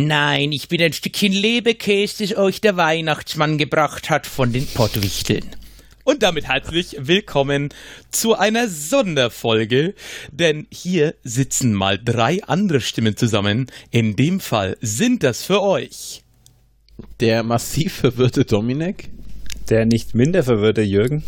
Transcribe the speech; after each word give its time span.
Nein, 0.00 0.52
ich 0.52 0.68
bin 0.68 0.80
ein 0.80 0.92
Stückchen 0.92 1.32
Lebekäse, 1.32 2.24
das 2.24 2.38
euch 2.38 2.60
der 2.60 2.76
Weihnachtsmann 2.76 3.58
gebracht 3.58 4.10
hat 4.10 4.28
von 4.28 4.52
den 4.52 4.64
Pottwichteln. 4.64 5.44
Und 6.04 6.22
damit 6.22 6.46
herzlich 6.46 6.94
willkommen 7.00 7.70
zu 8.12 8.36
einer 8.36 8.68
Sonderfolge, 8.68 9.94
denn 10.30 10.68
hier 10.70 11.16
sitzen 11.24 11.74
mal 11.74 11.98
drei 11.98 12.44
andere 12.44 12.80
Stimmen 12.80 13.16
zusammen. 13.16 13.66
In 13.90 14.14
dem 14.14 14.38
Fall 14.38 14.76
sind 14.80 15.24
das 15.24 15.42
für 15.42 15.60
euch 15.64 16.22
der 17.18 17.42
massiv 17.42 17.94
verwirrte 17.94 18.44
Dominik, 18.44 19.10
der 19.68 19.84
nicht 19.84 20.14
minder 20.14 20.44
verwirrte 20.44 20.82
Jürgen 20.82 21.24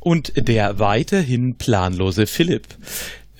und 0.00 0.32
der 0.34 0.78
weiterhin 0.78 1.56
planlose 1.56 2.26
Philipp. 2.26 2.68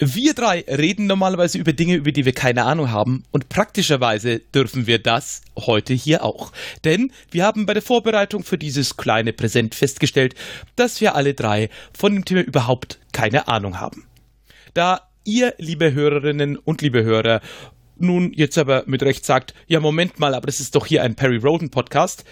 Wir 0.01 0.33
drei 0.33 0.65
reden 0.69 1.07
normalerweise 1.07 1.59
über 1.59 1.73
Dinge, 1.73 1.97
über 1.97 2.13
die 2.13 2.25
wir 2.25 2.33
keine 2.33 2.65
Ahnung 2.65 2.93
haben 2.93 3.25
und 3.33 3.49
praktischerweise 3.49 4.39
dürfen 4.39 4.87
wir 4.87 5.01
das 5.01 5.43
heute 5.57 5.93
hier 5.93 6.23
auch. 6.25 6.53
Denn 6.85 7.11
wir 7.33 7.45
haben 7.45 7.67
bei 7.67 7.75
der 7.75 7.83
Vorbereitung 7.83 8.45
für 8.45 8.59
dieses 8.59 8.97
kleine 8.97 9.33
Präsent 9.33 9.75
festgestellt, 9.75 10.37
dass 10.77 11.01
wir 11.01 11.17
alle 11.17 11.35
drei 11.35 11.69
von 11.93 12.15
dem 12.15 12.25
Thema 12.25 12.43
überhaupt 12.43 13.01
keine 13.13 13.49
Ahnung 13.49 13.81
haben. 13.81 14.05
Da 14.73 15.01
ihr, 15.25 15.55
liebe 15.59 15.93
Hörerinnen 15.93 16.57
und 16.57 16.81
liebe 16.81 17.03
Hörer, 17.03 17.41
nun 17.97 18.33
jetzt 18.33 18.57
aber 18.57 18.85
mit 18.87 19.03
Recht 19.03 19.27
sagt, 19.27 19.53
ja 19.67 19.81
Moment 19.81 20.21
mal, 20.21 20.37
aber 20.37 20.47
das 20.47 20.61
ist 20.61 20.77
doch 20.77 20.87
hier 20.87 21.03
ein 21.03 21.17
Perry 21.17 21.39
Roden 21.39 21.71
Podcast, 21.71 22.25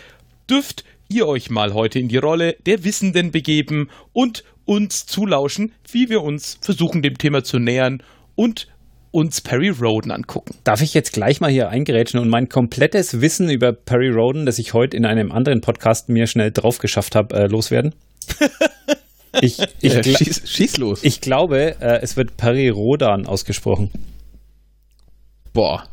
dürft 0.49 0.85
ihr 1.09 1.27
euch 1.27 1.51
mal 1.51 1.75
heute 1.75 1.99
in 1.99 2.07
die 2.07 2.17
Rolle 2.17 2.57
der 2.65 2.85
Wissenden 2.85 3.33
begeben 3.33 3.91
und 4.13 4.45
uns 4.67 5.07
zulauschen, 5.07 5.73
wie 5.91 6.11
wir 6.11 6.23
uns 6.23 6.59
versuchen, 6.61 7.01
dem 7.01 7.17
Thema 7.17 7.43
zu 7.43 7.59
nähern 7.59 8.03
und 8.35 8.69
uns 9.13 9.41
Perry 9.41 9.71
Roden 9.71 10.11
angucken. 10.11 10.57
Darf 10.65 10.83
ich 10.83 10.93
jetzt 10.93 11.15
gleich 11.15 11.41
mal 11.41 11.51
hier 11.51 11.71
eingerätschen 11.71 12.21
und 12.21 12.29
mein 12.29 12.51
komplettes 12.51 13.23
Wissen 13.23 13.49
über 13.49 13.73
Perry 13.73 14.11
Roden, 14.11 14.45
das 14.45 14.59
ich 14.59 14.75
heute 14.75 14.97
in 14.97 15.07
einem 15.07 15.33
anderen 15.33 15.63
Podcast 15.63 16.11
mir 16.11 16.27
schnell 16.27 16.51
drauf 16.51 16.79
geschafft 16.79 17.15
habe, 17.15 17.35
äh, 17.35 17.47
loswerden? 17.47 17.95
ich, 19.41 19.59
ich 19.81 19.95
ja, 19.95 20.03
schieß, 20.03 20.43
schieß, 20.45 20.77
los. 20.77 21.01
Ich 21.03 21.23
glaube, 21.23 21.81
äh, 21.81 22.01
es 22.03 22.17
wird 22.17 22.37
Perry 22.37 22.69
Rodan 22.69 23.27
ausgesprochen. 23.27 23.91
Boah, 25.55 25.85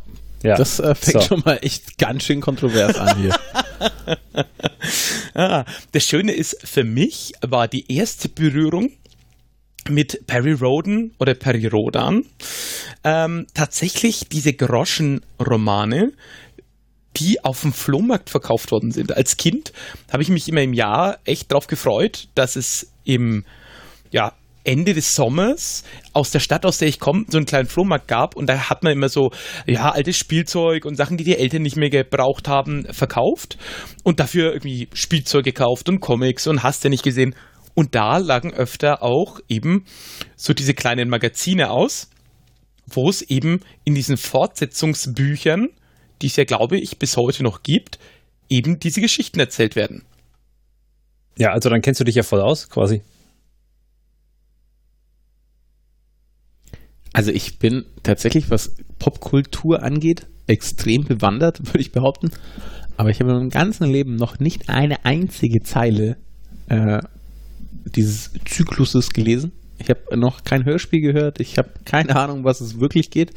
ja. 0.44 0.58
Das 0.58 0.80
äh, 0.80 0.94
fängt 0.94 1.22
so. 1.22 1.28
schon 1.30 1.44
mal 1.46 1.60
echt 1.62 1.98
ganz 1.98 2.24
schön 2.24 2.42
kontrovers 2.42 2.98
an 2.98 3.18
hier. 3.18 3.36
ah, 5.34 5.66
das 5.92 6.04
Schöne 6.04 6.34
ist, 6.34 6.58
für 6.64 6.84
mich 6.84 7.34
war 7.42 7.68
die 7.68 7.92
erste 7.92 8.30
Berührung 8.30 8.92
mit 9.90 10.26
Perry 10.28 10.54
Roden 10.54 11.14
oder 11.20 11.34
Perry 11.34 11.68
Rodan 11.68 12.24
ähm, 13.04 13.48
tatsächlich 13.54 14.30
diese 14.32 14.54
Groschenromane, 14.54 16.14
die 17.18 17.44
auf 17.44 17.62
dem 17.62 17.74
Flohmarkt 17.74 18.30
verkauft 18.30 18.72
worden 18.72 18.92
sind. 18.92 19.16
Als 19.16 19.38
Kind 19.38 19.74
habe 20.12 20.24
ich 20.24 20.30
mich 20.30 20.48
immer 20.48 20.62
im 20.62 20.74
Jahr 20.74 21.20
echt 21.26 21.52
drauf 21.52 21.68
gefreut, 21.68 22.28
dass 22.36 22.56
es 22.56 22.92
im 23.04 23.46
ja, 24.12 24.34
Ende 24.64 24.94
des 24.94 25.16
Sommers 25.16 25.84
aus 26.14 26.32
der 26.32 26.40
Stadt, 26.40 26.66
aus 26.66 26.78
der 26.78 26.88
ich 26.88 27.00
komme, 27.00 27.26
so 27.28 27.38
einen 27.38 27.46
kleinen 27.46 27.68
Flohmarkt 27.68 28.08
gab 28.08 28.36
und 28.36 28.48
da 28.48 28.70
hat 28.70 28.84
man 28.84 28.94
immer 28.94 29.10
so, 29.10 29.32
ja, 29.68 29.92
altes 29.92 30.18
Spielzeug 30.18 30.86
und 30.86 30.96
Sachen, 30.96 31.18
die 31.18 31.24
die 31.24 31.38
Eltern 31.38 31.64
nicht 31.64 31.76
mehr 31.76 31.90
gebraucht 31.90 32.48
haben, 32.48 32.86
verkauft 32.92 33.58
und 34.04 34.20
dafür 34.20 34.54
irgendwie 34.54 34.88
Spielzeug 34.94 35.44
gekauft 35.44 35.90
und 35.90 36.00
Comics 36.00 36.48
und 36.48 36.64
hast 36.64 36.84
ja 36.84 36.90
nicht 36.90 37.04
gesehen. 37.04 37.36
Und 37.76 37.96
da 37.96 38.18
lagen 38.18 38.54
öfter 38.54 39.02
auch 39.02 39.40
eben 39.50 39.86
so 40.36 40.54
diese 40.54 40.74
kleinen 40.74 41.10
Magazine 41.10 41.72
aus, 41.72 42.10
wo 42.86 43.10
es 43.10 43.22
eben 43.22 43.62
in 43.84 43.96
diesen 43.96 44.18
Fortsetzungsbüchern, 44.18 45.70
die 46.22 46.28
es 46.28 46.36
ja, 46.36 46.44
glaube 46.44 46.78
ich, 46.78 47.00
bis 47.00 47.18
heute 47.18 47.44
noch 47.44 47.64
gibt, 47.64 48.00
eben 48.50 48.80
diese 48.80 49.02
Geschichten 49.02 49.40
erzählt 49.40 49.76
werden. 49.76 50.06
Ja, 51.38 51.52
also 51.52 51.70
dann 51.70 51.82
kennst 51.82 52.00
du 52.00 52.04
dich 52.04 52.16
ja 52.16 52.24
voll 52.24 52.42
aus, 52.42 52.70
quasi. 52.70 53.02
Also 57.14 57.32
ich 57.32 57.60
bin 57.60 57.86
tatsächlich, 58.02 58.50
was 58.50 58.76
Popkultur 59.00 59.84
angeht, 59.84 60.28
extrem 60.48 61.06
bewandert, 61.06 61.60
würde 61.68 61.80
ich 61.80 61.92
behaupten. 61.92 62.32
Aber 62.98 63.10
ich 63.10 63.20
habe 63.20 63.32
in 63.32 63.38
meinem 63.38 63.50
ganzen 63.50 63.90
Leben 63.90 64.16
noch 64.16 64.40
nicht 64.40 64.70
eine 64.70 65.06
einzige 65.06 65.64
Zeile 65.64 66.18
äh, 66.68 67.02
dieses 67.96 68.32
Zykluses 68.46 69.12
gelesen. 69.12 69.52
Ich 69.80 69.90
habe 69.90 70.18
noch 70.18 70.44
kein 70.44 70.66
Hörspiel 70.66 71.02
gehört. 71.02 71.40
Ich 71.40 71.58
habe 71.58 71.70
keine 71.86 72.16
Ahnung, 72.16 72.44
was 72.44 72.62
es 72.62 72.80
wirklich 72.80 73.10
geht. 73.10 73.34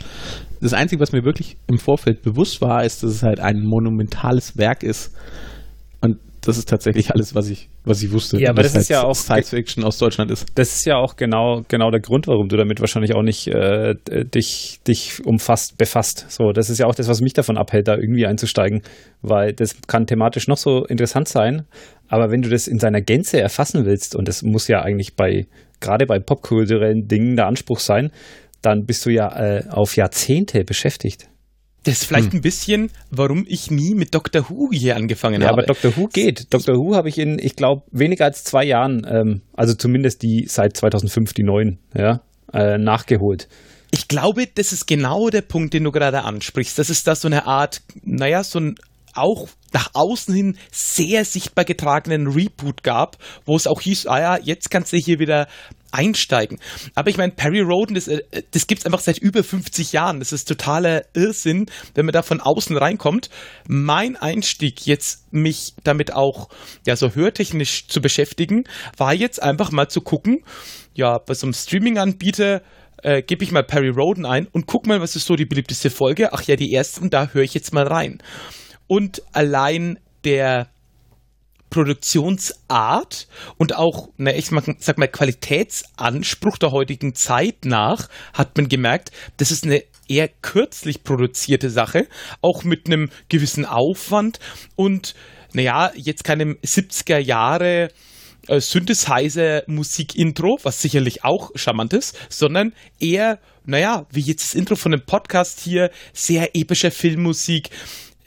Das 0.60 0.74
Einzige, 0.74 1.00
was 1.00 1.12
mir 1.12 1.24
wirklich 1.24 1.56
im 1.66 1.78
Vorfeld 1.78 2.22
bewusst 2.22 2.60
war, 2.60 2.84
ist, 2.84 3.02
dass 3.02 3.10
es 3.10 3.22
halt 3.22 3.40
ein 3.40 3.64
monumentales 3.64 4.56
Werk 4.56 4.82
ist, 4.82 5.12
das 6.46 6.58
ist 6.58 6.68
tatsächlich 6.68 7.10
alles, 7.12 7.34
was 7.34 7.48
ich, 7.48 7.68
was 7.84 8.02
ich 8.02 8.12
wusste. 8.12 8.38
Ja, 8.40 8.50
aber 8.50 8.62
das, 8.62 8.72
das 8.72 8.84
ist 8.84 8.88
ja 8.88 9.02
auch 9.02 9.14
Science 9.14 9.50
Fiction 9.50 9.84
aus 9.84 9.98
Deutschland 9.98 10.30
ist. 10.30 10.46
Das 10.54 10.74
ist 10.74 10.84
ja 10.86 10.96
auch 10.96 11.16
genau, 11.16 11.62
genau 11.68 11.90
der 11.90 12.00
Grund, 12.00 12.26
warum 12.26 12.48
du 12.48 12.56
damit 12.56 12.80
wahrscheinlich 12.80 13.14
auch 13.14 13.22
nicht 13.22 13.48
äh, 13.48 13.94
dich, 14.06 14.80
dich 14.86 15.24
umfasst, 15.24 15.78
befasst. 15.78 16.26
So, 16.28 16.52
das 16.52 16.70
ist 16.70 16.78
ja 16.78 16.86
auch 16.86 16.94
das, 16.94 17.08
was 17.08 17.20
mich 17.20 17.32
davon 17.32 17.56
abhält, 17.56 17.88
da 17.88 17.96
irgendwie 17.96 18.26
einzusteigen, 18.26 18.82
weil 19.22 19.52
das 19.52 19.76
kann 19.86 20.06
thematisch 20.06 20.48
noch 20.48 20.56
so 20.56 20.84
interessant 20.84 21.28
sein, 21.28 21.64
aber 22.08 22.30
wenn 22.30 22.42
du 22.42 22.48
das 22.48 22.68
in 22.68 22.78
seiner 22.78 23.00
Gänze 23.00 23.40
erfassen 23.40 23.84
willst, 23.84 24.14
und 24.14 24.28
das 24.28 24.42
muss 24.42 24.68
ja 24.68 24.82
eigentlich 24.82 25.16
bei, 25.16 25.46
gerade 25.80 26.06
bei 26.06 26.18
popkulturellen 26.18 27.08
Dingen 27.08 27.36
der 27.36 27.46
Anspruch 27.46 27.80
sein, 27.80 28.10
dann 28.62 28.84
bist 28.84 29.04
du 29.06 29.10
ja 29.10 29.28
äh, 29.38 29.64
auf 29.68 29.96
Jahrzehnte 29.96 30.64
beschäftigt. 30.64 31.28
Das 31.86 32.02
ist 32.02 32.04
vielleicht 32.06 32.32
hm. 32.32 32.38
ein 32.38 32.42
bisschen, 32.42 32.90
warum 33.10 33.44
ich 33.46 33.70
nie 33.70 33.94
mit 33.94 34.12
Doctor 34.12 34.50
Who 34.50 34.70
hier 34.72 34.96
angefangen 34.96 35.40
ja, 35.40 35.48
habe. 35.48 35.62
Aber 35.62 35.66
Doctor 35.66 35.96
Who 35.96 36.08
geht. 36.08 36.52
Doctor 36.52 36.74
Who 36.76 36.96
habe 36.96 37.08
ich 37.08 37.16
in, 37.16 37.38
ich 37.38 37.54
glaube, 37.54 37.82
weniger 37.92 38.24
als 38.24 38.42
zwei 38.42 38.64
Jahren, 38.64 39.06
ähm, 39.08 39.42
also 39.54 39.72
zumindest 39.72 40.22
die 40.22 40.46
seit 40.48 40.76
2005, 40.76 41.32
die 41.32 41.44
neuen, 41.44 41.78
ja, 41.94 42.22
äh, 42.52 42.76
nachgeholt. 42.76 43.48
Ich 43.92 44.08
glaube, 44.08 44.48
das 44.52 44.72
ist 44.72 44.86
genau 44.86 45.30
der 45.30 45.42
Punkt, 45.42 45.74
den 45.74 45.84
du 45.84 45.92
gerade 45.92 46.24
ansprichst. 46.24 46.76
Das 46.76 46.90
ist 46.90 47.06
da 47.06 47.14
so 47.14 47.28
eine 47.28 47.46
Art, 47.46 47.82
naja, 48.02 48.42
so 48.42 48.58
ein 48.58 48.74
auch 49.14 49.48
nach 49.72 49.90
außen 49.94 50.34
hin 50.34 50.58
sehr 50.72 51.24
sichtbar 51.24 51.64
getragenen 51.64 52.26
Reboot 52.26 52.82
gab, 52.82 53.16
wo 53.46 53.56
es 53.56 53.66
auch 53.66 53.80
hieß, 53.80 54.08
ah 54.08 54.20
ja, 54.20 54.38
jetzt 54.42 54.70
kannst 54.70 54.92
du 54.92 54.96
hier 54.96 55.18
wieder 55.18 55.46
einsteigen. 55.96 56.58
Aber 56.94 57.10
ich 57.10 57.16
meine, 57.16 57.32
Perry 57.32 57.60
Roden, 57.60 57.94
das, 57.94 58.06
äh, 58.08 58.22
das 58.50 58.66
gibt 58.66 58.80
es 58.80 58.86
einfach 58.86 59.00
seit 59.00 59.18
über 59.18 59.42
50 59.42 59.92
Jahren. 59.92 60.18
Das 60.20 60.32
ist 60.32 60.46
totaler 60.46 61.04
Irrsinn, 61.14 61.66
wenn 61.94 62.06
man 62.06 62.12
da 62.12 62.22
von 62.22 62.40
außen 62.40 62.76
reinkommt. 62.76 63.30
Mein 63.66 64.16
Einstieg 64.16 64.86
jetzt, 64.86 65.32
mich 65.32 65.74
damit 65.84 66.12
auch 66.12 66.48
ja 66.86 66.96
so 66.96 67.14
hörtechnisch 67.14 67.88
zu 67.88 68.00
beschäftigen, 68.00 68.64
war 68.96 69.14
jetzt 69.14 69.42
einfach 69.42 69.72
mal 69.72 69.88
zu 69.88 70.00
gucken, 70.00 70.44
ja, 70.94 71.18
bei 71.18 71.34
so 71.34 71.46
einem 71.46 71.52
Streaming-Anbieter, 71.52 72.62
äh, 73.02 73.22
gebe 73.22 73.44
ich 73.44 73.52
mal 73.52 73.62
Perry 73.62 73.90
Roden 73.90 74.24
ein 74.24 74.46
und 74.46 74.66
guck 74.66 74.86
mal, 74.86 75.00
was 75.00 75.16
ist 75.16 75.26
so 75.26 75.36
die 75.36 75.44
beliebteste 75.44 75.90
Folge. 75.90 76.32
Ach 76.32 76.42
ja, 76.42 76.56
die 76.56 76.72
ersten, 76.72 77.10
da 77.10 77.28
höre 77.32 77.42
ich 77.42 77.54
jetzt 77.54 77.74
mal 77.74 77.86
rein. 77.86 78.22
Und 78.86 79.22
allein 79.32 79.98
der 80.24 80.68
Produktionsart 81.70 83.28
und 83.58 83.76
auch, 83.76 84.08
na, 84.16 84.34
ich 84.34 84.50
sag 84.78 84.98
mal, 84.98 85.08
Qualitätsanspruch 85.08 86.58
der 86.58 86.72
heutigen 86.72 87.14
Zeit 87.14 87.64
nach, 87.64 88.08
hat 88.32 88.56
man 88.56 88.68
gemerkt, 88.68 89.10
das 89.36 89.50
ist 89.50 89.64
eine 89.64 89.82
eher 90.08 90.28
kürzlich 90.28 91.02
produzierte 91.02 91.70
Sache, 91.70 92.06
auch 92.40 92.64
mit 92.64 92.86
einem 92.86 93.10
gewissen 93.28 93.64
Aufwand 93.64 94.38
und, 94.76 95.14
naja, 95.52 95.92
jetzt 95.96 96.24
keinem 96.24 96.58
70er 96.64 97.18
Jahre 97.18 97.90
äh, 98.48 98.60
Synthesizer-Musik-Intro, 98.60 100.58
was 100.62 100.80
sicherlich 100.80 101.24
auch 101.24 101.50
charmant 101.54 101.92
ist, 101.92 102.16
sondern 102.28 102.72
eher, 103.00 103.40
naja, 103.64 104.06
wie 104.10 104.20
jetzt 104.20 104.44
das 104.44 104.54
Intro 104.54 104.76
von 104.76 104.92
einem 104.92 105.04
Podcast 105.04 105.60
hier, 105.60 105.90
sehr 106.12 106.54
epischer 106.54 106.92
Filmmusik, 106.92 107.70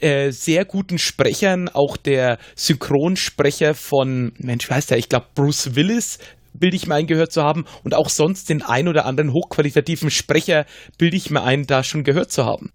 äh, 0.00 0.30
sehr 0.30 0.64
guten 0.64 0.98
Sprechern, 0.98 1.68
auch 1.68 1.96
der 1.96 2.38
Synchronsprecher 2.56 3.74
von, 3.74 4.32
Mensch, 4.38 4.68
weiß 4.68 4.86
der, 4.86 4.98
ich 4.98 5.08
glaube 5.08 5.26
Bruce 5.34 5.74
Willis, 5.74 6.18
bilde 6.52 6.76
ich 6.76 6.86
mir 6.86 6.94
ein, 6.94 7.06
gehört 7.06 7.32
zu 7.32 7.42
haben 7.42 7.64
und 7.84 7.94
auch 7.94 8.08
sonst 8.08 8.48
den 8.48 8.62
ein 8.62 8.88
oder 8.88 9.06
anderen 9.06 9.32
hochqualitativen 9.32 10.10
Sprecher 10.10 10.66
bilde 10.98 11.16
ich 11.16 11.30
mir 11.30 11.42
ein, 11.42 11.66
da 11.66 11.82
schon 11.82 12.04
gehört 12.04 12.32
zu 12.32 12.44
haben. 12.44 12.72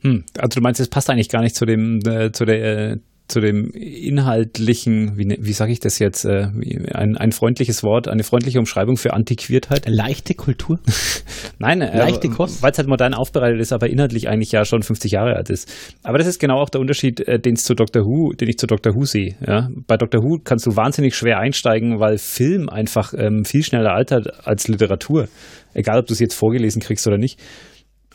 Hm, 0.00 0.24
also 0.36 0.60
du 0.60 0.62
meinst, 0.62 0.80
es 0.80 0.88
passt 0.88 1.08
eigentlich 1.10 1.28
gar 1.30 1.42
nicht 1.42 1.56
zu 1.56 1.64
dem, 1.64 2.00
äh, 2.06 2.30
zu 2.32 2.44
der 2.44 2.90
äh, 2.92 2.96
zu 3.26 3.40
dem 3.40 3.70
inhaltlichen, 3.70 5.16
wie, 5.16 5.24
ne, 5.24 5.38
wie 5.40 5.54
sage 5.54 5.72
ich 5.72 5.80
das 5.80 5.98
jetzt, 5.98 6.24
äh, 6.26 6.48
ein, 6.92 7.16
ein 7.16 7.32
freundliches 7.32 7.82
Wort, 7.82 8.06
eine 8.06 8.22
freundliche 8.22 8.58
Umschreibung 8.58 8.96
für 8.96 9.14
Antiquiertheit. 9.14 9.88
Leichte 9.88 10.34
Kultur? 10.34 10.78
Nein, 11.58 11.80
äh, 11.80 11.96
leichte 11.96 12.28
Kost. 12.28 12.62
Weil 12.62 12.72
es 12.72 12.78
halt 12.78 12.88
modern 12.88 13.14
aufbereitet 13.14 13.60
ist, 13.60 13.72
aber 13.72 13.88
inhaltlich 13.88 14.28
eigentlich 14.28 14.52
ja 14.52 14.66
schon 14.66 14.82
50 14.82 15.12
Jahre 15.12 15.36
alt 15.36 15.48
ist. 15.48 15.72
Aber 16.02 16.18
das 16.18 16.26
ist 16.26 16.38
genau 16.38 16.60
auch 16.60 16.68
der 16.68 16.82
Unterschied, 16.82 17.26
äh, 17.26 17.38
den 17.38 17.56
zu 17.56 17.74
Doctor 17.74 18.02
Who, 18.02 18.34
den 18.34 18.48
ich 18.48 18.58
zu 18.58 18.66
Doctor 18.66 18.94
Who 18.94 19.04
sehe. 19.04 19.36
Ja? 19.46 19.70
Bei 19.86 19.96
Doctor 19.96 20.20
Who 20.22 20.40
kannst 20.44 20.66
du 20.66 20.76
wahnsinnig 20.76 21.14
schwer 21.16 21.38
einsteigen, 21.38 22.00
weil 22.00 22.18
Film 22.18 22.68
einfach 22.68 23.14
ähm, 23.16 23.44
viel 23.46 23.62
schneller 23.62 23.94
altert 23.94 24.46
als 24.46 24.68
Literatur. 24.68 25.28
Egal, 25.72 25.98
ob 25.98 26.06
du 26.06 26.12
es 26.12 26.20
jetzt 26.20 26.34
vorgelesen 26.34 26.82
kriegst 26.82 27.06
oder 27.06 27.16
nicht. 27.16 27.40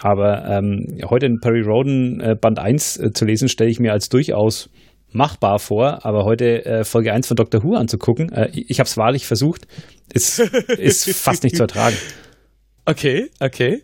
Aber 0.01 0.45
ähm, 0.45 0.99
heute 1.09 1.25
in 1.25 1.39
Perry 1.39 1.61
Roden 1.61 2.21
äh, 2.21 2.35
Band 2.39 2.59
1 2.59 2.97
äh, 2.97 3.11
zu 3.11 3.25
lesen, 3.25 3.49
stelle 3.49 3.69
ich 3.69 3.79
mir 3.79 3.91
als 3.91 4.07
durchaus 4.07 4.69
machbar 5.11 5.59
vor. 5.59 6.05
Aber 6.05 6.25
heute 6.25 6.65
äh, 6.65 6.83
Folge 6.83 7.13
1 7.13 7.27
von 7.27 7.35
Dr. 7.35 7.63
Who 7.63 7.75
anzugucken, 7.75 8.31
äh, 8.31 8.49
ich 8.53 8.79
habe 8.79 8.87
es 8.87 8.97
wahrlich 8.97 9.25
versucht, 9.25 9.67
ist, 10.13 10.39
ist 10.77 11.09
fast 11.15 11.43
nicht 11.43 11.55
zu 11.55 11.63
ertragen. 11.63 11.95
Okay, 12.85 13.29
okay. 13.39 13.83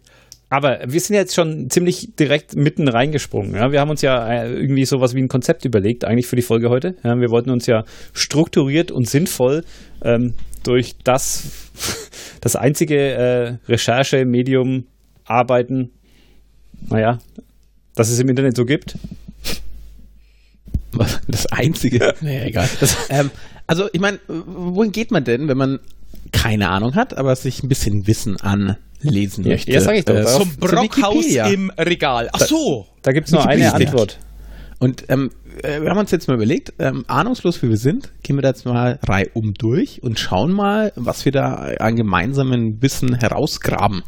Aber 0.50 0.80
wir 0.86 1.00
sind 1.00 1.16
jetzt 1.16 1.34
schon 1.34 1.70
ziemlich 1.70 2.16
direkt 2.16 2.56
mitten 2.56 2.88
reingesprungen. 2.88 3.56
Ja? 3.56 3.72
Wir 3.72 3.80
haben 3.80 3.90
uns 3.90 4.02
ja 4.02 4.44
äh, 4.44 4.54
irgendwie 4.54 4.86
sowas 4.86 5.16
wie 5.16 5.22
ein 5.22 5.28
Konzept 5.28 5.66
überlegt, 5.66 6.06
eigentlich 6.06 6.28
für 6.28 6.36
die 6.36 6.44
Folge 6.44 6.70
heute. 6.70 6.96
Ja, 7.04 7.20
wir 7.20 7.30
wollten 7.30 7.50
uns 7.50 7.66
ja 7.66 7.84
strukturiert 8.14 8.92
und 8.92 9.08
sinnvoll 9.08 9.64
ähm, 10.04 10.34
durch 10.64 10.96
das, 11.04 11.70
das 12.42 12.56
einzige 12.56 12.98
äh, 12.98 13.58
Recherche-Medium 13.68 14.86
arbeiten, 15.26 15.92
naja, 16.90 17.20
das 17.96 18.10
es 18.10 18.20
im 18.20 18.30
Internet 18.30 18.56
so 18.56 18.66
gibt. 18.66 18.98
Das 21.28 21.46
einzige. 21.48 22.14
naja, 22.22 22.44
egal. 22.46 22.70
Das, 22.80 22.98
ähm, 23.10 23.32
also, 23.68 23.90
ich 23.92 24.00
meine, 24.00 24.20
wohin 24.28 24.92
geht 24.92 25.12
man 25.12 25.24
denn, 25.24 25.48
wenn 25.48 25.58
man 25.58 25.80
keine 26.32 26.70
Ahnung 26.70 26.96
hat, 26.96 27.18
aber 27.18 27.36
sich 27.36 27.64
ein 27.64 27.70
bisschen 27.70 28.08
Wissen 28.08 28.38
anlesen 28.40 29.46
möchte? 29.46 29.72
Ja, 29.72 29.82
sag 29.82 29.96
ich 29.96 30.06
doch. 30.06 30.16
Äh, 30.16 30.26
zum 30.26 30.56
Brockhaus 30.58 31.26
im 31.26 31.72
Regal. 31.72 32.30
Ach 32.34 32.42
so. 32.42 32.88
Da 33.02 33.12
gibt 33.12 33.28
es 33.28 33.34
nur 33.34 33.46
eine. 33.46 33.74
Antwort. 33.74 34.20
Und 34.78 35.06
ähm, 35.10 35.32
äh, 35.64 35.82
wir 35.82 35.90
haben 35.90 35.98
uns 35.98 36.12
jetzt 36.12 36.28
mal 36.28 36.34
überlegt, 36.36 36.74
ähm, 36.80 37.06
ahnungslos 37.08 37.62
wie 37.64 37.70
wir 37.70 37.78
sind, 37.78 38.12
gehen 38.24 38.36
wir 38.36 38.42
da 38.42 38.50
jetzt 38.50 38.66
mal 38.66 39.00
reihum 39.08 39.54
durch 39.54 40.04
und 40.04 40.20
schauen 40.20 40.52
mal, 40.52 40.92
was 40.96 41.24
wir 41.24 41.32
da 41.32 41.54
an 41.80 41.96
gemeinsamen 41.96 42.82
Wissen 42.82 43.16
herausgraben. 43.16 44.04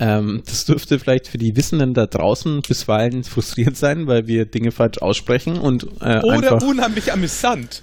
Ähm, 0.00 0.42
das 0.46 0.64
dürfte 0.64 0.98
vielleicht 0.98 1.28
für 1.28 1.38
die 1.38 1.54
Wissenden 1.56 1.92
da 1.94 2.06
draußen 2.06 2.62
bisweilen 2.62 3.22
frustrierend 3.22 3.76
sein, 3.76 4.06
weil 4.06 4.26
wir 4.26 4.46
Dinge 4.46 4.72
falsch 4.72 4.98
aussprechen 4.98 5.58
und 5.58 5.84
äh, 6.00 6.20
Oder 6.20 6.32
einfach, 6.32 6.62
unheimlich 6.62 7.12
amüsant. 7.12 7.82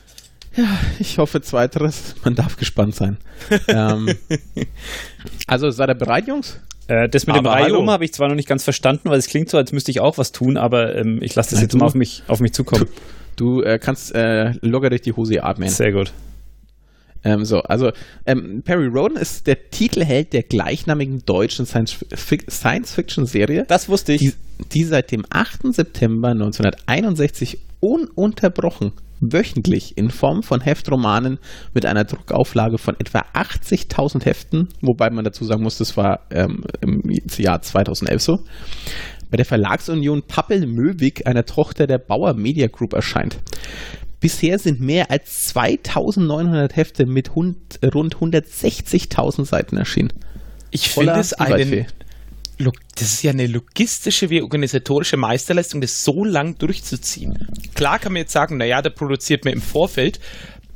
ich 1.00 1.20
hoffe 1.20 1.42
zweiteres, 1.42 2.16
man 2.24 2.34
darf 2.36 2.58
gespannt 2.58 2.96
sein. 2.96 3.18
ähm, 3.68 4.10
also 5.46 5.70
seid 5.70 5.90
ihr 5.90 5.96
bereit, 5.96 6.28
Jungs? 6.28 6.60
Äh, 6.88 7.10
das 7.10 7.28
mit 7.28 7.36
dem 7.36 7.46
Aber 7.46 7.56
hallo. 7.56 7.76
Reihum 7.76 7.90
habe 7.92 8.06
ich 8.06 8.14
zwar 8.14 8.28
noch 8.30 8.36
nicht 8.36 8.48
ganz 8.48 8.64
verstanden, 8.64 9.10
weil 9.10 9.20
es 9.20 9.28
klingt 9.28 9.50
so, 9.50 9.58
als 9.58 9.72
müsste 9.72 9.92
ich 9.92 10.00
auch 10.00 10.18
was 10.18 10.32
tun, 10.32 10.58
aber 10.58 10.96
ähm, 10.96 11.20
ich 11.22 11.36
lasse 11.36 11.52
das 11.52 11.58
Nein, 11.60 11.64
jetzt 11.66 11.74
du- 11.74 11.78
mal 11.78 11.86
auf 11.86 11.96
mich, 11.96 12.24
auf 12.28 12.40
mich 12.40 12.54
zukommen. 12.54 12.88
Du 13.36 13.62
äh, 13.62 13.78
kannst 13.78 14.16
äh, 14.16 14.54
locker 14.62 14.90
durch 14.90 15.02
die 15.02 15.14
Hose 15.14 15.44
atmen. 15.44 15.70
Sehr 15.70 15.92
gut. 15.92 16.12
Ähm, 17.28 17.44
so, 17.44 17.60
also 17.62 17.92
ähm, 18.26 18.62
Perry 18.64 18.88
Roden 18.88 19.18
ist 19.18 19.48
der 19.48 19.70
Titelheld 19.70 20.32
der 20.32 20.44
gleichnamigen 20.44 21.24
deutschen 21.26 21.66
Science-Fic- 21.66 22.50
Science-Fiction-Serie, 22.50 23.66
Das 23.68 23.90
wusste 23.90 24.14
ich. 24.14 24.22
die, 24.22 24.34
die 24.74 24.84
seit 24.86 25.12
dem 25.12 25.26
8. 25.30 25.74
September 25.74 26.30
1961 26.30 27.60
ununterbrochen 27.82 28.94
wöchentlich 29.20 29.98
in 29.98 30.10
Form 30.10 30.44
von 30.44 30.62
Heftromanen 30.62 31.40
mit 31.74 31.86
einer 31.86 32.06
Druckauflage 32.06 32.78
von 32.78 32.96
etwa 33.00 33.26
80.000 33.34 34.24
Heften, 34.26 34.70
wobei 34.82 35.10
man 35.10 35.26
dazu 35.26 35.44
sagen 35.44 35.64
muss, 35.64 35.78
das 35.80 35.98
war 35.98 36.22
ähm, 36.30 36.64
im 36.82 37.02
Jahr 37.38 37.62
2011 37.62 38.22
so, 38.22 38.40
bei 39.30 39.38
der 39.38 39.46
Verlagsunion 39.46 40.22
Pappel-Möwig, 40.22 41.28
einer 41.28 41.46
Tochter 41.46 41.88
der 41.88 41.98
Bauer 41.98 42.36
Media 42.36 42.68
Group, 42.68 42.94
erscheint. 42.94 43.40
Bisher 44.20 44.58
sind 44.58 44.80
mehr 44.80 45.12
als 45.12 45.46
2900 45.48 46.76
Hefte 46.76 47.06
mit 47.06 47.36
hund, 47.36 47.80
rund 47.94 48.16
160.000 48.16 49.46
Seiten 49.46 49.78
erschienen. 49.78 50.14
Ich 50.72 50.90
finde 50.90 51.14
es 51.20 51.34
einen. 51.34 51.86
Das 52.96 53.04
ist 53.14 53.22
ja 53.22 53.30
eine 53.30 53.46
logistische 53.46 54.32
wie 54.32 54.42
organisatorische 54.42 55.16
Meisterleistung, 55.16 55.80
das 55.80 56.04
so 56.04 56.24
lang 56.24 56.58
durchzuziehen. 56.58 57.38
Klar 57.76 58.00
kann 58.00 58.14
man 58.14 58.22
jetzt 58.24 58.32
sagen, 58.32 58.58
naja, 58.58 58.82
der 58.82 58.90
produziert 58.90 59.46
mir 59.46 59.52
im 59.52 59.62
Vorfeld, 59.62 60.20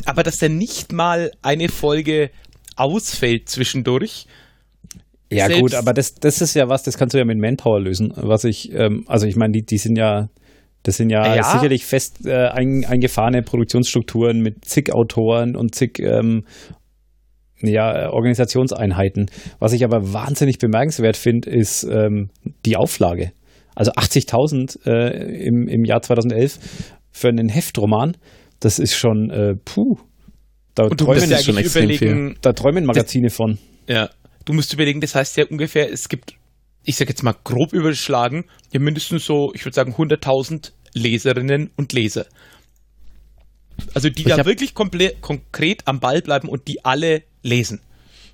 aber 0.05 0.21
dass 0.21 0.37
der 0.37 0.49
nicht 0.49 0.91
mal 0.91 1.31
eine 1.41 1.69
Folge 1.69 2.29
ausfällt 2.75 3.49
zwischendurch. 3.49 4.27
Ja, 5.31 5.47
Selbst- 5.47 5.61
gut, 5.61 5.73
aber 5.73 5.93
das, 5.93 6.13
das 6.13 6.41
ist 6.41 6.53
ja 6.55 6.69
was, 6.69 6.83
das 6.83 6.97
kannst 6.97 7.15
du 7.15 7.17
ja 7.17 7.25
mit 7.25 7.39
Manpower 7.39 7.79
lösen. 7.79 8.13
Was 8.15 8.43
ich, 8.43 8.71
ähm, 8.73 9.05
also 9.07 9.25
ich 9.25 9.35
meine, 9.35 9.53
die, 9.53 9.63
die 9.63 9.77
sind 9.77 9.97
ja, 9.97 10.29
das 10.83 10.97
sind 10.97 11.09
ja, 11.09 11.35
Ja. 11.35 11.43
sicherlich 11.43 11.85
fest 11.85 12.25
äh, 12.25 12.47
ein, 12.47 12.85
eingefahrene 12.85 13.41
Produktionsstrukturen 13.43 14.41
mit 14.41 14.65
zig 14.65 14.93
Autoren 14.93 15.55
und 15.55 15.75
zig 15.75 15.99
ähm, 15.99 16.45
ja, 17.61 18.11
Organisationseinheiten. 18.11 19.29
Was 19.59 19.73
ich 19.73 19.83
aber 19.83 20.13
wahnsinnig 20.13 20.57
bemerkenswert 20.57 21.17
finde, 21.17 21.49
ist 21.49 21.83
ähm, 21.83 22.29
die 22.65 22.75
Auflage. 22.77 23.31
Also 23.75 23.91
80.000 23.91 24.85
äh, 24.85 25.45
im, 25.45 25.67
im 25.67 25.85
Jahr 25.85 26.01
2011 26.01 26.59
für 27.11 27.29
einen 27.29 27.49
Heftroman, 27.49 28.17
das 28.59 28.79
ist 28.79 28.95
schon, 28.95 29.29
äh, 29.29 29.55
puh. 29.63 29.97
Da 30.75 30.87
träumen, 30.87 31.29
ja 31.29 31.37
schon 31.37 31.57
überlegen, 31.57 32.35
da 32.41 32.53
träumen 32.53 32.85
Magazine 32.85 33.29
von. 33.29 33.57
ja, 33.87 34.09
du 34.45 34.53
musst 34.53 34.73
überlegen, 34.73 35.01
das 35.01 35.15
heißt 35.15 35.35
ja 35.37 35.45
ungefähr, 35.49 35.91
es 35.91 36.07
gibt, 36.07 36.33
ich 36.83 36.95
sag 36.95 37.09
jetzt 37.09 37.23
mal 37.23 37.35
grob 37.43 37.73
überschlagen, 37.73 38.45
ja 38.71 38.79
mindestens 38.79 39.25
so, 39.25 39.51
ich 39.53 39.65
würde 39.65 39.75
sagen 39.75 39.93
100.000 39.93 40.71
Leserinnen 40.93 41.71
und 41.75 41.93
Leser. 41.93 42.25
Also 43.93 44.09
die 44.09 44.21
Ich 44.21 44.27
da 44.27 44.45
wirklich 44.45 44.73
konkret 44.73 45.81
am 45.85 45.99
Ball 45.99 46.21
bleiben 46.21 46.49
und 46.49 46.67
die 46.67 46.85
alle 46.85 47.23
lesen. 47.41 47.81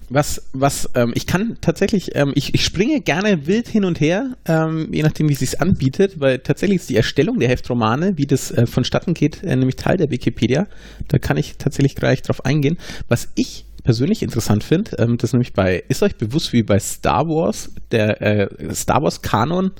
Was, 0.10 0.42
was, 0.54 0.90
ähm, 0.96 1.12
ich 1.16 1.28
kann 1.28 1.58
tatsächlich, 1.60 2.16
ähm, 2.16 2.32
ich, 2.34 2.54
ich 2.54 2.64
springe 2.64 3.02
gerne 3.02 3.46
wild 3.46 3.68
hin 3.68 3.84
und 3.84 4.00
her, 4.00 4.38
ähm, 4.46 4.88
je 4.94 5.04
nachdem, 5.04 5.28
wie 5.28 5.34
es 5.34 5.40
sich 5.40 5.60
anbietet, 5.60 6.22
weil 6.22 6.40
tatsächlich 6.40 6.78
ist 6.78 6.90
die 6.90 6.96
Erstellung 6.96 7.40
der 7.40 7.50
Heftromane, 7.50 8.18
wie 8.18 8.26
das 8.26 8.52
äh, 8.52 8.66
vonstatten 8.68 9.14
geht, 9.14 9.44
äh, 9.44 9.54
nämlich 9.56 9.76
Teil 9.76 9.98
der 9.98 10.10
Wikipedia. 10.10 10.68
Da 11.10 11.18
kann 11.20 11.36
ich 11.36 11.58
tatsächlich 11.58 11.96
gleich 11.96 12.22
drauf 12.22 12.46
eingehen. 12.46 12.78
Was 13.10 13.28
ich 13.36 13.66
persönlich 13.88 14.22
interessant 14.22 14.66
finde, 14.66 14.92
ähm, 15.00 15.16
das 15.18 15.32
nämlich 15.32 15.54
bei, 15.54 15.82
ist 15.88 16.04
euch 16.04 16.18
bewusst, 16.18 16.52
wie 16.52 16.62
bei 16.62 16.78
Star 16.78 17.24
Wars 17.26 17.72
der 17.92 18.22
äh, 18.22 18.76
Star 18.76 19.02
Wars 19.02 19.22
Kanon 19.22 19.72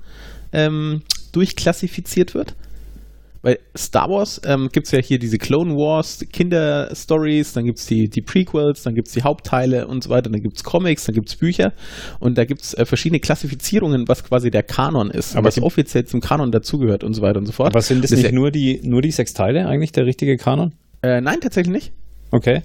ähm, 0.54 1.02
durchklassifiziert 1.34 2.34
wird? 2.34 2.56
Weil 3.42 3.60
Star 3.78 4.10
Wars 4.10 4.42
ähm, 4.46 4.70
gibt 4.72 4.88
es 4.88 4.92
ja 4.94 5.00
hier 5.00 5.20
diese 5.20 5.38
Clone 5.38 5.74
Wars 5.76 6.26
Kinder-Stories, 6.32 7.52
dann 7.54 7.66
gibt 7.66 7.80
es 7.80 7.86
die, 7.86 8.08
die 8.10 8.22
Prequels, 8.22 8.82
dann 8.84 8.96
gibt 8.96 9.10
es 9.10 9.14
die 9.14 9.24
Hauptteile 9.24 9.88
und 9.88 10.04
so 10.06 10.10
weiter, 10.10 10.30
dann 10.30 10.42
gibt 10.42 10.56
es 10.58 10.64
Comics, 10.64 11.04
dann 11.06 11.14
gibt 11.16 11.28
es 11.30 11.36
Bücher 11.36 11.74
und 12.20 12.38
da 12.38 12.46
gibt 12.46 12.62
es 12.62 12.74
äh, 12.74 12.86
verschiedene 12.86 13.20
Klassifizierungen, 13.20 14.08
was 14.08 14.24
quasi 14.24 14.50
der 14.52 14.64
Kanon 14.64 15.12
ist, 15.12 15.36
Aber 15.36 15.48
was 15.48 15.56
die- 15.56 15.62
offiziell 15.62 16.06
zum 16.06 16.22
Kanon 16.22 16.52
dazugehört 16.52 17.04
und 17.04 17.14
so 17.14 17.22
weiter 17.22 17.40
und 17.40 17.46
so 17.46 17.52
fort. 17.52 17.74
Aber 17.74 17.82
sind 17.82 18.04
das 18.04 18.12
Das 18.12 18.20
nicht 18.20 18.32
ja- 18.32 18.36
nur 18.36 18.52
die, 18.52 18.80
nur 18.84 19.02
die 19.02 19.12
sechs 19.12 19.34
Teile 19.34 19.68
eigentlich, 19.68 19.92
der 19.92 20.06
richtige 20.06 20.38
Kanon? 20.38 20.74
Äh, 21.04 21.22
nein, 21.22 21.40
tatsächlich 21.42 21.74
nicht. 21.74 21.92
Okay. 22.32 22.62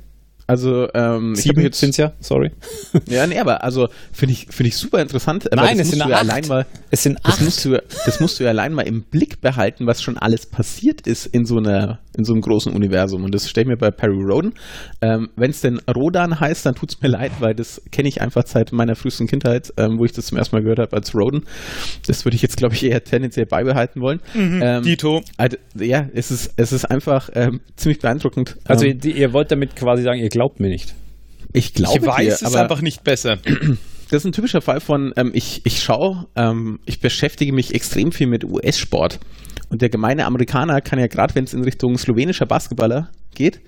Also, 0.47 0.89
ähm, 0.95 1.35
ich 1.35 1.43
Sieben 1.43 1.63
jetzt 1.63 1.79
sind's 1.79 1.97
ja, 1.97 2.13
sorry. 2.21 2.51
Ja, 3.09 3.27
nee, 3.27 3.39
aber 3.39 3.63
also 3.63 3.89
finde 4.13 4.35
ich, 4.35 4.47
finde 4.51 4.69
ich 4.69 4.77
super 4.77 5.01
interessant. 5.01 5.49
Nein, 5.55 5.79
das 5.79 5.87
es 5.87 5.91
sind 5.93 6.09
ja 6.09 6.25
mal, 6.49 6.67
Es 6.91 7.03
sind 7.03 7.19
das 7.23 7.35
acht. 7.35 7.43
musst, 7.43 7.65
du, 7.65 7.83
das 8.05 8.21
musst 8.21 8.41
du 8.41 8.45
ja 8.45 8.51
allein 8.51 8.73
mal 8.73 8.83
im 8.83 9.03
Blick 9.03 9.41
behalten, 9.41 9.87
was 9.87 10.03
schon 10.03 10.19
alles 10.19 10.47
passiert 10.47 11.07
ist 11.07 11.27
in 11.27 11.47
so 11.47 11.59
einer, 11.59 12.01
in 12.17 12.25
so 12.25 12.33
einem 12.33 12.43
großen 12.43 12.73
Universum. 12.73 13.25
Und 13.25 13.35
das 13.35 13.49
stelle 13.49 13.65
ich 13.65 13.69
mir 13.69 13.77
bei 13.77 13.91
Perry 13.91 14.23
Roden. 14.23 14.55
Ähm, 15.01 15.31
Wenn 15.37 15.51
es 15.51 15.61
denn 15.61 15.81
Rodan 15.95 16.39
heißt, 16.41 16.67
dann 16.67 16.75
tut 16.75 16.93
es 16.93 17.01
mir 17.01 17.09
leid, 17.09 17.33
weil 17.41 17.55
das 17.55 17.83
kenne 17.91 18.09
ich 18.09 18.21
einfach 18.21 18.47
seit 18.47 18.73
meiner 18.73 18.95
frühesten 18.97 19.27
Kindheit, 19.27 19.73
ähm, 19.77 19.99
wo 19.99 20.05
ich 20.05 20.13
das 20.13 20.27
zum 20.27 20.39
ersten 20.39 20.57
Mal 20.57 20.63
gehört 20.63 20.79
habe 20.79 20.95
als 20.95 21.15
Roden. 21.15 21.45
Das 22.07 22.25
würde 22.25 22.35
ich 22.37 22.43
jetzt, 22.43 22.57
glaube 22.57 22.75
ich, 22.75 22.85
eher 22.85 23.03
tendenziell 23.03 23.47
beibehalten 23.47 24.01
wollen. 24.01 24.21
ähm, 24.35 24.83
Dito. 24.83 25.23
also, 25.37 25.57
ja, 25.79 26.09
es 26.15 26.31
ist, 26.31 26.53
es 26.57 26.73
ist 26.73 26.85
einfach 26.85 27.31
ähm, 27.35 27.61
ziemlich 27.77 28.01
beeindruckend. 28.01 28.57
Also 28.65 28.85
ähm, 28.87 28.99
die, 28.99 29.13
ihr 29.13 29.33
wollt 29.33 29.51
damit 29.51 29.77
quasi 29.77 30.03
sagen, 30.03 30.21
ihr 30.21 30.29
glaubt 30.29 30.61
mir 30.61 30.69
nicht. 30.69 30.95
ich 31.53 31.75
glaube 31.75 31.99
ich 31.99 32.07
weiß 32.07 32.41
dir, 32.41 32.47
es 32.47 32.55
aber 32.55 32.63
einfach 32.63 32.83
nicht 32.83 33.05
besser. 33.05 33.39
das 34.13 34.23
ist 34.23 34.27
ein 34.27 34.33
typischer 34.33 34.61
Fall 34.61 34.81
von, 34.81 35.15
ähm, 35.17 35.31
ich, 35.33 35.63
ich 35.65 35.83
schaue, 35.83 36.27
ähm, 36.37 36.81
ich 36.85 37.01
beschäftige 37.01 37.53
mich 37.53 37.75
extrem 37.75 38.13
viel 38.13 38.27
mit 38.27 38.45
US-Sport. 38.45 39.19
Und 39.71 39.81
der 39.81 39.89
gemeine 39.89 40.27
Amerikaner 40.27 40.83
kann 40.83 40.99
ja 40.99 41.07
gerade, 41.07 41.35
wenn 41.35 41.45
es 41.45 41.55
in 41.55 41.65
Richtung 41.65 41.97
slowenischer 41.97 42.45
Basketballer 42.45 43.09
geht, 43.35 43.61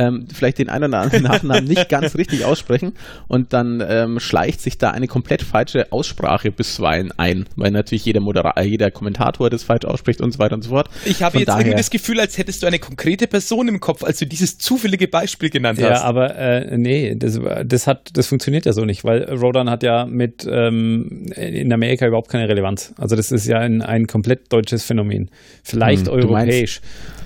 ähm, 0.00 0.26
vielleicht 0.32 0.58
den 0.58 0.68
einen 0.68 0.84
oder 0.90 1.00
anderen 1.00 1.22
Nachnamen 1.24 1.64
nicht 1.64 1.88
ganz 1.88 2.16
richtig 2.16 2.44
aussprechen 2.44 2.92
und 3.28 3.52
dann 3.52 3.82
ähm, 3.86 4.18
schleicht 4.20 4.60
sich 4.60 4.78
da 4.78 4.90
eine 4.90 5.06
komplett 5.06 5.42
falsche 5.42 5.92
Aussprache 5.92 6.50
bisweilen 6.50 7.12
ein, 7.16 7.46
weil 7.56 7.70
natürlich 7.70 8.04
jeder, 8.04 8.20
Modera 8.20 8.54
äh, 8.56 8.64
jeder 8.64 8.90
Kommentator 8.90 9.50
das 9.50 9.62
falsch 9.62 9.84
ausspricht 9.84 10.20
und 10.20 10.32
so 10.32 10.38
weiter 10.38 10.54
und 10.54 10.62
so 10.62 10.70
fort. 10.70 10.88
Ich 11.04 11.22
habe 11.22 11.32
Von 11.32 11.40
jetzt 11.40 11.48
daher- 11.48 11.60
irgendwie 11.60 11.76
das 11.76 11.90
Gefühl, 11.90 12.18
als 12.20 12.38
hättest 12.38 12.62
du 12.62 12.66
eine 12.66 12.78
konkrete 12.78 13.26
Person 13.26 13.68
im 13.68 13.80
Kopf, 13.80 14.02
als 14.02 14.18
du 14.18 14.26
dieses 14.26 14.58
zufällige 14.58 15.06
Beispiel 15.08 15.50
genannt 15.50 15.78
Ja, 15.78 15.90
hast. 15.90 16.02
aber 16.02 16.36
äh, 16.36 16.76
nee, 16.78 17.14
das, 17.16 17.38
das 17.66 17.86
hat, 17.86 18.10
das 18.14 18.26
funktioniert 18.26 18.64
ja 18.66 18.72
so 18.72 18.84
nicht, 18.84 19.04
weil 19.04 19.24
Rodan 19.24 19.68
hat 19.68 19.82
ja 19.82 20.06
mit 20.06 20.46
ähm, 20.50 21.26
in 21.36 21.72
Amerika 21.72 22.06
überhaupt 22.06 22.30
keine 22.30 22.48
Relevanz. 22.48 22.94
Also 22.96 23.16
das 23.16 23.30
ist 23.32 23.46
ja 23.46 23.58
ein, 23.58 23.82
ein 23.82 24.06
komplett 24.06 24.52
deutsches 24.52 24.84
Phänomen. 24.84 25.30
Vielleicht 25.62 26.06
Hm, 26.06 26.12
europäisch. 26.14 26.80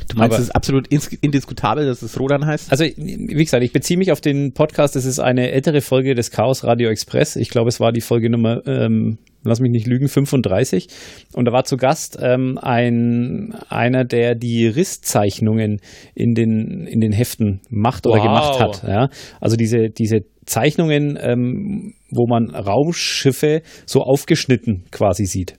Du 0.08 0.18
meinst, 0.18 0.38
es 0.38 0.44
ist 0.44 0.54
absolut 0.54 0.88
indiskutabel, 0.88 1.87
dass 1.87 2.02
es 2.02 2.18
Rodan 2.18 2.46
heißt? 2.46 2.70
Also, 2.70 2.84
wie 2.84 3.34
gesagt, 3.34 3.62
ich 3.64 3.73
beziehe 3.73 3.99
mich 3.99 4.12
auf 4.12 4.20
den 4.20 4.52
Podcast. 4.52 4.96
Das 4.96 5.04
ist 5.04 5.18
eine 5.18 5.50
ältere 5.50 5.80
Folge 5.80 6.14
des 6.14 6.30
Chaos 6.30 6.64
Radio 6.64 6.90
Express. 6.90 7.37
Ich 7.37 7.50
glaube, 7.50 7.68
es 7.68 7.80
war 7.80 7.92
die 7.92 8.00
Folge 8.00 8.30
Nummer 8.30 8.66
ähm, 8.66 9.18
lass 9.44 9.61
mich 9.61 9.70
nicht 9.70 9.87
lügen, 9.87 10.08
35. 10.08 10.88
Und 11.34 11.46
da 11.46 11.52
war 11.52 11.64
zu 11.64 11.76
Gast 11.76 12.18
ähm, 12.20 12.58
ein, 12.61 13.54
einer, 13.68 14.04
der 14.04 14.34
die 14.34 14.66
Risszeichnungen 14.66 15.80
in 16.14 16.34
den, 16.34 16.87
in 16.87 17.00
den 17.00 17.12
Heften 17.12 17.61
macht 17.68 18.06
oder 18.06 18.16
Wow. 18.16 18.25
gemacht 18.25 18.61
hat. 18.61 18.88
Ja? 18.88 19.08
Also 19.40 19.56
diese, 19.56 19.90
diese 19.90 20.20
Zeichnungen, 20.46 21.18
ähm, 21.20 21.94
wo 22.11 22.26
man 22.26 22.50
Raumschiffe 22.50 23.62
so 23.87 24.00
aufgeschnitten 24.00 24.84
quasi 24.90 25.26
sieht. 25.26 25.56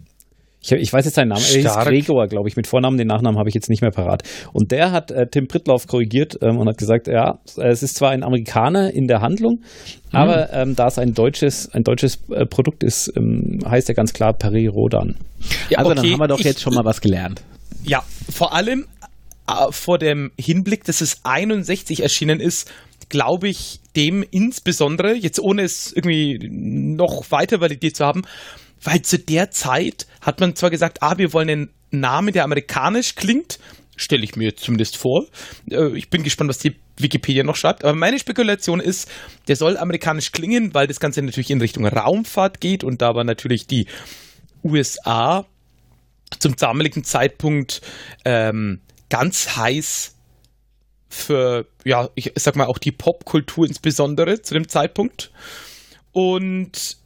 Ich, 0.65 0.71
ich 0.71 0.91
weiß 0.91 1.05
jetzt 1.05 1.15
seinen 1.15 1.29
Namen, 1.29 1.43
er 1.43 1.55
hieß 1.61 1.71
Stark. 1.71 1.87
Gregor, 1.87 2.27
glaube 2.27 2.49
ich, 2.49 2.55
mit 2.55 2.65
Vornamen, 2.65 2.97
den 2.97 3.07
Nachnamen 3.07 3.37
habe 3.37 3.49
ich 3.49 3.55
jetzt 3.55 3.69
nicht 3.69 3.81
mehr 3.81 3.91
parat. 3.91 4.23
Und 4.51 4.71
der 4.71 4.91
hat 4.91 5.11
äh, 5.11 5.27
Tim 5.27 5.47
Pritloff 5.47 5.85
korrigiert 5.87 6.37
ähm, 6.41 6.57
und 6.57 6.67
hat 6.67 6.77
gesagt, 6.77 7.07
ja, 7.07 7.39
es 7.57 7.83
ist 7.83 7.95
zwar 7.95 8.09
ein 8.11 8.23
Amerikaner 8.23 8.91
in 8.93 9.07
der 9.07 9.21
Handlung, 9.21 9.61
aber 10.11 10.51
ähm, 10.53 10.75
da 10.75 10.87
es 10.87 10.97
ein 10.97 11.13
deutsches, 11.13 11.69
ein 11.73 11.83
deutsches 11.83 12.19
äh, 12.31 12.45
Produkt 12.45 12.83
ist, 12.83 13.11
ähm, 13.15 13.59
heißt 13.67 13.89
er 13.89 13.95
ganz 13.95 14.13
klar 14.13 14.33
Paris 14.33 14.69
Rodan. 14.71 15.15
Ja, 15.69 15.79
also 15.79 15.89
dann 15.89 15.99
okay, 15.99 16.11
haben 16.13 16.19
wir 16.19 16.27
doch 16.27 16.39
ich- 16.39 16.45
jetzt 16.45 16.61
schon 16.61 16.73
mal 16.73 16.85
was 16.85 17.01
gelernt. 17.01 17.41
Ja, 17.83 18.03
vor 18.29 18.55
allem 18.55 18.85
äh, 19.47 19.71
vor 19.71 19.99
dem 19.99 20.31
Hinblick, 20.39 20.83
dass 20.85 21.01
es 21.01 21.19
61 21.23 22.01
erschienen 22.01 22.39
ist, 22.39 22.71
glaube 23.09 23.47
ich 23.49 23.79
dem 23.95 24.23
insbesondere, 24.31 25.13
jetzt 25.13 25.39
ohne 25.39 25.61
es 25.63 25.93
irgendwie 25.93 26.39
noch 26.49 27.29
weiter 27.29 27.61
validiert 27.61 27.95
zu 27.95 28.05
haben, 28.05 28.23
weil 28.85 29.01
zu 29.01 29.19
der 29.19 29.51
Zeit 29.51 30.07
hat 30.21 30.39
man 30.39 30.55
zwar 30.55 30.69
gesagt, 30.69 31.01
ah, 31.01 31.17
wir 31.17 31.33
wollen 31.33 31.49
einen 31.49 31.69
Namen, 31.91 32.33
der 32.33 32.43
amerikanisch 32.43 33.15
klingt, 33.15 33.59
stelle 33.97 34.23
ich 34.23 34.35
mir 34.35 34.55
zumindest 34.55 34.97
vor. 34.97 35.25
Äh, 35.69 35.97
Ich 35.97 36.09
bin 36.09 36.23
gespannt, 36.23 36.49
was 36.49 36.59
die 36.59 36.75
Wikipedia 36.97 37.43
noch 37.43 37.55
schreibt. 37.55 37.83
Aber 37.83 37.93
meine 37.93 38.19
Spekulation 38.19 38.79
ist, 38.79 39.09
der 39.47 39.55
soll 39.55 39.77
amerikanisch 39.77 40.31
klingen, 40.31 40.73
weil 40.73 40.87
das 40.87 40.99
Ganze 40.99 41.21
natürlich 41.21 41.51
in 41.51 41.61
Richtung 41.61 41.85
Raumfahrt 41.85 42.61
geht 42.61 42.83
und 42.83 43.01
da 43.01 43.15
war 43.15 43.23
natürlich 43.23 43.67
die 43.67 43.87
USA 44.63 45.45
zum 46.39 46.55
damaligen 46.55 47.03
Zeitpunkt 47.03 47.81
ähm, 48.23 48.81
ganz 49.09 49.55
heiß 49.55 50.15
für, 51.09 51.65
ja, 51.83 52.09
ich 52.15 52.31
sag 52.35 52.55
mal 52.55 52.65
auch 52.65 52.77
die 52.77 52.91
Popkultur 52.91 53.65
insbesondere 53.65 54.41
zu 54.41 54.53
dem 54.53 54.67
Zeitpunkt. 54.67 55.31
Und 56.11 56.97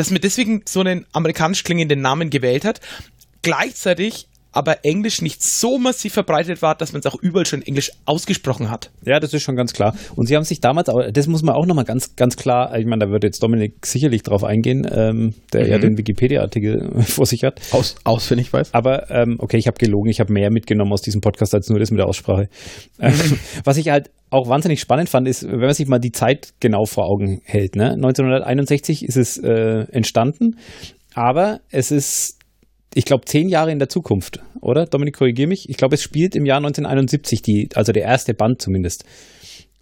dass 0.00 0.10
man 0.10 0.22
deswegen 0.22 0.62
so 0.66 0.80
einen 0.80 1.04
amerikanisch 1.12 1.62
klingenden 1.62 2.00
Namen 2.00 2.30
gewählt 2.30 2.64
hat, 2.64 2.80
gleichzeitig 3.42 4.28
aber 4.52 4.84
Englisch 4.84 5.22
nicht 5.22 5.42
so 5.42 5.78
massiv 5.78 6.12
verbreitet 6.14 6.62
war, 6.62 6.74
dass 6.74 6.92
man 6.92 7.00
es 7.00 7.06
auch 7.06 7.20
überall 7.20 7.46
schon 7.46 7.62
Englisch 7.62 7.92
ausgesprochen 8.04 8.70
hat. 8.70 8.90
Ja, 9.04 9.20
das 9.20 9.34
ist 9.34 9.42
schon 9.42 9.56
ganz 9.56 9.72
klar. 9.72 9.94
Und 10.16 10.26
sie 10.26 10.36
haben 10.36 10.44
sich 10.44 10.60
damals, 10.60 10.88
aber 10.88 11.10
das 11.12 11.26
muss 11.26 11.42
man 11.42 11.54
auch 11.54 11.66
nochmal 11.66 11.84
ganz, 11.84 12.16
ganz 12.16 12.36
klar, 12.36 12.76
ich 12.78 12.86
meine, 12.86 13.06
da 13.06 13.10
wird 13.10 13.24
jetzt 13.24 13.42
Dominik 13.42 13.84
sicherlich 13.86 14.22
drauf 14.22 14.44
eingehen, 14.44 14.86
ähm, 14.90 15.34
der 15.52 15.68
ja 15.68 15.76
Mhm. 15.78 15.82
den 15.82 15.98
Wikipedia-Artikel 15.98 17.00
vor 17.02 17.26
sich 17.26 17.44
hat. 17.44 17.60
Aus, 17.72 17.96
auswendig 18.04 18.52
weiß. 18.52 18.74
Aber 18.74 19.10
ähm, 19.10 19.36
okay, 19.38 19.56
ich 19.56 19.66
habe 19.66 19.78
gelogen, 19.78 20.10
ich 20.10 20.20
habe 20.20 20.32
mehr 20.32 20.50
mitgenommen 20.50 20.92
aus 20.92 21.02
diesem 21.02 21.20
Podcast 21.20 21.54
als 21.54 21.68
nur 21.68 21.78
das 21.78 21.90
mit 21.90 21.98
der 22.00 22.06
Aussprache. 22.06 22.48
Ähm, 22.98 23.14
was 23.64 23.76
ich 23.76 23.88
halt 23.88 24.10
auch 24.30 24.48
wahnsinnig 24.48 24.80
spannend 24.80 25.08
fand, 25.08 25.26
ist, 25.26 25.44
wenn 25.44 25.58
man 25.58 25.72
sich 25.74 25.88
mal 25.88 25.98
die 25.98 26.12
Zeit 26.12 26.50
genau 26.60 26.84
vor 26.84 27.06
Augen 27.06 27.40
hält. 27.44 27.76
Ne? 27.76 27.92
1961 27.92 29.04
ist 29.04 29.16
es 29.16 29.38
äh, 29.38 29.86
entstanden, 29.90 30.56
aber 31.14 31.60
es 31.70 31.90
ist, 31.90 32.38
ich 32.94 33.04
glaube, 33.04 33.24
zehn 33.24 33.48
Jahre 33.48 33.70
in 33.70 33.78
der 33.78 33.88
Zukunft, 33.88 34.40
oder? 34.60 34.84
Dominik, 34.86 35.16
korrigier 35.16 35.46
mich. 35.46 35.68
Ich 35.68 35.76
glaube, 35.76 35.94
es 35.94 36.02
spielt 36.02 36.34
im 36.34 36.44
Jahr 36.44 36.58
1971, 36.58 37.42
die, 37.42 37.68
also 37.74 37.92
der 37.92 38.02
erste 38.02 38.34
Band 38.34 38.60
zumindest. 38.60 39.04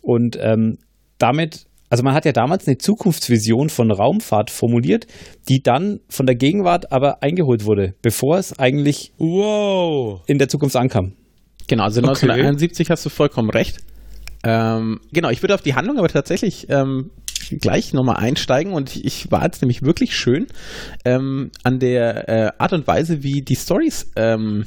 Und 0.03 0.39
ähm, 0.41 0.79
damit, 1.19 1.67
also 1.91 2.03
man 2.03 2.15
hat 2.15 2.25
ja 2.27 2.33
damals 2.33 2.67
eine 2.67 2.77
Zukunftsvision 2.79 3.71
von 3.71 3.91
Raumfahrt 3.91 4.51
formuliert, 4.51 5.07
die 5.49 5.63
dann 5.63 6.01
von 6.09 6.27
der 6.27 6.37
Gegenwart 6.37 6.93
aber 6.93 7.23
eingeholt 7.23 7.65
wurde, 7.65 7.95
bevor 8.03 8.37
es 8.39 8.59
eigentlich 8.59 9.13
Wow. 9.19 10.21
in 10.27 10.39
der 10.39 10.49
Zukunft 10.49 10.77
ankam. 10.77 11.15
Genau, 11.67 11.85
also 11.85 12.01
Okay. 12.01 12.09
1971 12.11 12.91
hast 12.91 13.05
du 13.05 13.11
vollkommen 13.11 13.51
recht. 13.51 13.79
Ähm, 14.45 15.01
genau, 15.13 15.31
ich 15.31 15.43
würde 15.43 15.55
auf 15.55 15.63
die 15.63 15.75
Handlung 15.75 15.99
aber 15.99 16.09
tatsächlich 16.09 16.67
ähm, 16.71 17.11
gleich 17.61 17.93
nochmal 17.93 18.17
einsteigen 18.17 18.73
und 18.73 18.95
ich, 18.95 19.05
ich 19.05 19.31
war 19.31 19.45
jetzt 19.45 19.63
nämlich 19.63 19.83
wirklich 19.83 20.17
schön 20.17 20.47
ähm, 21.05 21.51
an 21.63 21.79
der 21.79 22.29
äh, 22.29 22.53
Art 22.59 22.73
und 22.73 22.87
Weise, 22.87 23.23
wie 23.23 23.43
die 23.43 23.57
Stories 23.57 24.11
ähm, 24.17 24.67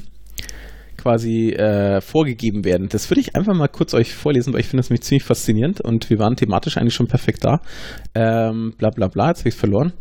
quasi 0.96 1.50
äh, 1.50 2.00
vorgegeben 2.00 2.64
werden. 2.64 2.88
Das 2.88 3.10
würde 3.10 3.20
ich 3.20 3.34
einfach 3.34 3.54
mal 3.54 3.68
kurz 3.68 3.92
euch 3.92 4.14
vorlesen, 4.14 4.52
weil 4.52 4.60
ich 4.60 4.66
finde 4.66 4.82
das 4.82 4.90
nämlich 4.90 5.02
ziemlich 5.02 5.24
faszinierend 5.24 5.80
und 5.80 6.10
wir 6.10 6.18
waren 6.18 6.36
thematisch 6.36 6.76
eigentlich 6.76 6.94
schon 6.94 7.08
perfekt 7.08 7.44
da. 7.44 7.60
Ähm, 8.14 8.74
bla 8.78 8.90
bla 8.90 9.08
bla, 9.08 9.28
jetzt 9.28 9.40
habe 9.40 9.48
ich 9.48 9.54
verloren. 9.56 9.92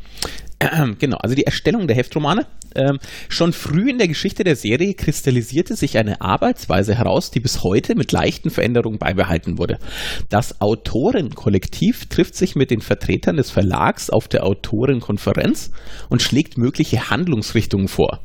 Genau, 1.00 1.18
also 1.18 1.36
die 1.36 1.46
Erstellung 1.46 1.88
der 1.88 1.96
Heftromane. 1.96 2.46
Ähm, 2.74 3.00
schon 3.27 3.51
früh 3.51 3.89
in 3.89 3.98
der 3.98 4.08
Geschichte 4.08 4.44
der 4.44 4.56
Serie 4.56 4.94
kristallisierte 4.94 5.75
sich 5.75 5.98
eine 5.98 6.22
Arbeitsweise 6.22 6.96
heraus, 6.96 7.32
die 7.32 7.41
bis 7.41 7.63
heute 7.63 7.96
mit 7.96 8.12
leichten 8.12 8.50
Veränderungen 8.50 8.98
beibehalten 8.98 9.58
wurde. 9.58 9.77
Das 10.30 10.62
Autorenkollektiv 10.62 12.06
trifft 12.06 12.36
sich 12.36 12.56
mit 12.56 12.72
den 12.72 12.82
Vertretern 12.82 13.38
des 13.38 13.51
Verlags 13.51 14.10
auf 14.10 14.27
der 14.27 14.46
Autorenkonferenz 14.46 15.72
und 16.10 16.22
schlägt 16.22 16.58
mögliche 16.58 17.10
Handlungsrichtungen 17.10 17.89
vor. 17.89 18.22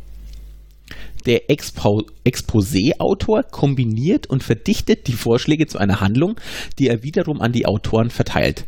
Der 1.25 1.51
Expo 1.51 2.05
Exposé-Autor 2.25 3.43
kombiniert 3.43 4.29
und 4.29 4.45
verdichtet 4.45 5.09
die 5.09 5.15
Vorschläge 5.15 5.67
zu 5.67 5.79
einer 5.79 6.01
Handlung, 6.01 6.37
die 6.79 6.87
er 6.87 7.03
wiederum 7.03 7.41
an 7.41 7.51
die 7.51 7.67
Autoren 7.67 8.11
verteilt. 8.11 8.65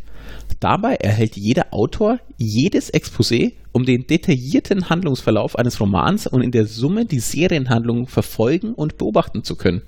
Dabei 0.61 0.95
erhält 0.97 1.37
jeder 1.37 1.73
Autor 1.73 2.19
jedes 2.37 2.93
Exposé, 2.93 3.53
um 3.73 3.85
den 3.85 4.07
detaillierten 4.07 4.91
Handlungsverlauf 4.91 5.59
eines 5.59 5.81
Romans 5.81 6.27
und 6.27 6.43
in 6.43 6.51
der 6.51 6.67
Summe 6.67 7.07
die 7.07 7.21
Serienhandlung 7.21 8.07
verfolgen 8.07 8.75
und 8.75 8.99
beobachten 8.99 9.45
zu 9.45 9.57
können. 9.57 9.83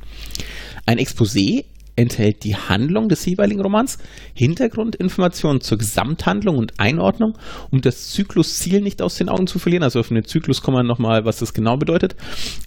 Ein 0.86 0.98
Exposé 0.98 1.64
enthält 2.00 2.44
die 2.44 2.56
Handlung 2.56 3.08
des 3.08 3.24
jeweiligen 3.26 3.60
Romans, 3.60 3.98
Hintergrundinformationen 4.34 5.60
zur 5.60 5.78
Gesamthandlung 5.78 6.58
und 6.58 6.80
Einordnung, 6.80 7.36
um 7.70 7.80
das 7.80 8.08
Zyklusziel 8.10 8.80
nicht 8.80 9.02
aus 9.02 9.16
den 9.16 9.28
Augen 9.28 9.46
zu 9.46 9.58
verlieren. 9.58 9.82
Also 9.82 10.00
auf 10.00 10.08
den 10.08 10.24
Zyklus 10.24 10.62
kommen 10.62 10.78
wir 10.78 10.82
nochmal, 10.82 11.24
was 11.24 11.38
das 11.38 11.52
genau 11.52 11.76
bedeutet, 11.76 12.16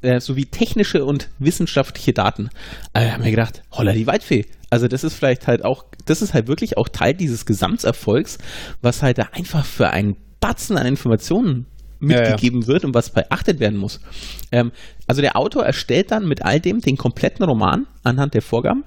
äh, 0.02 0.20
sowie 0.20 0.46
technische 0.46 1.04
und 1.04 1.30
wissenschaftliche 1.40 2.13
Daten. 2.13 2.50
Äh, 2.94 3.10
haben 3.10 3.24
wir 3.24 3.32
gedacht, 3.32 3.63
holla 3.72 3.94
die 3.94 4.08
Waldfee. 4.08 4.46
Also 4.70 4.88
das 4.88 5.04
ist 5.04 5.16
vielleicht 5.16 5.48
halt 5.48 5.66
auch, 5.66 5.86
das 6.06 6.22
ist 6.22 6.34
halt 6.34 6.48
wirklich 6.48 6.78
auch 6.78 6.90
Teil 6.90 7.13
dieses 7.13 7.46
Gesamterfolgs, 7.46 8.38
was 8.82 9.04
halt 9.04 9.18
da 9.18 9.30
einfach 9.32 9.66
für 9.66 9.90
einen 9.90 10.16
Batzen 10.40 10.78
an 10.78 10.86
Informationen 10.86 11.68
Ja, 12.10 12.15
ja. 12.17 12.29
mitgegeben 12.29 12.67
wird 12.67 12.86
und 12.86 12.93
was 12.93 13.10
beachtet 13.10 13.60
werden 13.60 13.77
muss. 13.77 14.00
Ähm, 14.51 14.72
also 15.07 15.22
der 15.22 15.36
Autor 15.36 15.65
erstellt 15.65 16.12
dann 16.12 16.27
mit 16.27 16.43
all 16.43 16.60
dem 16.60 16.79
den 16.79 16.98
kompletten 16.98 17.45
Roman 17.45 17.88
anhand 18.03 18.33
der 18.33 18.41
Vorgaben, 18.41 18.83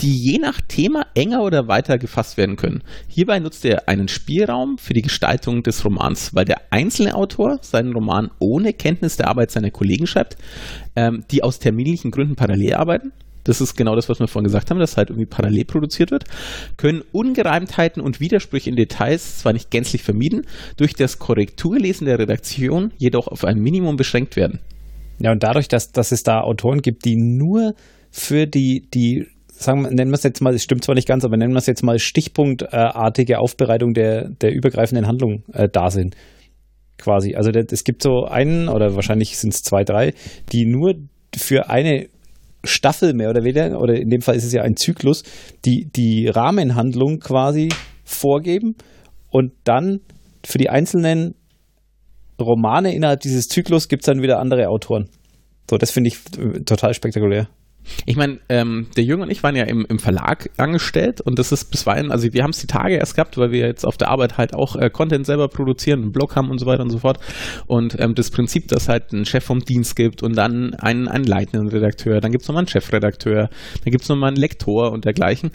die 0.00 0.16
je 0.16 0.38
nach 0.38 0.60
Thema 0.66 1.06
enger 1.14 1.42
oder 1.42 1.68
weiter 1.68 1.98
gefasst 1.98 2.36
werden 2.36 2.56
können. 2.56 2.82
Hierbei 3.08 3.38
nutzt 3.38 3.64
er 3.64 3.88
einen 3.88 4.08
Spielraum 4.08 4.78
für 4.78 4.94
die 4.94 5.02
Gestaltung 5.02 5.62
des 5.62 5.84
Romans, 5.84 6.34
weil 6.34 6.44
der 6.44 6.60
einzelne 6.70 7.14
Autor 7.14 7.58
seinen 7.62 7.92
Roman 7.92 8.30
ohne 8.38 8.72
Kenntnis 8.72 9.16
der 9.16 9.28
Arbeit 9.28 9.50
seiner 9.50 9.70
Kollegen 9.70 10.06
schreibt, 10.06 10.36
ähm, 10.96 11.24
die 11.30 11.42
aus 11.42 11.58
terminlichen 11.58 12.10
Gründen 12.10 12.36
parallel 12.36 12.74
arbeiten. 12.74 13.12
Das 13.44 13.60
ist 13.60 13.76
genau 13.76 13.96
das, 13.96 14.08
was 14.08 14.20
wir 14.20 14.28
vorhin 14.28 14.44
gesagt 14.44 14.70
haben, 14.70 14.78
dass 14.78 14.96
halt 14.96 15.10
irgendwie 15.10 15.26
parallel 15.26 15.64
produziert 15.64 16.10
wird, 16.10 16.24
können 16.76 17.02
Ungereimtheiten 17.12 18.02
und 18.02 18.20
Widersprüche 18.20 18.70
in 18.70 18.76
Details 18.76 19.38
zwar 19.38 19.52
nicht 19.52 19.70
gänzlich 19.70 20.02
vermieden, 20.02 20.46
durch 20.76 20.94
das 20.94 21.18
Korrekturlesen 21.18 22.06
der 22.06 22.18
Redaktion 22.18 22.92
jedoch 22.98 23.28
auf 23.28 23.44
ein 23.44 23.58
Minimum 23.58 23.96
beschränkt 23.96 24.36
werden. 24.36 24.60
Ja, 25.18 25.32
und 25.32 25.42
dadurch, 25.42 25.68
dass, 25.68 25.92
dass 25.92 26.12
es 26.12 26.22
da 26.22 26.40
Autoren 26.40 26.80
gibt, 26.80 27.04
die 27.04 27.16
nur 27.16 27.74
für 28.10 28.46
die, 28.46 28.88
die, 28.92 29.26
sagen 29.48 29.82
wir, 29.82 29.90
nennen 29.90 30.10
wir 30.10 30.16
es 30.16 30.22
jetzt 30.22 30.40
mal, 30.40 30.54
es 30.54 30.64
stimmt 30.64 30.82
zwar 30.82 30.94
nicht 30.94 31.06
ganz, 31.06 31.24
aber 31.24 31.36
nennen 31.36 31.52
wir 31.52 31.58
es 31.58 31.66
jetzt 31.66 31.82
mal 31.82 31.98
stichpunktartige 31.98 33.38
Aufbereitung 33.38 33.92
der, 33.92 34.30
der 34.30 34.52
übergreifenden 34.52 35.06
Handlung 35.06 35.44
äh, 35.52 35.68
da 35.68 35.90
sind. 35.90 36.16
Quasi. 36.98 37.34
Also 37.34 37.50
es 37.50 37.84
gibt 37.84 38.02
so 38.02 38.24
einen, 38.24 38.68
oder 38.68 38.94
wahrscheinlich 38.94 39.38
sind 39.38 39.54
es 39.54 39.62
zwei, 39.62 39.84
drei, 39.84 40.12
die 40.52 40.66
nur 40.66 40.94
für 41.34 41.70
eine 41.70 42.08
Staffel 42.64 43.14
mehr 43.14 43.30
oder 43.30 43.42
weniger, 43.42 43.80
oder 43.80 43.94
in 43.94 44.10
dem 44.10 44.20
Fall 44.20 44.36
ist 44.36 44.44
es 44.44 44.52
ja 44.52 44.62
ein 44.62 44.76
Zyklus, 44.76 45.22
die, 45.64 45.88
die 45.94 46.28
Rahmenhandlung 46.28 47.18
quasi 47.20 47.68
vorgeben 48.04 48.76
und 49.30 49.52
dann 49.64 50.00
für 50.44 50.58
die 50.58 50.70
einzelnen 50.70 51.34
Romane 52.40 52.94
innerhalb 52.94 53.20
dieses 53.20 53.48
Zyklus 53.48 53.88
gibt 53.88 54.02
es 54.02 54.06
dann 54.06 54.22
wieder 54.22 54.38
andere 54.38 54.68
Autoren. 54.68 55.08
So, 55.68 55.76
das 55.76 55.90
finde 55.90 56.08
ich 56.08 56.16
äh, 56.38 56.60
total 56.64 56.94
spektakulär. 56.94 57.48
Ich 58.06 58.16
meine, 58.16 58.38
ähm, 58.48 58.86
der 58.96 59.04
Jürgen 59.04 59.22
und 59.22 59.30
ich 59.30 59.42
waren 59.42 59.56
ja 59.56 59.64
im, 59.64 59.84
im 59.88 59.98
Verlag 59.98 60.50
angestellt 60.56 61.20
und 61.20 61.38
das 61.38 61.52
ist 61.52 61.70
bisweilen, 61.70 62.12
also 62.12 62.32
wir 62.32 62.42
haben 62.42 62.50
es 62.50 62.60
die 62.60 62.66
Tage 62.66 62.96
erst 62.96 63.14
gehabt, 63.14 63.36
weil 63.38 63.50
wir 63.50 63.66
jetzt 63.66 63.84
auf 63.84 63.96
der 63.96 64.08
Arbeit 64.08 64.38
halt 64.38 64.54
auch 64.54 64.76
äh, 64.76 64.90
Content 64.90 65.26
selber 65.26 65.48
produzieren, 65.48 66.02
einen 66.02 66.12
Blog 66.12 66.36
haben 66.36 66.50
und 66.50 66.58
so 66.58 66.66
weiter 66.66 66.82
und 66.82 66.90
so 66.90 66.98
fort. 66.98 67.18
Und 67.66 67.98
ähm, 67.98 68.14
das 68.14 68.30
Prinzip, 68.30 68.68
dass 68.68 68.88
halt 68.88 69.12
einen 69.12 69.24
Chef 69.24 69.44
vom 69.44 69.60
Dienst 69.60 69.96
gibt 69.96 70.22
und 70.22 70.36
dann 70.36 70.74
einen, 70.74 71.08
einen 71.08 71.24
leitenden 71.24 71.68
Redakteur, 71.68 72.20
dann 72.20 72.32
gibt 72.32 72.42
es 72.42 72.48
nochmal 72.48 72.62
einen 72.62 72.68
Chefredakteur, 72.68 73.50
dann 73.84 73.90
gibt 73.90 74.02
es 74.02 74.08
nochmal 74.08 74.28
einen 74.28 74.36
Lektor 74.36 74.92
und 74.92 75.04
dergleichen. 75.04 75.50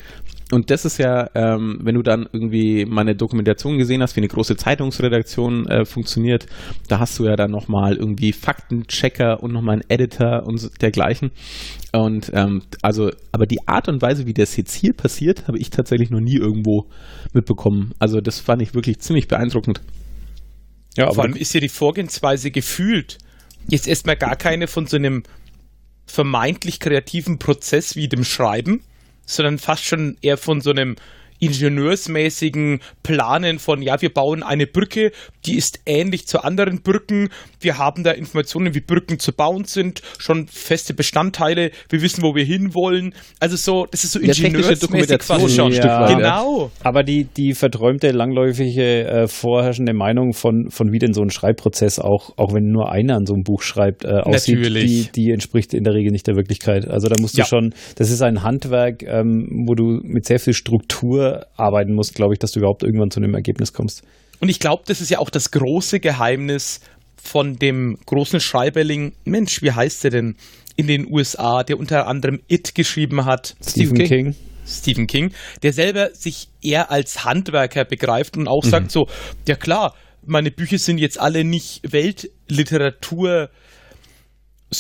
Und 0.51 0.69
das 0.69 0.85
ist 0.85 0.99
ja, 0.99 1.27
ähm, 1.33 1.79
wenn 1.81 1.95
du 1.95 2.03
dann 2.03 2.27
irgendwie 2.31 2.85
meine 2.85 3.15
Dokumentation 3.15 3.79
gesehen 3.79 4.03
hast, 4.03 4.15
wie 4.15 4.19
eine 4.19 4.27
große 4.27 4.55
Zeitungsredaktion 4.55 5.67
äh, 5.67 5.85
funktioniert, 5.85 6.45
da 6.87 6.99
hast 6.99 7.17
du 7.17 7.25
ja 7.25 7.35
dann 7.35 7.49
nochmal 7.49 7.95
irgendwie 7.95 8.31
Faktenchecker 8.31 9.41
und 9.41 9.53
nochmal 9.53 9.73
einen 9.73 9.89
Editor 9.89 10.43
und 10.45 10.69
dergleichen. 10.81 11.31
Und 11.93 12.29
ähm, 12.33 12.61
also, 12.83 13.09
aber 13.31 13.47
die 13.47 13.67
Art 13.67 13.87
und 13.87 14.03
Weise, 14.03 14.27
wie 14.27 14.33
das 14.33 14.55
jetzt 14.55 14.75
hier 14.75 14.93
passiert, 14.93 15.47
habe 15.47 15.57
ich 15.57 15.71
tatsächlich 15.71 16.11
noch 16.11 16.21
nie 16.21 16.37
irgendwo 16.37 16.85
mitbekommen. 17.33 17.93
Also 17.97 18.21
das 18.21 18.39
fand 18.39 18.61
ich 18.61 18.75
wirklich 18.75 18.99
ziemlich 18.99 19.27
beeindruckend. 19.27 19.81
Ja, 20.95 21.11
Vor 21.11 21.23
allem 21.23 21.35
ist 21.35 21.53
ja 21.53 21.59
die 21.59 21.69
Vorgehensweise 21.69 22.51
gefühlt 22.51 23.17
jetzt 23.67 23.87
erstmal 23.87 24.15
gar 24.15 24.35
keine 24.35 24.67
von 24.67 24.85
so 24.85 24.95
einem 24.95 25.23
vermeintlich 26.05 26.79
kreativen 26.79 27.39
Prozess 27.39 27.95
wie 27.95 28.07
dem 28.07 28.23
Schreiben, 28.23 28.81
sondern 29.25 29.57
fast 29.57 29.85
schon 29.85 30.17
eher 30.21 30.37
von 30.37 30.61
so 30.61 30.71
einem 30.71 30.95
ingenieursmäßigen 31.45 32.79
Planen 33.03 33.59
von, 33.59 33.81
ja, 33.81 34.01
wir 34.01 34.09
bauen 34.09 34.43
eine 34.43 34.67
Brücke, 34.67 35.11
die 35.45 35.55
ist 35.55 35.79
ähnlich 35.85 36.27
zu 36.27 36.43
anderen 36.43 36.81
Brücken. 36.81 37.29
Wir 37.59 37.77
haben 37.77 38.03
da 38.03 38.11
Informationen, 38.11 38.73
wie 38.73 38.81
Brücken 38.81 39.19
zu 39.19 39.31
bauen 39.31 39.65
sind, 39.65 40.01
schon 40.17 40.47
feste 40.47 40.93
Bestandteile. 40.93 41.71
Wir 41.89 42.01
wissen, 42.01 42.23
wo 42.23 42.35
wir 42.35 42.43
hinwollen. 42.43 43.13
Also 43.39 43.55
so, 43.55 43.85
das 43.89 44.03
ist 44.03 44.13
so 44.13 44.19
ingenieursmäßig 44.19 45.23
fast 45.23 45.55
schon. 45.55 45.71
Ja. 45.71 46.07
Genau. 46.07 46.71
Aber 46.83 47.03
die, 47.03 47.25
die 47.25 47.53
verträumte, 47.53 48.11
langläufige, 48.11 49.05
äh, 49.05 49.27
vorherrschende 49.27 49.93
Meinung 49.93 50.33
von, 50.33 50.69
von 50.69 50.91
wie 50.91 50.99
denn 50.99 51.13
so 51.13 51.21
ein 51.21 51.29
Schreibprozess 51.29 51.99
auch, 51.99 52.31
auch 52.37 52.53
wenn 52.53 52.71
nur 52.71 52.91
einer 52.91 53.15
an 53.15 53.25
so 53.25 53.33
einem 53.33 53.43
Buch 53.43 53.61
schreibt, 53.61 54.05
äh, 54.05 54.09
aussieht, 54.09 54.65
die, 54.65 55.09
die 55.15 55.31
entspricht 55.31 55.73
in 55.73 55.83
der 55.83 55.93
Regel 55.93 56.11
nicht 56.11 56.27
der 56.27 56.35
Wirklichkeit. 56.35 56.87
Also 56.87 57.07
da 57.07 57.15
musst 57.21 57.35
du 57.35 57.41
ja. 57.41 57.45
schon, 57.45 57.73
das 57.95 58.09
ist 58.09 58.21
ein 58.21 58.43
Handwerk, 58.43 59.03
ähm, 59.03 59.65
wo 59.67 59.75
du 59.75 59.99
mit 60.03 60.25
sehr 60.25 60.39
viel 60.39 60.53
Struktur 60.53 61.34
arbeiten 61.55 61.93
musst, 61.93 62.15
glaube 62.15 62.33
ich, 62.33 62.39
dass 62.39 62.51
du 62.51 62.59
überhaupt 62.59 62.83
irgendwann 62.83 63.11
zu 63.11 63.19
einem 63.19 63.33
Ergebnis 63.33 63.73
kommst. 63.73 64.03
Und 64.39 64.49
ich 64.49 64.59
glaube, 64.59 64.83
das 64.85 65.01
ist 65.01 65.09
ja 65.09 65.19
auch 65.19 65.29
das 65.29 65.51
große 65.51 65.99
Geheimnis 65.99 66.81
von 67.15 67.55
dem 67.55 67.97
großen 68.05 68.39
Schreiberling. 68.39 69.13
Mensch, 69.23 69.61
wie 69.61 69.71
heißt 69.71 70.03
der 70.03 70.11
denn 70.11 70.35
in 70.75 70.87
den 70.87 71.11
USA, 71.11 71.63
der 71.63 71.79
unter 71.79 72.07
anderem 72.07 72.41
It 72.47 72.75
geschrieben 72.75 73.25
hat? 73.25 73.55
Stephen 73.65 73.97
King. 73.97 74.07
King. 74.07 74.35
Stephen 74.67 75.07
King, 75.07 75.31
der 75.63 75.73
selber 75.73 76.09
sich 76.13 76.49
eher 76.61 76.91
als 76.91 77.23
Handwerker 77.23 77.85
begreift 77.85 78.35
und 78.35 78.47
auch 78.47 78.63
mhm. 78.63 78.69
sagt 78.69 78.91
so, 78.91 79.07
ja 79.47 79.55
klar, 79.55 79.93
meine 80.25 80.51
Bücher 80.51 80.79
sind 80.79 80.97
jetzt 80.97 81.19
alle 81.19 81.43
nicht 81.43 81.81
Weltliteratur 81.91 83.49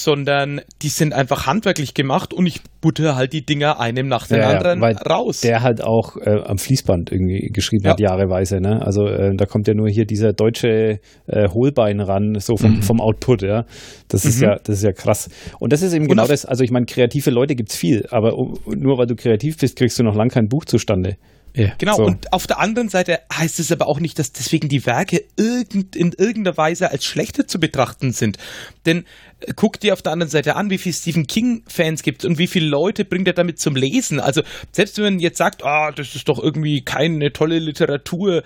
sondern 0.03 0.61
die 0.81 0.89
sind 0.89 1.13
einfach 1.13 1.45
handwerklich 1.45 1.93
gemacht 1.93 2.33
und 2.33 2.45
ich 2.45 2.61
butter 2.81 3.15
halt 3.15 3.33
die 3.33 3.45
Dinger 3.45 3.79
einem 3.79 4.07
nach 4.07 4.27
dem 4.27 4.39
ja, 4.39 4.49
anderen 4.49 4.81
ja, 4.81 4.89
raus. 4.89 5.41
Der 5.41 5.61
halt 5.61 5.83
auch 5.83 6.17
äh, 6.17 6.41
am 6.45 6.57
Fließband 6.57 7.11
irgendwie 7.11 7.49
geschrieben 7.51 7.85
ja. 7.85 7.91
hat, 7.91 7.99
jahreweise. 7.99 8.59
Ne? 8.59 8.81
Also 8.85 9.07
äh, 9.07 9.35
da 9.35 9.45
kommt 9.45 9.67
ja 9.67 9.73
nur 9.73 9.89
hier 9.89 10.05
dieser 10.05 10.33
deutsche 10.33 10.99
äh, 11.27 11.49
Hohlbein 11.49 11.99
ran, 11.99 12.35
so 12.39 12.57
vom, 12.57 12.75
mhm. 12.75 12.81
vom 12.81 13.01
Output, 13.01 13.43
ja. 13.43 13.65
Das 14.07 14.23
mhm. 14.23 14.29
ist 14.29 14.41
ja, 14.41 14.55
das 14.63 14.77
ist 14.77 14.83
ja 14.83 14.91
krass. 14.91 15.29
Und 15.59 15.73
das 15.73 15.81
ist 15.81 15.93
eben 15.93 16.03
und 16.03 16.09
genau 16.09 16.27
das, 16.27 16.45
also 16.45 16.63
ich 16.63 16.71
meine, 16.71 16.85
kreative 16.85 17.31
Leute 17.31 17.55
gibt 17.55 17.71
es 17.71 17.77
viel, 17.77 18.05
aber 18.09 18.31
nur 18.31 18.97
weil 18.97 19.07
du 19.07 19.15
kreativ 19.15 19.57
bist, 19.57 19.77
kriegst 19.77 19.97
du 19.99 20.03
noch 20.03 20.15
lang 20.15 20.29
kein 20.29 20.47
Buch 20.47 20.65
zustande. 20.65 21.17
Ja, 21.55 21.73
genau, 21.77 21.95
so. 21.95 22.03
und 22.03 22.33
auf 22.33 22.47
der 22.47 22.59
anderen 22.59 22.89
Seite 22.89 23.19
heißt 23.33 23.59
es 23.59 23.71
aber 23.71 23.87
auch 23.87 23.99
nicht, 23.99 24.19
dass 24.19 24.33
deswegen 24.33 24.67
die 24.67 24.85
Werke 24.85 25.23
irgend, 25.37 25.95
in 25.95 26.11
irgendeiner 26.11 26.57
Weise 26.57 26.91
als 26.91 27.05
schlechter 27.05 27.47
zu 27.47 27.59
betrachten 27.59 28.11
sind. 28.11 28.37
Denn 28.85 29.05
äh, 29.39 29.53
guck 29.55 29.79
dir 29.79 29.93
auf 29.93 30.01
der 30.01 30.11
anderen 30.11 30.29
Seite 30.29 30.57
an, 30.57 30.69
wie 30.69 30.77
viele 30.77 30.93
Stephen 30.93 31.27
King-Fans 31.27 32.03
gibt 32.03 32.25
und 32.25 32.37
wie 32.37 32.47
viele 32.47 32.67
Leute 32.67 33.05
bringt 33.05 33.27
er 33.27 33.33
damit 33.33 33.59
zum 33.59 33.75
Lesen. 33.75 34.19
Also 34.19 34.41
selbst 34.73 34.97
wenn 34.97 35.05
man 35.05 35.19
jetzt 35.19 35.37
sagt, 35.37 35.63
ah, 35.63 35.87
oh, 35.87 35.91
das 35.95 36.13
ist 36.13 36.27
doch 36.27 36.43
irgendwie 36.43 36.81
keine 36.83 37.31
tolle 37.31 37.59
Literatur, 37.59 38.43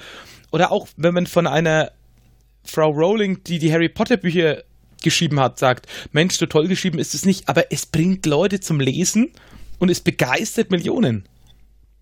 oder 0.51 0.71
auch 0.71 0.88
wenn 0.97 1.13
man 1.13 1.27
von 1.27 1.47
einer 1.47 1.91
Frau 2.63 2.89
Rowling, 2.89 3.43
die 3.43 3.60
die 3.60 3.71
Harry 3.71 3.89
Potter 3.89 4.17
Bücher 4.17 4.63
geschrieben 5.01 5.39
hat, 5.39 5.60
sagt, 5.60 5.88
Mensch, 6.12 6.36
so 6.36 6.45
toll 6.45 6.67
geschrieben 6.67 6.99
ist 6.99 7.13
es 7.13 7.25
nicht, 7.25 7.47
aber 7.47 7.71
es 7.71 7.86
bringt 7.86 8.25
Leute 8.25 8.60
zum 8.60 8.79
Lesen 8.79 9.31
und 9.79 9.89
es 9.89 10.01
begeistert 10.01 10.71
Millionen. 10.71 11.28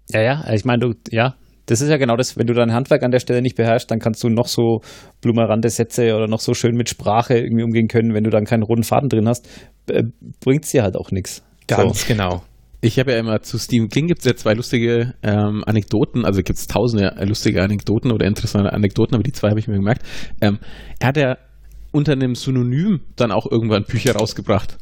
Ja, 0.10 0.22
ja, 0.22 0.54
ich 0.54 0.66
meine, 0.66 0.80
du, 0.80 0.94
ja, 1.12 1.36
das 1.68 1.82
ist 1.82 1.90
ja 1.90 1.98
genau 1.98 2.16
das, 2.16 2.38
wenn 2.38 2.48
du 2.48 2.54
dein 2.54 2.74
Handwerk 2.74 3.04
an 3.04 3.12
der 3.12 3.20
Stelle 3.20 3.42
nicht 3.42 3.56
beherrschst, 3.56 3.92
dann 3.92 4.00
kannst 4.00 4.24
du 4.24 4.30
noch 4.30 4.48
so 4.48 4.82
blumerante 5.22 5.70
Sätze 5.70 6.16
oder 6.16 6.28
noch 6.28 6.40
so 6.40 6.54
schön 6.54 6.76
mit 6.76 6.90
Sprache 6.90 7.38
irgendwie 7.38 7.64
umgehen 7.64 7.88
können, 7.88 8.14
wenn 8.14 8.24
du 8.24 8.30
dann 8.30 8.46
keinen 8.46 8.64
roten 8.64 8.84
Faden 8.84 9.10
drin 9.10 9.28
hast, 9.28 9.48
äh, 9.90 10.04
bringt 10.40 10.64
es 10.64 10.72
dir 10.72 10.84
halt 10.84 10.96
auch 10.96 11.12
nichts. 11.12 11.44
Ganz 11.68 12.02
so. 12.02 12.08
genau. 12.08 12.44
Ich 12.80 13.00
habe 13.00 13.12
ja 13.12 13.20
immer 13.20 13.42
zu 13.42 13.58
Stephen 13.58 13.90
King 13.90 14.08
gibt 14.08 14.20
es 14.20 14.26
ja 14.26 14.36
zwei 14.36 14.54
lustige 14.54 15.16
ähm, 15.24 15.64
Anekdoten, 15.66 16.26
also 16.26 16.42
gibt 16.42 16.60
es 16.60 16.68
tausende 16.68 17.14
lustige 17.26 17.62
Anekdoten 17.62 18.12
oder 18.12 18.26
interessante 18.26 18.72
Anekdoten, 18.72 19.16
aber 19.16 19.24
die 19.24 19.32
zwei 19.32 19.50
habe 19.50 19.60
ich 19.60 19.68
mir 19.68 19.76
gemerkt. 19.76 20.04
Ähm, 20.42 20.60
er 21.00 21.08
hat 21.08 21.18
ja 21.18 21.38
unter 21.92 22.14
einem 22.14 22.36
Synonym 22.36 23.02
dann 23.16 23.32
auch 23.32 23.50
irgendwann 23.50 23.84
Bücher 23.84 24.16
rausgebracht. 24.16 24.78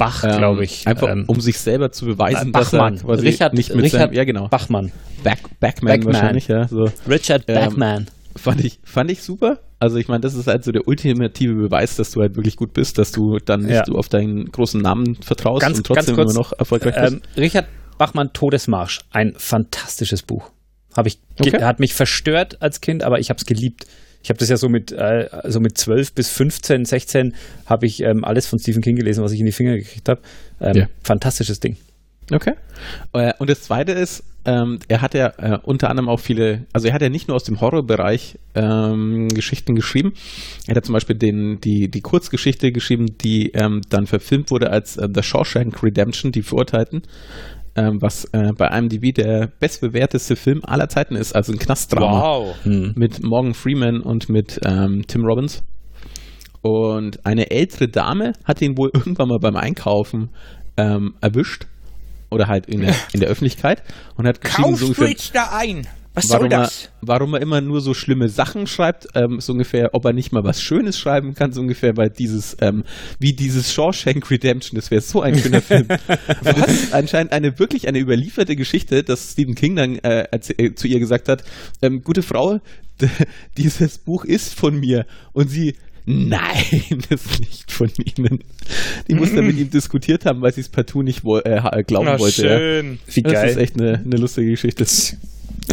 Bach, 0.00 0.24
ähm, 0.24 0.38
glaube 0.38 0.64
ich. 0.64 0.86
Einfach 0.86 1.08
ähm, 1.08 1.24
um 1.26 1.40
sich 1.40 1.58
selber 1.58 1.92
zu 1.92 2.06
beweisen, 2.06 2.52
Bachmann. 2.52 2.94
dass 2.94 3.04
er 3.04 3.22
Richard, 3.22 3.52
nicht 3.52 3.74
mit 3.74 3.84
Richard 3.84 4.00
seinem, 4.00 4.14
ja 4.14 4.24
genau. 4.24 4.48
Bachmann. 4.48 4.92
Back, 5.22 5.40
Backman, 5.60 5.92
Backman 5.92 6.14
wahrscheinlich, 6.14 6.48
ja. 6.48 6.66
So. 6.66 6.90
Richard 7.06 7.44
ähm, 7.48 7.54
Backman. 7.54 8.06
Fand 8.34 8.64
ich, 8.64 8.80
fand 8.82 9.10
ich 9.10 9.22
super. 9.22 9.58
Also 9.78 9.98
ich 9.98 10.08
meine, 10.08 10.20
das 10.20 10.34
ist 10.34 10.46
halt 10.46 10.64
so 10.64 10.72
der 10.72 10.88
ultimative 10.88 11.54
Beweis, 11.54 11.96
dass 11.96 12.12
du 12.12 12.22
halt 12.22 12.36
wirklich 12.36 12.56
gut 12.56 12.72
bist, 12.72 12.96
dass 12.96 13.12
du 13.12 13.38
dann 13.38 13.62
nicht 13.62 13.88
ja. 13.88 13.94
auf 13.94 14.08
deinen 14.08 14.46
großen 14.46 14.80
Namen 14.80 15.16
vertraust 15.22 15.60
ganz, 15.60 15.78
und 15.78 15.86
trotzdem 15.86 16.16
kurz, 16.16 16.30
immer 16.30 16.40
noch 16.40 16.52
erfolgreich 16.58 16.94
bist. 16.94 17.12
Ähm, 17.14 17.22
Richard 17.36 17.66
Bachmann, 17.98 18.32
Todesmarsch. 18.32 19.00
Ein 19.10 19.34
fantastisches 19.36 20.22
Buch. 20.22 20.50
Hab 20.96 21.06
ich, 21.06 21.18
okay. 21.38 21.62
Hat 21.62 21.78
mich 21.78 21.92
verstört 21.92 22.62
als 22.62 22.80
Kind, 22.80 23.02
aber 23.02 23.18
ich 23.18 23.28
habe 23.28 23.36
es 23.36 23.44
geliebt. 23.44 23.86
Ich 24.22 24.28
habe 24.28 24.38
das 24.38 24.48
ja 24.48 24.56
so 24.56 24.68
mit, 24.68 24.92
äh, 24.92 25.28
also 25.30 25.60
mit 25.60 25.78
12 25.78 26.12
bis 26.12 26.28
15, 26.30 26.84
16 26.84 27.34
habe 27.66 27.86
ich 27.86 28.02
ähm, 28.02 28.24
alles 28.24 28.46
von 28.46 28.58
Stephen 28.58 28.82
King 28.82 28.96
gelesen, 28.96 29.24
was 29.24 29.32
ich 29.32 29.40
in 29.40 29.46
die 29.46 29.52
Finger 29.52 29.76
gekriegt 29.76 30.08
habe. 30.08 30.20
Ähm, 30.60 30.76
ja. 30.76 30.86
Fantastisches 31.02 31.60
Ding. 31.60 31.76
Okay. 32.32 32.52
Äh, 33.12 33.32
und 33.38 33.50
das 33.50 33.62
zweite 33.62 33.92
ist, 33.92 34.22
ähm, 34.44 34.78
er 34.88 35.02
hat 35.02 35.14
ja 35.14 35.32
äh, 35.38 35.58
unter 35.62 35.90
anderem 35.90 36.08
auch 36.08 36.20
viele, 36.20 36.66
also 36.72 36.88
er 36.88 36.94
hat 36.94 37.02
ja 37.02 37.08
nicht 37.08 37.28
nur 37.28 37.36
aus 37.36 37.44
dem 37.44 37.60
Horrorbereich 37.60 38.38
ähm, 38.54 39.28
Geschichten 39.28 39.74
geschrieben. 39.74 40.14
Er 40.66 40.70
hat 40.70 40.76
ja 40.76 40.82
zum 40.82 40.94
Beispiel 40.94 41.16
den, 41.16 41.60
die, 41.60 41.90
die 41.90 42.00
Kurzgeschichte 42.00 42.72
geschrieben, 42.72 43.18
die 43.18 43.50
ähm, 43.52 43.82
dann 43.90 44.06
verfilmt 44.06 44.50
wurde 44.50 44.70
als 44.70 44.96
äh, 44.96 45.08
The 45.12 45.22
Shawshank 45.22 45.82
Redemption, 45.82 46.32
die 46.32 46.42
Verurteilten 46.42 47.02
ähm, 47.76 48.00
was 48.00 48.24
äh, 48.32 48.52
bei 48.52 48.66
IMDb 48.68 49.14
der 49.14 49.48
bestbewerteste 49.58 50.36
Film 50.36 50.60
aller 50.64 50.88
Zeiten 50.88 51.16
ist, 51.16 51.34
also 51.34 51.52
ein 51.52 51.58
Knastdrama. 51.58 52.22
Wow. 52.22 52.64
Hm. 52.64 52.92
Mit 52.96 53.22
Morgan 53.22 53.54
Freeman 53.54 54.00
und 54.00 54.28
mit 54.28 54.60
ähm, 54.64 55.04
Tim 55.06 55.24
Robbins. 55.24 55.62
Und 56.62 57.24
eine 57.24 57.50
ältere 57.50 57.88
Dame 57.88 58.34
hat 58.44 58.60
ihn 58.60 58.76
wohl 58.76 58.90
irgendwann 58.94 59.28
mal 59.28 59.38
beim 59.38 59.56
Einkaufen 59.56 60.30
ähm, 60.76 61.14
erwischt. 61.20 61.66
Oder 62.30 62.46
halt 62.46 62.66
in 62.66 62.80
der, 62.80 62.94
in 63.12 63.20
der 63.20 63.28
Öffentlichkeit 63.30 63.82
und 64.16 64.26
hat 64.26 64.40
geschrieben, 64.40 64.76
so 64.76 64.86
ungefähr, 64.86 65.14
da 65.32 65.50
ein? 65.52 65.86
Was 66.24 66.30
warum 66.30 66.42
soll 66.42 66.48
das? 66.50 66.84
Er, 66.84 66.90
warum 67.02 67.34
er 67.34 67.40
immer 67.40 67.60
nur 67.60 67.80
so 67.80 67.94
schlimme 67.94 68.28
Sachen 68.28 68.66
schreibt, 68.66 69.08
ähm, 69.14 69.40
so 69.40 69.52
ungefähr, 69.52 69.94
ob 69.94 70.04
er 70.04 70.12
nicht 70.12 70.32
mal 70.32 70.44
was 70.44 70.62
Schönes 70.62 70.98
schreiben 70.98 71.34
kann, 71.34 71.52
so 71.52 71.60
ungefähr, 71.60 71.96
weil 71.96 72.10
dieses, 72.10 72.56
ähm, 72.60 72.84
wie 73.18 73.32
dieses 73.32 73.72
Shawshank 73.72 74.30
Redemption, 74.30 74.76
das 74.76 74.90
wäre 74.90 75.00
so 75.00 75.22
ein 75.22 75.38
schöner 75.38 75.62
Film. 75.62 75.86
das 76.44 76.68
ist 76.68 76.92
anscheinend 76.92 77.32
eine 77.32 77.58
wirklich 77.58 77.88
eine 77.88 77.98
überlieferte 77.98 78.56
Geschichte, 78.56 79.02
dass 79.02 79.32
Stephen 79.32 79.54
King 79.54 79.76
dann 79.76 79.98
äh, 79.98 80.26
äh, 80.30 80.74
zu 80.74 80.88
ihr 80.88 80.98
gesagt 80.98 81.28
hat, 81.28 81.44
ähm, 81.82 82.02
gute 82.02 82.22
Frau, 82.22 82.60
dieses 83.56 83.98
Buch 83.98 84.24
ist 84.24 84.54
von 84.54 84.78
mir. 84.78 85.06
Und 85.32 85.48
sie, 85.48 85.74
Nein, 86.06 87.04
das 87.08 87.24
ist 87.24 87.40
nicht 87.40 87.70
von 87.70 87.90
Ihnen. 88.16 88.40
Die 89.08 89.14
muss 89.14 89.34
dann 89.34 89.46
mit 89.46 89.58
ihm 89.58 89.70
diskutiert 89.70 90.24
haben, 90.24 90.40
weil 90.40 90.52
sie 90.52 90.62
es 90.62 90.68
partout 90.68 91.02
nicht 91.02 91.24
äh, 91.24 91.82
glauben 91.84 92.06
Na, 92.06 92.18
wollte. 92.18 92.42
Schön. 92.42 92.92
Ja. 93.06 93.14
Wie 93.14 93.22
geil. 93.22 93.32
Das 93.34 93.50
ist 93.52 93.56
echt 93.58 93.80
eine, 93.80 94.02
eine 94.04 94.16
lustige 94.16 94.50
Geschichte. 94.50 94.84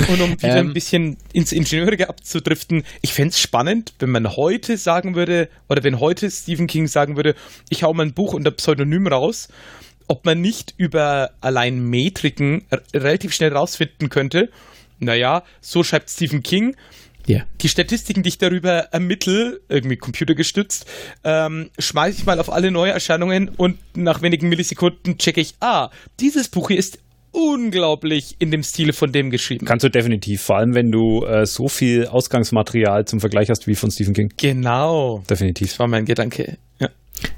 Und 0.07 0.21
um 0.21 0.31
wieder 0.31 0.57
ähm, 0.57 0.67
ein 0.67 0.73
bisschen 0.73 1.17
ins 1.33 1.51
Ingenieurige 1.51 2.09
abzudriften, 2.09 2.83
ich 3.01 3.13
fände 3.13 3.29
es 3.29 3.39
spannend, 3.39 3.93
wenn 3.99 4.09
man 4.09 4.35
heute 4.35 4.77
sagen 4.77 5.15
würde, 5.15 5.49
oder 5.69 5.83
wenn 5.83 5.99
heute 5.99 6.29
Stephen 6.29 6.67
King 6.67 6.87
sagen 6.87 7.15
würde, 7.15 7.35
ich 7.69 7.83
hau 7.83 7.93
mal 7.93 8.05
ein 8.05 8.13
Buch 8.13 8.33
unter 8.33 8.51
Pseudonym 8.51 9.07
raus, 9.07 9.49
ob 10.07 10.25
man 10.25 10.41
nicht 10.41 10.73
über 10.77 11.31
allein 11.41 11.79
Metriken 11.89 12.65
relativ 12.93 13.33
schnell 13.33 13.53
rausfinden 13.53 14.09
könnte, 14.09 14.49
naja, 14.99 15.43
so 15.61 15.83
schreibt 15.83 16.09
Stephen 16.09 16.43
King. 16.43 16.75
Yeah. 17.29 17.45
Die 17.59 17.67
Statistiken, 17.67 18.23
die 18.23 18.29
ich 18.29 18.37
darüber 18.37 18.87
ermittle, 18.93 19.59
irgendwie 19.67 19.97
computergestützt, 19.97 20.85
ähm, 21.25 21.69
schmeiße 21.77 22.19
ich 22.19 22.25
mal 22.25 22.39
auf 22.39 22.49
alle 22.49 22.71
Neuerscheinungen 22.71 23.49
und 23.49 23.77
nach 23.97 24.21
wenigen 24.21 24.47
Millisekunden 24.47 25.17
checke 25.17 25.41
ich, 25.41 25.55
ah, 25.59 25.89
dieses 26.21 26.47
Buch 26.47 26.69
hier 26.69 26.77
ist 26.77 26.99
unglaublich 27.31 28.35
in 28.39 28.51
dem 28.51 28.63
Stile 28.63 28.93
von 28.93 29.11
dem 29.11 29.29
geschrieben. 29.29 29.65
Kannst 29.65 29.83
du 29.83 29.89
definitiv, 29.89 30.41
vor 30.41 30.57
allem 30.57 30.73
wenn 30.73 30.91
du 30.91 31.25
äh, 31.25 31.45
so 31.45 31.67
viel 31.67 32.07
Ausgangsmaterial 32.07 33.05
zum 33.05 33.19
Vergleich 33.19 33.49
hast 33.49 33.67
wie 33.67 33.75
von 33.75 33.91
Stephen 33.91 34.13
King. 34.13 34.33
Genau. 34.37 35.23
Definitiv. 35.29 35.69
Das 35.69 35.79
war 35.79 35.87
mein 35.87 36.05
Gedanke. 36.05 36.57
Ja. 36.79 36.89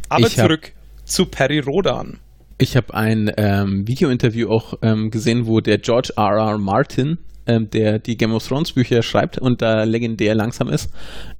Aber 0.09 0.27
ich 0.27 0.35
zurück 0.35 0.71
zu 1.05 1.25
Perry 1.25 1.59
Rodan. 1.59 2.19
Ich 2.57 2.75
habe 2.75 2.93
ein 2.93 3.31
ähm, 3.37 3.87
Video-Interview 3.87 4.49
auch 4.49 4.73
ähm, 4.81 5.11
gesehen, 5.11 5.47
wo 5.47 5.61
der 5.61 5.77
George 5.77 6.11
R. 6.17 6.37
R. 6.37 6.57
Martin, 6.57 7.17
ähm, 7.47 7.69
der 7.69 7.99
die 7.99 8.17
Game 8.17 8.33
of 8.33 8.45
Thrones 8.45 8.73
Bücher 8.73 9.01
schreibt 9.01 9.37
und 9.37 9.61
da 9.61 9.83
legendär 9.83 10.35
langsam 10.35 10.67
ist, 10.67 10.91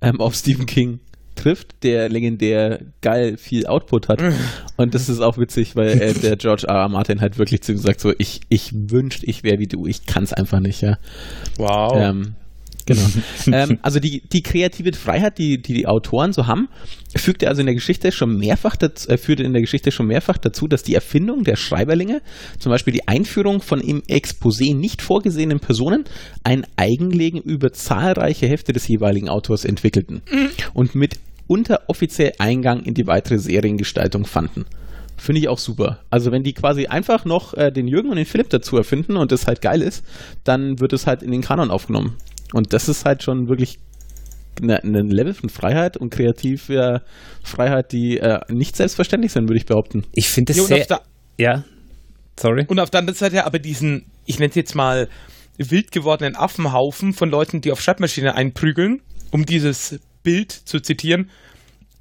ähm, 0.01 0.21
auf 0.21 0.33
Stephen 0.35 0.65
King 0.65 0.99
trifft, 1.39 1.83
der 1.83 2.09
legendär 2.09 2.81
geil 3.01 3.37
viel 3.37 3.65
Output 3.65 4.09
hat. 4.09 4.21
Und 4.77 4.93
das 4.93 5.09
ist 5.09 5.21
auch 5.21 5.37
witzig, 5.37 5.75
weil 5.75 6.01
äh, 6.01 6.13
der 6.13 6.37
George 6.37 6.65
R. 6.67 6.75
R. 6.75 6.89
Martin 6.89 7.21
halt 7.21 7.37
wirklich 7.37 7.61
zu 7.61 7.71
ihm 7.71 7.77
sagt, 7.77 7.99
so, 7.99 8.13
ich, 8.17 8.41
ich 8.49 8.71
wünschte, 8.73 9.25
ich 9.25 9.43
wäre 9.43 9.59
wie 9.59 9.67
du, 9.67 9.85
ich 9.85 10.05
kann 10.05 10.23
es 10.23 10.33
einfach 10.33 10.59
nicht, 10.59 10.81
ja. 10.81 10.97
Wow. 11.57 11.93
Ähm, 11.95 12.35
genau. 12.85 13.01
ähm, 13.51 13.79
also 13.81 13.99
die, 13.99 14.21
die 14.21 14.43
kreative 14.43 14.93
Freiheit, 14.93 15.37
die, 15.37 15.61
die 15.61 15.73
die 15.73 15.87
Autoren 15.87 16.33
so 16.33 16.47
haben, 16.47 16.67
fügte 17.15 17.47
also 17.47 17.61
in 17.61 17.67
der 17.67 17.75
Geschichte 17.75 18.11
schon 18.11 18.37
mehrfach 18.37 18.75
dazu, 18.75 19.09
äh, 19.09 19.17
führte 19.17 19.43
in 19.43 19.53
der 19.53 19.61
Geschichte 19.61 19.91
schon 19.91 20.07
mehrfach 20.07 20.37
dazu, 20.37 20.67
dass 20.67 20.83
die 20.83 20.95
Erfindung 20.95 21.43
der 21.43 21.55
Schreiberlinge, 21.55 22.21
zum 22.57 22.71
Beispiel 22.71 22.93
die 22.93 23.07
Einführung 23.07 23.61
von 23.61 23.79
im 23.79 24.01
Exposé 24.03 24.75
nicht 24.75 25.01
vorgesehenen 25.01 25.59
Personen, 25.59 26.03
ein 26.43 26.65
Eigenlegen 26.75 27.41
über 27.41 27.71
zahlreiche 27.71 28.47
Hefte 28.47 28.73
des 28.73 28.87
jeweiligen 28.87 29.29
Autors 29.29 29.65
entwickelten 29.65 30.21
und 30.73 30.95
mit 30.95 31.19
unteroffiziell 31.49 32.33
Eingang 32.37 32.83
in 32.83 32.93
die 32.93 33.07
weitere 33.07 33.39
Seriengestaltung 33.39 34.25
fanden. 34.25 34.65
Finde 35.17 35.41
ich 35.41 35.49
auch 35.49 35.57
super. 35.57 35.99
Also 36.09 36.31
wenn 36.31 36.43
die 36.43 36.53
quasi 36.53 36.85
einfach 36.87 37.25
noch 37.25 37.53
äh, 37.53 37.71
den 37.71 37.87
Jürgen 37.87 38.09
und 38.09 38.15
den 38.15 38.25
Philipp 38.25 38.49
dazu 38.49 38.77
erfinden 38.77 39.17
und 39.17 39.33
das 39.33 39.47
halt 39.47 39.61
geil 39.61 39.81
ist, 39.81 40.05
dann 40.45 40.79
wird 40.79 40.93
es 40.93 41.07
halt 41.07 41.23
in 41.23 41.31
den 41.31 41.41
Kanon 41.41 41.71
aufgenommen. 41.71 42.15
Und 42.53 42.71
das 42.71 42.87
ist 42.87 43.03
halt 43.03 43.23
schon 43.23 43.49
wirklich 43.49 43.79
ein 44.61 45.09
Level 45.09 45.33
von 45.33 45.49
Freiheit 45.49 45.97
und 45.97 46.11
kreativer 46.11 47.01
Freiheit, 47.43 47.91
die 47.91 48.17
äh, 48.17 48.39
nicht 48.49 48.75
selbstverständlich 48.75 49.31
sind, 49.31 49.49
würde 49.49 49.57
ich 49.57 49.65
behaupten. 49.65 50.03
Ich 50.13 50.29
finde 50.29 50.53
Ja, 50.53 50.61
es 50.61 50.67
sehr. 50.67 51.01
Ja, 51.37 51.63
sorry. 52.39 52.65
Und 52.67 52.79
auf 52.79 52.89
der 52.89 52.99
anderen 52.99 53.17
Seite 53.17 53.45
aber 53.45 53.59
diesen, 53.59 54.05
ich 54.25 54.39
nenne 54.39 54.49
es 54.49 54.55
jetzt 54.55 54.75
mal, 54.75 55.07
wild 55.57 55.91
gewordenen 55.91 56.35
Affenhaufen 56.35 57.13
von 57.13 57.29
Leuten, 57.29 57.61
die 57.61 57.71
auf 57.71 57.81
Schreibmaschine 57.81 58.35
einprügeln, 58.35 59.01
um 59.31 59.45
dieses 59.45 59.99
Bild 60.23 60.51
zu 60.51 60.79
zitieren, 60.79 61.29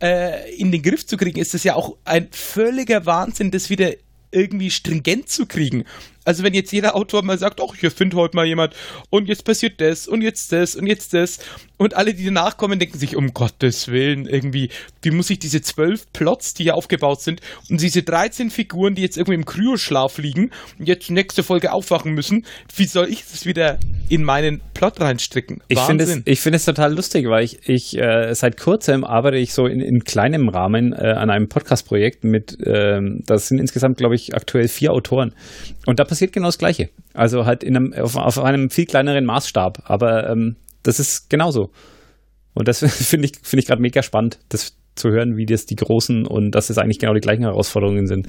äh, 0.01 0.55
in 0.57 0.71
den 0.73 0.83
Griff 0.83 1.07
zu 1.07 1.17
kriegen, 1.17 1.39
ist 1.39 1.55
es 1.55 1.65
ja 1.65 1.75
auch 1.75 1.97
ein 2.05 2.29
völliger 2.31 3.07
Wahnsinn, 3.07 3.51
das 3.51 3.71
wieder 3.71 3.93
irgendwie 4.31 4.71
stringent 4.71 5.29
zu 5.29 5.47
kriegen. 5.47 5.85
Also 6.29 6.43
wenn 6.43 6.53
jetzt 6.53 6.73
jeder 6.73 6.95
Autor 6.95 7.25
mal 7.25 7.39
sagt, 7.39 7.59
ach, 7.59 7.75
ich 7.75 7.83
erfinde 7.83 8.19
heute 8.19 8.37
mal 8.37 8.45
jemand 8.45 8.75
und 9.09 9.29
jetzt 9.29 9.47
passiert 9.47 9.81
das 9.81 10.07
und 10.07 10.21
jetzt 10.21 10.53
das 10.53 10.77
und 10.77 10.87
jetzt 10.87 11.15
das 11.15 11.39
und 11.79 11.95
alle, 11.95 12.13
die 12.13 12.27
danach 12.27 12.59
kommen, 12.59 12.79
denken 12.79 12.99
sich, 12.99 13.17
um 13.17 13.33
Gottes 13.33 13.89
Willen, 13.89 14.27
irgendwie, 14.27 14.69
wie 15.01 15.11
muss 15.11 15.31
ich 15.31 15.39
diese 15.39 15.63
zwölf 15.63 16.13
Plots, 16.13 16.53
die 16.53 16.65
hier 16.65 16.75
aufgebaut 16.75 17.23
sind 17.23 17.41
und 17.71 17.81
diese 17.81 18.03
13 18.03 18.51
Figuren, 18.51 18.95
die 18.95 19.01
jetzt 19.01 19.17
irgendwie 19.17 19.37
im 19.37 19.47
Kryoschlaf 19.47 20.19
liegen 20.19 20.51
und 20.79 20.87
jetzt 20.87 21.11
nächste 21.11 21.43
Folge 21.43 21.73
aufwachen 21.73 22.13
müssen, 22.13 22.45
wie 22.77 22.85
soll 22.85 23.09
ich 23.09 23.25
das 23.25 23.47
wieder 23.47 23.79
in 24.11 24.23
meinen 24.23 24.61
Plot 24.75 25.01
reinstricken? 25.01 25.63
Ich 25.69 25.81
finde 25.81 26.05
es, 26.05 26.21
ich 26.27 26.41
finde 26.41 26.57
es 26.57 26.67
total 26.67 26.95
lustig, 26.95 27.27
weil 27.29 27.45
ich, 27.45 27.67
ich 27.67 27.97
äh, 27.97 28.35
seit 28.35 28.61
kurzem 28.61 29.05
arbeite 29.05 29.39
ich 29.39 29.55
so 29.55 29.67
in, 29.67 29.81
in 29.81 30.05
kleinem 30.05 30.51
Rahmen 30.51 30.93
äh, 30.93 31.13
an 31.13 31.31
einem 31.31 31.49
Podcast-Projekt 31.49 32.25
mit, 32.25 32.59
ähm, 32.67 33.23
das 33.25 33.49
sind 33.49 33.59
insgesamt, 33.61 33.97
glaube 33.97 34.15
ich, 34.15 34.35
aktuell 34.35 34.69
vier 34.69 34.93
Autoren. 34.93 35.33
Und 35.87 36.01
da 36.01 36.05
passiert 36.05 36.18
genau 36.19 36.49
das 36.49 36.59
Gleiche. 36.59 36.91
Also 37.15 37.47
halt 37.47 37.65
in 37.65 37.77
einem, 37.77 37.93
auf, 37.93 38.17
auf 38.17 38.39
einem 38.39 38.71
viel 38.71 38.87
kleineren 38.87 39.25
Maßstab. 39.25 39.83
Aber 39.85 40.29
ähm, 40.31 40.57
das 40.83 41.01
ist 41.01 41.31
genauso. 41.31 41.71
Und 42.55 42.69
das 42.69 42.81
finde 43.09 43.27
ich, 43.27 43.33
finde 43.43 43.61
ich 43.61 43.67
gerade 43.67 43.83
mega 43.83 44.03
spannend, 44.03 44.39
das 44.49 44.77
zu 44.95 45.11
hören, 45.11 45.37
wie 45.37 45.47
das 45.47 45.67
die 45.67 45.77
Großen 45.77 46.27
und 46.27 46.51
dass 46.53 46.71
es 46.71 46.79
eigentlich 46.79 46.99
genau 46.99 47.15
die 47.15 47.21
gleichen 47.21 47.43
Herausforderungen 47.43 48.07
sind. 48.07 48.27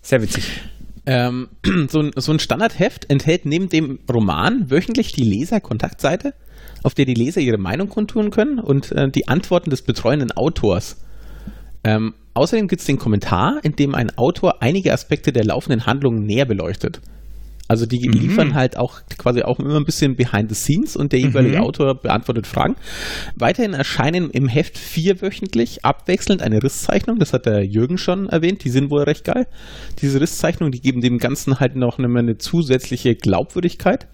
Sehr 0.00 0.22
witzig. 0.22 0.62
Ähm, 1.06 1.48
so, 1.88 2.00
ein, 2.00 2.12
so 2.16 2.32
ein 2.32 2.38
Standardheft 2.38 3.10
enthält 3.10 3.46
neben 3.46 3.68
dem 3.68 3.98
Roman 4.12 4.70
wöchentlich 4.70 5.12
die 5.12 5.24
Leserkontaktseite, 5.24 6.34
auf 6.82 6.94
der 6.94 7.04
die 7.04 7.14
Leser 7.14 7.40
ihre 7.40 7.58
Meinung 7.58 7.88
kundtun 7.88 8.30
können 8.30 8.58
und 8.58 8.92
äh, 8.92 9.08
die 9.10 9.26
Antworten 9.26 9.70
des 9.70 9.82
betreuenden 9.82 10.32
Autors. 10.32 11.02
Ähm, 11.84 12.14
außerdem 12.34 12.68
gibt 12.68 12.80
es 12.80 12.86
den 12.86 12.98
Kommentar, 12.98 13.60
in 13.62 13.76
dem 13.76 13.94
ein 13.94 14.16
Autor 14.16 14.62
einige 14.62 14.92
Aspekte 14.92 15.32
der 15.32 15.44
laufenden 15.44 15.86
Handlung 15.86 16.24
näher 16.24 16.44
beleuchtet. 16.44 17.00
Also 17.68 17.84
die 17.84 17.98
liefern 17.98 18.54
halt 18.54 18.78
auch 18.78 19.02
quasi 19.18 19.42
auch 19.42 19.58
immer 19.58 19.76
ein 19.76 19.84
bisschen 19.84 20.16
behind 20.16 20.48
the 20.48 20.54
scenes 20.54 20.96
und 20.96 21.12
der 21.12 21.20
jeweilige 21.20 21.60
Autor 21.60 21.94
beantwortet 21.94 22.46
Fragen. 22.46 22.76
Weiterhin 23.36 23.74
erscheinen 23.74 24.30
im 24.30 24.48
Heft 24.48 24.78
vierwöchentlich 24.78 25.84
abwechselnd 25.84 26.40
eine 26.40 26.62
Risszeichnung, 26.62 27.18
das 27.18 27.34
hat 27.34 27.44
der 27.44 27.62
Jürgen 27.66 27.98
schon 27.98 28.30
erwähnt, 28.30 28.64
die 28.64 28.70
sind 28.70 28.88
wohl 28.88 29.02
recht 29.02 29.24
geil. 29.24 29.46
Diese 30.00 30.18
Risszeichnungen, 30.18 30.72
die 30.72 30.80
geben 30.80 31.02
dem 31.02 31.18
Ganzen 31.18 31.60
halt 31.60 31.76
noch 31.76 31.98
eine, 31.98 32.18
eine 32.18 32.38
zusätzliche 32.38 33.14
Glaubwürdigkeit. 33.14 34.06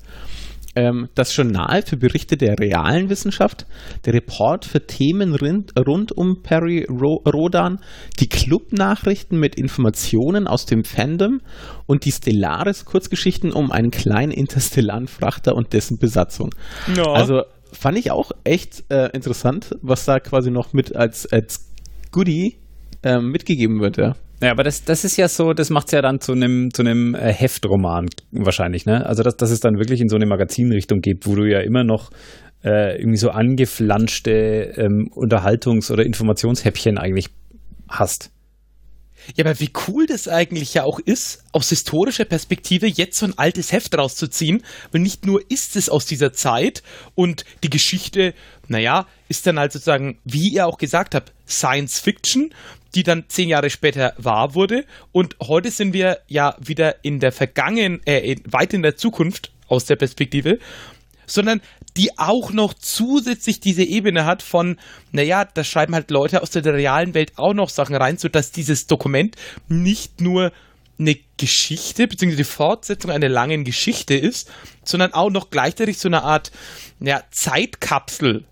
Ähm, 0.76 1.08
das 1.14 1.34
Journal 1.37 1.82
für 1.82 1.96
Berichte 1.96 2.37
der 2.37 2.58
realen 2.58 3.08
Wissenschaft, 3.08 3.66
der 4.04 4.14
Report 4.14 4.64
für 4.64 4.87
Themen 4.87 5.34
rund, 5.34 5.72
rund 5.78 6.12
um 6.12 6.42
Perry 6.42 6.84
Ro 6.90 7.22
Rodan, 7.26 7.78
die 8.18 8.28
Clubnachrichten 8.28 9.38
mit 9.38 9.54
Informationen 9.54 10.46
aus 10.48 10.66
dem 10.66 10.84
Fandom 10.84 11.40
und 11.87 12.04
die 12.04 12.12
Stellaris 12.12 12.84
Kurzgeschichten 12.84 13.52
um 13.52 13.70
einen 13.70 13.90
kleinen 13.90 14.32
interstellaren 14.32 15.06
Frachter 15.06 15.54
und 15.54 15.72
dessen 15.72 15.98
Besatzung. 15.98 16.50
Ja. 16.96 17.04
Also 17.12 17.42
fand 17.72 17.98
ich 17.98 18.10
auch 18.10 18.30
echt 18.44 18.84
äh, 18.90 19.10
interessant, 19.12 19.76
was 19.82 20.04
da 20.04 20.18
quasi 20.20 20.50
noch 20.50 20.72
mit 20.72 20.96
als, 20.96 21.30
als 21.30 21.68
Goodie 22.10 22.56
ähm, 23.02 23.30
mitgegeben 23.30 23.80
wird. 23.80 23.96
Ja. 23.98 24.14
Ja, 24.44 24.50
aber 24.50 24.62
das, 24.62 24.85
das 24.85 25.07
ist 25.07 25.16
ja 25.16 25.26
so, 25.26 25.54
das 25.54 25.70
macht 25.70 25.87
es 25.87 25.92
ja 25.92 26.02
dann 26.02 26.20
zu 26.20 26.33
einem 26.33 26.68
zu 26.70 26.83
einem 26.83 27.14
äh, 27.14 27.33
Heftroman 27.33 28.11
wahrscheinlich, 28.30 28.85
ne? 28.85 29.07
Also 29.07 29.22
dass, 29.22 29.38
dass 29.38 29.50
es 29.50 29.61
dann 29.61 29.78
wirklich 29.78 30.02
in 30.02 30.11
so 30.11 30.16
eine 30.16 30.26
Magazinrichtung 30.26 31.00
geht, 31.00 31.26
wo 31.26 31.35
du 31.35 31.46
ja 31.46 31.61
immer 31.61 31.83
noch 31.83 32.11
äh, 32.62 32.98
irgendwie 33.00 33.16
so 33.16 33.30
angeflanschte 33.30 34.74
ähm, 34.76 35.09
Unterhaltungs- 35.14 35.90
oder 35.90 36.04
Informationshäppchen 36.04 36.98
eigentlich 36.98 37.30
hast. 37.88 38.33
Ja, 39.35 39.46
aber 39.46 39.59
wie 39.61 39.70
cool 39.88 40.04
das 40.04 40.28
eigentlich 40.28 40.74
ja 40.74 40.85
auch 40.85 40.98
ist, 40.98 41.42
aus 41.52 41.70
historischer 41.70 42.26
Perspektive 42.26 42.87
jetzt 42.87 43.18
so 43.18 43.24
ein 43.24 43.38
altes 43.38 43.72
Heft 43.72 43.96
rauszuziehen, 43.96 44.62
weil 44.92 45.00
nicht 45.00 45.24
nur 45.24 45.40
ist 45.48 45.74
es 45.76 45.88
aus 45.88 46.04
dieser 46.04 46.35
Zeit 46.35 46.83
und 47.14 47.46
die 47.62 47.70
Geschichte, 47.70 48.35
naja, 48.68 49.07
ist 49.30 49.46
dann 49.46 49.59
halt 49.59 49.72
sozusagen, 49.72 50.18
wie 50.24 50.50
ihr 50.50 50.66
auch 50.66 50.76
gesagt 50.76 51.14
habt, 51.14 51.33
Science 51.48 52.00
Fiction, 52.00 52.50
die 52.94 53.02
dann 53.02 53.24
zehn 53.28 53.48
Jahre 53.48 53.70
später 53.70 54.14
wahr 54.18 54.54
wurde 54.54 54.85
und 55.12 55.37
heute 55.42 55.70
sind 55.70 55.92
wir 55.92 56.18
ja 56.28 56.57
wieder 56.61 57.04
in 57.04 57.20
der 57.20 57.33
Vergangen, 57.33 58.00
äh, 58.07 58.37
weit 58.44 58.72
in 58.74 58.83
der 58.83 58.96
Zukunft 58.96 59.52
aus 59.68 59.87
der 59.87 59.96
Perspektive 59.96 60.59
sondern 61.26 61.61
die 61.96 62.18
auch 62.18 62.52
noch 62.52 62.74
zusätzlich 62.74 63.61
diese 63.61 63.83
Ebene 63.83 64.24
hat 64.24 64.42
von, 64.42 64.78
naja, 65.12 65.44
da 65.44 65.62
schreiben 65.62 65.94
halt 65.94 66.11
Leute 66.11 66.42
aus 66.42 66.50
der 66.50 66.64
realen 66.64 67.14
Welt 67.14 67.33
auch 67.37 67.54
noch 67.54 67.68
Sachen 67.68 67.94
rein, 67.94 68.18
sodass 68.18 68.50
dieses 68.50 68.87
Dokument 68.87 69.37
nicht 69.68 70.20
nur 70.20 70.52
eine 70.98 71.16
Geschichte, 71.37 72.07
beziehungsweise 72.07 72.42
die 72.42 72.48
Fortsetzung 72.48 73.11
einer 73.11 73.28
langen 73.28 73.64
Geschichte 73.64 74.14
ist, 74.14 74.50
sondern 74.85 75.12
auch 75.12 75.30
noch 75.30 75.50
gleichzeitig 75.50 75.98
so 75.98 76.09
eine 76.09 76.22
Art 76.22 76.52
ja, 77.00 77.22
Zeitkapsel. 77.30 78.44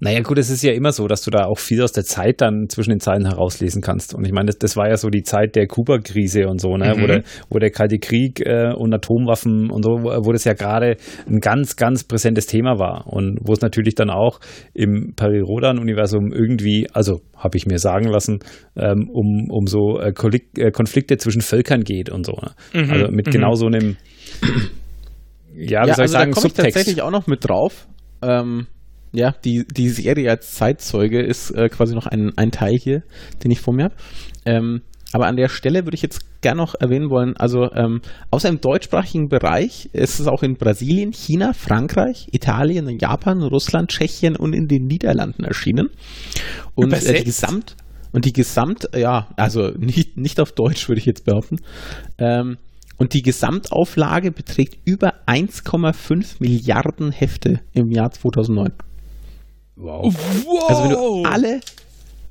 Naja, 0.00 0.20
gut, 0.20 0.38
es 0.38 0.48
ist 0.48 0.62
ja 0.62 0.72
immer 0.72 0.92
so, 0.92 1.08
dass 1.08 1.22
du 1.22 1.30
da 1.30 1.46
auch 1.46 1.58
viel 1.58 1.82
aus 1.82 1.90
der 1.90 2.04
Zeit 2.04 2.40
dann 2.40 2.68
zwischen 2.68 2.90
den 2.90 3.00
Zeilen 3.00 3.26
herauslesen 3.26 3.82
kannst. 3.82 4.14
Und 4.14 4.24
ich 4.24 4.32
meine, 4.32 4.46
das, 4.46 4.58
das 4.58 4.76
war 4.76 4.88
ja 4.88 4.96
so 4.96 5.08
die 5.08 5.22
Zeit 5.22 5.56
der 5.56 5.66
Kuba-Krise 5.66 6.46
und 6.46 6.60
so, 6.60 6.76
ne? 6.76 6.94
Mhm. 6.94 7.02
wo, 7.02 7.06
der, 7.06 7.22
wo 7.50 7.58
der 7.58 7.70
Kalte 7.70 7.98
Krieg 7.98 8.40
äh, 8.40 8.72
und 8.76 8.94
Atomwaffen 8.94 9.70
und 9.70 9.82
so, 9.82 9.90
wo, 9.90 10.10
wo 10.24 10.32
das 10.32 10.44
ja 10.44 10.52
gerade 10.52 10.98
ein 11.26 11.40
ganz, 11.40 11.74
ganz 11.74 12.04
präsentes 12.04 12.46
Thema 12.46 12.78
war. 12.78 13.08
Und 13.08 13.40
wo 13.42 13.52
es 13.52 13.60
natürlich 13.60 13.96
dann 13.96 14.08
auch 14.08 14.38
im 14.72 15.14
Peri-Rodan-Universum 15.16 16.32
irgendwie, 16.32 16.86
also 16.92 17.20
habe 17.36 17.56
ich 17.56 17.66
mir 17.66 17.78
sagen 17.78 18.06
lassen, 18.06 18.38
ähm, 18.76 19.10
um, 19.12 19.48
um 19.50 19.66
so 19.66 19.98
äh, 19.98 20.10
äh, 20.10 20.70
Konflikte 20.70 21.16
zwischen 21.16 21.40
Völkern 21.40 21.82
geht 21.82 22.08
und 22.08 22.24
so. 22.24 22.34
Ne? 22.34 22.84
Mhm, 22.84 22.90
Also 22.92 23.08
mit 23.10 23.26
mhm. 23.26 23.30
genau 23.32 23.54
so 23.54 23.66
einem, 23.66 23.96
ja, 25.56 25.82
wie 25.84 25.88
Ja, 25.88 25.94
soll 25.94 25.94
ich 25.94 25.98
also 25.98 26.12
sagen, 26.12 26.30
da 26.30 26.34
komme 26.34 26.46
ich 26.46 26.52
tatsächlich 26.52 27.02
auch 27.02 27.10
noch 27.10 27.26
mit 27.26 27.48
drauf. 27.48 27.88
Ähm, 28.22 28.68
ja, 29.12 29.32
die, 29.44 29.64
die 29.66 29.88
Serie 29.88 30.30
als 30.30 30.54
Zeitzeuge 30.54 31.22
ist 31.22 31.50
äh, 31.50 31.68
quasi 31.68 31.94
noch 31.94 32.06
ein, 32.06 32.32
ein 32.36 32.50
Teil 32.50 32.76
hier, 32.76 33.02
den 33.42 33.50
ich 33.50 33.60
vor 33.60 33.74
mir 33.74 33.84
habe. 33.84 33.94
Ähm, 34.44 34.82
aber 35.12 35.26
an 35.26 35.36
der 35.36 35.48
Stelle 35.48 35.84
würde 35.84 35.94
ich 35.94 36.02
jetzt 36.02 36.42
gerne 36.42 36.60
noch 36.60 36.74
erwähnen 36.78 37.08
wollen, 37.08 37.36
also 37.36 37.72
ähm, 37.72 38.02
außer 38.30 38.48
im 38.48 38.60
deutschsprachigen 38.60 39.28
Bereich 39.28 39.88
ist 39.92 40.20
es 40.20 40.26
auch 40.26 40.42
in 40.42 40.56
Brasilien, 40.56 41.12
China, 41.12 41.52
Frankreich, 41.54 42.28
Italien, 42.32 42.98
Japan, 42.98 43.42
Russland, 43.42 43.90
Tschechien 43.90 44.36
und 44.36 44.52
in 44.52 44.68
den 44.68 44.86
Niederlanden 44.86 45.44
erschienen. 45.44 45.88
Und 46.74 46.92
äh, 46.92 47.18
die? 47.18 47.24
Gesamt 47.24 47.76
und 48.12 48.24
die 48.24 48.32
Gesamt, 48.32 48.90
ja, 48.94 49.28
also 49.36 49.68
nicht, 49.78 50.16
nicht 50.16 50.40
auf 50.40 50.52
Deutsch 50.52 50.88
würde 50.88 51.00
ich 51.00 51.06
jetzt 51.06 51.24
behaupten. 51.24 51.56
Ähm, 52.18 52.58
und 52.98 53.14
die 53.14 53.22
Gesamtauflage 53.22 54.32
beträgt 54.32 54.78
über 54.84 55.14
1,5 55.26 56.36
Milliarden 56.40 57.12
Hefte 57.12 57.60
im 57.72 57.90
Jahr 57.90 58.10
2009. 58.10 58.72
Wow. 59.78 60.12
Wow! 60.44 60.68
Also 60.68 60.82
wenn 60.84 60.90
du 60.90 61.22
alle, 61.24 61.60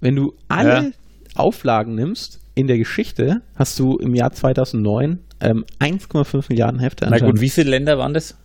wenn 0.02 0.16
du 0.16 0.34
alle 0.48 0.70
Ja. 0.70 0.92
Auflagen 1.36 1.96
nimmst, 1.96 2.40
in 2.56 2.68
der 2.68 2.78
Geschichte 2.78 3.42
hast 3.56 3.78
du 3.80 3.98
im 3.98 4.16
Jahr 4.16 4.32
2009 4.32 5.20
ähm, 5.40 5.66
1,5 5.80 6.46
Milliarden 6.50 6.80
Hefte 6.80 7.08
Na 7.10 7.20
gut, 7.20 7.40
wie 7.40 7.50
viele 7.50 7.70
Länder 7.70 7.98
waren 8.00 8.14
das? 8.14 8.36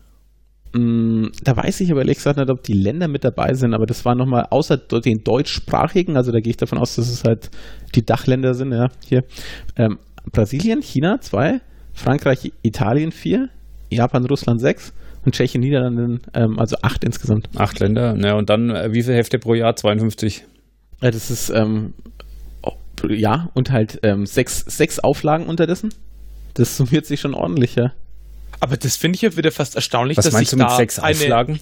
Mm, 0.74 1.28
Da 1.42 1.56
weiß 1.56 1.80
ich 1.80 1.90
aber 1.90 2.00
ehrlich 2.00 2.18
gesagt 2.18 2.38
nicht, 2.38 2.50
ob 2.50 2.62
die 2.62 2.74
Länder 2.74 3.08
mit 3.08 3.24
dabei 3.24 3.54
sind, 3.54 3.74
aber 3.74 3.86
das 3.86 4.04
war 4.04 4.14
nochmal 4.14 4.46
außer 4.50 4.76
den 4.76 5.24
deutschsprachigen, 5.24 6.16
also 6.16 6.30
da 6.32 6.40
gehe 6.40 6.50
ich 6.50 6.56
davon 6.58 6.78
aus, 6.78 6.96
dass 6.96 7.08
es 7.08 7.24
halt 7.24 7.50
die 7.94 8.04
Dachländer 8.04 8.54
sind, 8.54 8.72
ja, 8.72 8.88
hier. 9.06 9.24
Ähm, 9.76 9.98
Brasilien, 10.30 10.82
China 10.82 11.20
zwei, 11.20 11.60
Frankreich, 11.92 12.52
Italien 12.62 13.10
vier, 13.10 13.48
Japan, 13.90 14.24
Russland 14.26 14.60
sechs 14.60 14.92
und 15.24 15.35
Tschechien, 15.35 15.61
Niederlande, 15.61 16.20
ähm, 16.35 16.58
also 16.58 16.76
acht 16.82 17.04
insgesamt. 17.04 17.48
Acht 17.56 17.78
Länder. 17.80 18.16
Ja, 18.18 18.35
und 18.35 18.50
dann, 18.50 18.70
äh, 18.70 18.92
wie 18.92 19.02
viele 19.02 19.16
Hefte 19.16 19.38
pro 19.38 19.54
Jahr? 19.54 19.76
52. 19.76 20.44
Ja, 21.00 21.11
das 21.11 21.30
ist, 21.30 21.50
ähm, 21.50 21.94
oh, 22.62 22.72
ja, 23.08 23.50
und 23.54 23.70
halt 23.70 24.00
ähm, 24.02 24.26
sechs, 24.26 24.61
sechs 24.61 24.98
Auflagen 24.98 25.46
unterdessen. 25.46 25.92
Das 26.54 26.76
summiert 26.76 27.06
sich 27.06 27.20
schon 27.20 27.35
ordentlich, 27.35 27.76
ja. 27.76 27.92
Aber 28.61 28.76
das 28.76 28.96
finde 28.96 29.16
ich 29.16 29.22
ja 29.22 29.37
wieder 29.37 29.50
fast 29.50 29.74
erstaunlich, 29.74 30.18
Was 30.18 30.26
dass 30.26 30.35
meinst 30.35 30.50
sich 30.50 30.58
du 30.58 30.62
mit 30.62 30.70
da 30.70 30.76
sechs 30.76 30.98
eine, 30.98 31.16
Auflagen? 31.16 31.61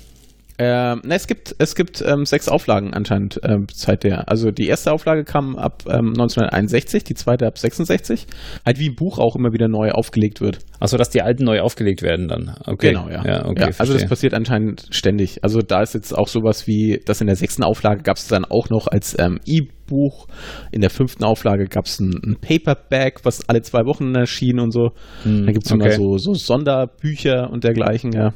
Ähm, 0.62 1.00
na, 1.04 1.14
es 1.14 1.26
gibt, 1.26 1.54
es 1.58 1.74
gibt 1.74 2.04
ähm, 2.06 2.26
sechs 2.26 2.46
Auflagen 2.46 2.92
anscheinend 2.92 3.40
ähm, 3.44 3.66
seit 3.72 4.04
der. 4.04 4.28
Also 4.28 4.50
die 4.50 4.66
erste 4.66 4.92
Auflage 4.92 5.24
kam 5.24 5.56
ab 5.56 5.84
ähm, 5.86 6.08
1961, 6.08 7.02
die 7.02 7.14
zweite 7.14 7.46
ab 7.46 7.56
66. 7.56 8.26
Halt 8.66 8.78
wie 8.78 8.90
ein 8.90 8.94
Buch 8.94 9.18
auch 9.18 9.36
immer 9.36 9.54
wieder 9.54 9.68
neu 9.68 9.92
aufgelegt 9.92 10.42
wird. 10.42 10.58
Achso, 10.78 10.98
dass 10.98 11.08
die 11.08 11.22
alten 11.22 11.44
neu 11.44 11.60
aufgelegt 11.60 12.02
werden 12.02 12.28
dann. 12.28 12.54
Okay. 12.66 12.88
Genau, 12.90 13.08
ja. 13.08 13.24
ja, 13.24 13.46
okay, 13.46 13.70
ja 13.70 13.70
also 13.78 13.94
das 13.94 14.04
passiert 14.04 14.34
anscheinend 14.34 14.86
ständig. 14.90 15.42
Also 15.42 15.60
da 15.60 15.80
ist 15.80 15.94
jetzt 15.94 16.12
auch 16.12 16.28
sowas 16.28 16.66
wie, 16.66 17.00
das 17.06 17.22
in 17.22 17.26
der 17.26 17.36
sechsten 17.36 17.64
Auflage 17.64 18.02
gab 18.02 18.18
es 18.18 18.28
dann 18.28 18.44
auch 18.44 18.68
noch 18.68 18.86
als 18.86 19.18
ähm, 19.18 19.40
E-Buch. 19.46 20.26
In 20.72 20.82
der 20.82 20.90
fünften 20.90 21.24
Auflage 21.24 21.68
gab 21.68 21.86
es 21.86 22.00
ein, 22.00 22.12
ein 22.22 22.36
Paperback, 22.38 23.24
was 23.24 23.48
alle 23.48 23.62
zwei 23.62 23.86
Wochen 23.86 24.14
erschien 24.14 24.60
und 24.60 24.72
so. 24.72 24.90
Hm, 25.22 25.46
Dann 25.46 25.54
gibt 25.54 25.64
es 25.64 25.72
okay. 25.72 25.86
immer 25.86 25.92
so, 25.92 26.18
so 26.18 26.34
Sonderbücher 26.34 27.48
und 27.50 27.64
dergleichen, 27.64 28.12
ja. 28.12 28.34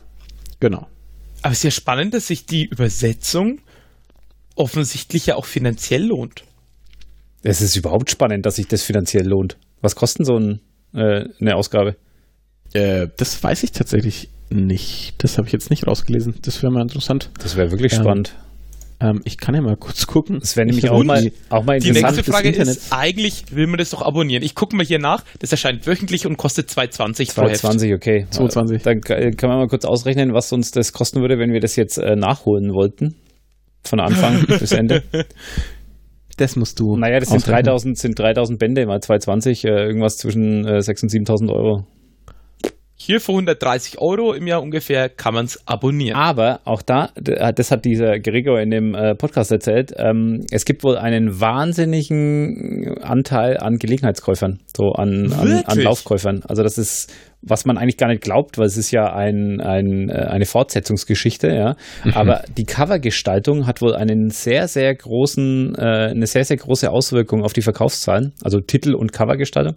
Genau. 0.58 0.86
Aber 1.44 1.52
es 1.52 1.58
ist 1.58 1.64
ja 1.64 1.70
spannend, 1.72 2.14
dass 2.14 2.28
sich 2.28 2.46
die 2.46 2.64
Übersetzung 2.64 3.60
offensichtlich 4.56 5.26
ja 5.26 5.34
auch 5.36 5.44
finanziell 5.44 6.02
lohnt. 6.02 6.44
Es 7.42 7.60
ist 7.60 7.76
überhaupt 7.76 8.10
spannend, 8.10 8.46
dass 8.46 8.56
sich 8.56 8.66
das 8.66 8.82
finanziell 8.82 9.26
lohnt. 9.26 9.58
Was 9.82 9.94
kostet 9.94 10.24
so 10.24 10.38
ein, 10.38 10.60
äh, 10.94 11.26
eine 11.38 11.54
Ausgabe? 11.56 11.96
Äh, 12.72 13.08
das 13.18 13.42
weiß 13.42 13.62
ich 13.62 13.72
tatsächlich 13.72 14.30
nicht. 14.48 15.16
Das 15.18 15.36
habe 15.36 15.46
ich 15.46 15.52
jetzt 15.52 15.68
nicht 15.68 15.86
rausgelesen. 15.86 16.36
Das 16.40 16.62
wäre 16.62 16.72
mal 16.72 16.80
interessant. 16.80 17.28
Das 17.38 17.56
wäre 17.56 17.70
wirklich 17.70 17.92
Ähm, 17.92 18.00
spannend. 18.00 18.34
Ähm, 19.00 19.20
ich 19.24 19.38
kann 19.38 19.54
ja 19.54 19.60
mal 19.60 19.76
kurz 19.76 20.06
gucken. 20.06 20.38
Das 20.40 20.56
wäre 20.56 20.66
nämlich 20.66 20.84
Ich 20.84 20.90
auch 20.90 21.02
mal, 21.02 21.20
die- 21.22 21.32
auch 21.50 21.64
mal 21.64 21.78
Die 21.78 21.90
nächste 21.90 22.22
Frage 22.22 22.50
ist, 22.50 22.92
eigentlich 22.92 23.44
will 23.50 23.66
man 23.66 23.78
das 23.78 23.90
doch 23.90 24.02
abonnieren. 24.02 24.42
Ich 24.42 24.54
gucke 24.54 24.76
mal 24.76 24.86
hier 24.86 24.98
nach. 25.00 25.24
Das 25.40 25.50
erscheint 25.50 25.86
wöchentlich 25.86 26.26
und 26.26 26.36
kostet 26.36 26.68
2,20 26.70 27.34
pro 27.34 27.42
Heft. 27.48 27.56
220, 27.60 27.94
okay. 27.94 28.26
220. 28.30 28.82
Dann 28.82 28.98
äh, 29.08 29.30
kann 29.32 29.50
man 29.50 29.58
mal 29.58 29.66
kurz 29.68 29.84
ausrechnen, 29.84 30.32
was 30.32 30.52
uns 30.52 30.70
das 30.70 30.92
kosten 30.92 31.20
würde, 31.20 31.38
wenn 31.38 31.52
wir 31.52 31.60
das 31.60 31.76
jetzt 31.76 31.98
äh, 31.98 32.14
nachholen 32.16 32.72
wollten. 32.72 33.16
Von 33.82 34.00
Anfang 34.00 34.46
bis 34.58 34.72
Ende. 34.72 35.02
Das 36.36 36.56
musst 36.56 36.80
du. 36.80 36.96
Naja, 36.96 37.20
das 37.20 37.28
sind 37.28 37.38
ausrechnen. 37.42 37.64
3000, 37.64 37.98
sind 37.98 38.18
3000 38.18 38.58
Bände 38.58 38.86
mal 38.86 39.00
220, 39.00 39.64
äh, 39.64 39.68
irgendwas 39.68 40.16
zwischen 40.16 40.66
äh, 40.66 40.78
6.000 40.78 41.02
und 41.02 41.28
7.000 41.28 41.52
Euro. 41.52 41.86
Hier 43.06 43.20
für 43.20 43.32
130 43.32 43.98
Euro 44.00 44.32
im 44.32 44.46
Jahr 44.46 44.62
ungefähr 44.62 45.10
kann 45.10 45.34
man 45.34 45.44
es 45.44 45.60
abonnieren. 45.66 46.16
Aber 46.18 46.60
auch 46.64 46.80
da, 46.80 47.10
d- 47.18 47.36
das 47.54 47.70
hat 47.70 47.84
dieser 47.84 48.18
Gregor 48.18 48.58
in 48.60 48.70
dem 48.70 48.94
äh, 48.94 49.14
Podcast 49.14 49.52
erzählt, 49.52 49.92
ähm, 49.98 50.46
es 50.50 50.64
gibt 50.64 50.84
wohl 50.84 50.96
einen 50.96 51.38
wahnsinnigen 51.38 52.96
Anteil 53.02 53.58
an 53.58 53.76
Gelegenheitskäufern, 53.76 54.60
so 54.74 54.92
an, 54.92 55.32
an, 55.32 55.62
an? 55.66 55.78
Laufkäufern. 55.80 56.42
Also 56.48 56.62
das 56.62 56.78
ist, 56.78 57.12
was 57.42 57.66
man 57.66 57.76
eigentlich 57.76 57.98
gar 57.98 58.08
nicht 58.08 58.22
glaubt, 58.22 58.56
weil 58.56 58.66
es 58.66 58.78
ist 58.78 58.90
ja 58.90 59.12
ein, 59.14 59.60
ein, 59.60 60.08
äh, 60.08 60.14
eine 60.14 60.46
Fortsetzungsgeschichte, 60.46 61.48
ja. 61.48 61.76
Aber 62.14 62.42
die 62.56 62.64
Covergestaltung 62.64 63.66
hat 63.66 63.82
wohl 63.82 63.94
einen 63.94 64.30
sehr, 64.30 64.66
sehr 64.66 64.94
großen, 64.94 65.74
äh, 65.76 65.80
eine 66.10 66.26
sehr, 66.26 66.44
sehr 66.44 66.56
große 66.56 66.90
Auswirkung 66.90 67.42
auf 67.44 67.52
die 67.52 67.60
Verkaufszahlen, 67.62 68.32
also 68.42 68.60
Titel 68.60 68.94
und 68.94 69.12
Covergestaltung. 69.12 69.74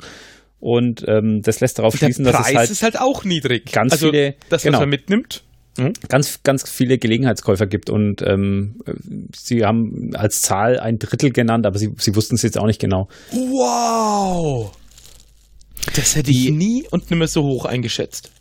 Und 0.60 1.06
ähm, 1.08 1.42
das 1.44 1.60
lässt 1.60 1.80
darauf 1.80 1.96
schließen, 1.96 2.26
dass 2.26 2.48
es 2.48 2.56
halt 2.56 2.70
ist 2.70 2.84
halt 2.84 3.00
auch 3.00 3.24
niedrig. 3.24 3.72
ganz 3.72 3.94
also, 3.94 4.10
viele- 4.10 4.36
das, 4.50 4.60
was 4.60 4.64
genau. 4.64 4.80
man 4.80 4.90
mitnimmt. 4.90 5.44
Hm? 5.78 5.94
ganz, 6.10 6.42
ganz 6.42 6.68
viele 6.68 6.98
Gelegenheitskäufer 6.98 7.68
gibt 7.68 7.92
und 7.92 8.24
ähm, 8.24 8.82
sie 9.36 9.64
haben 9.64 10.10
als 10.16 10.42
Zahl 10.42 10.80
ein 10.80 10.98
Drittel 10.98 11.32
genannt, 11.32 11.68
aber 11.68 11.78
sie, 11.78 11.92
sie 12.00 12.16
wussten 12.16 12.34
es 12.34 12.42
jetzt 12.42 12.58
auch 12.58 12.66
nicht 12.66 12.82
genau. 12.82 13.10
Wow! 13.32 14.72
Das 15.96 16.16
hätte 16.16 16.32
ich 16.32 16.50
nie 16.50 16.88
und 16.90 17.12
nimmer 17.12 17.28
so 17.28 17.44
hoch 17.44 17.66
eingeschätzt. 17.66 18.32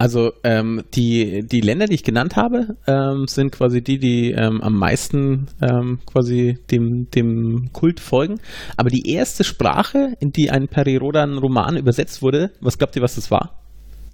Also 0.00 0.32
ähm, 0.44 0.82
die, 0.94 1.42
die 1.44 1.60
Länder, 1.60 1.84
die 1.84 1.92
ich 1.94 2.02
genannt 2.04 2.34
habe, 2.34 2.68
ähm, 2.86 3.26
sind 3.26 3.52
quasi 3.52 3.82
die, 3.82 3.98
die 3.98 4.30
ähm, 4.30 4.62
am 4.62 4.78
meisten 4.78 5.48
ähm, 5.60 5.98
quasi 6.06 6.56
dem, 6.70 7.08
dem 7.14 7.68
Kult 7.74 8.00
folgen. 8.00 8.40
Aber 8.78 8.88
die 8.88 9.12
erste 9.12 9.44
Sprache, 9.44 10.14
in 10.18 10.30
die 10.30 10.48
ein 10.50 10.68
Peri-Rodan-Roman 10.68 11.76
übersetzt 11.76 12.22
wurde, 12.22 12.50
was 12.62 12.78
glaubt 12.78 12.96
ihr, 12.96 13.02
was 13.02 13.16
das 13.16 13.30
war? 13.30 13.58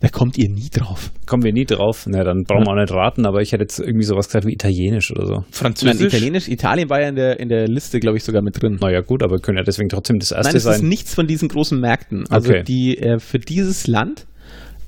Da 0.01 0.09
kommt 0.09 0.37
ihr 0.39 0.51
nie 0.51 0.71
drauf. 0.73 1.13
Kommen 1.25 1.45
wir 1.45 1.53
nie 1.53 1.65
drauf. 1.67 2.05
Na, 2.09 2.25
dann 2.25 2.43
brauchen 2.43 2.65
wir 2.67 2.73
auch 2.73 2.81
nicht 2.81 2.93
raten, 2.93 3.25
aber 3.25 3.41
ich 3.41 3.53
hätte 3.53 3.63
jetzt 3.63 3.79
irgendwie 3.79 4.05
sowas 4.05 4.27
gesagt 4.27 4.45
wie 4.45 4.53
Italienisch 4.55 5.13
oder 5.13 5.25
so. 5.25 5.35
Nein, 5.35 5.45
Französisch. 5.53 6.09
Italienisch, 6.09 6.49
Italien 6.49 6.91
war 6.91 7.01
ja 7.01 7.09
in 7.11 7.15
der, 7.15 7.39
in 7.39 7.49
der 7.49 7.69
Liste, 7.69 8.01
glaube 8.01 8.17
ich, 8.17 8.25
sogar 8.25 8.43
mit 8.43 8.61
drin. 8.61 8.77
Naja, 8.81 9.03
gut, 9.03 9.23
aber 9.23 9.39
können 9.39 9.57
ja 9.59 9.63
deswegen 9.65 9.89
trotzdem 9.89 10.19
das 10.19 10.33
erste 10.33 10.49
Nein, 10.49 10.57
es 10.57 10.65
ist 10.67 10.79
sein. 10.81 10.89
nichts 10.89 11.15
von 11.15 11.29
diesen 11.29 11.49
großen 11.49 11.79
Märkten. 11.81 12.25
Also 12.29 12.51
Okay. 12.51 12.65
die 12.65 12.99
äh, 12.99 13.21
für 13.21 13.39
dieses 13.39 13.87
Land 13.87 14.27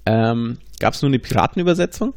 ähm, 0.08 0.58
gab 0.80 0.94
es 0.94 1.02
nur 1.02 1.10
eine 1.10 1.18
Piratenübersetzung 1.18 2.14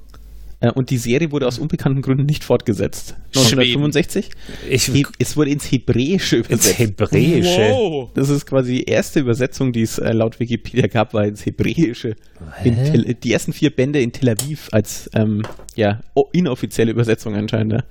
äh, 0.62 0.72
und 0.72 0.90
die 0.90 0.98
Serie 0.98 1.32
wurde 1.32 1.48
aus 1.48 1.60
unbekannten 1.60 2.02
Gründen 2.02 2.26
nicht 2.26 2.44
fortgesetzt. 2.44 3.16
1965. 3.36 4.30
Ich, 4.70 4.86
He 4.86 5.06
es 5.20 5.36
wurde 5.36 5.52
ins 5.52 5.70
Hebräische 5.72 6.38
ins 6.38 6.48
übersetzt. 6.48 6.80
Hebräische. 6.80 7.72
Wow. 7.72 8.10
Das 8.14 8.30
ist 8.30 8.46
quasi 8.46 8.76
die 8.76 8.84
erste 8.84 9.20
Übersetzung, 9.20 9.72
die 9.72 9.82
es 9.82 9.98
äh, 9.98 10.14
laut 10.14 10.40
Wikipedia 10.40 10.88
gab, 10.88 11.14
war 11.14 11.26
ins 11.26 11.46
Hebräische. 11.46 12.16
In 12.64 13.16
die 13.22 13.34
ersten 13.34 13.54
vier 13.54 13.72
Bände 13.72 14.00
in 14.00 14.12
Tel 14.12 14.30
Aviv 14.30 14.70
als 14.72 15.10
ähm, 15.14 15.42
ja, 15.76 16.00
inoffizielle 16.32 16.92
Übersetzung 16.92 17.36
anscheinend. 17.36 17.74
Ja. 17.74 17.84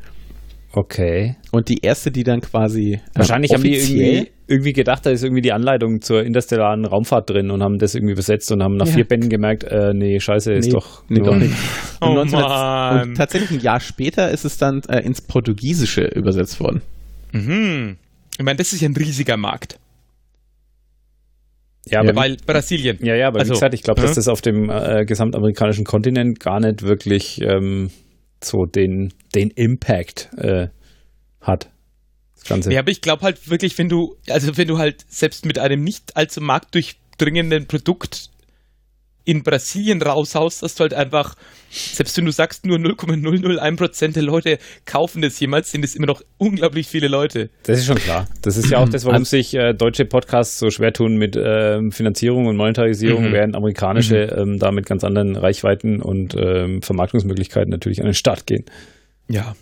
Okay. 0.73 1.35
Und 1.51 1.69
die 1.69 1.79
erste, 1.83 2.13
die 2.13 2.23
dann 2.23 2.41
quasi 2.41 2.93
ähm, 2.95 3.01
Wahrscheinlich 3.15 3.53
haben 3.53 3.63
die 3.65 3.75
irgendwie, 3.75 4.31
irgendwie 4.47 4.73
gedacht, 4.73 5.05
da 5.05 5.11
ist 5.11 5.25
irgendwie 5.25 5.43
die 5.43 5.53
Anleitung 5.53 6.01
zur 6.01 6.23
interstellaren 6.23 6.85
Raumfahrt 6.85 7.29
drin 7.31 7.51
und 7.51 7.61
haben 7.63 7.79
das 7.79 7.97
irgendwie 7.97 8.13
übersetzt 8.13 8.53
und 8.53 8.63
haben 8.63 8.77
nach 8.77 8.87
Ja. 8.87 8.93
vier 8.95 9.05
Bänden 9.05 9.29
gemerkt, 9.31 9.65
äh, 9.65 9.93
nee, 9.95 10.21
scheiße, 10.21 10.53
ist 10.53 10.67
Nee, 10.67 10.73
doch 10.73 11.03
nee, 11.09 11.21
doch 11.21 11.35
nicht. 11.37 11.55
Oh 12.01 12.07
Und 12.11 12.19
1900 12.19 12.49
Mann. 12.49 13.09
Und 13.09 13.15
tatsächlich 13.17 13.51
ein 13.51 13.61
Jahr 13.61 13.81
später 13.81 14.31
ist 14.31 14.45
es 14.45 14.59
dann 14.59 14.81
äh, 14.89 15.01
ins 15.01 15.21
Portugiesische 15.21 16.03
übersetzt 16.05 16.61
worden. 16.61 16.83
Mhm. 17.33 17.97
Ich 18.39 18.45
meine, 18.45 18.57
das 18.57 18.73
ist 18.73 18.81
ja 18.81 18.89
ein 18.89 18.97
riesiger 18.97 19.37
Markt. 19.37 19.79
Ja, 21.89 22.01
aber 22.01 22.15
Weil 22.15 22.37
Brasilien. 22.47 22.99
Ja, 23.03 23.17
ja, 23.17 23.29
aber 23.29 23.41
Also, 23.41 23.51
wie 23.51 23.55
gesagt, 23.55 23.75
ich 23.75 23.83
glaube, 23.83 24.01
ja. 24.03 24.07
dass 24.07 24.15
das 24.17 24.29
auf 24.29 24.41
dem 24.41 24.71
äh, 24.71 25.05
gesamtamerikanischen 25.05 25.85
Kontinent 25.85 26.39
gar 26.39 26.61
nicht 26.61 26.83
wirklich 26.83 27.41
ähm, 27.43 27.91
so 28.43 28.67
den, 28.67 29.13
den 29.35 29.51
Impact 29.51 30.31
äh, 30.37 30.69
hat. 31.41 31.71
Das 32.35 32.45
Ganze. 32.45 32.73
Ja, 32.73 32.81
aber 32.81 32.91
ich 32.91 33.01
glaube 33.01 33.23
halt 33.23 33.51
wirklich, 33.51 33.77
wenn 33.79 33.89
du, 33.89 34.17
also 34.29 34.57
wenn 34.57 34.69
du 34.69 34.79
halt 34.79 35.05
selbst 35.09 35.45
mit 35.45 35.59
einem 35.59 35.85
nicht 35.85 36.17
allzu 36.17 36.41
marktdurchdringenden 36.41 37.67
Produkt 37.67 38.30
in 39.25 39.43
Brasilien 39.43 40.01
raushaust, 40.03 40.63
dass 40.63 40.75
du 40.75 40.81
halt 40.81 40.95
einfach, 40.95 41.35
selbst 41.71 42.17
wenn 42.17 42.25
du 42.25 42.33
sagst, 42.33 42.65
nur 42.67 42.79
0,001% 42.79 44.15
der 44.15 44.23
Leute 44.23 44.59
kaufen 44.87 45.23
das 45.23 45.39
jemals, 45.39 45.71
sind 45.71 45.85
es 45.85 45.95
immer 45.95 46.07
noch 46.07 46.23
unglaublich 46.39 46.89
viele 46.89 47.09
Leute. 47.09 47.51
Das 47.65 47.79
ist 47.79 47.87
schon 47.87 47.97
klar. 47.99 48.27
Das 48.43 48.57
ist 48.57 48.71
ja 48.71 48.79
auch 48.79 48.89
das, 48.89 49.05
warum 49.05 49.19
Also- 49.21 49.31
sich 49.31 49.55
äh, 49.55 49.73
deutsche 49.75 50.05
Podcasts 50.05 50.59
so 50.59 50.71
schwer 50.71 50.93
tun 50.93 51.17
mit 51.17 51.37
ähm, 51.37 51.93
Finanzierung 51.93 52.47
und 52.47 52.57
Monetarisierung, 52.57 53.29
Mhm. 53.29 53.33
während 53.33 53.57
amerikanische 53.57 54.17
ähm, 54.37 54.59
da 54.59 54.73
mit 54.73 54.87
ganz 54.87 55.05
anderen 55.05 55.37
Reichweiten 55.37 56.01
und 56.03 56.35
ähm, 56.37 56.83
Vermarktungsmöglichkeiten 56.83 57.71
natürlich 57.71 58.01
an 58.01 58.07
den 58.07 58.15
Start 58.15 58.47
gehen. 58.47 58.65
Ja. 59.29 59.55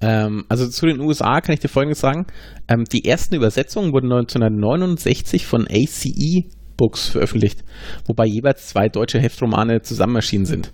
Ähm, 0.00 0.44
also 0.48 0.66
zu 0.68 0.86
den 0.86 1.00
USA 1.00 1.40
kann 1.40 1.52
ich 1.52 1.60
dir 1.60 1.68
Folgendes 1.68 2.00
sagen. 2.00 2.26
Ähm, 2.68 2.84
die 2.84 3.04
ersten 3.04 3.34
Übersetzungen 3.34 3.92
wurden 3.92 4.10
1969 4.12 5.44
von 5.46 5.66
ACE 5.68 6.44
Books 6.80 7.10
veröffentlicht, 7.10 7.62
wobei 8.06 8.24
jeweils 8.24 8.68
zwei 8.68 8.88
deutsche 8.88 9.20
Heftromane 9.20 9.82
zusammen 9.82 10.16
erschienen 10.16 10.46
sind. 10.46 10.72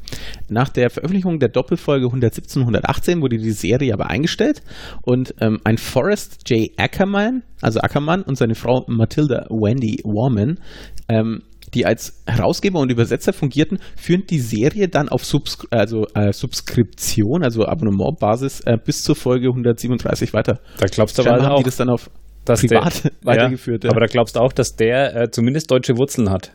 Nach 0.48 0.68
der 0.68 0.88
Veröffentlichung 0.88 1.40
der 1.40 1.48
Doppelfolge 1.48 2.06
117 2.06 2.62
118 2.62 3.20
wurde 3.20 3.38
die 3.38 3.50
Serie 3.50 3.92
aber 3.92 4.06
eingestellt 4.06 4.62
und 5.02 5.34
ähm, 5.40 5.58
ein 5.64 5.78
Forrest 5.78 6.48
J. 6.48 6.70
Ackerman, 6.76 7.42
also 7.60 7.80
Ackermann 7.80 8.22
und 8.22 8.36
seine 8.36 8.54
Frau 8.54 8.84
Matilda 8.86 9.46
Wendy 9.50 10.00
Warman, 10.04 10.60
ähm, 11.08 11.42
die 11.74 11.84
als 11.86 12.22
Herausgeber 12.24 12.78
und 12.78 12.92
Übersetzer 12.92 13.32
fungierten, 13.32 13.80
führen 13.96 14.22
die 14.30 14.38
Serie 14.38 14.86
dann 14.86 15.08
auf 15.08 15.24
Subsk 15.24 15.66
also, 15.70 16.06
äh, 16.14 16.32
Subskription, 16.32 17.42
also 17.42 17.66
Abonnementbasis, 17.66 18.60
äh, 18.60 18.78
bis 18.78 19.02
zur 19.02 19.16
Folge 19.16 19.48
137 19.48 20.32
weiter. 20.32 20.60
Da 20.78 20.86
glaubst 20.86 21.18
du 21.18 21.24
aber 21.24 21.50
auch. 21.50 21.58
die 21.58 21.64
das 21.64 21.76
dann 21.76 21.90
auf. 21.90 22.08
Dass 22.46 22.60
privat 22.62 23.04
der, 23.04 23.12
weitergeführt. 23.22 23.84
Ja, 23.84 23.90
aber 23.90 24.00
da 24.00 24.06
glaubst 24.06 24.36
du 24.36 24.40
auch, 24.40 24.52
dass 24.52 24.76
der 24.76 25.14
äh, 25.14 25.30
zumindest 25.30 25.70
deutsche 25.70 25.96
Wurzeln 25.96 26.30
hat. 26.30 26.52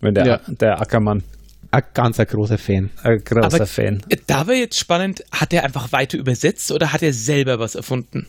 Wenn 0.00 0.14
der, 0.14 0.26
Ja. 0.26 0.40
der 0.46 0.80
Ackermann. 0.80 1.22
ein 1.70 1.82
ganz 1.94 2.18
ein 2.20 2.26
großer 2.26 2.58
Fan. 2.58 2.90
Ein 3.02 3.22
großer 3.24 3.44
Aber- 3.56 3.66
Fan. 3.66 4.02
Da 4.26 4.46
wäre 4.46 4.58
jetzt 4.58 4.78
spannend, 4.78 5.24
hat 5.32 5.52
er 5.52 5.64
einfach 5.64 5.92
weiter 5.92 6.18
übersetzt 6.18 6.70
oder 6.72 6.92
hat 6.92 7.02
er 7.02 7.12
selber 7.12 7.58
was 7.58 7.74
erfunden? 7.74 8.26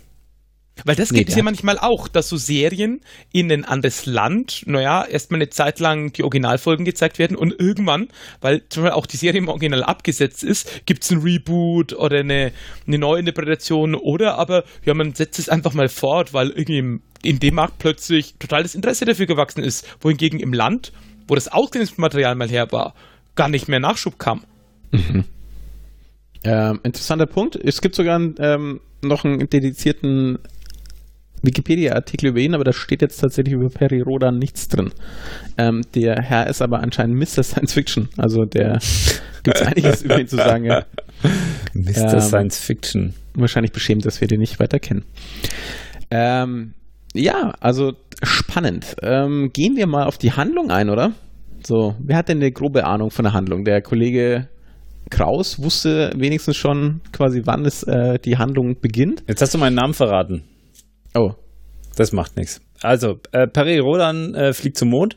Weil 0.86 0.96
das 0.96 1.12
Nee, 1.12 1.20
gibt 1.20 1.30
es 1.30 1.36
ja 1.36 1.44
manchmal 1.44 1.78
auch, 1.78 2.08
dass 2.08 2.30
so 2.30 2.38
Serien 2.38 3.02
in 3.32 3.52
ein 3.52 3.64
anderes 3.64 4.06
Land, 4.06 4.64
naja, 4.66 5.06
erstmal 5.06 5.40
eine 5.40 5.50
Zeit 5.50 5.80
lang 5.80 6.12
die 6.14 6.24
Originalfolgen 6.24 6.84
gezeigt 6.84 7.20
werden 7.20 7.38
und 7.38 7.58
irgendwann, 7.60 8.08
weil 8.42 8.64
zum 8.70 8.84
Beispiel 8.84 8.98
auch 8.98 9.06
die 9.06 9.18
Serie 9.18 9.40
im 9.40 9.50
Original 9.50 9.84
abgesetzt 9.84 10.44
ist, 10.44 10.86
gibt 10.86 11.04
es 11.04 11.12
ein 11.12 11.20
Reboot 11.20 11.94
oder 11.94 12.20
eine, 12.20 12.52
eine 12.88 12.98
Neuinterpretation 12.98 13.94
oder 13.94 14.38
aber, 14.40 14.64
ja, 14.84 14.94
man 14.94 15.14
setzt 15.14 15.38
es 15.40 15.48
einfach 15.48 15.74
mal 15.74 15.90
fort, 15.90 16.34
weil 16.34 16.50
irgendwie 16.50 17.00
in 17.22 17.40
dem 17.40 17.56
Markt 17.56 17.78
plötzlich 17.78 18.34
total 18.40 18.64
das 18.64 18.76
Interesse 18.76 19.06
dafür 19.06 19.28
gewachsen 19.28 19.64
ist, 19.64 19.88
wohingegen 20.02 20.40
im 20.40 20.54
Land, 20.54 20.92
wo 21.28 21.36
das 21.36 21.48
Ausgangsmaterial 21.48 22.36
mal 22.36 22.50
her 22.50 22.68
war, 22.72 22.96
gar 23.36 23.48
nicht 23.48 23.68
mehr 23.68 23.80
Nachschub 23.80 24.18
kam. 24.18 24.44
Ähm, 26.46 26.82
interessanter 26.84 27.26
Punkt. 27.26 27.56
Es 27.56 27.80
gibt 27.80 27.96
sogar 27.96 28.20
ähm, 28.20 28.82
noch 29.02 29.24
einen 29.24 29.50
dedizierten 29.50 30.40
Wikipedia-Artikel 31.44 32.30
über 32.30 32.40
ihn, 32.40 32.56
aber 32.56 32.64
da 32.64 32.74
steht 32.74 33.02
jetzt 33.02 33.18
tatsächlich 33.18 33.54
über 33.54 33.70
Perry 33.70 34.02
Rodan 34.02 34.38
nichts 34.38 34.68
drin. 34.68 34.92
Ähm, 35.58 35.82
der 35.94 36.22
Herr 36.22 36.48
ist 36.48 36.62
aber 36.62 36.80
anscheinend 36.80 37.18
Mr. 37.18 37.44
Science 37.44 37.74
Fiction. 37.74 38.10
Also 38.18 38.46
der 38.46 38.80
gibt 39.44 39.58
es 39.58 39.62
einiges 39.62 40.02
über 40.02 40.20
ihn 40.20 40.28
zu 40.28 40.38
sagen. 40.38 40.66
Ja. 40.66 40.86
Mr. 41.74 42.14
Ähm, 42.14 42.20
Science 42.22 42.60
Fiction. 42.60 43.14
Wahrscheinlich 43.36 43.72
beschämt, 43.72 44.06
dass 44.06 44.22
wir 44.22 44.28
den 44.28 44.40
nicht 44.40 44.60
weiter 44.60 44.80
kennen. 44.80 45.04
Ähm, 46.10 46.74
ja, 47.14 47.54
also 47.60 47.94
spannend. 48.24 48.96
Ähm, 49.02 49.52
gehen 49.54 49.76
wir 49.76 49.88
mal 49.88 50.06
auf 50.06 50.18
die 50.18 50.32
Handlung 50.32 50.72
ein, 50.72 50.90
oder? 50.90 51.12
So, 51.64 51.96
wer 52.00 52.18
hat 52.18 52.30
denn 52.30 52.38
eine 52.38 52.52
grobe 52.52 52.86
Ahnung 52.86 53.10
von 53.10 53.24
der 53.24 53.34
Handlung? 53.34 53.64
Der 53.64 53.82
Kollege 53.82 54.48
Kraus 55.10 55.62
wusste 55.62 56.12
wenigstens 56.16 56.58
schon 56.58 57.02
quasi, 57.12 57.42
wann 57.46 57.66
es 57.66 57.84
äh, 57.84 58.20
die 58.20 58.38
Handlung 58.38 58.80
beginnt. 58.80 59.24
Jetzt 59.28 59.42
hast 59.42 59.54
du 59.54 59.58
meinen 59.58 59.76
Namen 59.76 59.94
verraten. 59.94 60.44
Oh, 61.16 61.32
Das 61.96 62.12
macht 62.12 62.38
nichts. 62.38 62.62
Also, 62.82 63.20
äh, 63.32 63.48
Perry 63.48 63.80
Rodan 63.80 64.34
äh, 64.36 64.54
fliegt 64.54 64.78
zum 64.78 64.90
Mond 64.90 65.16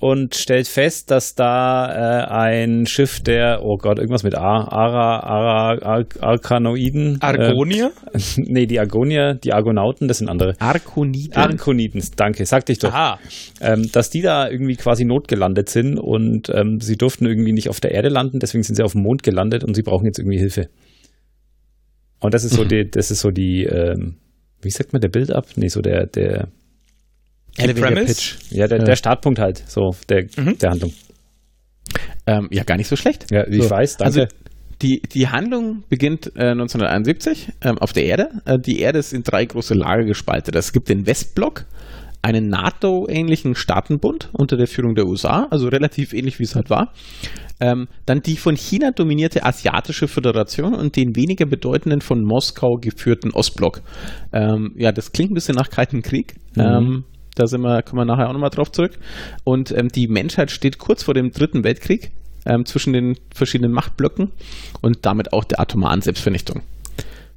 und 0.00 0.34
stellt 0.34 0.66
fest, 0.66 1.10
dass 1.10 1.34
da 1.34 2.22
äh, 2.22 2.26
ein 2.26 2.86
Schiff 2.86 3.20
der, 3.20 3.60
oh 3.62 3.76
Gott, 3.76 3.98
irgendwas 3.98 4.22
mit 4.22 4.34
A, 4.34 4.64
Ara, 4.64 5.20
Ara, 5.20 5.78
Ar 5.82 6.04
Arkanoiden. 6.20 7.18
Argonia? 7.20 7.90
Äh, 8.12 8.18
nee, 8.36 8.66
die 8.66 8.80
Argonier, 8.80 9.34
die 9.34 9.52
Argonauten, 9.52 10.08
das 10.08 10.18
sind 10.18 10.28
andere. 10.28 10.54
Arkoniden. 10.58 11.34
Arkoniden, 11.34 12.02
danke, 12.16 12.46
sagte 12.46 12.72
ich 12.72 12.78
doch. 12.78 12.92
Aha. 12.92 13.18
Ähm, 13.60 13.90
dass 13.92 14.08
die 14.08 14.22
da 14.22 14.48
irgendwie 14.48 14.76
quasi 14.76 15.04
notgelandet 15.04 15.68
sind 15.68 15.98
und 15.98 16.48
ähm, 16.48 16.80
sie 16.80 16.96
durften 16.96 17.26
irgendwie 17.26 17.52
nicht 17.52 17.68
auf 17.68 17.80
der 17.80 17.92
Erde 17.92 18.08
landen, 18.08 18.40
deswegen 18.40 18.62
sind 18.64 18.76
sie 18.76 18.82
auf 18.82 18.92
dem 18.92 19.02
Mond 19.02 19.22
gelandet 19.22 19.64
und 19.64 19.74
sie 19.74 19.82
brauchen 19.82 20.06
jetzt 20.06 20.18
irgendwie 20.18 20.38
Hilfe. 20.38 20.68
Und 22.20 22.32
das 22.34 22.44
ist 22.44 22.54
so 22.54 22.64
Mhm. 22.64 22.68
die, 22.68 22.90
das 22.90 23.10
ist 23.10 23.20
so 23.20 23.30
die, 23.30 23.64
ähm, 23.64 24.16
wie 24.62 24.70
sagt 24.70 24.92
man, 24.92 25.00
der 25.00 25.08
Build-up? 25.08 25.46
Nee, 25.56 25.68
so 25.68 25.80
der, 25.80 26.06
der, 26.06 26.48
Premise? 27.56 28.06
Pitch. 28.06 28.36
ja, 28.50 28.66
der, 28.66 28.78
Ja. 28.78 28.84
der 28.84 28.96
Startpunkt 28.96 29.38
halt, 29.38 29.62
so 29.66 29.94
der, 30.08 30.24
Mhm. 30.36 30.58
der 30.58 30.70
Handlung. 30.70 30.92
Ähm, 32.26 32.48
ja, 32.50 32.62
gar 32.64 32.76
nicht 32.76 32.88
so 32.88 32.96
schlecht. 32.96 33.30
Ja, 33.30 33.46
ich 33.46 33.64
So. 33.64 33.70
weiß, 33.70 33.96
danke. 33.96 34.20
Also 34.22 34.34
die, 34.82 35.02
die 35.02 35.28
Handlung 35.28 35.84
beginnt 35.88 36.26
äh, 36.36 36.50
1971 36.52 37.48
ähm, 37.62 37.78
auf 37.78 37.92
der 37.92 38.04
Erde. 38.04 38.28
Äh, 38.44 38.58
die 38.58 38.78
Erde 38.80 38.98
ist 38.98 39.12
in 39.12 39.22
drei 39.24 39.44
große 39.44 39.74
Lager 39.74 40.04
gespaltet. 40.04 40.54
Es 40.54 40.72
gibt 40.72 40.88
den 40.88 41.06
Westblock, 41.06 41.64
einen 42.22 42.48
NATO-ähnlichen 42.48 43.54
Staatenbund 43.54 44.30
unter 44.32 44.56
der 44.56 44.66
Führung 44.66 44.94
der 44.94 45.06
USA, 45.06 45.46
also 45.50 45.68
relativ 45.68 46.12
ähnlich 46.12 46.38
wie 46.38 46.44
es 46.44 46.54
halt 46.54 46.68
war. 46.68 46.92
Ähm, 47.60 47.88
dann 48.06 48.20
die 48.20 48.36
von 48.36 48.56
China 48.56 48.90
dominierte 48.90 49.44
Asiatische 49.44 50.08
Föderation 50.08 50.74
und 50.74 50.96
den 50.96 51.16
weniger 51.16 51.46
bedeutenden 51.46 52.00
von 52.00 52.22
Moskau 52.22 52.76
geführten 52.80 53.30
Ostblock. 53.30 53.82
Ähm, 54.32 54.74
ja, 54.76 54.92
das 54.92 55.12
klingt 55.12 55.30
ein 55.30 55.34
bisschen 55.34 55.56
nach 55.56 55.70
Kalten 55.70 56.02
Krieg. 56.02 56.34
Ähm, 56.56 57.04
da 57.34 57.46
sind 57.46 57.62
wir, 57.62 57.82
kommen 57.82 58.00
wir 58.00 58.04
nachher 58.04 58.28
auch 58.28 58.32
nochmal 58.32 58.50
drauf 58.50 58.72
zurück. 58.72 58.98
Und 59.44 59.72
ähm, 59.72 59.88
die 59.88 60.08
Menschheit 60.08 60.50
steht 60.50 60.78
kurz 60.78 61.02
vor 61.02 61.14
dem 61.14 61.30
Dritten 61.30 61.64
Weltkrieg 61.64 62.10
ähm, 62.44 62.64
zwischen 62.64 62.92
den 62.92 63.16
verschiedenen 63.34 63.72
Machtblöcken 63.72 64.30
und 64.82 65.06
damit 65.06 65.32
auch 65.32 65.44
der 65.44 65.60
atomaren 65.60 66.00
Selbstvernichtung. 66.00 66.62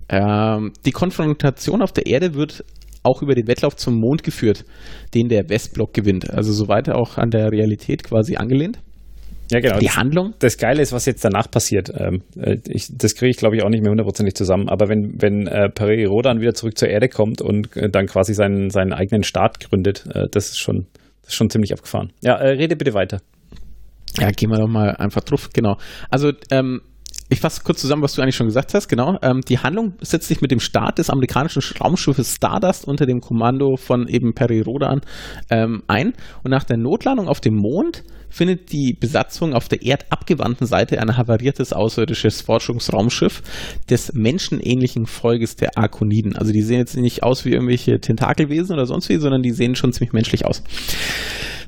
Ähm, 0.10 0.74
die 0.86 0.92
Konfrontation 0.92 1.82
auf 1.82 1.92
der 1.92 2.06
Erde 2.06 2.34
wird 2.34 2.64
auch 3.04 3.22
über 3.22 3.36
den 3.36 3.48
Wettlauf 3.48 3.76
zum 3.76 4.00
Mond 4.00 4.24
geführt, 4.24 4.66
den 5.14 5.28
der 5.30 5.50
Westblock 5.50 5.94
gewinnt. 5.94 6.30
Also 6.30 6.52
soweit 6.54 6.90
auch 6.90 7.18
an 7.18 7.30
der 7.30 7.52
Realität 7.52 8.04
quasi 8.04 8.38
angelehnt. 8.38 8.80
ja, 9.52 9.60
genau. 9.60 9.78
Die 9.80 9.86
Das, 9.86 9.98
Handlung 9.98 10.34
das 10.40 10.58
Geile 10.58 10.82
ist, 10.82 10.94
was 10.94 11.06
jetzt 11.06 11.24
danach 11.24 11.52
passiert. 11.52 11.92
Ähm, 11.96 12.22
äh, 12.38 12.58
ich, 12.68 12.88
das 12.98 13.14
kriege 13.16 13.30
ich, 13.30 13.38
glaube 13.38 13.56
ich, 13.58 13.64
auch 13.64 13.70
nicht 13.70 13.82
mehr 13.82 13.92
hundertprozentig 13.92 14.36
zusammen. 14.36 14.70
Aber 14.70 14.88
wenn, 14.90 15.22
wenn 15.22 15.48
äh, 15.48 15.70
Perry 15.70 16.06
Rodan 16.06 16.40
wieder 16.40 16.54
zurück 16.54 16.78
zur 16.78 16.88
Erde 16.90 17.10
kommt 17.10 17.42
und 17.42 17.76
äh, 17.78 17.90
dann 17.90 18.08
quasi 18.08 18.34
seinen, 18.34 18.70
seinen 18.70 18.94
eigenen 18.94 19.24
Staat 19.24 19.60
gründet, 19.60 20.06
äh, 20.14 20.28
das 20.32 20.50
ist 20.50 20.60
schon, 20.60 20.88
das 21.22 21.30
ist 21.32 21.36
schon 21.36 21.50
ziemlich 21.50 21.74
abgefahren. 21.74 22.12
Ja, 22.22 22.36
äh, 22.38 22.52
rede 22.52 22.76
bitte 22.76 22.94
weiter. 22.94 23.20
Ja, 24.20 24.30
gehen 24.32 24.50
wir 24.50 24.58
doch 24.60 24.68
mal 24.68 24.96
einfach 24.96 25.22
drauf. 25.24 25.50
Genau. 25.54 25.78
Also, 26.10 26.32
ähm, 26.52 26.82
ich 27.34 27.40
fasse 27.40 27.62
kurz 27.64 27.82
zusammen, 27.82 28.02
was 28.02 28.14
du 28.14 28.22
eigentlich 28.22 28.36
schon 28.36 28.48
gesagt 28.48 28.74
hast. 28.74 28.88
Genau. 28.88 29.18
Ähm, 29.22 29.42
die 29.42 29.60
Handlung 29.60 29.94
setzt 30.02 30.28
sich 30.28 30.42
mit 30.42 30.52
dem 30.52 30.60
Start 30.60 31.00
des 31.00 31.10
amerikanischen 31.10 31.62
Raumschiffes 31.80 32.36
Stardust 32.36 32.86
unter 32.86 33.06
dem 33.06 33.22
Kommando 33.22 33.76
von 33.76 34.08
eben 34.08 34.34
Perry 34.34 34.62
Rodan 34.62 35.02
ähm, 35.50 35.84
ein. 35.88 36.14
Und 36.44 36.52
nach 36.52 36.64
der 36.64 36.78
Notlandung 36.78 37.28
auf 37.28 37.42
dem 37.42 37.56
Mond 37.56 38.04
findet 38.30 38.72
die 38.72 38.94
Besatzung 38.94 39.54
auf 39.54 39.68
der 39.68 39.84
erdabgewandten 39.84 40.66
Seite 40.66 41.00
ein 41.00 41.18
havariertes 41.18 41.74
außerirdisches 41.74 42.42
Forschungsraumschiff 42.42 43.44
des 43.90 44.14
menschenähnlichen 44.14 45.06
Volkes 45.06 45.56
der 45.56 45.78
Arkoniden. 45.78 46.36
Also 46.36 46.52
die 46.52 46.64
sehen 46.64 46.80
jetzt 46.80 46.96
nicht 46.96 47.24
aus 47.24 47.46
wie 47.46 47.52
irgendwelche 47.52 48.00
Tentakelwesen 48.00 48.74
oder 48.74 48.86
sonst 48.86 49.10
wie, 49.10 49.18
sondern 49.18 49.44
die 49.44 49.52
sehen 49.52 49.76
schon 49.76 49.94
ziemlich 49.94 50.14
menschlich 50.14 50.46
aus. 50.46 50.64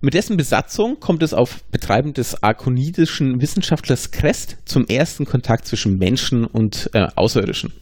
Mit 0.06 0.14
dessen 0.14 0.38
Besatzung 0.38 1.00
kommt 1.00 1.24
es 1.24 1.34
auf 1.34 1.64
Betreiben 1.72 2.14
des 2.14 2.44
arkonidischen 2.44 3.42
Wissenschaftlers 3.42 4.12
Crest 4.12 4.58
zum 4.66 4.86
ersten 4.86 5.26
Kontakt 5.26 5.66
zwischen 5.66 5.98
Menschen 5.98 6.46
und 6.46 6.92
äh, 6.94 7.08
Außerirdischen. 7.16 7.74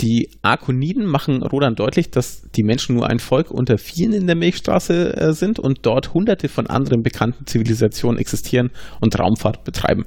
Die 0.00 0.28
Arkoniden 0.42 1.06
machen 1.06 1.40
Rodan 1.44 1.76
deutlich, 1.76 2.10
dass 2.10 2.42
die 2.56 2.64
Menschen 2.64 2.96
nur 2.96 3.08
ein 3.08 3.20
Volk 3.20 3.52
unter 3.52 3.78
vielen 3.78 4.12
in 4.12 4.26
der 4.26 4.34
Milchstraße 4.34 5.16
äh, 5.16 5.32
sind 5.34 5.60
und 5.60 5.86
dort 5.86 6.14
hunderte 6.14 6.48
von 6.48 6.66
anderen 6.66 7.04
bekannten 7.04 7.46
Zivilisationen 7.46 8.18
existieren 8.18 8.70
und 9.00 9.16
Raumfahrt 9.16 9.62
betreiben. 9.62 10.04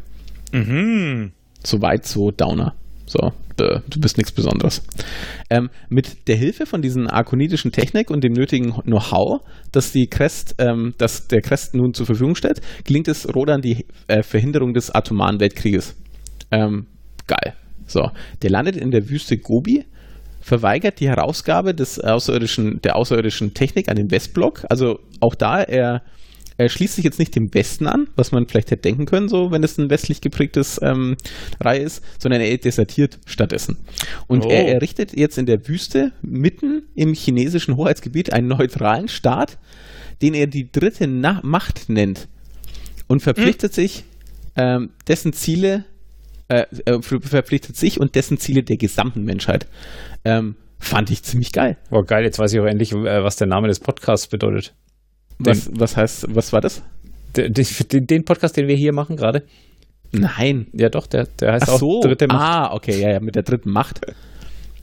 Mhm. 0.51 1.31
Soweit 1.63 2.05
so 2.05 2.31
Downer. 2.31 2.75
So, 3.07 3.31
du 3.57 3.99
bist 3.99 4.17
nichts 4.17 4.31
Besonderes. 4.31 4.81
Ähm, 5.49 5.69
mit 5.89 6.27
der 6.27 6.35
Hilfe 6.35 6.65
von 6.65 6.81
diesen 6.81 7.07
arkonidischen 7.07 7.71
Technik 7.71 8.09
und 8.09 8.23
dem 8.23 8.33
nötigen 8.33 8.73
Know-how, 8.73 9.41
das 9.71 9.93
ähm, 9.95 10.95
das 10.97 11.27
der 11.27 11.41
Crest 11.41 11.75
nun 11.75 11.93
zur 11.93 12.07
Verfügung 12.07 12.35
stellt, 12.35 12.61
gelingt 12.83 13.07
es 13.07 13.33
Rodan 13.33 13.61
die 13.61 13.85
äh, 14.07 14.23
Verhinderung 14.23 14.73
des 14.73 14.89
atomaren 14.89 15.39
Weltkrieges. 15.39 15.95
Ähm, 16.51 16.87
geil. 17.27 17.53
So, 17.87 18.09
der 18.41 18.49
landet 18.49 18.75
in 18.75 18.89
der 18.89 19.07
Wüste 19.09 19.37
Gobi, 19.37 19.85
verweigert 20.41 20.99
die 20.99 21.07
Herausgabe 21.07 21.73
des 21.73 21.99
außerirdischen, 21.99 22.79
der 22.83 22.95
außerirdischen 22.95 23.53
Technik 23.53 23.89
an 23.89 23.95
den 23.95 24.11
Westblock. 24.11 24.65
Also 24.69 24.99
auch 25.19 25.33
da, 25.33 25.61
er, 25.61 26.03
er 26.57 26.69
schließt 26.69 26.95
sich 26.95 27.03
jetzt 27.03 27.19
nicht 27.19 27.35
dem 27.35 27.53
Westen 27.53 27.85
an, 27.87 28.07
was 28.15 28.31
man 28.31 28.47
vielleicht 28.47 28.71
hätte 28.71 28.83
denken 28.83 29.05
können, 29.05 29.27
so 29.27 29.51
wenn 29.51 29.63
es 29.63 29.77
ein 29.77 29.89
westlich 29.89 30.21
geprägtes 30.21 30.79
ähm, 30.81 31.17
Reihe 31.59 31.81
ist, 31.81 32.03
sondern 32.19 32.41
er 32.41 32.57
desertiert 32.57 33.19
stattdessen. 33.25 33.77
Und 34.27 34.45
Oh. 34.45 34.49
er 34.49 34.67
errichtet 34.73 35.15
jetzt 35.17 35.37
in 35.37 35.45
der 35.45 35.67
Wüste 35.67 36.11
mitten 36.21 36.83
im 36.95 37.13
chinesischen 37.13 37.75
Hoheitsgebiet 37.75 38.31
einen 38.33 38.47
neutralen 38.47 39.07
Staat, 39.09 39.57
den 40.21 40.33
er 40.33 40.47
die 40.47 40.71
dritte 40.71 41.07
Na 41.07 41.41
Macht 41.43 41.89
nennt 41.89 42.27
und 43.07 43.21
verpflichtet 43.21 43.73
sich 43.73 44.05
ähm, 44.55 44.91
dessen 45.07 45.33
Ziele 45.33 45.83
äh, 46.47 46.65
äh, 46.85 47.01
ver- 47.01 47.21
verpflichtet 47.21 47.75
sich 47.75 47.99
und 47.99 48.15
dessen 48.15 48.37
Ziele 48.37 48.63
der 48.63 48.77
gesamten 48.77 49.23
Menschheit. 49.25 49.67
Ähm, 50.23 50.55
fand 50.79 51.09
ich 51.09 51.23
ziemlich 51.23 51.51
geil. 51.51 51.75
Oh, 51.91 52.03
geil, 52.03 52.23
jetzt 52.23 52.39
weiß 52.39 52.53
ich 52.53 52.59
auch 52.59 52.65
endlich, 52.65 52.93
äh, 52.93 53.23
was 53.23 53.35
der 53.35 53.47
Name 53.47 53.67
des 53.67 53.79
Podcasts 53.79 54.27
bedeutet. 54.27 54.73
Was, 55.39 55.69
was 55.73 55.97
heißt, 55.97 56.27
was 56.35 56.53
war 56.53 56.61
das? 56.61 56.81
Den, 57.35 57.53
den 58.07 58.23
Podcast, 58.23 58.55
den 58.57 58.67
wir 58.67 58.75
hier 58.75 58.93
machen 58.93 59.17
gerade? 59.17 59.43
Nein. 60.11 60.67
Ja, 60.73 60.89
doch, 60.89 61.07
der, 61.07 61.27
der 61.39 61.53
heißt 61.53 61.65
Ach 61.67 61.73
auch 61.73 61.79
so. 61.79 61.99
Dritte 62.01 62.27
Macht. 62.27 62.41
Ah, 62.41 62.73
okay, 62.73 63.01
ja, 63.01 63.11
ja, 63.13 63.19
mit 63.19 63.35
der 63.35 63.43
dritten 63.43 63.69
Macht. 63.71 63.99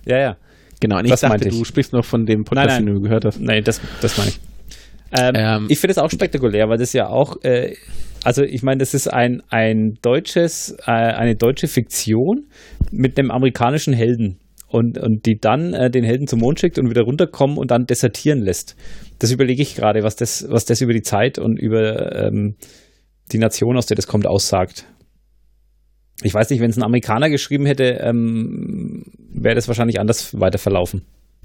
Ja, 0.04 0.18
ja. 0.18 0.36
Genau, 0.80 0.98
und 0.98 1.04
ich 1.04 1.10
Das 1.10 1.20
dachte, 1.20 1.32
meinte 1.32 1.48
ich. 1.48 1.58
du 1.58 1.64
sprichst 1.64 1.92
noch 1.92 2.04
von 2.04 2.26
dem 2.26 2.44
Podcast, 2.44 2.66
Nein, 2.68 2.84
nein. 2.84 2.86
den 2.86 2.94
du 2.96 3.00
gehört 3.00 3.24
hast. 3.24 3.40
Nein, 3.40 3.62
das, 3.64 3.80
das 4.00 4.18
meine 4.18 4.30
ich. 4.30 4.40
Ähm, 5.16 5.32
Ähm, 5.34 5.66
ich 5.70 5.78
finde 5.78 5.92
es 5.92 5.98
auch 5.98 6.10
spektakulär, 6.10 6.68
weil 6.68 6.78
das 6.78 6.92
ja 6.92 7.06
auch, 7.08 7.36
äh, 7.44 7.74
also 8.24 8.42
ich 8.42 8.62
meine, 8.62 8.78
das 8.78 8.94
ist 8.94 9.08
ein, 9.12 9.42
ein 9.50 9.98
deutsches, 10.02 10.76
äh, 10.86 10.90
eine 10.90 11.36
deutsche 11.36 11.68
Fiktion 11.68 12.46
mit 12.90 13.18
einem 13.18 13.30
amerikanischen 13.30 13.92
Helden. 13.94 14.38
Und, 14.72 14.98
und 14.98 15.26
die 15.26 15.38
dann 15.38 15.74
äh, 15.74 15.90
den 15.90 16.02
Helden 16.02 16.26
zum 16.26 16.40
Mond 16.40 16.58
schickt 16.58 16.78
und 16.78 16.88
wieder 16.88 17.02
runterkommen 17.02 17.58
und 17.58 17.70
dann 17.70 17.84
desertieren 17.84 18.40
lässt. 18.40 18.74
Das 19.18 19.30
überlege 19.30 19.62
ich 19.62 19.74
gerade, 19.74 20.02
was 20.02 20.16
das, 20.16 20.46
was 20.48 20.64
das 20.64 20.80
über 20.80 20.94
die 20.94 21.02
Zeit 21.02 21.38
und 21.38 21.58
über 21.58 22.16
ähm, 22.16 22.56
die 23.32 23.38
Nation, 23.38 23.76
aus 23.76 23.86
der 23.86 23.96
das 23.96 24.06
kommt, 24.06 24.26
aussagt. 24.26 24.86
Ich 26.22 26.32
weiß 26.32 26.50
nicht, 26.50 26.60
wenn 26.60 26.70
es 26.70 26.76
ein 26.76 26.84
Amerikaner 26.84 27.28
geschrieben 27.28 27.66
hätte, 27.66 27.98
ähm, 28.00 29.04
wäre 29.32 29.54
das 29.54 29.68
wahrscheinlich 29.68 30.00
anders 30.00 30.38
weiter 30.40 30.58
verlaufen. 30.58 31.02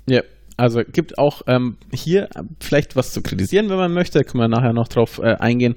Ja, 0.08 0.22
also 0.56 0.82
gibt 0.90 1.18
auch 1.18 1.42
ähm, 1.48 1.78
hier 1.92 2.30
vielleicht 2.62 2.96
was 2.96 3.12
zu 3.12 3.22
kritisieren, 3.22 3.70
wenn 3.70 3.78
man 3.78 3.94
möchte. 3.94 4.20
Da 4.20 4.24
können 4.24 4.42
wir 4.42 4.48
nachher 4.48 4.74
noch 4.74 4.88
drauf 4.88 5.20
äh, 5.22 5.36
eingehen. 5.36 5.76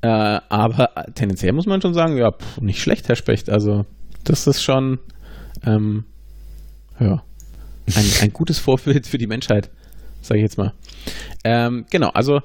Äh, 0.00 0.08
aber 0.48 0.88
tendenziell 1.14 1.52
muss 1.52 1.66
man 1.66 1.82
schon 1.82 1.92
sagen, 1.92 2.16
ja, 2.16 2.30
pff, 2.32 2.60
nicht 2.60 2.80
schlecht, 2.80 3.08
Herr 3.08 3.16
Specht. 3.16 3.50
Also 3.50 3.84
das 4.24 4.46
ist 4.46 4.62
schon 4.62 4.98
ähm, 5.64 6.04
ja, 7.00 7.22
ein, 7.94 8.04
ein 8.22 8.32
gutes 8.32 8.58
Vorbild 8.58 9.06
für 9.06 9.18
die 9.18 9.26
Menschheit, 9.26 9.70
sage 10.20 10.40
ich 10.40 10.44
jetzt 10.44 10.58
mal. 10.58 10.72
Ähm, 11.44 11.86
genau, 11.90 12.08
also 12.10 12.40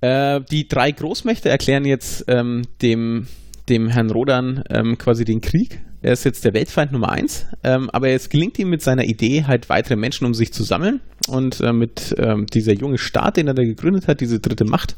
äh, 0.00 0.40
die 0.50 0.66
drei 0.66 0.90
Großmächte 0.92 1.48
erklären 1.48 1.84
jetzt 1.84 2.24
ähm, 2.28 2.62
dem, 2.82 3.26
dem 3.68 3.88
Herrn 3.88 4.10
Rodan 4.10 4.64
ähm, 4.70 4.98
quasi 4.98 5.24
den 5.24 5.40
Krieg. 5.40 5.80
Er 6.02 6.14
ist 6.14 6.24
jetzt 6.24 6.46
der 6.46 6.54
Weltfeind 6.54 6.92
Nummer 6.92 7.10
eins, 7.10 7.46
ähm, 7.62 7.90
aber 7.90 8.08
es 8.08 8.30
gelingt 8.30 8.58
ihm 8.58 8.70
mit 8.70 8.80
seiner 8.80 9.04
Idee, 9.04 9.44
halt 9.44 9.68
weitere 9.68 9.96
Menschen 9.96 10.26
um 10.26 10.32
sich 10.32 10.52
zu 10.52 10.62
sammeln. 10.62 11.00
Und 11.28 11.60
äh, 11.60 11.74
mit 11.74 12.14
ähm, 12.18 12.46
dieser 12.46 12.72
junge 12.72 12.96
Staat, 12.96 13.36
den 13.36 13.48
er 13.48 13.54
da 13.54 13.62
gegründet 13.62 14.08
hat, 14.08 14.22
diese 14.22 14.40
dritte 14.40 14.64
Macht, 14.64 14.96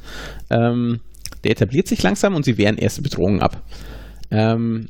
ähm, 0.48 1.00
der 1.42 1.50
etabliert 1.50 1.88
sich 1.88 2.02
langsam 2.02 2.36
und 2.36 2.44
sie 2.44 2.56
wehren 2.56 2.78
erste 2.78 3.02
Bedrohungen 3.02 3.42
ab. 3.42 3.60
Ähm, 4.30 4.88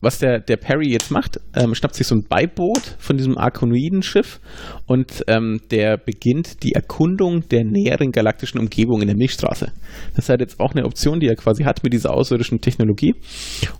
was 0.00 0.18
der, 0.18 0.40
der 0.40 0.56
Perry 0.56 0.90
jetzt 0.90 1.10
macht, 1.10 1.40
ähm, 1.54 1.74
schnappt 1.74 1.94
sich 1.94 2.06
so 2.06 2.14
ein 2.14 2.24
Beiboot 2.28 2.96
von 2.98 3.16
diesem 3.16 3.36
Arkonoiden-Schiff 3.36 4.40
und 4.86 5.24
ähm, 5.26 5.60
der 5.70 5.98
beginnt 5.98 6.62
die 6.62 6.72
Erkundung 6.72 7.48
der 7.48 7.64
näheren 7.64 8.10
galaktischen 8.10 8.60
Umgebung 8.60 9.02
in 9.02 9.08
der 9.08 9.16
Milchstraße. 9.16 9.72
Das 10.14 10.24
ist 10.24 10.28
halt 10.28 10.40
jetzt 10.40 10.60
auch 10.60 10.74
eine 10.74 10.84
Option, 10.84 11.20
die 11.20 11.28
er 11.28 11.36
quasi 11.36 11.64
hat 11.64 11.82
mit 11.84 11.92
dieser 11.92 12.14
außerirdischen 12.14 12.60
Technologie. 12.60 13.14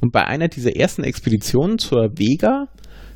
Und 0.01 0.13
bei 0.13 0.27
einer 0.27 0.49
dieser 0.49 0.77
ersten 0.77 1.05
Expeditionen 1.05 1.79
zur 1.79 2.11
Vega 2.17 2.67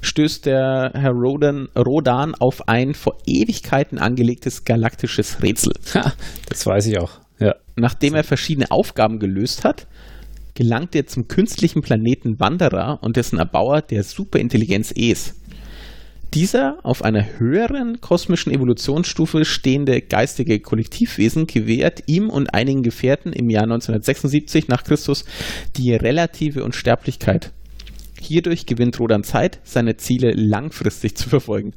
stößt 0.01 0.47
der 0.47 0.93
Herr 0.95 1.13
Rodan, 1.13 1.69
Rodan 1.77 2.35
auf 2.35 2.69
ein 2.69 2.95
vor 2.95 3.19
Ewigkeiten 3.27 3.99
angelegtes 3.99 4.65
galaktisches 4.65 5.43
Rätsel. 5.43 5.73
Ha, 5.95 6.13
das 6.49 6.67
weiß 6.67 6.87
ich 6.87 6.99
auch. 6.99 7.21
Ja. 7.39 7.55
Nachdem 7.77 8.15
er 8.15 8.25
verschiedene 8.25 8.71
Aufgaben 8.71 9.19
gelöst 9.19 9.65
hat, 9.65 9.87
gelangt 10.55 10.95
er 10.95 11.07
zum 11.07 11.29
künstlichen 11.29 11.83
Planeten 11.83 12.39
Wanderer 12.41 12.99
und 13.03 13.17
dessen 13.17 13.39
Erbauer 13.39 13.83
der 13.83 14.03
Superintelligenz 14.03 14.93
Es. 14.97 15.35
Dieser 16.35 16.79
auf 16.83 17.05
einer 17.05 17.39
höheren 17.39 18.01
kosmischen 18.01 18.53
Evolutionsstufe 18.53 19.45
stehende 19.45 20.01
geistige 20.01 20.59
Kollektivwesen 20.59 21.47
gewährt 21.47 22.03
ihm 22.07 22.29
und 22.29 22.53
einigen 22.53 22.83
Gefährten 22.83 23.33
im 23.33 23.51
Jahr 23.51 23.63
1976 23.63 24.67
nach 24.67 24.83
Christus 24.83 25.25
die 25.77 25.95
relative 25.95 26.65
Unsterblichkeit. 26.65 27.53
Hierdurch 28.21 28.67
gewinnt 28.67 28.99
Rodan 28.99 29.23
Zeit, 29.23 29.61
seine 29.63 29.97
Ziele 29.97 30.33
langfristig 30.33 31.17
zu 31.17 31.29
verfolgen. 31.29 31.73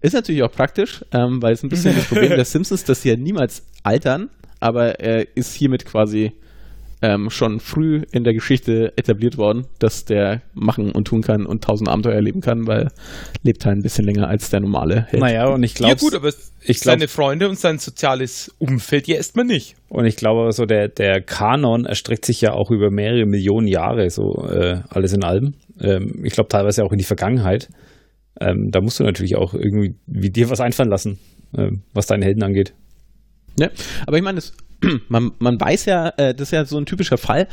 Ist 0.00 0.14
natürlich 0.14 0.42
auch 0.42 0.50
praktisch, 0.50 1.04
ähm, 1.12 1.40
weil 1.40 1.52
es 1.52 1.62
ein 1.62 1.68
bisschen 1.68 1.94
das 1.94 2.06
Problem 2.06 2.30
der 2.36 2.44
Simpsons, 2.44 2.82
dass 2.82 3.02
sie 3.02 3.10
ja 3.10 3.16
niemals 3.16 3.64
altern, 3.84 4.28
aber 4.58 4.98
er 4.98 5.36
ist 5.36 5.54
hiermit 5.54 5.84
quasi 5.84 6.32
ähm, 7.02 7.30
schon 7.30 7.60
früh 7.60 8.02
in 8.12 8.24
der 8.24 8.34
Geschichte 8.34 8.92
etabliert 8.96 9.38
worden, 9.38 9.66
dass 9.78 10.04
der 10.04 10.42
machen 10.54 10.92
und 10.92 11.06
tun 11.06 11.22
kann 11.22 11.46
und 11.46 11.64
tausend 11.64 11.88
Abenteuer 11.88 12.14
erleben 12.14 12.40
kann, 12.40 12.66
weil 12.66 12.88
lebt 13.42 13.64
halt 13.64 13.78
ein 13.78 13.82
bisschen 13.82 14.04
länger 14.04 14.28
als 14.28 14.50
der 14.50 14.60
normale 14.60 15.06
Held. 15.08 15.22
Naja, 15.22 15.48
und 15.48 15.62
ich 15.62 15.74
glaube. 15.74 15.94
Ja, 15.94 15.98
gut, 15.98 16.14
aber 16.14 16.28
ich 16.28 16.80
glaub, 16.80 16.94
seine 16.94 17.08
Freunde 17.08 17.48
und 17.48 17.58
sein 17.58 17.78
soziales 17.78 18.54
Umfeld 18.58 19.08
ja 19.08 19.16
erstmal 19.16 19.46
nicht. 19.46 19.76
Und 19.88 20.04
ich 20.04 20.16
glaube, 20.16 20.52
so 20.52 20.66
der, 20.66 20.88
der 20.88 21.22
Kanon 21.22 21.86
erstreckt 21.86 22.26
sich 22.26 22.40
ja 22.40 22.52
auch 22.52 22.70
über 22.70 22.90
mehrere 22.90 23.24
Millionen 23.24 23.66
Jahre, 23.66 24.10
so 24.10 24.46
äh, 24.46 24.80
alles 24.90 25.12
in 25.12 25.24
allem. 25.24 25.54
Ähm, 25.80 26.22
ich 26.24 26.34
glaube 26.34 26.48
teilweise 26.48 26.84
auch 26.84 26.92
in 26.92 26.98
die 26.98 27.04
Vergangenheit. 27.04 27.68
Ähm, 28.40 28.68
da 28.70 28.80
musst 28.80 29.00
du 29.00 29.04
natürlich 29.04 29.36
auch 29.36 29.54
irgendwie 29.54 29.94
wie 30.06 30.30
dir 30.30 30.50
was 30.50 30.60
einfallen 30.60 30.90
lassen, 30.90 31.18
äh, 31.56 31.70
was 31.94 32.06
deine 32.06 32.24
Helden 32.24 32.42
angeht. 32.42 32.74
Ja, 33.58 33.68
aber 34.06 34.16
ich 34.16 34.22
meine, 34.22 34.36
das 34.36 34.54
man, 35.08 35.32
man 35.38 35.60
weiß 35.60 35.84
ja, 35.86 36.08
äh, 36.16 36.34
das 36.34 36.48
ist 36.48 36.52
ja 36.52 36.64
so 36.64 36.78
ein 36.78 36.86
typischer 36.86 37.18
Fall, 37.18 37.48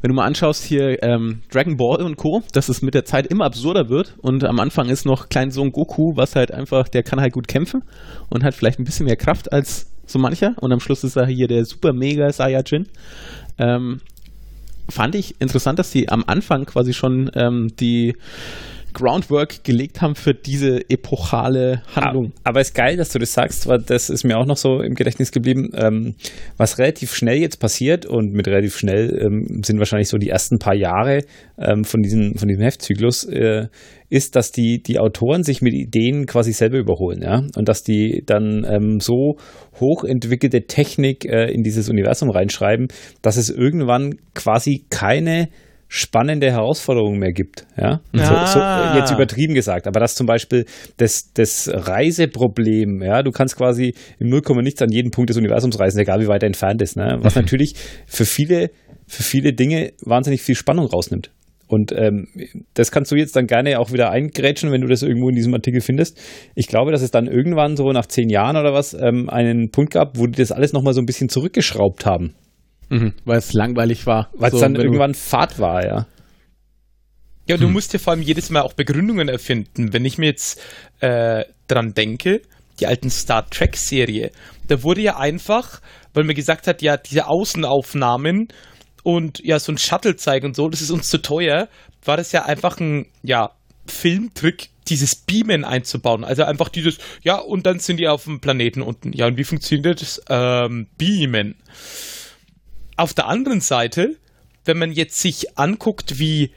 wenn 0.00 0.08
du 0.08 0.14
mal 0.14 0.26
anschaust 0.26 0.64
hier 0.64 1.02
ähm, 1.02 1.42
Dragon 1.50 1.76
Ball 1.76 2.02
und 2.02 2.16
Co., 2.16 2.42
dass 2.52 2.68
es 2.68 2.82
mit 2.82 2.94
der 2.94 3.04
Zeit 3.04 3.26
immer 3.26 3.44
absurder 3.44 3.88
wird 3.88 4.16
und 4.20 4.44
am 4.44 4.60
Anfang 4.60 4.88
ist 4.88 5.06
noch 5.06 5.28
Kleinsohn 5.28 5.72
Goku, 5.72 6.16
was 6.16 6.36
halt 6.36 6.52
einfach, 6.52 6.88
der 6.88 7.02
kann 7.02 7.20
halt 7.20 7.32
gut 7.32 7.48
kämpfen 7.48 7.82
und 8.30 8.44
hat 8.44 8.54
vielleicht 8.54 8.78
ein 8.78 8.84
bisschen 8.84 9.06
mehr 9.06 9.16
Kraft 9.16 9.52
als 9.52 9.86
so 10.06 10.18
mancher 10.18 10.54
und 10.60 10.72
am 10.72 10.80
Schluss 10.80 11.04
ist 11.04 11.16
er 11.16 11.26
hier 11.26 11.48
der 11.48 11.64
super 11.64 11.92
mega 11.92 12.30
Saiyajin. 12.32 12.88
Ähm, 13.58 14.00
fand 14.88 15.14
ich 15.14 15.40
interessant, 15.40 15.78
dass 15.78 15.90
die 15.90 16.08
am 16.08 16.24
Anfang 16.26 16.66
quasi 16.66 16.92
schon 16.92 17.30
ähm, 17.34 17.72
die 17.78 18.16
Groundwork 18.92 19.64
gelegt 19.64 20.00
haben 20.00 20.14
für 20.14 20.34
diese 20.34 20.88
epochale 20.88 21.82
Handlung. 21.94 22.32
Aber 22.44 22.60
es 22.60 22.68
ist 22.68 22.74
geil, 22.74 22.96
dass 22.96 23.10
du 23.10 23.18
das 23.18 23.32
sagst, 23.32 23.66
weil 23.66 23.78
das 23.78 24.10
ist 24.10 24.24
mir 24.24 24.38
auch 24.38 24.46
noch 24.46 24.56
so 24.56 24.80
im 24.80 24.94
Gedächtnis 24.94 25.32
geblieben. 25.32 25.70
Ähm, 25.74 26.14
was 26.56 26.78
relativ 26.78 27.14
schnell 27.14 27.38
jetzt 27.38 27.58
passiert 27.60 28.06
und 28.06 28.32
mit 28.32 28.48
relativ 28.48 28.76
schnell 28.76 29.18
ähm, 29.20 29.62
sind 29.64 29.78
wahrscheinlich 29.78 30.08
so 30.08 30.18
die 30.18 30.28
ersten 30.28 30.58
paar 30.58 30.74
Jahre 30.74 31.20
ähm, 31.58 31.84
von, 31.84 32.02
diesen, 32.02 32.36
von 32.36 32.48
diesem 32.48 32.62
Heftzyklus, 32.62 33.24
äh, 33.24 33.68
ist, 34.12 34.36
dass 34.36 34.52
die, 34.52 34.82
die 34.82 34.98
Autoren 34.98 35.42
sich 35.42 35.62
mit 35.62 35.72
Ideen 35.72 36.26
quasi 36.26 36.52
selber 36.52 36.76
überholen, 36.76 37.22
ja, 37.22 37.46
und 37.56 37.66
dass 37.66 37.82
die 37.82 38.22
dann 38.26 38.66
ähm, 38.68 39.00
so 39.00 39.38
hochentwickelte 39.80 40.66
Technik 40.66 41.24
äh, 41.24 41.50
in 41.50 41.62
dieses 41.62 41.88
Universum 41.88 42.28
reinschreiben, 42.28 42.88
dass 43.22 43.38
es 43.38 43.48
irgendwann 43.48 44.16
quasi 44.34 44.84
keine 44.90 45.48
spannende 45.94 46.50
Herausforderungen 46.50 47.18
mehr 47.18 47.32
gibt. 47.32 47.66
Ja? 47.76 48.00
Ah. 48.14 48.46
So, 48.46 48.60
so, 48.60 48.98
jetzt 48.98 49.12
übertrieben 49.12 49.52
gesagt, 49.52 49.86
aber 49.86 50.00
das 50.00 50.14
zum 50.14 50.26
Beispiel 50.26 50.64
das, 50.96 51.34
das 51.34 51.70
Reiseproblem, 51.70 53.02
ja, 53.02 53.22
du 53.22 53.30
kannst 53.30 53.58
quasi 53.58 53.92
im 54.18 54.30
Nullkomma 54.30 54.62
nichts 54.62 54.80
an 54.80 54.90
jeden 54.90 55.10
Punkt 55.10 55.28
des 55.28 55.36
Universums 55.36 55.78
reisen, 55.78 56.00
egal 56.00 56.20
wie 56.20 56.28
weit 56.28 56.42
er 56.44 56.46
entfernt 56.46 56.80
ist. 56.80 56.96
Ne? 56.96 57.18
Was 57.20 57.34
mhm. 57.34 57.42
natürlich 57.42 57.74
für 58.06 58.24
viele, 58.24 58.70
für 59.06 59.22
viele 59.22 59.52
Dinge 59.52 59.92
wahnsinnig 60.02 60.40
viel 60.40 60.54
Spannung 60.54 60.86
rausnimmt. 60.86 61.30
Und 61.68 61.92
ähm, 61.92 62.26
das 62.72 62.90
kannst 62.90 63.12
du 63.12 63.16
jetzt 63.16 63.36
dann 63.36 63.46
gerne 63.46 63.78
auch 63.78 63.92
wieder 63.92 64.10
eingrätschen, 64.10 64.72
wenn 64.72 64.80
du 64.80 64.88
das 64.88 65.02
irgendwo 65.02 65.28
in 65.28 65.34
diesem 65.34 65.52
Artikel 65.52 65.82
findest. 65.82 66.18
Ich 66.54 66.68
glaube, 66.68 66.90
dass 66.90 67.02
es 67.02 67.10
dann 67.10 67.26
irgendwann 67.26 67.76
so 67.76 67.92
nach 67.92 68.06
zehn 68.06 68.30
Jahren 68.30 68.56
oder 68.56 68.72
was 68.72 68.94
ähm, 68.94 69.28
einen 69.28 69.70
Punkt 69.70 69.92
gab, 69.92 70.18
wo 70.18 70.26
die 70.26 70.38
das 70.38 70.52
alles 70.52 70.72
nochmal 70.72 70.94
so 70.94 71.02
ein 71.02 71.06
bisschen 71.06 71.28
zurückgeschraubt 71.28 72.06
haben. 72.06 72.34
Mhm, 72.92 73.14
weil 73.24 73.38
es 73.38 73.54
langweilig 73.54 74.06
war. 74.06 74.28
Weil 74.34 74.48
es 74.48 74.56
so, 74.56 74.60
dann 74.60 74.76
irgendwann 74.76 75.14
Fahrt 75.14 75.58
war, 75.58 75.82
ja. 75.82 76.06
Ja, 77.48 77.56
du 77.56 77.64
hm. 77.64 77.72
musst 77.72 77.94
ja 77.94 77.98
vor 77.98 78.12
allem 78.12 78.22
jedes 78.22 78.50
Mal 78.50 78.60
auch 78.60 78.74
Begründungen 78.74 79.30
erfinden. 79.30 79.94
Wenn 79.94 80.04
ich 80.04 80.18
mir 80.18 80.26
jetzt 80.26 80.60
äh, 81.00 81.44
dran 81.68 81.94
denke, 81.94 82.42
die 82.80 82.86
alten 82.86 83.08
Star 83.08 83.48
Trek-Serie, 83.48 84.30
da 84.68 84.82
wurde 84.82 85.00
ja 85.00 85.16
einfach, 85.16 85.80
weil 86.12 86.24
man 86.24 86.34
gesagt 86.34 86.66
hat, 86.66 86.82
ja, 86.82 86.98
diese 86.98 87.28
Außenaufnahmen 87.28 88.48
und 89.02 89.40
ja, 89.42 89.58
so 89.58 89.72
ein 89.72 89.78
Shuttle 89.78 90.16
zeigen 90.16 90.48
und 90.48 90.56
so, 90.56 90.68
das 90.68 90.82
ist 90.82 90.90
uns 90.90 91.08
zu 91.08 91.16
teuer, 91.22 91.68
war 92.04 92.18
das 92.18 92.30
ja 92.32 92.44
einfach 92.44 92.78
ein, 92.78 93.06
ja, 93.22 93.52
Filmtrick, 93.86 94.68
dieses 94.88 95.14
Beamen 95.14 95.64
einzubauen. 95.64 96.24
Also 96.24 96.44
einfach 96.44 96.68
dieses, 96.68 96.98
ja, 97.22 97.38
und 97.38 97.64
dann 97.64 97.78
sind 97.78 97.98
die 97.98 98.08
auf 98.08 98.24
dem 98.24 98.40
Planeten 98.40 98.82
unten. 98.82 99.14
Ja, 99.14 99.26
und 99.26 99.38
wie 99.38 99.44
funktioniert 99.44 100.02
das? 100.02 100.20
Ähm, 100.28 100.88
Beamen. 100.98 101.56
Auf 103.02 103.14
der 103.14 103.26
anderen 103.26 103.60
Seite, 103.60 104.14
wenn 104.64 104.78
man 104.78 104.92
jetzt 104.92 105.18
sich 105.18 105.58
anguckt, 105.58 106.20
wie 106.20 106.52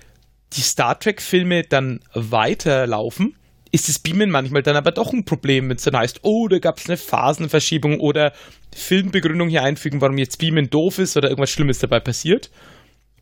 die 0.54 0.62
Star 0.62 1.00
Trek-Filme 1.00 1.64
dann 1.64 2.02
weiterlaufen, 2.14 3.36
ist 3.72 3.90
das 3.90 3.98
Beamen 3.98 4.30
manchmal 4.30 4.62
dann 4.62 4.76
aber 4.76 4.92
doch 4.92 5.12
ein 5.12 5.26
Problem, 5.26 5.70
wenn 5.70 5.78
es 5.78 5.82
dann 5.86 5.98
heißt, 5.98 6.20
oh, 6.22 6.48
da 6.48 6.60
gab 6.60 6.78
es 6.78 6.88
eine 6.88 6.98
Phasenverschiebung 6.98 8.00
oder 8.00 8.32
Filmbegründung 8.76 9.50
hier 9.50 9.64
einfügen, 9.64 10.02
warum 10.02 10.20
jetzt 10.20 10.38
Beamen 10.38 10.70
doof 10.70 11.00
ist 11.00 11.18
oder 11.18 11.30
irgendwas 11.30 11.50
Schlimmes 11.50 11.80
dabei 11.80 12.00
passiert. 12.00 12.52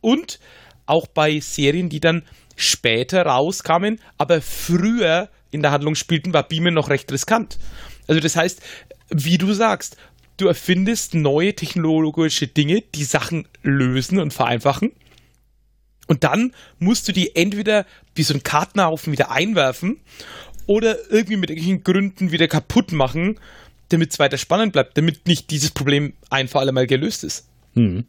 Und 0.01 0.41
auch 0.85 1.07
bei 1.07 1.39
Serien, 1.39 1.87
die 1.87 2.01
dann 2.01 2.23
später 2.57 3.25
rauskamen, 3.25 4.01
aber 4.17 4.41
früher 4.41 5.29
in 5.49 5.61
der 5.61 5.71
Handlung 5.71 5.95
spielten, 5.95 6.33
war 6.33 6.43
Beamen 6.43 6.73
noch 6.73 6.89
recht 6.89 7.09
riskant. 7.09 7.57
Also 8.05 8.19
das 8.19 8.35
heißt, 8.35 8.61
wie 9.11 9.37
du 9.37 9.53
sagst, 9.53 9.95
du 10.37 10.47
erfindest 10.47 11.13
neue 11.13 11.53
technologische 11.55 12.47
Dinge, 12.47 12.81
die 12.95 13.03
Sachen 13.03 13.47
lösen 13.61 14.19
und 14.19 14.33
vereinfachen. 14.33 14.91
Und 16.07 16.23
dann 16.23 16.53
musst 16.79 17.07
du 17.07 17.11
die 17.11 17.35
entweder 17.35 17.85
wie 18.15 18.23
so 18.23 18.33
ein 18.33 18.43
Kartenhaufen 18.43 19.13
wieder 19.13 19.31
einwerfen 19.31 20.01
oder 20.65 20.97
irgendwie 21.09 21.37
mit 21.37 21.49
irgendwelchen 21.49 21.83
Gründen 21.83 22.31
wieder 22.31 22.47
kaputt 22.47 22.91
machen, 22.91 23.39
damit 23.89 24.11
es 24.11 24.19
weiter 24.19 24.37
spannend 24.37 24.73
bleibt, 24.73 24.97
damit 24.97 25.27
nicht 25.27 25.49
dieses 25.51 25.71
Problem 25.71 26.13
ein 26.29 26.47
für 26.47 26.59
alle 26.59 26.71
Mal 26.71 26.87
gelöst 26.87 27.23
ist. 27.23 27.47
Hm. 27.73 28.05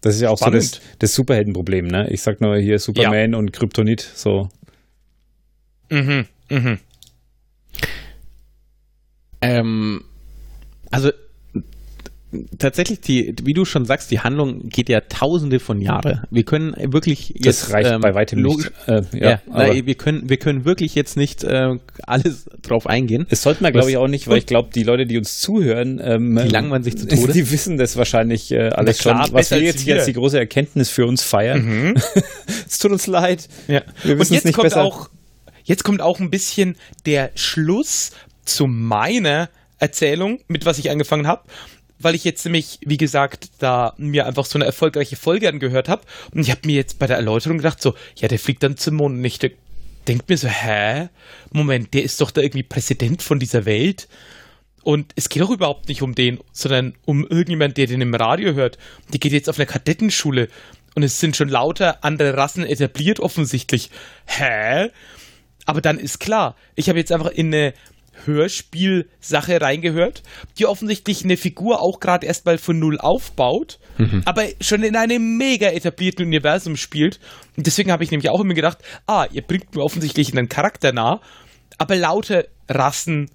Das 0.00 0.14
ist 0.14 0.22
ja 0.22 0.30
auch 0.30 0.38
Spannend. 0.38 0.62
so 0.62 0.78
das, 0.78 0.98
das 0.98 1.14
Superheldenproblem, 1.14 1.86
ne? 1.86 2.08
Ich 2.10 2.22
sag 2.22 2.40
nur 2.40 2.56
hier 2.56 2.78
Superman 2.78 3.32
ja. 3.32 3.38
und 3.38 3.52
Kryptonit, 3.52 4.00
so. 4.00 4.48
Mhm, 5.90 6.26
mhm. 6.48 6.78
Ähm, 9.42 10.04
also 10.90 11.10
tatsächlich, 12.58 13.00
die, 13.00 13.34
wie 13.42 13.54
du 13.54 13.64
schon 13.64 13.84
sagst, 13.84 14.10
die 14.10 14.20
Handlung 14.20 14.68
geht 14.68 14.88
ja 14.88 15.00
tausende 15.00 15.58
von 15.58 15.80
Jahren. 15.80 16.22
Wir 16.30 16.44
können 16.44 16.74
wirklich 16.92 17.30
jetzt. 17.30 17.46
Das 17.64 17.72
reicht 17.72 17.90
ähm, 17.90 18.00
bei 18.00 18.14
weitem 18.14 18.38
logisch, 18.38 18.70
nicht. 18.86 18.88
Äh, 19.14 19.18
Ja, 19.18 19.30
ja, 19.30 19.40
na, 19.48 19.86
wir, 19.86 19.94
können, 19.94 20.28
wir 20.28 20.36
können 20.36 20.64
wirklich 20.64 20.94
jetzt 20.94 21.16
nicht 21.16 21.42
äh, 21.44 21.74
alles 22.06 22.48
drauf 22.62 22.86
eingehen. 22.86 23.26
es 23.30 23.42
sollten 23.42 23.64
wir, 23.64 23.72
glaube 23.72 23.90
ich, 23.90 23.96
auch 23.96 24.06
nicht, 24.06 24.28
weil 24.28 24.38
ich 24.38 24.46
glaube, 24.46 24.70
die 24.74 24.84
Leute, 24.84 25.06
die 25.06 25.18
uns 25.18 25.40
zuhlen, 25.40 26.00
ähm, 26.02 26.38
Die 26.42 26.48
langweilen 26.48 26.82
sich 26.82 26.96
zu 26.96 27.08
Tode. 27.08 27.32
Die 27.40 27.50
wissen 27.50 27.76
das 27.76 27.96
wahrscheinlich 27.96 28.52
äh, 28.52 28.68
alles 28.70 28.98
Na 28.98 29.02
klar, 29.12 29.26
schon. 29.26 29.34
Was 29.34 29.50
wir 29.50 29.60
jetzt 29.60 29.80
hier 29.80 29.96
als 29.96 30.06
die 30.06 30.12
große 30.12 30.38
Erkenntnis 30.38 30.90
für 30.90 31.06
uns 31.06 31.22
feiern. 31.22 31.94
es 32.66 32.78
tut 32.78 32.92
uns 32.92 33.06
leid. 33.06 33.48
Ja. 33.66 33.82
Wir 34.02 34.12
Und 34.14 34.20
wissen 34.20 34.34
es 34.34 34.36
jetzt 34.36 34.44
nicht 34.44 34.54
kommt 34.54 34.66
besser. 34.66 34.84
auch, 34.84 35.10
jetzt 35.64 35.82
kommt 35.84 36.00
auch 36.00 36.20
ein 36.20 36.30
bisschen 36.30 36.76
der 37.06 37.30
Schluss 37.34 38.12
zu 38.44 38.66
meiner 38.66 39.48
Erzählung, 39.80 40.40
mit 40.46 40.66
was 40.66 40.78
ich 40.78 40.90
angefangen 40.90 41.26
habe. 41.26 41.42
Weil 41.98 42.14
ich 42.14 42.24
jetzt 42.24 42.44
nämlich, 42.44 42.78
wie 42.82 42.96
gesagt, 42.96 43.50
da 43.58 43.92
mir 43.98 44.26
einfach 44.26 44.46
so 44.46 44.56
eine 44.56 44.64
erfolgreiche 44.64 45.16
Folge 45.16 45.48
angehört 45.48 45.88
habe. 45.88 46.02
Und 46.32 46.40
ich 46.40 46.50
habe 46.50 46.60
mir 46.64 46.76
jetzt 46.76 46.98
bei 46.98 47.06
der 47.06 47.16
Erläuterung 47.16 47.58
gedacht, 47.58 47.82
so, 47.82 47.94
ja, 48.16 48.28
der 48.28 48.38
fliegt 48.38 48.62
dann 48.62 48.78
zum 48.78 48.94
Mond. 48.94 49.18
Und 49.18 49.24
ich 49.24 49.38
de- 49.38 49.52
mir 50.06 50.38
so, 50.38 50.48
hä? 50.48 51.08
Moment, 51.52 51.92
der 51.92 52.02
ist 52.02 52.20
doch 52.20 52.30
da 52.30 52.40
irgendwie 52.40 52.62
Präsident 52.62 53.22
von 53.22 53.38
dieser 53.38 53.66
Welt. 53.66 54.08
Und 54.82 55.12
es 55.14 55.28
geht 55.28 55.42
doch 55.42 55.50
überhaupt 55.50 55.88
nicht 55.88 56.00
um 56.00 56.14
den, 56.14 56.40
sondern 56.52 56.94
um 57.04 57.26
irgendjemand, 57.26 57.76
der 57.76 57.86
den 57.86 58.00
im 58.00 58.14
Radio 58.14 58.54
hört. 58.54 58.78
Die 59.12 59.20
geht 59.20 59.32
jetzt 59.32 59.50
auf 59.50 59.58
eine 59.58 59.66
Kadettenschule 59.66 60.48
und 60.94 61.02
es 61.02 61.20
sind 61.20 61.36
schon 61.36 61.50
lauter 61.50 62.02
andere 62.02 62.36
Rassen 62.36 62.64
etabliert 62.64 63.20
offensichtlich. 63.20 63.90
Hä? 64.24 64.88
Aber 65.66 65.82
dann 65.82 65.98
ist 65.98 66.18
klar, 66.18 66.56
ich 66.74 66.88
habe 66.88 66.98
jetzt 66.98 67.12
einfach 67.12 67.30
in 67.30 67.48
eine 67.48 67.74
Hörspielsache 68.24 69.60
reingehört, 69.60 70.22
die 70.58 70.66
offensichtlich 70.66 71.24
eine 71.24 71.36
Figur 71.36 71.80
auch 71.80 72.00
gerade 72.00 72.26
erst 72.26 72.46
mal 72.46 72.58
von 72.58 72.78
null 72.78 72.98
aufbaut, 72.98 73.78
aber 74.24 74.44
schon 74.60 74.82
in 74.82 74.96
einem 74.96 75.36
mega 75.36 75.68
etablierten 75.68 76.26
Universum 76.26 76.76
spielt. 76.76 77.20
Und 77.56 77.66
deswegen 77.66 77.92
habe 77.92 78.04
ich 78.04 78.10
nämlich 78.10 78.30
auch 78.30 78.40
immer 78.40 78.54
gedacht, 78.54 78.78
ah, 79.06 79.26
ihr 79.30 79.42
bringt 79.42 79.74
mir 79.74 79.82
offensichtlich 79.82 80.32
einen 80.32 80.48
Charakter 80.48 80.92
nah, 80.92 81.20
aber 81.78 81.96
lauter 81.96 82.44
Rassen 82.68 83.30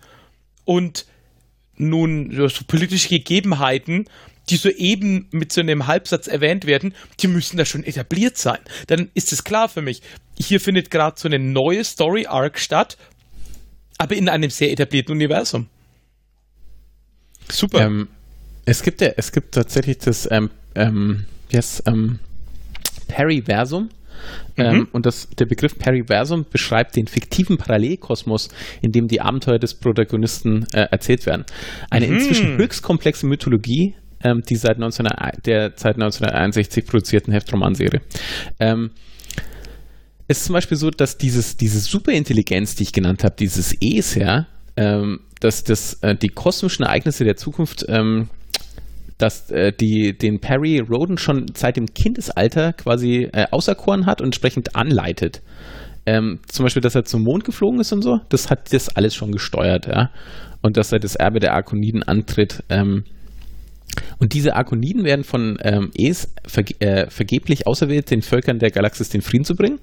und 0.64 1.06
nun 1.78 2.32
so 2.50 2.64
politische 2.66 3.10
Gegebenheiten, 3.10 4.06
die 4.50 4.58
soeben 4.58 5.28
mit 5.32 5.52
so 5.52 5.62
einem 5.62 5.88
Halbsatz 5.88 6.28
erwähnt 6.28 6.66
werden, 6.66 6.94
die 7.20 7.28
müssen 7.28 7.58
da 7.58 7.66
schon 7.66 7.84
etabliert 7.84 8.38
sein. 8.38 8.60
Dann 8.88 9.10
ist 9.14 9.34
es 9.34 9.44
klar 9.44 9.70
für 9.70 9.82
mich. 9.82 10.02
Hier 10.38 10.60
findet 10.60 10.92
gerade 10.92 11.20
so 11.20 11.28
eine 11.28 11.40
neue 11.40 11.84
Story 11.84 12.28
Arc 12.28 12.60
statt, 12.60 12.98
aber 13.98 14.16
in 14.16 14.30
einem 14.30 14.50
sehr 14.50 14.72
etablierten 14.72 15.14
Universum. 15.14 15.68
Super. 17.50 17.82
Ähm, 17.82 18.08
es 18.66 18.82
gibt 18.82 19.02
ja, 19.02 19.10
es 19.18 19.32
gibt 19.32 19.54
tatsächlich 19.54 20.00
das 20.00 20.30
ähm, 20.32 20.50
ähm, 20.74 21.26
yes, 21.50 21.82
ähm, 21.86 22.20
Periversum. 23.08 23.90
Ähm, 24.58 24.88
und 24.92 25.06
das, 25.06 25.28
der 25.38 25.46
Begriff 25.46 25.78
Periversum 25.78 26.46
beschreibt 26.50 26.96
den 26.96 27.08
fiktiven 27.08 27.58
Parallelkosmos, 27.58 28.50
in 28.82 28.92
dem 28.92 29.08
die 29.08 29.22
Abenteuer 29.22 29.60
des 29.60 29.74
Protagonisten 29.76 30.66
äh, 30.74 30.88
erzählt 30.90 31.26
werden. 31.26 31.46
Eine 31.90 32.06
inzwischen 32.06 32.58
höchst 32.58 32.82
komplexe 32.82 33.28
Mythologie, 33.28 33.96
ähm, 34.24 34.44
die 34.48 34.56
seit 34.56 34.80
19, 34.80 35.08
der 35.46 35.74
seit 35.76 35.96
1961 35.96 36.86
produzierten 36.86 37.34
Heftromanserie. 37.34 38.02
Ähm, 38.60 38.92
es 40.28 40.40
ist 40.40 40.46
zum 40.46 40.54
Beispiel 40.54 40.78
so, 40.78 40.90
dass 40.90 41.18
dieses, 41.18 41.58
diese 41.58 41.80
Superintelligenz, 41.80 42.76
die 42.76 42.84
ich 42.84 42.94
genannt 42.94 43.24
habe, 43.24 43.36
dieses 43.38 43.76
Es, 43.80 44.16
ja, 44.16 44.48
ähm, 44.76 45.20
dass 45.40 45.64
das, 45.64 45.96
äh, 46.02 46.16
die 46.16 46.30
kosmischen 46.30 46.84
Ereignisse 46.84 47.24
der 47.24 47.36
Zukunft, 47.36 47.86
ähm, 47.88 48.30
dass 49.18 49.50
äh, 49.52 49.72
die, 49.72 50.18
den 50.18 50.40
Perry 50.40 50.80
Roden 50.80 51.18
schon 51.18 51.46
seit 51.54 51.78
dem 51.78 51.94
Kindesalter 51.94 52.74
quasi 52.74 53.30
äh, 53.32 53.46
auserkoren 53.52 54.06
hat 54.06 54.20
und 54.20 54.28
entsprechend 54.28 54.76
anleitet. 54.76 55.42
Ähm, 56.06 56.40
zum 56.48 56.66
Beispiel, 56.66 56.82
dass 56.82 56.96
er 56.96 57.06
zum 57.06 57.24
Mond 57.24 57.46
geflogen 57.46 57.80
ist 57.80 57.92
und 57.92 58.02
so, 58.02 58.20
das 58.30 58.50
hat 58.50 58.74
das 58.74 58.96
alles 58.96 59.16
schon 59.16 59.32
gesteuert, 59.32 59.88
ja. 59.88 60.12
Und 60.62 60.78
dass 60.78 60.92
er 60.92 61.00
das 61.00 61.16
Erbe 61.16 61.40
der 61.40 61.54
Arkoniden 61.54 62.04
antritt. 62.04 62.64
Ähm, 62.70 63.06
und 64.20 64.34
diese 64.34 64.56
Arkoniden 64.56 65.04
werden 65.04 65.24
von 65.24 65.58
ähm, 65.62 65.92
Es 65.98 66.34
verge 66.46 66.80
äh, 66.80 67.10
vergeblich 67.10 67.68
auserwählt, 67.68 68.12
den 68.12 68.22
Völkern 68.22 68.60
der 68.60 68.72
Galaxis 68.72 69.10
den 69.10 69.22
Frieden 69.22 69.46
zu 69.46 69.56
bringen. 69.56 69.80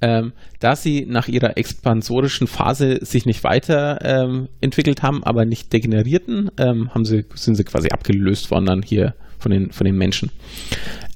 Ähm, 0.00 0.32
da 0.60 0.76
sie 0.76 1.06
nach 1.06 1.28
ihrer 1.28 1.56
expansorischen 1.56 2.46
Phase 2.46 2.98
sich 3.04 3.26
nicht 3.26 3.44
weiter 3.44 3.98
ähm, 4.02 4.48
entwickelt 4.60 5.02
haben, 5.02 5.22
aber 5.24 5.44
nicht 5.44 5.72
degenerierten, 5.72 6.50
ähm, 6.58 6.94
haben 6.94 7.04
sie, 7.04 7.24
sind 7.34 7.54
sie 7.54 7.64
quasi 7.64 7.88
abgelöst 7.90 8.50
worden 8.50 8.66
dann 8.66 8.82
hier 8.82 9.14
von 9.38 9.52
den, 9.52 9.70
von 9.70 9.84
den 9.84 9.96
Menschen. 9.96 10.30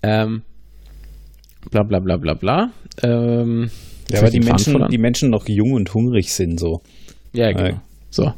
Ähm, 0.03 0.43
bla 1.70 1.82
bla 1.82 1.99
bla 1.99 2.16
bla 2.16 2.34
bla. 2.34 2.70
Ähm, 3.03 3.70
Ja, 4.11 4.24
ich 4.24 4.30
die 4.30 4.40
Menschen, 4.40 4.86
die 4.90 4.99
Menschen 4.99 5.30
noch 5.30 5.49
jung 5.49 5.72
und 5.72 5.93
hungrig 5.95 6.32
sind 6.32 6.59
so. 6.59 6.82
Ja, 7.32 7.51
genau. 7.53 7.64
Äh. 7.64 7.74
So. 8.11 8.32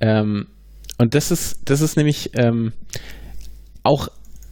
Ähm, 0.00 0.46
und 1.00 1.14
das 1.14 1.30
ist, 1.30 1.60
das 1.64 1.80
ist 1.80 1.96
nämlich 1.96 2.32
ähm, 2.34 2.72
auch 3.82 4.08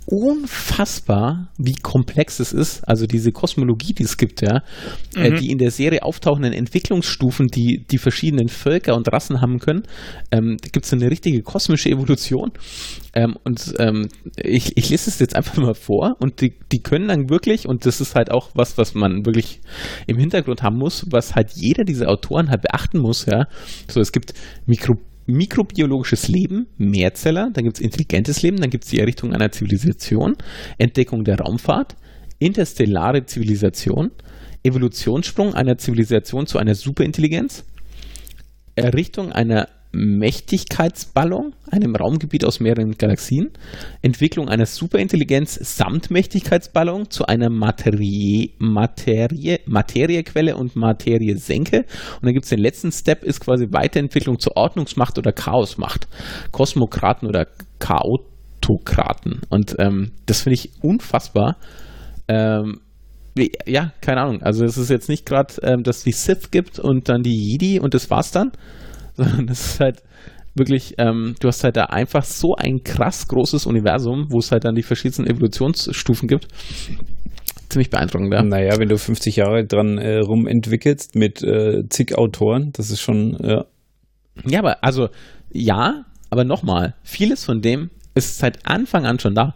unfassbar, 0.06 1.48
wie 1.58 1.74
komplex 1.74 2.40
es 2.40 2.54
ist. 2.54 2.88
Also 2.88 3.06
diese 3.06 3.32
Kosmologie, 3.32 3.92
die 3.92 4.04
es 4.04 4.16
gibt, 4.16 4.40
ja, 4.40 4.62
äh, 5.14 5.32
die 5.32 5.50
in 5.50 5.58
der 5.58 5.70
Serie 5.70 6.02
auftauchenden 6.02 6.54
Entwicklungsstufen, 6.54 7.48
die 7.48 7.84
die 7.90 7.98
verschiedenen 7.98 8.48
Völker 8.48 8.96
und 8.96 9.12
Rassen 9.12 9.42
haben 9.42 9.58
können. 9.58 9.82
Ähm, 10.30 10.56
da 10.62 10.68
gibt 10.72 10.86
es 10.86 10.92
eine 10.94 11.10
richtige 11.10 11.42
kosmische 11.42 11.90
Evolution. 11.90 12.52
Ähm, 13.12 13.36
und 13.44 13.74
ähm, 13.78 14.08
ich, 14.42 14.74
ich 14.78 14.88
lese 14.88 15.10
es 15.10 15.18
jetzt 15.18 15.36
einfach 15.36 15.58
mal 15.58 15.74
vor 15.74 16.16
und 16.18 16.40
die, 16.40 16.54
die 16.72 16.80
können 16.80 17.08
dann 17.08 17.28
wirklich, 17.28 17.68
und 17.68 17.84
das 17.84 18.00
ist 18.00 18.14
halt 18.14 18.30
auch 18.30 18.52
was, 18.54 18.78
was 18.78 18.94
man 18.94 19.26
wirklich 19.26 19.60
im 20.06 20.16
Hintergrund 20.16 20.62
haben 20.62 20.78
muss, 20.78 21.04
was 21.10 21.34
halt 21.34 21.50
jeder 21.50 21.84
dieser 21.84 22.08
Autoren 22.08 22.48
halt 22.48 22.62
beachten 22.62 23.00
muss, 23.00 23.26
ja. 23.26 23.46
So, 23.90 24.00
es 24.00 24.12
gibt 24.12 24.32
Mikro 24.64 24.94
mikrobiologisches 25.28 26.28
Leben, 26.28 26.66
Mehrzeller, 26.78 27.50
dann 27.52 27.64
gibt 27.64 27.76
es 27.76 27.82
intelligentes 27.82 28.42
Leben, 28.42 28.56
dann 28.56 28.70
gibt 28.70 28.84
es 28.84 28.90
die 28.90 28.98
Errichtung 28.98 29.34
einer 29.34 29.52
Zivilisation, 29.52 30.36
Entdeckung 30.78 31.22
der 31.22 31.38
Raumfahrt, 31.38 31.96
interstellare 32.38 33.26
Zivilisation, 33.26 34.10
Evolutionssprung 34.62 35.54
einer 35.54 35.76
Zivilisation 35.76 36.46
zu 36.46 36.58
einer 36.58 36.74
Superintelligenz, 36.74 37.64
Errichtung 38.74 39.30
einer 39.30 39.68
Mächtigkeitsballon, 39.92 41.54
einem 41.70 41.96
Raumgebiet 41.96 42.44
aus 42.44 42.60
mehreren 42.60 42.98
Galaxien, 42.98 43.50
Entwicklung 44.02 44.48
einer 44.48 44.66
Superintelligenz 44.66 45.58
samt 45.76 46.10
Mächtigkeitsballon 46.10 47.10
zu 47.10 47.26
einer 47.26 47.48
Materie, 47.48 48.50
Materie, 48.58 49.60
Materiequelle 49.66 50.56
und 50.56 50.76
Materiesenke. 50.76 51.78
Und 51.78 52.24
dann 52.24 52.34
gibt 52.34 52.44
es 52.44 52.50
den 52.50 52.60
letzten 52.60 52.92
Step, 52.92 53.24
ist 53.24 53.40
quasi 53.40 53.68
Weiterentwicklung 53.70 54.38
zur 54.38 54.56
Ordnungsmacht 54.56 55.18
oder 55.18 55.32
Chaosmacht. 55.32 56.06
Kosmokraten 56.52 57.26
oder 57.26 57.46
Chaotokraten. 57.78 59.40
Und 59.48 59.76
ähm, 59.78 60.12
das 60.26 60.42
finde 60.42 60.54
ich 60.54 60.70
unfassbar. 60.82 61.56
Ähm, 62.28 62.80
ja, 63.66 63.92
keine 64.00 64.20
Ahnung. 64.20 64.42
Also 64.42 64.64
es 64.64 64.76
ist 64.76 64.90
jetzt 64.90 65.08
nicht 65.08 65.24
gerade, 65.24 65.54
ähm, 65.62 65.82
dass 65.82 66.02
die 66.02 66.12
Sith 66.12 66.50
gibt 66.50 66.78
und 66.78 67.08
dann 67.08 67.22
die 67.22 67.36
Jedi 67.36 67.80
und 67.80 67.94
das 67.94 68.10
war's 68.10 68.32
dann, 68.32 68.52
sondern 69.18 69.48
es 69.48 69.74
ist 69.74 69.80
halt 69.80 70.02
wirklich, 70.54 70.94
ähm, 70.98 71.34
du 71.40 71.48
hast 71.48 71.62
halt 71.64 71.76
da 71.76 71.84
einfach 71.84 72.24
so 72.24 72.54
ein 72.56 72.82
krass 72.82 73.28
großes 73.28 73.66
Universum, 73.66 74.26
wo 74.30 74.38
es 74.38 74.50
halt 74.50 74.64
dann 74.64 74.74
die 74.74 74.82
verschiedensten 74.82 75.26
Evolutionsstufen 75.26 76.28
gibt. 76.28 76.48
Ziemlich 77.68 77.90
beeindruckend, 77.90 78.32
ja. 78.32 78.42
Naja, 78.42 78.78
wenn 78.78 78.88
du 78.88 78.96
50 78.96 79.36
Jahre 79.36 79.66
dran 79.66 79.98
äh, 79.98 80.18
rumentwickelst 80.18 81.16
mit 81.16 81.42
äh, 81.42 81.82
zig 81.88 82.16
Autoren, 82.16 82.70
das 82.72 82.90
ist 82.90 83.00
schon, 83.00 83.36
ja. 83.42 83.66
Ja, 84.46 84.60
aber 84.60 84.82
also, 84.82 85.08
ja, 85.50 86.04
aber 86.30 86.44
nochmal, 86.44 86.94
vieles 87.02 87.44
von 87.44 87.60
dem 87.60 87.90
ist 88.14 88.38
seit 88.38 88.66
Anfang 88.66 89.04
an 89.06 89.18
schon 89.18 89.34
da. 89.34 89.54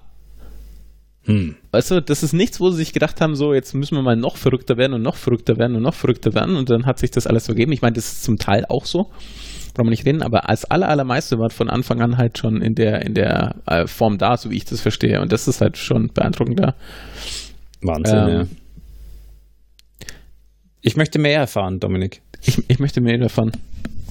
Hm. 1.25 1.55
Weißt 1.71 1.91
du, 1.93 2.03
das 2.03 2.23
ist 2.23 2.33
nichts, 2.33 2.59
wo 2.61 2.71
sie 2.71 2.79
sich 2.79 2.93
gedacht 2.93 3.21
haben, 3.21 3.37
so, 3.37 3.55
jetzt 3.55 3.75
müssen 3.75 3.95
wir 3.95 4.03
mal 4.03 4.17
noch 4.17 4.37
verrückter 4.37 4.77
werden 4.77 4.95
und 4.95 5.03
noch 5.03 5.15
verrückter 5.15 5.57
werden 5.57 5.77
und 5.77 5.83
noch 5.83 5.95
verrückter 5.95 6.35
werden 6.35 6.57
und 6.57 6.69
dann 6.69 6.85
hat 6.85 6.99
sich 6.99 7.11
das 7.13 7.27
alles 7.27 7.45
so 7.45 7.53
gegeben. 7.53 7.73
Ich 7.73 7.83
meine, 7.83 7.95
das 7.95 8.07
ist 8.07 8.25
zum 8.25 8.39
Teil 8.39 8.65
auch 8.69 8.87
so, 8.87 9.05
brauchen 9.75 9.87
wir 9.87 9.91
nicht 9.91 10.05
reden, 10.05 10.23
aber 10.23 10.49
als 10.49 10.65
aller, 10.65 10.89
allermeiste 10.89 11.39
war 11.39 11.51
von 11.51 11.71
Anfang 11.71 12.01
an 12.03 12.17
halt 12.17 12.39
schon 12.39 12.61
in 12.61 12.75
der, 12.75 13.03
in 13.07 13.15
der 13.15 13.55
äh, 13.67 13.87
Form 13.87 14.19
da, 14.19 14.37
so 14.37 14.51
wie 14.51 14.57
ich 14.57 14.65
das 14.65 14.81
verstehe. 14.81 15.21
Und 15.21 15.33
das 15.33 15.47
ist 15.47 15.61
halt 15.61 15.77
schon 15.79 16.09
beeindruckend 16.13 16.59
da. 16.59 16.75
Wahnsinn, 17.83 18.19
Ähm. 18.19 18.29
ja. 18.29 18.45
Ich 20.85 20.97
möchte 20.97 21.21
mehr 21.21 21.39
erfahren, 21.39 21.79
Dominik. 21.79 22.23
Ich, 22.43 22.61
ich 22.67 22.81
möchte 22.81 23.01
mehr 23.01 23.17
davon. 23.17 23.53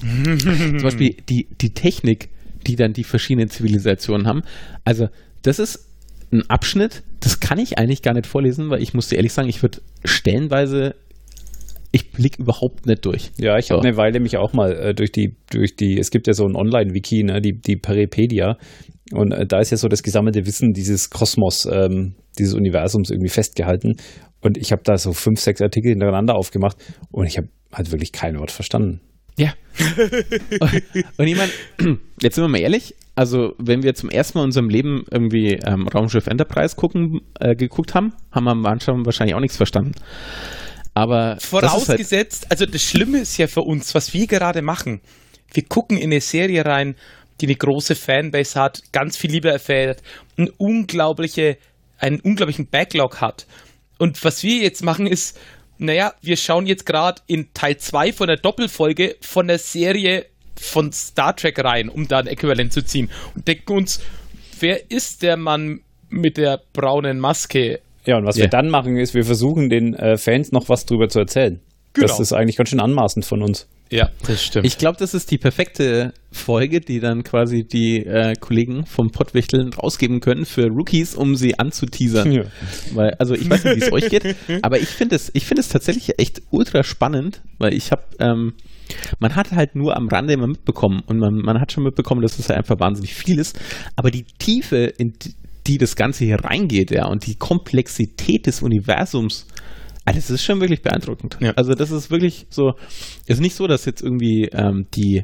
Zum 0.00 0.82
Beispiel 0.82 1.14
die, 1.28 1.46
die 1.60 1.74
Technik, 1.74 2.30
die 2.66 2.76
dann 2.76 2.94
die 2.94 3.04
verschiedenen 3.04 3.50
Zivilisationen 3.50 4.26
haben. 4.26 4.40
Also, 4.82 5.08
das 5.42 5.58
ist 5.58 5.91
ein 6.32 6.48
Abschnitt, 6.48 7.02
das 7.20 7.40
kann 7.40 7.58
ich 7.58 7.78
eigentlich 7.78 8.02
gar 8.02 8.14
nicht 8.14 8.26
vorlesen, 8.26 8.70
weil 8.70 8.82
ich 8.82 8.94
muss 8.94 9.08
dir 9.08 9.16
ehrlich 9.16 9.32
sagen, 9.32 9.48
ich 9.48 9.62
würde 9.62 9.80
stellenweise 10.04 10.94
ich 11.92 12.10
blick 12.10 12.38
überhaupt 12.38 12.86
nicht 12.86 13.04
durch. 13.04 13.30
Ja, 13.38 13.58
ich 13.58 13.66
So. 13.66 13.76
habe 13.76 13.86
eine 13.86 13.96
Weile 13.98 14.18
mich 14.18 14.38
auch 14.38 14.54
mal 14.54 14.72
äh, 14.72 14.94
durch 14.94 15.12
die, 15.12 15.36
durch 15.50 15.76
die, 15.76 15.98
es 15.98 16.10
gibt 16.10 16.26
ja 16.26 16.32
so 16.32 16.46
ein 16.46 16.56
Online-Wiki, 16.56 17.22
ne, 17.22 17.40
die, 17.42 17.52
die 17.52 17.76
Peripedia. 17.76 18.56
Und 19.12 19.32
äh, 19.32 19.46
da 19.46 19.60
ist 19.60 19.70
ja 19.70 19.76
so 19.76 19.88
das 19.88 20.02
gesammelte 20.02 20.46
Wissen 20.46 20.72
dieses 20.72 21.10
Kosmos, 21.10 21.68
ähm, 21.70 22.14
dieses 22.38 22.54
Universums 22.54 23.10
irgendwie 23.10 23.28
festgehalten. 23.28 23.96
Und 24.40 24.56
ich 24.56 24.72
habe 24.72 24.80
da 24.84 24.96
so 24.96 25.12
fünf, 25.12 25.38
sechs 25.38 25.60
Artikel 25.60 25.90
hintereinander 25.90 26.34
aufgemacht 26.34 26.78
und 27.10 27.26
ich 27.26 27.36
habe 27.36 27.48
halt 27.70 27.92
wirklich 27.92 28.12
kein 28.12 28.38
Wort 28.38 28.50
verstanden. 28.50 29.00
Ja. 29.36 29.52
und 31.18 31.26
ich 31.26 31.36
meine, 31.36 31.52
jetzt 32.22 32.36
sind 32.36 32.44
wir 32.44 32.48
mal 32.48 32.60
ehrlich, 32.60 32.94
also 33.14 33.54
wenn 33.58 33.82
wir 33.82 33.94
zum 33.94 34.08
ersten 34.08 34.38
Mal 34.38 34.44
in 34.44 34.48
unserem 34.48 34.68
Leben 34.68 35.04
irgendwie 35.10 35.58
ähm, 35.64 35.86
Raumschiff 35.88 36.26
Enterprise 36.26 36.76
gucken, 36.76 37.20
äh, 37.40 37.54
geguckt 37.54 37.94
haben, 37.94 38.14
haben 38.30 38.44
wir 38.44 38.52
am 38.52 38.66
Anfang 38.66 39.04
wahrscheinlich 39.04 39.34
auch 39.34 39.40
nichts 39.40 39.56
verstanden. 39.56 39.92
Aber 40.94 41.32
halt, 41.32 41.42
Vorausgesetzt, 41.42 42.46
also 42.50 42.66
das 42.66 42.82
Schlimme 42.82 43.18
ist 43.18 43.36
ja 43.38 43.46
für 43.46 43.62
uns, 43.62 43.94
was 43.94 44.12
wir 44.12 44.26
gerade 44.26 44.62
machen. 44.62 45.00
Wir 45.52 45.64
gucken 45.64 45.96
in 45.96 46.10
eine 46.10 46.20
Serie 46.20 46.64
rein, 46.64 46.96
die 47.40 47.46
eine 47.46 47.56
große 47.56 47.94
Fanbase 47.94 48.58
hat, 48.60 48.82
ganz 48.92 49.16
viel 49.16 49.30
Liebe 49.30 49.50
erfährt, 49.50 50.02
eine 50.36 50.50
unglaubliche, 50.52 51.58
einen 51.98 52.20
unglaublichen 52.20 52.68
Backlog 52.68 53.20
hat. 53.20 53.46
Und 53.98 54.22
was 54.24 54.42
wir 54.42 54.62
jetzt 54.62 54.82
machen 54.82 55.06
ist, 55.06 55.38
naja, 55.78 56.14
wir 56.20 56.36
schauen 56.36 56.66
jetzt 56.66 56.86
gerade 56.86 57.22
in 57.26 57.52
Teil 57.54 57.76
2 57.76 58.12
von 58.12 58.28
der 58.28 58.36
Doppelfolge 58.36 59.16
von 59.20 59.48
der 59.48 59.58
Serie 59.58 60.26
von 60.62 60.92
Star 60.92 61.34
Trek 61.36 61.62
rein, 61.62 61.88
um 61.88 62.08
da 62.08 62.18
ein 62.18 62.26
Äquivalent 62.26 62.72
zu 62.72 62.82
ziehen. 62.84 63.10
Und 63.34 63.46
denken 63.48 63.72
uns, 63.72 64.00
wer 64.60 64.90
ist 64.90 65.22
der 65.22 65.36
Mann 65.36 65.80
mit 66.08 66.36
der 66.36 66.60
braunen 66.72 67.18
Maske? 67.18 67.80
Ja, 68.06 68.18
und 68.18 68.26
was 68.26 68.36
Ja. 68.36 68.44
wir 68.44 68.48
dann 68.50 68.68
machen, 68.68 68.96
ist, 68.96 69.14
wir 69.14 69.24
versuchen 69.24 69.68
den 69.68 69.94
äh, 69.94 70.16
Fans 70.16 70.52
noch 70.52 70.68
was 70.68 70.86
drüber 70.86 71.08
zu 71.08 71.18
erzählen. 71.20 71.60
Genau. 71.94 72.06
Das 72.06 72.20
ist 72.20 72.32
eigentlich 72.32 72.56
ganz 72.56 72.70
schön 72.70 72.80
anmaßend 72.80 73.24
von 73.24 73.42
uns. 73.42 73.68
Ja, 73.90 74.08
das 74.26 74.42
stimmt. 74.42 74.64
ich 74.66 74.78
glaube, 74.78 74.96
das 74.98 75.12
ist 75.12 75.30
die 75.30 75.36
perfekte 75.36 76.14
Folge, 76.30 76.80
die 76.80 76.98
dann 76.98 77.24
quasi 77.24 77.62
die 77.62 77.98
äh, 77.98 78.32
Kollegen 78.40 78.86
vom 78.86 79.10
Pottwichteln 79.10 79.70
rausgeben 79.74 80.20
können 80.20 80.46
für 80.46 80.68
Rookies, 80.68 81.14
um 81.14 81.36
sie 81.36 81.58
anzuteasern. 81.58 82.32
Ja. 82.32 82.42
Weil, 82.94 83.10
also 83.18 83.34
ich 83.34 83.50
weiß 83.50 83.64
nicht, 83.64 83.76
wie 83.76 83.80
es 83.84 83.92
euch 83.92 84.08
geht, 84.08 84.34
aber 84.62 84.78
ich 84.80 84.88
finde 84.88 85.16
es, 85.16 85.30
ich 85.34 85.44
finde 85.44 85.60
es 85.60 85.68
tatsächlich 85.68 86.18
echt 86.18 86.40
ultra 86.50 86.82
spannend, 86.84 87.42
weil 87.58 87.74
ich 87.74 87.92
habe, 87.92 88.02
ähm, 88.18 88.54
man 89.20 89.34
hat 89.34 89.52
halt 89.52 89.74
nur 89.74 89.96
am 89.96 90.08
Rande 90.08 90.34
immer 90.34 90.46
mitbekommen 90.46 91.02
und 91.06 91.18
man, 91.18 91.34
man 91.34 91.60
hat 91.60 91.72
schon 91.72 91.84
mitbekommen, 91.84 92.22
dass 92.22 92.38
es 92.38 92.48
halt 92.48 92.58
einfach 92.58 92.80
wahnsinnig 92.80 93.14
viel 93.14 93.38
ist, 93.38 93.58
aber 93.96 94.10
die 94.10 94.24
Tiefe, 94.38 94.92
in 94.98 95.14
die, 95.66 95.78
das 95.78 95.96
Ganze 95.96 96.24
hier 96.24 96.40
reingeht, 96.42 96.90
ja, 96.90 97.06
und 97.06 97.26
die 97.26 97.36
Komplexität 97.36 98.46
des 98.46 98.62
Universums, 98.62 99.46
ah, 100.04 100.12
das 100.12 100.30
ist 100.30 100.42
schon 100.42 100.60
wirklich 100.60 100.82
beeindruckend. 100.82 101.38
Ja. 101.40 101.52
Also 101.52 101.74
das 101.74 101.90
ist 101.90 102.10
wirklich 102.10 102.46
so, 102.50 102.72
ist 103.26 103.40
nicht 103.40 103.54
so, 103.54 103.66
dass 103.66 103.84
jetzt 103.84 104.02
irgendwie 104.02 104.48
ähm, 104.52 104.86
die 104.94 105.22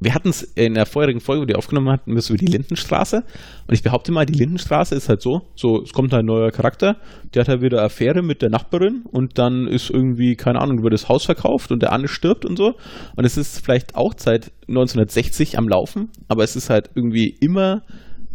wir 0.00 0.14
hatten 0.14 0.30
es 0.30 0.42
in 0.42 0.74
der 0.74 0.86
vorherigen 0.86 1.20
Folge, 1.20 1.42
wo 1.42 1.46
die 1.46 1.54
aufgenommen 1.54 1.90
hatten, 1.90 2.14
wir 2.14 2.22
so 2.22 2.32
über 2.34 2.44
die 2.44 2.50
Lindenstraße. 2.50 3.18
Und 3.66 3.74
ich 3.74 3.82
behaupte 3.82 4.12
mal, 4.12 4.24
die 4.24 4.38
Lindenstraße 4.38 4.94
ist 4.94 5.08
halt 5.08 5.20
so, 5.20 5.42
so, 5.54 5.82
es 5.82 5.92
kommt 5.92 6.12
halt 6.12 6.22
ein 6.22 6.26
neuer 6.26 6.50
Charakter, 6.50 6.96
der 7.34 7.40
hat 7.42 7.48
halt 7.48 7.62
wieder 7.62 7.82
Affäre 7.82 8.22
mit 8.22 8.40
der 8.40 8.48
Nachbarin 8.48 9.04
und 9.10 9.38
dann 9.38 9.68
ist 9.68 9.90
irgendwie, 9.90 10.36
keine 10.36 10.60
Ahnung, 10.60 10.82
wird 10.82 10.94
das 10.94 11.08
Haus 11.08 11.26
verkauft 11.26 11.70
und 11.70 11.82
der 11.82 11.92
andere 11.92 12.08
stirbt 12.08 12.46
und 12.46 12.56
so. 12.56 12.74
Und 13.14 13.24
es 13.24 13.36
ist 13.36 13.62
vielleicht 13.62 13.94
auch 13.94 14.14
seit 14.16 14.52
1960 14.68 15.58
am 15.58 15.68
Laufen, 15.68 16.08
aber 16.28 16.44
es 16.44 16.56
ist 16.56 16.70
halt 16.70 16.90
irgendwie 16.94 17.28
immer 17.40 17.82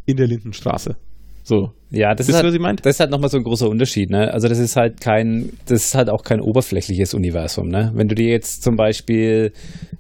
in 0.06 0.18
der 0.18 0.28
Lindenstraße. 0.28 0.98
So. 1.48 1.72
Ja, 1.92 2.14
das 2.16 2.28
Wisst 2.28 2.30
ist 2.32 2.36
halt, 2.38 2.48
was 2.48 2.54
ich 2.56 2.60
meint? 2.60 2.86
das 2.86 2.96
ist 2.96 3.00
halt 3.00 3.12
nochmal 3.12 3.30
so 3.30 3.38
ein 3.38 3.44
großer 3.44 3.70
Unterschied, 3.70 4.10
ne? 4.10 4.34
Also 4.34 4.48
das 4.50 4.58
ist 4.60 4.76
halt 4.76 5.00
kein, 5.00 5.52
das 5.68 5.86
ist 5.86 5.96
halt 5.96 6.10
auch 6.10 6.24
kein 6.24 6.42
oberflächliches 6.42 7.14
Universum, 7.14 7.70
ne? 7.70 7.92
Wenn 7.94 8.08
du 8.08 8.16
dir 8.16 8.28
jetzt 8.28 8.64
zum 8.64 8.76
Beispiel 8.76 9.54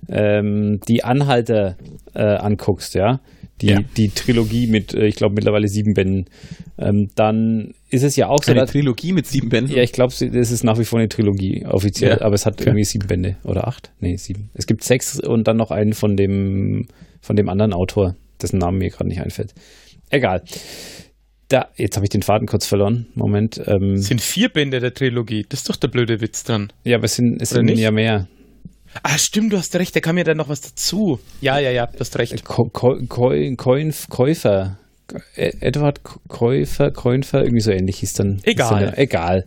ähm, 0.09 0.79
die 0.87 1.03
Anhalter 1.03 1.77
äh, 2.15 2.23
anguckst, 2.23 2.95
ja, 2.95 3.21
die, 3.61 3.67
Ja. 3.67 3.79
die 3.95 4.09
Trilogie 4.09 4.67
mit, 4.67 4.93
äh, 4.95 5.05
ich 5.05 5.15
glaube 5.15 5.35
mittlerweile 5.35 5.67
sieben 5.67 5.93
Bänden, 5.93 6.25
ähm, 6.79 7.09
dann 7.15 7.73
ist 7.91 8.03
es 8.03 8.15
ja 8.15 8.27
auch 8.27 8.43
so, 8.43 8.51
Eine 8.51 8.61
dass, 8.61 8.71
Trilogie 8.71 9.13
mit 9.13 9.27
sieben 9.27 9.49
Bänden. 9.49 9.73
ja, 9.75 9.83
ich 9.83 9.93
glaube, 9.93 10.11
es 10.11 10.21
ist 10.51 10.63
nach 10.63 10.79
wie 10.79 10.83
vor 10.83 10.99
eine 10.99 11.07
Trilogie 11.07 11.65
offiziell, 11.65 12.17
Ja, 12.19 12.21
aber 12.21 12.33
es 12.35 12.45
hat 12.47 12.55
okay. 12.55 12.69
irgendwie 12.69 12.83
sieben 12.83 13.07
Bände 13.07 13.37
oder 13.43 13.67
acht? 13.67 13.91
Nee, 13.99 14.17
sieben. 14.17 14.49
Es 14.55 14.65
gibt 14.65 14.83
sechs 14.83 15.19
und 15.19 15.47
dann 15.47 15.57
noch 15.57 15.69
einen 15.71 15.93
von 15.93 16.17
dem, 16.17 16.87
von 17.21 17.35
dem 17.35 17.47
anderen 17.47 17.71
Autor, 17.71 18.15
dessen 18.41 18.57
Namen 18.57 18.79
mir 18.79 18.89
gerade 18.89 19.07
nicht 19.07 19.21
einfällt. 19.21 19.53
Egal. 20.09 20.43
Da, 21.47 21.67
jetzt 21.75 21.95
habe 21.95 22.05
ich 22.05 22.09
den 22.09 22.23
Faden 22.23 22.47
kurz 22.47 22.65
verloren. 22.65 23.07
Moment. 23.13 23.59
Ähm, 23.67 23.93
Es 23.93 24.07
sind 24.07 24.19
vier 24.21 24.49
Bände 24.49 24.79
der 24.79 24.93
Trilogie. 24.93 25.45
Das 25.47 25.59
ist 25.61 25.69
doch 25.69 25.75
der 25.75 25.89
blöde 25.89 26.19
Witz 26.21 26.43
dran. 26.43 26.71
ja, 26.83 26.97
aber 26.97 27.05
es 27.05 27.15
sind, 27.15 27.39
es 27.41 27.51
Oder 27.51 27.59
sind 27.59 27.65
nicht? 27.67 27.79
ja 27.79 27.91
mehr. 27.91 28.27
Ah, 29.03 29.17
stimmt, 29.17 29.51
du 29.53 29.57
hast 29.57 29.75
recht, 29.75 29.95
da 29.95 29.99
kam 29.99 30.17
ja 30.17 30.23
dann 30.23 30.37
noch 30.37 30.47
was 30.49 30.61
dazu. 30.61 31.19
Ja, 31.41 31.59
ja, 31.59 31.69
ja, 31.69 31.85
du 31.85 31.99
hast 31.99 32.17
recht. 32.17 32.45
Ko 32.45 32.69
Ko 32.71 32.97
Ko 33.09 33.31
Koinf 33.57 34.07
Käufer. 34.09 34.77
Edward 35.35 35.99
Käufer, 36.27 36.89
Käufer, 36.91 37.41
irgendwie 37.43 37.61
so 37.61 37.71
ähnlich 37.71 37.97
hieß 37.99 38.13
dann. 38.13 38.39
Egal. 38.43 38.85
dann- 38.85 38.93
Egal. 38.95 39.45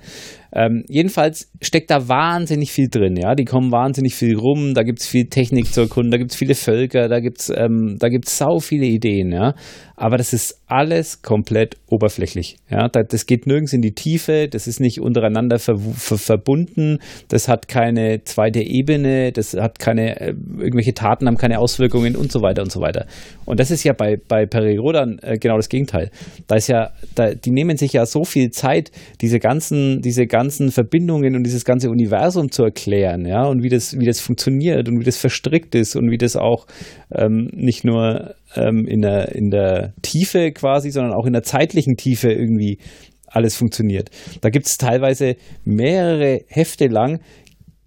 Ähm, 0.52 0.84
jedenfalls 0.88 1.50
steckt 1.60 1.90
da 1.90 2.08
wahnsinnig 2.08 2.72
viel 2.72 2.88
drin, 2.88 3.16
ja. 3.16 3.34
Die 3.34 3.44
kommen 3.44 3.70
wahnsinnig 3.70 4.14
viel 4.14 4.36
rum, 4.36 4.72
da 4.74 4.82
gibt's 4.82 5.06
viel 5.06 5.26
Technik 5.26 5.66
zu 5.72 5.82
erkunden, 5.82 6.10
da 6.10 6.16
gibt's 6.16 6.36
viele 6.36 6.54
Völker, 6.54 7.08
da 7.08 7.20
gibt's, 7.20 7.52
ähm, 7.54 7.96
da 7.98 8.08
gibt's 8.08 8.38
sau 8.38 8.58
viele 8.58 8.86
Ideen, 8.86 9.30
ja. 9.30 9.54
Aber 9.94 10.16
das 10.16 10.32
ist 10.32 10.62
alles 10.66 11.22
komplett 11.22 11.76
oberflächlich, 11.88 12.56
ja. 12.70 12.88
Da, 12.88 13.02
das 13.02 13.26
geht 13.26 13.46
nirgends 13.46 13.74
in 13.74 13.82
die 13.82 13.92
Tiefe, 13.92 14.48
das 14.48 14.66
ist 14.66 14.80
nicht 14.80 15.00
untereinander 15.00 15.58
ver 15.58 15.76
ver 15.76 16.16
verbunden, 16.16 16.98
das 17.28 17.48
hat 17.48 17.68
keine 17.68 18.22
zweite 18.24 18.60
Ebene, 18.60 19.32
das 19.32 19.54
hat 19.54 19.78
keine, 19.78 20.18
äh, 20.18 20.34
irgendwelche 20.58 20.94
Taten 20.94 21.26
haben 21.26 21.36
keine 21.36 21.58
Auswirkungen 21.58 22.16
und 22.16 22.32
so 22.32 22.40
weiter 22.40 22.62
und 22.62 22.72
so 22.72 22.80
weiter. 22.80 23.06
Und 23.44 23.60
das 23.60 23.70
ist 23.70 23.84
ja 23.84 23.92
bei, 23.92 24.16
bei 24.16 24.46
Perirodan 24.46 25.18
äh, 25.20 25.36
genau 25.38 25.56
das 25.56 25.68
Gegenteil. 25.68 26.10
Da 26.46 26.56
ist 26.56 26.68
ja, 26.68 26.90
da, 27.14 27.34
die 27.34 27.50
nehmen 27.50 27.76
sich 27.76 27.92
ja 27.92 28.06
so 28.06 28.24
viel 28.24 28.50
Zeit, 28.50 28.90
diese 29.20 29.40
ganzen, 29.40 30.00
diese 30.00 30.26
ganzen 30.26 30.37
Verbindungen 30.70 31.36
und 31.36 31.44
dieses 31.44 31.64
ganze 31.64 31.90
Universum 31.90 32.50
zu 32.50 32.64
erklären, 32.64 33.26
ja, 33.26 33.44
und 33.44 33.62
wie 33.62 33.68
das, 33.68 33.98
wie 33.98 34.06
das 34.06 34.20
funktioniert 34.20 34.88
und 34.88 35.00
wie 35.00 35.04
das 35.04 35.16
verstrickt 35.16 35.74
ist 35.74 35.96
und 35.96 36.10
wie 36.10 36.18
das 36.18 36.36
auch 36.36 36.66
ähm, 37.12 37.50
nicht 37.52 37.84
nur 37.84 38.34
ähm, 38.54 38.86
in, 38.86 39.00
der, 39.00 39.34
in 39.34 39.50
der 39.50 39.94
Tiefe 40.02 40.52
quasi, 40.52 40.90
sondern 40.90 41.12
auch 41.14 41.26
in 41.26 41.32
der 41.32 41.42
zeitlichen 41.42 41.96
Tiefe 41.96 42.30
irgendwie 42.30 42.78
alles 43.26 43.56
funktioniert. 43.56 44.10
Da 44.40 44.50
gibt 44.50 44.66
es 44.66 44.78
teilweise 44.78 45.36
mehrere 45.64 46.40
Hefte 46.48 46.86
lang, 46.86 47.20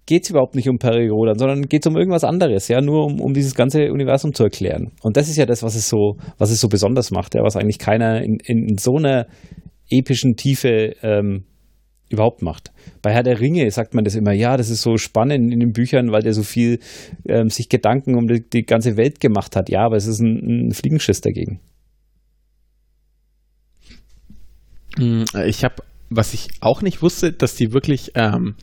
geht 0.06 0.24
es 0.24 0.30
überhaupt 0.30 0.54
nicht 0.54 0.68
um 0.68 0.78
Periodan, 0.78 1.38
sondern 1.38 1.62
geht 1.62 1.84
es 1.84 1.90
um 1.90 1.96
irgendwas 1.96 2.24
anderes, 2.24 2.68
ja, 2.68 2.80
nur 2.80 3.06
um, 3.06 3.20
um 3.20 3.32
dieses 3.32 3.54
ganze 3.54 3.92
Universum 3.92 4.34
zu 4.34 4.44
erklären. 4.44 4.92
Und 5.02 5.16
das 5.16 5.28
ist 5.28 5.36
ja 5.36 5.46
das, 5.46 5.62
was 5.62 5.74
es 5.74 5.88
so, 5.88 6.16
was 6.38 6.50
es 6.50 6.60
so 6.60 6.68
besonders 6.68 7.10
macht, 7.10 7.34
ja, 7.34 7.42
was 7.42 7.56
eigentlich 7.56 7.78
keiner 7.78 8.22
in, 8.22 8.38
in, 8.44 8.68
in 8.68 8.78
so 8.78 8.96
einer 8.96 9.26
epischen 9.88 10.36
Tiefe 10.36 10.94
ähm, 11.02 11.44
überhaupt 12.12 12.42
macht. 12.42 12.70
Bei 13.02 13.12
Herr 13.12 13.22
der 13.22 13.40
Ringe 13.40 13.70
sagt 13.70 13.94
man 13.94 14.04
das 14.04 14.14
immer, 14.14 14.32
ja, 14.32 14.56
das 14.56 14.70
ist 14.70 14.82
so 14.82 14.96
spannend 14.96 15.52
in 15.52 15.60
den 15.60 15.72
Büchern, 15.72 16.12
weil 16.12 16.22
der 16.22 16.34
so 16.34 16.42
viel 16.42 16.78
ähm, 17.26 17.50
sich 17.50 17.68
Gedanken 17.68 18.14
um 18.16 18.28
die, 18.28 18.42
die 18.48 18.64
ganze 18.64 18.96
Welt 18.96 19.20
gemacht 19.20 19.56
hat. 19.56 19.68
Ja, 19.70 19.84
aber 19.84 19.96
es 19.96 20.06
ist 20.06 20.20
ein, 20.20 20.68
ein 20.68 20.72
Fliegenschiss 20.72 21.20
dagegen. 21.20 21.60
Mm, 24.98 25.24
Ich 25.46 25.64
habe, 25.64 25.76
was 26.10 26.34
ich 26.34 26.48
auch 26.60 26.82
nicht 26.82 27.02
wusste, 27.02 27.32
dass 27.32 27.54
die 27.54 27.72
wirklich 27.72 28.12
ähm, 28.14 28.54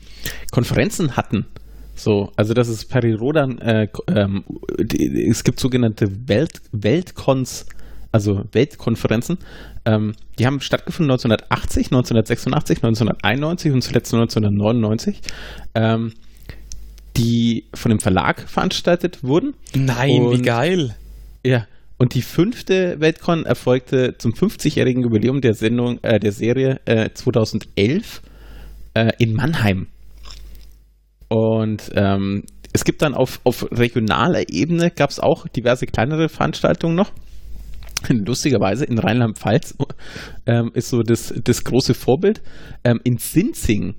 Konferenzen 0.51 1.17
hatten. 1.17 1.45
So, 1.95 2.31
also 2.37 2.53
das 2.53 2.69
ist 2.69 2.85
Perirodan, 2.85 3.57
äh, 3.59 3.87
ko- 3.91 4.03
ähm, 4.07 4.43
die, 4.79 5.27
es 5.29 5.43
gibt 5.43 5.59
sogenannte 5.59 6.07
Welt, 6.29 6.61
Weltkons, 6.71 7.65
also 8.11 8.43
Weltkonferenzen. 8.53 9.37
Ähm, 9.89 10.13
die 10.37 10.45
haben 10.45 10.61
stattgefunden 10.61 11.11
1980, 11.11 11.87
1986, 11.87 12.77
1991 12.83 13.71
und 13.71 13.81
zuletzt 13.81 14.13
1999. 14.13 15.21
Ähm, 15.75 16.13
die 17.17 17.65
von 17.73 17.89
dem 17.89 17.99
Verlag 17.99 18.47
veranstaltet 18.49 19.23
wurden. 19.23 19.53
Nein, 19.75 20.09
wie 20.09 20.35
Und- 20.37 20.43
geil. 20.43 20.95
Ja. 21.45 21.65
Und 21.97 22.13
die 22.13 22.21
fünfte 22.21 22.95
Weltcon 22.99 23.45
erfolgte 23.45 24.15
zum 24.17 24.31
50-jährigen 24.31 25.03
Jubiläum 25.03 25.41
der 25.41 25.53
Sendung, 25.53 25.99
äh, 26.01 26.17
der 26.19 26.31
Serie 26.31 26.79
äh, 26.85 27.09
2011 27.13 28.21
äh, 28.93 29.11
in 29.17 29.33
Mannheim. 29.33 29.87
Und 31.27 31.91
ähm, 31.95 32.43
es 32.71 32.85
gibt 32.85 33.01
dann 33.01 33.13
auf, 33.13 33.41
auf 33.43 33.67
regionaler 33.71 34.49
Ebene 34.49 34.91
gab 34.91 35.09
es 35.09 35.19
auch 35.19 35.47
diverse 35.49 35.87
kleinere 35.87 36.29
Veranstaltungen 36.29 36.95
noch. 36.95 37.11
Lustigerweise 38.09 38.85
in 38.85 38.97
Rheinland-Pfalz 38.97 39.75
ähm, 40.45 40.71
ist 40.73 40.89
so 40.89 41.03
das, 41.03 41.33
das 41.43 41.63
große 41.63 41.93
Vorbild. 41.93 42.41
Ähm, 42.83 42.99
in 43.03 43.17
Sinzing 43.17 43.95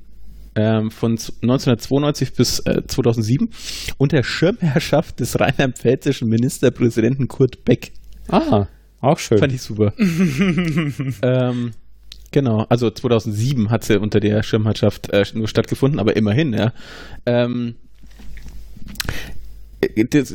ähm, 0.55 0.91
von 0.91 1.17
z- 1.19 1.35
1992 1.43 2.33
bis 2.35 2.59
äh, 2.61 2.83
2007 2.87 3.51
unter 3.99 4.23
Schirmherrschaft 4.23 5.21
des 5.21 5.39
rheinland-pfälzischen 5.39 6.29
Ministerpräsidenten 6.29 7.29
Kurt 7.29 7.65
Beck. 7.65 7.93
Ah, 8.29 8.67
auch 9.01 9.19
schön. 9.19 9.39
Fand 9.39 9.53
ich 9.53 9.63
super. 9.63 9.93
ähm, 11.23 11.73
Genau, 12.33 12.65
also 12.69 12.89
2007 12.91 13.71
hat 13.71 13.83
sie 13.83 13.99
unter 13.99 14.21
der 14.21 14.45
Schirmherrschaft 14.45 15.11
äh, 15.13 15.25
nur 15.35 15.49
stattgefunden, 15.49 15.99
aber 15.99 16.15
immerhin, 16.15 16.53
ja. 16.53 16.73
Ähm, 17.27 17.75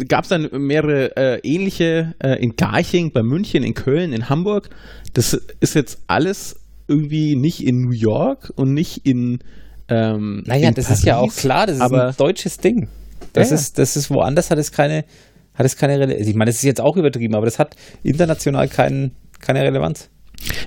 gab 0.07 0.23
es 0.23 0.29
dann 0.29 0.49
mehrere 0.51 1.15
äh, 1.17 1.39
ähnliche 1.43 2.15
äh, 2.19 2.41
in 2.41 2.55
Garching, 2.55 3.11
bei 3.11 3.23
München, 3.23 3.63
in 3.63 3.73
Köln, 3.73 4.13
in 4.13 4.29
Hamburg. 4.29 4.69
Das 5.13 5.33
ist 5.59 5.75
jetzt 5.75 5.99
alles 6.07 6.59
irgendwie 6.87 7.35
nicht 7.35 7.65
in 7.65 7.81
New 7.81 7.91
York 7.91 8.51
und 8.55 8.73
nicht 8.73 9.05
in. 9.05 9.39
Ähm, 9.87 10.43
naja, 10.47 10.69
in 10.69 10.73
das 10.73 10.85
Paris, 10.85 10.99
ist 10.99 11.05
ja 11.05 11.17
auch 11.17 11.35
klar, 11.35 11.67
das 11.67 11.75
ist 11.75 11.81
aber, 11.81 12.07
ein 12.07 12.15
deutsches 12.17 12.57
Ding. 12.57 12.87
Das, 13.33 13.49
Ja, 13.49 13.55
ja. 13.55 13.61
ist, 13.61 13.77
das 13.77 13.95
ist 13.95 14.09
woanders 14.09 14.49
hat 14.49 14.57
es 14.57 14.71
keine, 14.71 15.05
hat 15.53 15.65
es 15.65 15.77
keine 15.77 15.99
Relevanz. 15.99 16.27
Ich 16.27 16.35
meine, 16.35 16.49
das 16.49 16.57
ist 16.57 16.63
jetzt 16.63 16.81
auch 16.81 16.97
übertrieben, 16.97 17.35
aber 17.35 17.45
das 17.45 17.59
hat 17.59 17.75
international 18.01 18.67
keinen, 18.67 19.11
keine 19.39 19.61
Relevanz. 19.61 20.09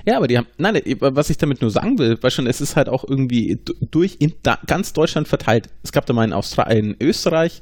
Ja, 0.05 0.17
aber 0.17 0.27
die 0.27 0.37
haben, 0.37 0.47
nein, 0.57 0.81
was 0.99 1.29
ich 1.29 1.37
damit 1.37 1.61
nur 1.61 1.71
sagen 1.71 1.97
will, 1.99 2.17
weil 2.21 2.31
schon, 2.31 2.47
es 2.47 2.61
ist 2.61 2.75
halt 2.75 2.89
auch 2.89 3.03
irgendwie 3.07 3.59
du- 3.63 3.73
durch 3.91 4.17
in 4.19 4.33
da, 4.43 4.57
ganz 4.67 4.93
Deutschland 4.93 5.27
verteilt. 5.27 5.69
Es 5.83 5.91
gab 5.91 6.05
da 6.05 6.13
mal 6.13 6.23
in, 6.25 6.33
Austra 6.33 6.63
in 6.63 6.95
Österreich, 6.99 7.61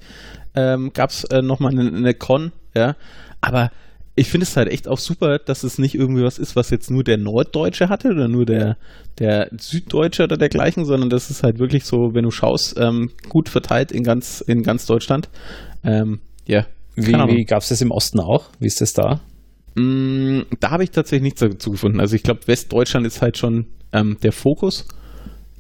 ähm, 0.55 0.91
gab 0.93 1.09
es 1.09 1.23
äh, 1.25 1.41
nochmal 1.41 1.71
eine, 1.71 1.87
eine 1.95 2.13
Con, 2.13 2.51
ja, 2.75 2.95
aber 3.41 3.71
ich 4.15 4.29
finde 4.29 4.45
es 4.45 4.57
halt 4.57 4.69
echt 4.69 4.87
auch 4.87 4.97
super, 4.97 5.37
dass 5.37 5.63
es 5.63 5.77
nicht 5.77 5.93
irgendwie 5.93 6.23
was 6.23 6.39
ist, 6.39 6.55
was 6.55 6.71
jetzt 6.71 6.89
nur 6.89 7.03
der 7.03 7.17
Norddeutsche 7.17 7.87
hatte 7.89 8.09
oder 8.09 8.27
nur 8.27 8.47
der, 8.47 8.75
der 9.19 9.49
Süddeutsche 9.59 10.23
oder 10.23 10.37
dergleichen, 10.37 10.85
sondern 10.85 11.11
das 11.11 11.29
ist 11.29 11.43
halt 11.43 11.59
wirklich 11.59 11.85
so, 11.85 12.15
wenn 12.15 12.23
du 12.23 12.31
schaust, 12.31 12.75
ähm, 12.79 13.11
gut 13.29 13.47
verteilt 13.47 13.91
in 13.91 14.03
ganz, 14.03 14.41
in 14.41 14.63
ganz 14.63 14.87
Deutschland. 14.87 15.29
Ähm, 15.83 16.19
ja. 16.47 16.65
Wie, 16.95 17.11
wie 17.37 17.45
gab 17.45 17.61
es 17.61 17.69
das 17.69 17.79
im 17.81 17.91
Osten 17.91 18.19
auch? 18.19 18.45
Wie 18.59 18.65
ist 18.65 18.81
das 18.81 18.93
da? 18.93 19.19
Mm, 19.77 20.41
Da 20.59 20.71
habe 20.71 20.83
ich 20.83 20.91
tatsächlich 20.91 21.23
nichts 21.23 21.39
dazu 21.39 21.71
gefunden. 21.71 21.99
Also 21.99 22.15
ich 22.15 22.23
glaube, 22.23 22.41
Westdeutschland 22.47 23.05
ist 23.05 23.21
halt 23.21 23.37
schon 23.37 23.67
ähm, 23.93 24.17
der 24.23 24.31
Fokus 24.31 24.87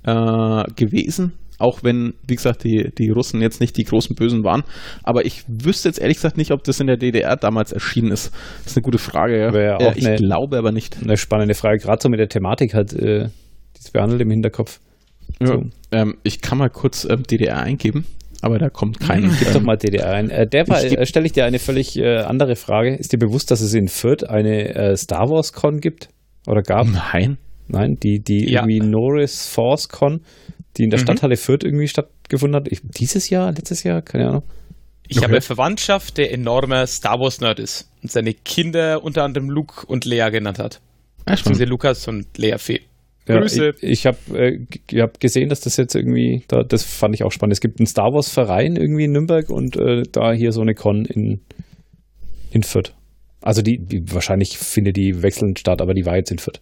äh, 0.03 0.63
gewesen. 0.75 1.33
Auch 1.59 1.81
wenn, 1.83 2.13
wie 2.27 2.35
gesagt, 2.35 2.63
die, 2.63 2.91
die 2.95 3.09
Russen 3.09 3.41
jetzt 3.41 3.59
nicht 3.61 3.77
die 3.77 3.83
großen 3.83 4.15
Bösen 4.15 4.43
waren. 4.43 4.63
Aber 5.01 5.25
ich 5.25 5.43
wüsste 5.47 5.89
jetzt 5.89 5.97
ehrlich 5.99 6.17
gesagt 6.17 6.37
nicht, 6.37 6.51
ob 6.51 6.63
das 6.63 6.79
in 6.79 6.85
der 6.85 6.97
DDR 6.97 7.35
damals 7.35 7.71
erschienen 7.71 8.11
ist. 8.11 8.31
Das 8.63 8.73
ist 8.73 8.77
eine 8.77 8.83
gute 8.83 8.99
Frage. 8.99 9.39
Ja. 9.39 9.53
Wäre 9.53 9.81
Ja, 9.83 9.89
auch 9.89 9.95
ich 9.95 10.05
eine- 10.05 10.17
glaube 10.17 10.57
aber 10.57 10.71
nicht. 10.71 10.97
Eine 11.01 11.17
spannende 11.17 11.55
Frage, 11.55 11.79
gerade 11.79 12.01
so 12.01 12.09
mit 12.09 12.19
der 12.19 12.29
Thematik 12.29 12.75
halt, 12.75 12.93
äh, 12.93 13.29
die 13.75 13.79
es 13.79 13.89
behandelt 13.89 14.21
im 14.21 14.29
Hinterkopf. 14.29 14.79
Ja. 15.39 15.47
So. 15.47 15.63
Ähm, 15.91 16.17
ich 16.23 16.41
kann 16.41 16.59
mal 16.59 16.69
kurz 16.69 17.05
ähm, 17.09 17.23
DDR 17.23 17.57
eingeben, 17.59 18.05
aber 18.41 18.59
da 18.59 18.69
kommt 18.69 18.99
kein. 18.99 19.31
Gib 19.39 19.53
doch 19.53 19.61
mal 19.61 19.77
DDR 19.77 20.11
ein. 20.13 20.29
Äh, 20.29 20.47
geb- 20.49 20.69
äh, 20.69 21.05
stelle 21.05 21.25
ich 21.25 21.31
dir 21.33 21.45
eine 21.45 21.59
völlig 21.59 21.97
äh, 21.97 22.17
andere 22.19 22.55
Frage. 22.55 22.95
Ist 22.95 23.11
dir 23.13 23.17
bewusst, 23.17 23.51
dass 23.51 23.61
es 23.61 23.73
in 23.73 23.87
Fürth 23.87 24.23
eine 24.23 24.75
äh, 24.75 24.95
Star 24.97 25.29
Wars 25.29 25.53
Con 25.53 25.79
gibt? 25.79 26.09
Oder 26.47 26.61
gab? 26.61 26.87
Nein. 26.87 27.37
Nein, 27.67 27.95
die, 28.01 28.19
die 28.19 28.49
Ja. 28.51 28.61
irgendwie 28.61 28.79
Norris 28.79 29.47
Force 29.47 29.89
Con, 29.89 30.21
die 30.77 30.83
in 30.83 30.89
der 30.89 30.99
Mhm. 30.99 31.03
Stadthalle 31.03 31.35
Fürth 31.37 31.63
irgendwie 31.63 31.87
stattgefunden 31.87 32.55
hat. 32.55 32.71
Ich, 32.71 32.79
dieses 32.83 33.29
Jahr, 33.29 33.51
letztes 33.51 33.83
Jahr, 33.83 34.01
keine 34.01 34.27
Ahnung. 34.29 34.43
Ich 35.09 35.17
Okay. 35.17 35.23
habe 35.25 35.33
eine 35.35 35.41
Verwandtschaft, 35.41 36.17
der 36.17 36.33
enormer 36.33 36.85
Star 36.87 37.19
Wars-Nerd 37.19 37.59
ist 37.59 37.89
und 38.03 38.11
seine 38.11 38.33
Kinder 38.33 39.03
unter 39.03 39.23
anderem 39.23 39.49
Luke 39.49 39.85
und 39.85 40.05
Lea 40.05 40.29
genannt 40.31 40.59
hat. 40.59 40.79
Ja, 41.27 41.35
schon. 41.35 41.51
Beziehungsweise 41.53 41.65
Lukas 41.69 42.07
und 42.07 42.37
Lea 42.37 42.57
Fee. 42.57 42.81
Ja, 43.27 43.39
Grüße. 43.39 43.73
Ich, 43.81 43.83
ich 43.83 44.05
habe 44.05 44.17
äh, 44.33 44.65
ich 44.89 44.99
hab 44.99 45.19
gesehen, 45.19 45.49
dass 45.49 45.61
das 45.61 45.77
jetzt 45.77 45.95
irgendwie, 45.95 46.43
da, 46.47 46.63
das 46.63 46.83
fand 46.83 47.13
ich 47.15 47.23
auch 47.23 47.31
spannend. 47.31 47.53
Es 47.53 47.61
gibt 47.61 47.79
einen 47.79 47.87
Star 47.87 48.13
Wars 48.13 48.29
Verein 48.29 48.75
irgendwie 48.75 49.05
in 49.05 49.11
Nürnberg 49.11 49.49
und 49.49 49.75
äh, 49.77 50.03
da 50.11 50.31
hier 50.31 50.51
so 50.51 50.61
eine 50.61 50.73
Con 50.73 51.05
in, 51.05 51.41
in 52.51 52.63
Fürth. 52.63 52.93
Also 53.41 53.61
die, 53.61 53.77
die 53.77 54.03
wahrscheinlich 54.13 54.57
findet 54.57 54.97
die 54.97 55.21
wechselnd 55.21 55.59
statt, 55.59 55.81
aber 55.81 55.93
die 55.93 56.05
war 56.05 56.15
jetzt 56.15 56.31
in 56.31 56.39
Fürth. 56.39 56.61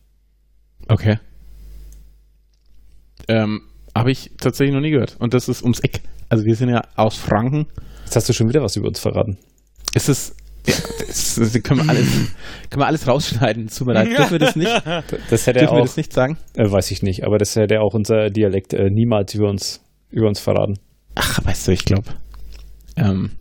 Okay. 0.87 1.17
Ähm, 3.27 3.61
habe 3.95 4.11
ich 4.11 4.31
tatsächlich 4.39 4.73
noch 4.73 4.81
nie 4.81 4.91
gehört. 4.91 5.15
Und 5.19 5.33
das 5.33 5.47
ist 5.47 5.63
ums 5.63 5.79
Eck. 5.79 6.01
Also 6.29 6.45
wir 6.45 6.55
sind 6.55 6.69
ja 6.69 6.81
aus 6.95 7.15
Franken. 7.15 7.67
Jetzt 8.03 8.15
hast 8.15 8.29
du 8.29 8.33
schon 8.33 8.49
wieder 8.49 8.61
was 8.61 8.75
über 8.75 8.87
uns 8.87 8.99
verraten. 8.99 9.37
Es 9.93 10.09
ist. 10.09 10.35
Ja, 10.67 10.73
das, 11.05 11.35
das 11.35 11.63
können, 11.63 11.85
wir 11.85 11.89
alles, 11.89 12.07
können 12.69 12.81
wir 12.81 12.87
alles 12.87 13.07
rausschneiden. 13.07 13.67
Tut 13.67 13.87
mir 13.87 13.93
leid. 13.93 14.07
Dürfen 14.17 14.31
wir 14.31 14.39
das 14.39 14.55
nicht? 14.55 14.71
Das 15.29 15.47
hätte 15.47 15.59
Dürfen 15.59 15.75
wir 15.75 15.81
auch, 15.81 15.85
das 15.85 15.97
nicht 15.97 16.13
sagen? 16.13 16.37
äh, 16.55 16.69
weiß 16.69 16.91
ich 16.91 17.03
nicht, 17.03 17.23
aber 17.23 17.37
das 17.37 17.55
hätte 17.55 17.81
auch 17.81 17.93
unser 17.93 18.29
Dialekt 18.29 18.73
äh, 18.73 18.89
niemals 18.89 19.33
über 19.35 19.49
uns, 19.49 19.81
über 20.09 20.27
uns 20.27 20.39
verraten. 20.39 20.79
Ach, 21.15 21.45
weißt 21.45 21.67
du, 21.67 21.71
ich 21.71 21.85
glaube. 21.85 22.09
Ähm, 22.97 23.31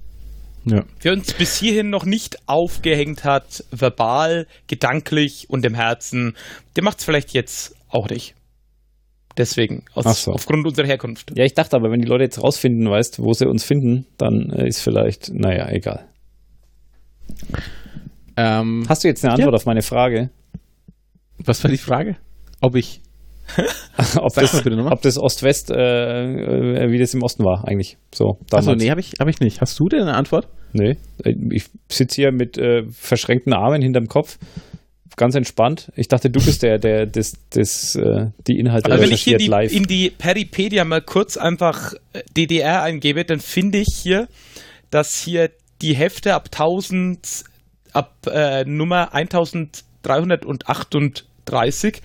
ja. 0.64 0.84
Wer 1.00 1.12
uns 1.12 1.32
bis 1.34 1.56
hierhin 1.58 1.90
noch 1.90 2.04
nicht 2.04 2.38
aufgehängt 2.46 3.24
hat, 3.24 3.64
verbal, 3.70 4.46
gedanklich 4.66 5.46
und 5.48 5.64
im 5.64 5.74
Herzen, 5.74 6.36
der 6.76 6.84
macht 6.84 6.98
es 6.98 7.04
vielleicht 7.04 7.32
jetzt 7.32 7.76
auch 7.88 8.08
nicht. 8.08 8.34
Deswegen, 9.36 9.82
aus, 9.94 10.24
so. 10.24 10.32
aufgrund 10.32 10.66
unserer 10.66 10.86
Herkunft. 10.86 11.32
Ja, 11.36 11.44
ich 11.44 11.54
dachte 11.54 11.76
aber, 11.76 11.90
wenn 11.90 12.00
die 12.00 12.06
Leute 12.06 12.24
jetzt 12.24 12.42
rausfinden, 12.42 12.88
weißt, 12.88 13.20
wo 13.20 13.32
sie 13.32 13.48
uns 13.48 13.64
finden, 13.64 14.06
dann 14.16 14.50
äh, 14.50 14.68
ist 14.68 14.80
vielleicht, 14.80 15.32
naja, 15.34 15.68
egal. 15.70 16.06
Ähm, 18.36 18.84
Hast 18.88 19.04
du 19.04 19.08
jetzt 19.08 19.24
eine 19.24 19.34
Antwort 19.34 19.54
auf 19.54 19.66
meine 19.66 19.82
Frage? 19.82 20.30
was 21.38 21.62
war 21.62 21.70
die 21.70 21.78
Frage? 21.78 22.16
Ob 22.60 22.76
ich. 22.76 23.00
ob, 24.16 24.32
das, 24.34 24.66
ob 24.66 25.02
das 25.02 25.18
Ost-West, 25.18 25.70
äh, 25.70 26.84
äh, 26.84 26.90
wie 26.90 26.98
das 26.98 27.12
im 27.12 27.22
Osten 27.22 27.44
war, 27.44 27.68
eigentlich. 27.68 27.98
So, 28.14 28.38
damals. 28.48 28.68
Achso, 28.68 28.74
nee, 28.74 28.90
habe 28.90 29.00
ich, 29.00 29.14
hab 29.20 29.28
ich 29.28 29.40
nicht. 29.40 29.60
Hast 29.60 29.78
du 29.78 29.88
denn 29.88 30.00
eine 30.00 30.14
Antwort? 30.14 30.48
Nee, 30.72 30.96
äh, 31.22 31.34
ich 31.50 31.66
sitze 31.90 32.16
hier 32.16 32.32
mit 32.32 32.56
äh, 32.56 32.84
verschränkten 32.90 33.52
Armen 33.52 33.82
hinterm 33.82 34.06
Kopf, 34.06 34.38
ganz 35.16 35.34
entspannt. 35.34 35.92
Ich 35.94 36.08
dachte, 36.08 36.30
du 36.30 36.42
bist 36.42 36.62
der, 36.62 36.78
der 36.78 37.04
das, 37.06 37.34
das, 37.50 37.96
äh, 37.96 38.30
die 38.46 38.58
Inhalte 38.58 38.90
Also 38.90 39.04
wenn 39.04 39.12
ich 39.12 39.22
hier 39.22 39.36
die, 39.36 39.46
live. 39.46 39.72
in 39.72 39.84
die 39.84 40.08
Peripedia 40.08 40.84
mal 40.84 41.02
kurz 41.02 41.36
einfach 41.36 41.92
äh, 42.14 42.22
DDR 42.34 42.82
eingebe, 42.82 43.26
dann 43.26 43.40
finde 43.40 43.78
ich 43.78 43.94
hier, 43.94 44.26
dass 44.90 45.18
hier 45.18 45.50
die 45.85 45.95
Hefte 45.95 46.35
ab 46.35 46.49
1000, 46.51 47.45
ab 47.93 48.26
äh, 48.26 48.64
Nummer 48.64 49.14
1338 49.14 52.03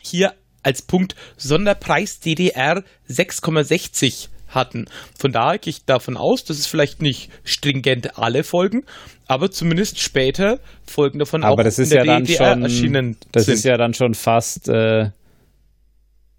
hier 0.00 0.32
als 0.62 0.80
Punkt 0.82 1.16
Sonderpreis 1.36 2.20
DDR 2.20 2.84
6,60 3.10 4.28
hatten. 4.46 4.84
Von 5.18 5.32
daher 5.32 5.58
gehe 5.58 5.72
ich 5.72 5.84
davon 5.84 6.16
aus, 6.16 6.44
dass 6.44 6.58
es 6.58 6.68
vielleicht 6.68 7.02
nicht 7.02 7.28
stringent 7.42 8.18
alle 8.18 8.44
Folgen, 8.44 8.84
aber 9.26 9.50
zumindest 9.50 9.98
später 9.98 10.60
Folgen 10.86 11.18
davon 11.18 11.42
auch 11.42 11.48
aber 11.48 11.64
das 11.64 11.80
ist 11.80 11.90
in 11.90 11.96
der 11.96 12.04
ja 12.04 12.12
dann 12.12 12.22
DDR 12.24 12.52
schon, 12.52 12.62
erschienen 12.62 13.16
das 13.32 13.46
sind. 13.46 13.54
ist 13.54 13.64
ja 13.64 13.76
dann 13.76 13.94
schon 13.94 14.14
fast 14.14 14.68
äh, 14.68 15.10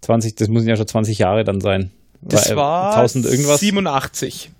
20, 0.00 0.36
das 0.36 0.48
müssen 0.48 0.68
ja 0.68 0.76
schon 0.76 0.86
20 0.86 1.18
Jahre 1.18 1.44
dann 1.44 1.60
sein. 1.60 1.90
das 2.22 2.48
Weil, 2.48 2.56
war 2.56 2.96
1000 2.96 3.26
irgendwas. 3.26 3.60
87. 3.60 4.50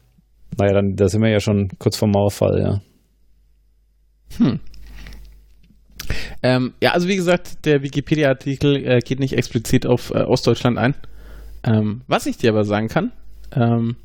Naja, 0.57 0.75
dann 0.75 0.95
da 0.97 1.09
sind 1.09 1.23
wir 1.23 1.31
ja 1.31 1.41
schon 1.41 1.69
kurz 1.79 1.97
vor 1.97 2.09
Mauerfall, 2.09 2.61
ja. 2.61 2.81
Ähm, 6.43 6.75
ja, 6.83 6.93
also 6.93 7.09
wie 7.09 7.17
gesagt, 7.17 7.65
der 7.65 7.83
Wikipedia-Artikel 7.83 8.77
äh, 8.77 8.99
geht 9.01 9.19
nicht 9.19 9.33
explizit 9.33 9.87
auf 9.87 10.11
äh, 10.11 10.23
Ostdeutschland 10.23 10.77
ein. 10.77 10.95
Ähm, 11.63 12.03
was 12.07 12.27
ich 12.27 12.37
dir 12.37 12.51
aber 12.51 12.65
sagen 12.65 12.89
kann, 12.89 13.13
ähm, 13.53 13.97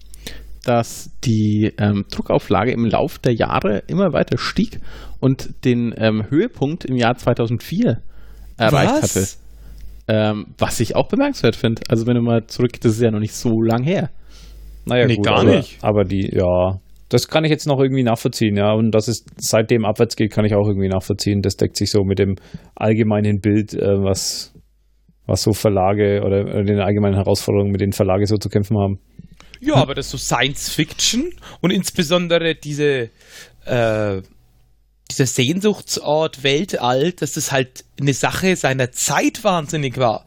dass 0.64 1.12
die 1.24 1.74
ähm, 1.78 2.06
Druckauflage 2.10 2.72
im 2.72 2.86
Lauf 2.86 3.20
der 3.20 3.34
Jahre 3.34 3.84
immer 3.88 4.14
weiter 4.14 4.38
stieg 4.38 4.80
und 5.20 5.66
den 5.66 5.94
ähm, 5.98 6.30
Höhepunkt 6.30 6.86
im 6.86 6.96
Jahr 6.96 7.18
2004 7.18 8.02
erreicht 8.58 9.04
hatte. 9.04 9.28
Ähm, 10.08 10.48
was 10.58 10.80
ich 10.80 10.96
auch 10.96 11.08
bemerkenswert 11.08 11.56
finde. 11.56 11.84
Also 11.90 12.08
wenn 12.08 12.16
du 12.16 12.22
mal 12.22 12.48
zurück, 12.48 12.80
das 12.82 12.94
ist 12.94 13.02
ja 13.02 13.12
noch 13.12 13.20
nicht 13.20 13.36
so 13.36 13.62
lang 13.62 13.84
her. 13.84 14.10
Naja, 14.90 15.06
Nee, 15.06 15.16
gut, 15.16 15.26
gar 15.26 15.40
aber, 15.40 15.58
nicht. 15.58 15.78
Aber 15.82 16.04
die, 16.04 16.30
ja, 16.34 16.80
das 17.10 17.28
kann 17.28 17.44
ich 17.44 17.50
jetzt 17.50 17.66
noch 17.66 17.80
irgendwie 17.80 18.04
nachvollziehen, 18.04 18.56
ja. 18.56 18.74
Und 18.74 18.92
dass 18.92 19.08
es 19.08 19.26
seitdem 19.38 19.86
abwärts 19.86 20.16
geht, 20.16 20.32
kann 20.32 20.46
ich 20.46 20.54
auch 20.54 20.68
irgendwie 20.68 20.90
nachvollziehen. 20.90 21.42
Das 21.42 21.58
deckt 21.58 21.76
sich 21.76 21.92
so 21.92 22.04
mit 22.04 22.20
dem 22.20 22.36
allgemeinen 22.76 23.40
Bild, 23.42 23.74
äh, 23.74 24.04
was, 24.04 24.54
was 25.26 25.42
so 25.42 25.54
Verlage 25.54 26.22
oder, 26.24 26.42
oder 26.42 26.64
den 26.64 26.80
allgemeinen 26.80 27.16
Herausforderungen, 27.16 27.72
mit 27.72 27.82
denen 27.82 27.94
Verlage 27.94 28.26
so 28.28 28.38
zu 28.38 28.50
kämpfen 28.50 28.78
haben. 28.78 29.00
Ja, 29.60 29.76
aber 29.76 29.94
das 29.94 30.06
ist 30.06 30.12
so 30.12 30.18
Science 30.18 30.70
Fiction 30.70 31.32
und 31.62 31.72
insbesondere 31.72 32.56
diese 32.56 33.10
äh, 33.66 34.22
dieser 35.12 35.26
Sehnsuchtsort 35.26 36.44
Weltall, 36.44 37.14
dass 37.14 37.34
das 37.34 37.52
halt 37.52 37.84
eine 38.00 38.14
Sache 38.14 38.56
seiner 38.56 38.92
Zeit 38.92 39.44
wahnsinnig 39.44 39.98
war 39.98 40.26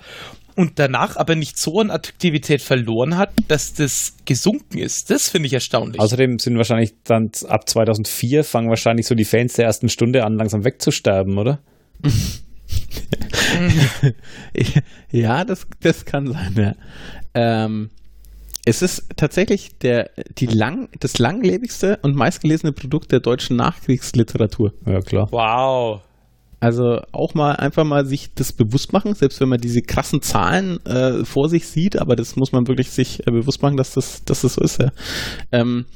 und 0.57 0.79
danach 0.79 1.17
aber 1.17 1.35
nicht 1.35 1.59
so 1.59 1.81
an 1.81 1.91
Attraktivität 1.91 2.63
verloren 2.63 3.17
hat, 3.17 3.33
dass 3.49 3.75
das 3.75 4.17
gesunken 4.25 4.79
ist. 4.79 5.11
Das 5.11 5.29
finde 5.29 5.47
ich 5.47 5.53
erstaunlich. 5.53 6.01
Außerdem 6.01 6.39
sind 6.39 6.57
wahrscheinlich 6.57 6.95
dann 7.05 7.31
ab 7.49 7.69
2004 7.69 8.45
fangen 8.45 8.69
wahrscheinlich 8.69 9.07
so 9.07 9.15
die 9.15 9.25
Fans 9.25 9.55
der 9.55 9.67
ersten 9.67 9.89
Stunde 9.89 10.25
an, 10.25 10.35
langsam 10.35 10.65
wegzusterben, 10.65 11.39
oder? 11.39 11.61
ja, 15.11 15.45
das, 15.45 15.67
das 15.81 16.05
kann 16.05 16.33
sein, 16.33 16.55
ja. 16.57 16.75
Ähm, 17.35 17.91
es 18.65 18.83
ist 18.83 19.09
tatsächlich 19.17 19.79
der, 19.79 20.11
die 20.39 20.47
lang, 20.47 20.89
das 21.01 21.19
langlebigste 21.19 21.99
und 22.03 22.15
meistgelesene 22.15 22.73
Produkt 22.73 23.11
der 23.11 23.21
deutschen 23.21 23.57
Nachkriegsliteratur. 23.57 24.73
Ja, 24.87 25.01
klar. 25.01 25.29
wow. 25.31 26.03
Also 26.63 27.01
auch 27.11 27.35
mal 27.35 27.57
einfach 27.57 27.83
mal 27.83 28.07
sich 28.07 28.35
das 28.37 28.53
bewusst 28.53 28.93
machen, 28.93 29.17
selbst 29.17 29.41
wenn 29.41 29.49
man 29.49 29.61
diese 29.61 29.83
krassen 29.83 30.23
Zahlen 30.23 30.79
äh, 30.87 31.25
vor 31.25 31.49
sich 31.49 31.67
sieht, 31.67 32.01
aber 32.01 32.15
das 32.15 32.37
muss 32.37 32.53
man 32.53 32.69
wirklich 32.69 32.93
sich 32.93 33.27
äh, 33.27 33.33
bewusst 33.33 33.63
machen, 33.63 33.77
dass 33.77 33.95
das, 33.95 34.25
dass 34.25 34.43
das 34.43 34.55
so 34.55 34.63
ist. 34.63 34.81
Ja. 34.81 34.93
Ähm, 35.51 35.87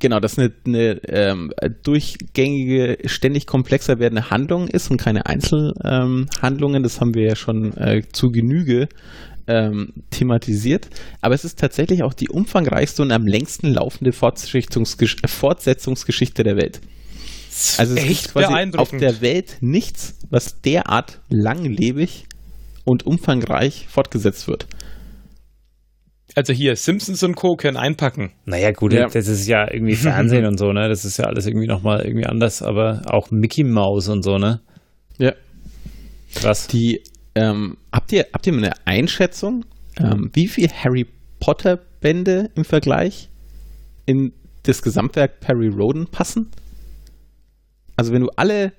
genau, 0.00 0.18
dass 0.18 0.36
eine, 0.36 0.50
eine 0.66 1.00
ähm, 1.06 1.52
durchgängige, 1.84 2.98
ständig 3.04 3.46
komplexer 3.46 4.00
werdende 4.00 4.30
Handlung 4.30 4.66
ist 4.66 4.90
und 4.90 4.96
keine 4.96 5.26
Einzelhandlungen. 5.26 6.78
Ähm, 6.78 6.82
das 6.82 7.00
haben 7.00 7.14
wir 7.14 7.22
ja 7.22 7.36
schon 7.36 7.72
äh, 7.76 8.02
zu 8.10 8.32
Genüge 8.32 8.88
ähm, 9.46 9.92
thematisiert. 10.10 10.88
Aber 11.20 11.36
es 11.36 11.44
ist 11.44 11.60
tatsächlich 11.60 12.02
auch 12.02 12.14
die 12.14 12.30
umfangreichste 12.30 13.00
und 13.00 13.12
am 13.12 13.28
längsten 13.28 13.72
laufende 13.72 14.10
Fortsetzungsgeschichte 14.10 16.42
der 16.42 16.56
Welt. 16.56 16.80
Also 17.78 17.94
es 17.94 18.04
Echt 18.04 18.34
gibt 18.34 18.46
quasi 18.46 18.76
auf 18.76 18.90
der 18.90 19.20
Welt 19.20 19.58
nichts, 19.60 20.18
was 20.30 20.62
derart 20.62 21.20
langlebig 21.28 22.26
und 22.84 23.06
umfangreich 23.06 23.86
fortgesetzt 23.88 24.48
wird. 24.48 24.66
Also 26.34 26.54
hier, 26.54 26.76
Simpsons 26.76 27.22
und 27.22 27.34
Co. 27.34 27.56
können 27.56 27.76
einpacken. 27.76 28.32
Naja, 28.46 28.70
gut, 28.72 28.94
ja. 28.94 29.06
das 29.06 29.28
ist 29.28 29.46
ja 29.46 29.70
irgendwie 29.70 29.94
Fernsehen 29.96 30.46
und 30.46 30.58
so, 30.58 30.72
ne? 30.72 30.88
Das 30.88 31.04
ist 31.04 31.18
ja 31.18 31.26
alles 31.26 31.46
irgendwie 31.46 31.66
nochmal 31.66 32.06
irgendwie 32.06 32.26
anders, 32.26 32.62
aber 32.62 33.02
auch 33.06 33.30
Mickey 33.30 33.64
Mouse 33.64 34.08
und 34.08 34.22
so, 34.22 34.38
ne? 34.38 34.60
Ja. 35.18 35.34
Was? 36.40 36.68
Die, 36.68 37.02
ähm, 37.34 37.76
habt 37.92 38.12
ihr, 38.12 38.26
habt 38.32 38.46
ihr 38.46 38.54
eine 38.54 38.72
Einschätzung, 38.86 39.66
ähm, 39.98 40.30
wie 40.32 40.48
viel 40.48 40.70
Harry 40.70 41.06
Potter 41.38 41.78
Bände 42.00 42.50
im 42.54 42.64
Vergleich 42.64 43.28
in 44.06 44.32
das 44.62 44.80
Gesamtwerk 44.80 45.40
Perry 45.40 45.68
Roden 45.68 46.06
passen? 46.06 46.50
Also 48.02 48.12
wenn 48.12 48.22
du 48.22 48.30
alle 48.34 48.72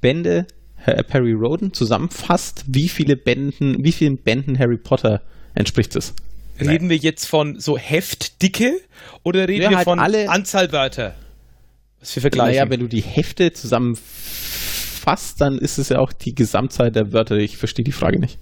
Bände 0.00 0.44
äh, 0.86 1.04
Perry 1.04 1.34
Roden 1.34 1.72
zusammenfasst, 1.72 2.64
wie 2.66 2.88
viele 2.88 3.14
Bänden, 3.16 3.84
wie 3.84 3.92
vielen 3.92 4.18
Bänden 4.18 4.58
Harry 4.58 4.76
Potter 4.76 5.22
entspricht 5.54 5.94
es? 5.94 6.14
Reden 6.58 6.88
wir 6.88 6.96
jetzt 6.96 7.26
von 7.26 7.60
so 7.60 7.78
Heftdicke 7.78 8.80
oder 9.22 9.46
reden 9.46 9.62
ja, 9.62 9.70
wir 9.70 9.76
halt 9.76 9.84
von 9.84 10.00
alle, 10.00 10.28
Anzahl 10.28 10.72
Wörter? 10.72 11.14
Was 12.00 12.16
wir 12.16 12.22
vergleichen? 12.22 12.56
Naja, 12.56 12.68
wenn 12.68 12.80
du 12.80 12.88
die 12.88 13.02
Hefte 13.02 13.52
zusammenfasst, 13.52 15.40
dann 15.40 15.58
ist 15.58 15.78
es 15.78 15.90
ja 15.90 16.00
auch 16.00 16.12
die 16.12 16.34
Gesamtzahl 16.34 16.90
der 16.90 17.12
Wörter. 17.12 17.36
Ich 17.36 17.58
verstehe 17.58 17.84
die 17.84 17.92
Frage 17.92 18.18
nicht. 18.18 18.36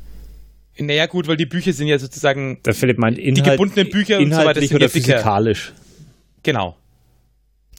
Naja, 0.79 1.05
gut, 1.05 1.29
weil 1.29 1.37
die 1.37 1.45
Bücher 1.45 1.75
sind 1.75 1.89
ja 1.89 1.99
sozusagen. 1.99 2.62
Der 2.64 2.72
Philipp 2.72 2.97
meint 2.97 3.18
Inhalt, 3.18 3.47
die 3.47 3.51
gebundenen 3.51 3.91
Bücher 3.91 4.20
und 4.20 4.33
so 4.33 4.39
weiter 4.39 4.62
sind 4.62 4.72
oder 4.72 4.87
ja 4.87 4.89
physikalisch. 4.89 5.75
Genau. 6.43 6.79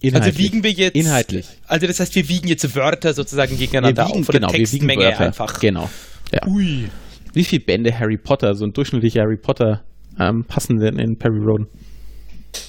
Inhaltlich. 0.02 0.34
Also 0.34 0.38
wiegen 0.40 0.64
wir 0.64 0.72
jetzt. 0.72 0.96
Inhaltlich. 0.96 1.46
Also 1.68 1.88
das 1.88 2.00
heißt, 2.00 2.16
wir 2.16 2.30
wiegen 2.30 2.48
jetzt 2.48 2.76
Wörter 2.76 3.14
sozusagen 3.14 3.58
gegeneinander 3.58 4.08
wiegen, 4.08 4.22
auf, 4.22 4.28
genau, 4.28 4.48
Textmenge 4.50 5.02
wir 5.02 5.08
Wörter. 5.10 5.26
einfach. 5.26 5.60
Genau. 5.60 5.90
Ja. 6.32 6.46
Ui. 6.48 6.90
Wie 7.34 7.44
viele 7.44 7.62
Bände 7.64 7.98
Harry 7.98 8.18
Potter, 8.18 8.56
so 8.56 8.66
ein 8.66 8.74
durchschnittlicher 8.74 9.22
Harry 9.22 9.38
Potter, 9.38 9.84
ähm, 10.20 10.46
passen 10.46 10.80
denn 10.80 11.00
in 11.00 11.18
Perry 11.18 11.40
Roden? 11.40 11.68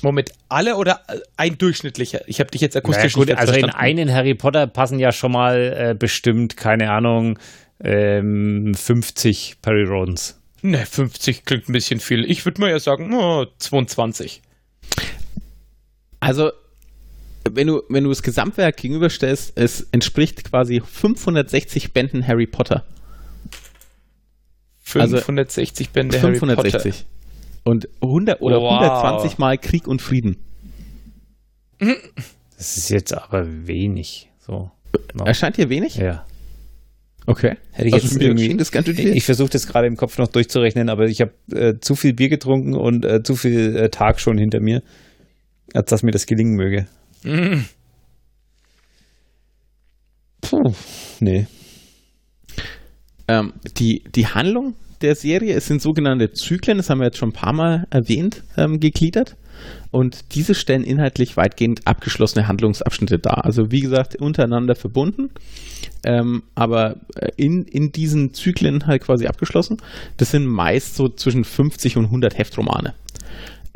Moment, 0.02 0.30
alle 0.48 0.76
oder 0.76 1.00
ein 1.36 1.58
durchschnittlicher? 1.58 2.22
Ich 2.26 2.40
habe 2.40 2.50
dich 2.50 2.60
jetzt 2.60 2.76
akustisch 2.76 3.16
naja, 3.16 3.26
gut, 3.26 3.38
Also 3.38 3.52
verstanden. 3.52 3.76
in 3.76 3.80
einen 3.80 4.12
Harry 4.12 4.34
Potter 4.34 4.66
passen 4.66 4.98
ja 4.98 5.12
schon 5.12 5.32
mal 5.32 5.90
äh, 5.92 5.94
bestimmt, 5.94 6.56
keine 6.56 6.90
Ahnung, 6.90 7.38
ähm, 7.82 8.74
50 8.74 9.56
Perry 9.62 9.84
Rodens. 9.84 10.40
Ne, 10.62 10.84
50 10.84 11.44
klingt 11.44 11.68
ein 11.68 11.72
bisschen 11.72 12.00
viel. 12.00 12.28
Ich 12.28 12.44
würde 12.44 12.60
mal 12.60 12.70
ja 12.70 12.80
sagen, 12.80 13.12
oh, 13.14 13.46
22. 13.58 14.42
Also 16.18 16.50
wenn 17.52 17.66
du, 17.66 17.82
wenn 17.88 18.04
du 18.04 18.10
das 18.10 18.22
Gesamtwerk 18.22 18.76
gegenüberstellst, 18.76 19.52
es 19.56 19.86
entspricht 19.92 20.44
quasi 20.44 20.80
560 20.84 21.92
Bänden 21.92 22.26
Harry 22.26 22.46
Potter. 22.46 22.84
560 24.80 25.86
also 25.86 25.92
Bände 25.92 26.18
560. 26.18 26.74
Harry 26.74 26.92
Potter. 26.92 27.16
Und 27.64 27.88
100 28.00 28.40
oder 28.42 28.60
wow. 28.60 28.80
120 28.80 29.38
Mal 29.38 29.58
Krieg 29.58 29.88
und 29.88 30.00
Frieden. 30.00 30.36
Das 32.56 32.76
ist 32.76 32.88
jetzt 32.90 33.12
aber 33.12 33.44
wenig. 33.66 34.30
So. 34.38 34.70
No. 35.14 35.24
Erscheint 35.24 35.56
dir 35.56 35.68
wenig? 35.68 35.96
Ja. 35.96 36.24
Okay. 37.26 37.56
Hätte 37.72 37.88
ich 37.88 37.94
also 37.94 38.06
jetzt 38.06 38.22
irgendwie, 38.22 38.56
das 38.56 38.70
ganz 38.70 38.86
ich 38.86 39.24
versuche 39.24 39.50
das 39.50 39.66
gerade 39.66 39.88
im 39.88 39.96
Kopf 39.96 40.16
noch 40.18 40.28
durchzurechnen, 40.28 40.88
aber 40.88 41.06
ich 41.06 41.20
habe 41.20 41.32
äh, 41.52 41.80
zu 41.80 41.96
viel 41.96 42.14
Bier 42.14 42.28
getrunken 42.28 42.74
und 42.74 43.04
äh, 43.04 43.22
zu 43.22 43.34
viel 43.34 43.76
äh, 43.76 43.88
Tag 43.90 44.20
schon 44.20 44.38
hinter 44.38 44.60
mir, 44.60 44.82
als 45.74 45.90
dass 45.90 46.04
mir 46.04 46.12
das 46.12 46.26
gelingen 46.26 46.54
möge. 46.54 46.86
Puh, 50.40 50.72
nee. 51.20 51.46
Ähm, 53.28 53.52
die, 53.78 54.04
die 54.14 54.26
Handlung 54.28 54.74
der 55.00 55.14
Serie, 55.14 55.54
es 55.54 55.66
sind 55.66 55.82
sogenannte 55.82 56.32
Zyklen, 56.32 56.78
das 56.78 56.88
haben 56.88 57.00
wir 57.00 57.06
jetzt 57.06 57.18
schon 57.18 57.30
ein 57.30 57.32
paar 57.32 57.52
Mal 57.52 57.86
erwähnt, 57.90 58.44
ähm, 58.56 58.80
gegliedert. 58.80 59.36
Und 59.90 60.34
diese 60.34 60.54
stellen 60.54 60.84
inhaltlich 60.84 61.36
weitgehend 61.36 61.86
abgeschlossene 61.86 62.46
Handlungsabschnitte 62.46 63.18
dar. 63.18 63.44
Also 63.44 63.70
wie 63.70 63.80
gesagt, 63.80 64.16
untereinander 64.16 64.74
verbunden, 64.74 65.30
ähm, 66.04 66.42
aber 66.54 66.96
äh, 67.16 67.30
in, 67.36 67.64
in 67.64 67.90
diesen 67.90 68.34
Zyklen 68.34 68.86
halt 68.86 69.02
quasi 69.02 69.26
abgeschlossen. 69.26 69.78
Das 70.18 70.30
sind 70.30 70.46
meist 70.46 70.94
so 70.94 71.08
zwischen 71.08 71.44
50 71.44 71.96
und 71.96 72.06
100 72.06 72.36
Heftromane. 72.36 72.94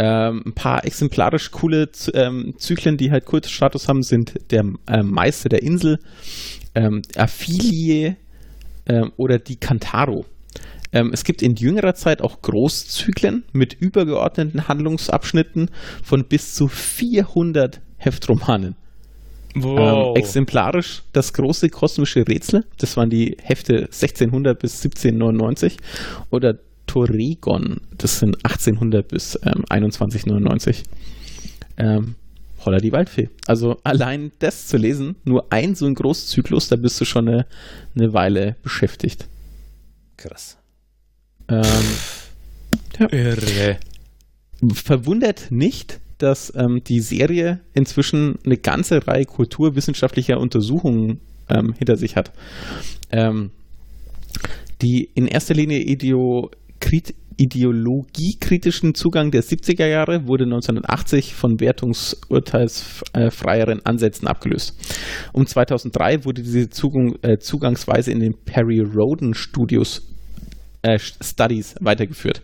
Ähm, 0.02 0.42
ein 0.46 0.54
paar 0.54 0.86
exemplarisch 0.86 1.50
coole 1.50 1.90
ähm, 2.14 2.54
Zyklen, 2.56 2.96
die 2.96 3.10
halt 3.10 3.26
Kultstatus 3.26 3.86
haben, 3.86 4.02
sind 4.02 4.32
der 4.50 4.64
äh, 4.86 5.02
Meister 5.02 5.50
der 5.50 5.62
Insel, 5.62 5.98
ähm, 6.74 7.02
Affilié 7.16 8.16
ähm, 8.86 9.12
oder 9.18 9.38
die 9.38 9.56
Kantaro. 9.56 10.24
Ähm, 10.94 11.10
es 11.12 11.22
gibt 11.22 11.42
in 11.42 11.54
jüngerer 11.54 11.94
Zeit 11.94 12.22
auch 12.22 12.40
Großzyklen 12.40 13.44
mit 13.52 13.74
übergeordneten 13.74 14.68
Handlungsabschnitten 14.68 15.68
von 16.02 16.24
bis 16.24 16.54
zu 16.54 16.68
400 16.68 17.82
Heftromanen. 17.98 18.76
Wow. 19.54 20.16
Ähm, 20.16 20.22
exemplarisch 20.22 21.02
das 21.12 21.34
große 21.34 21.68
kosmische 21.68 22.26
Rätsel, 22.26 22.64
das 22.78 22.96
waren 22.96 23.10
die 23.10 23.36
Hefte 23.42 23.80
1600 23.80 24.58
bis 24.58 24.82
1799 24.82 25.76
oder 26.30 26.58
Torregon. 26.86 27.80
Das 27.96 28.18
sind 28.18 28.36
1800 28.44 29.06
bis 29.06 29.38
ähm, 29.44 29.64
2199. 29.68 30.84
Ähm, 31.76 32.14
Holla 32.64 32.78
die 32.78 32.92
Waldfee. 32.92 33.30
Also 33.46 33.80
allein 33.84 34.32
das 34.38 34.66
zu 34.66 34.76
lesen, 34.76 35.16
nur 35.24 35.50
ein 35.50 35.74
so 35.74 35.86
ein 35.86 35.94
Großzyklus, 35.94 36.68
da 36.68 36.76
bist 36.76 37.00
du 37.00 37.04
schon 37.04 37.28
eine, 37.28 37.46
eine 37.94 38.12
Weile 38.12 38.56
beschäftigt. 38.62 39.26
Krass. 40.16 40.58
Ähm, 41.48 41.64
ja. 42.98 43.10
Irre. 43.10 43.78
Verwundert 44.74 45.50
nicht, 45.50 46.00
dass 46.18 46.52
ähm, 46.54 46.84
die 46.84 47.00
Serie 47.00 47.60
inzwischen 47.72 48.38
eine 48.44 48.58
ganze 48.58 49.06
Reihe 49.06 49.24
kulturwissenschaftlicher 49.24 50.38
Untersuchungen 50.38 51.20
ähm, 51.48 51.72
hinter 51.72 51.96
sich 51.96 52.16
hat. 52.16 52.30
Ähm, 53.10 53.50
die 54.82 55.10
in 55.14 55.26
erster 55.26 55.54
Linie 55.54 55.80
Ideo 55.80 56.50
ideologiekritischen 57.36 58.94
Zugang 58.94 59.30
der 59.30 59.42
70er 59.42 59.86
Jahre 59.86 60.26
wurde 60.26 60.44
1980 60.44 61.34
von 61.34 61.58
wertungsurteilsfreieren 61.58 63.86
Ansätzen 63.86 64.28
abgelöst. 64.28 64.76
Um 65.32 65.46
2003 65.46 66.26
wurde 66.26 66.42
diese 66.42 66.68
Zugang, 66.68 67.14
äh, 67.22 67.38
Zugangsweise 67.38 68.12
in 68.12 68.20
den 68.20 68.34
Perry 68.44 68.80
Roden 68.80 69.32
Studios 69.32 70.02
äh, 70.82 70.98
Studies 70.98 71.76
weitergeführt. 71.80 72.42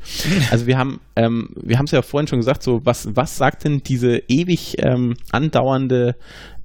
Also 0.50 0.66
wir 0.66 0.78
haben 0.78 1.00
ähm, 1.16 1.48
wir 1.56 1.78
haben 1.78 1.86
es 1.86 1.92
ja 1.92 2.02
vorhin 2.02 2.28
schon 2.28 2.38
gesagt, 2.38 2.62
so 2.62 2.84
was 2.84 3.08
was 3.16 3.36
sagt 3.36 3.64
denn 3.64 3.82
diese 3.82 4.22
ewig 4.28 4.76
ähm, 4.78 5.16
andauernde 5.32 6.14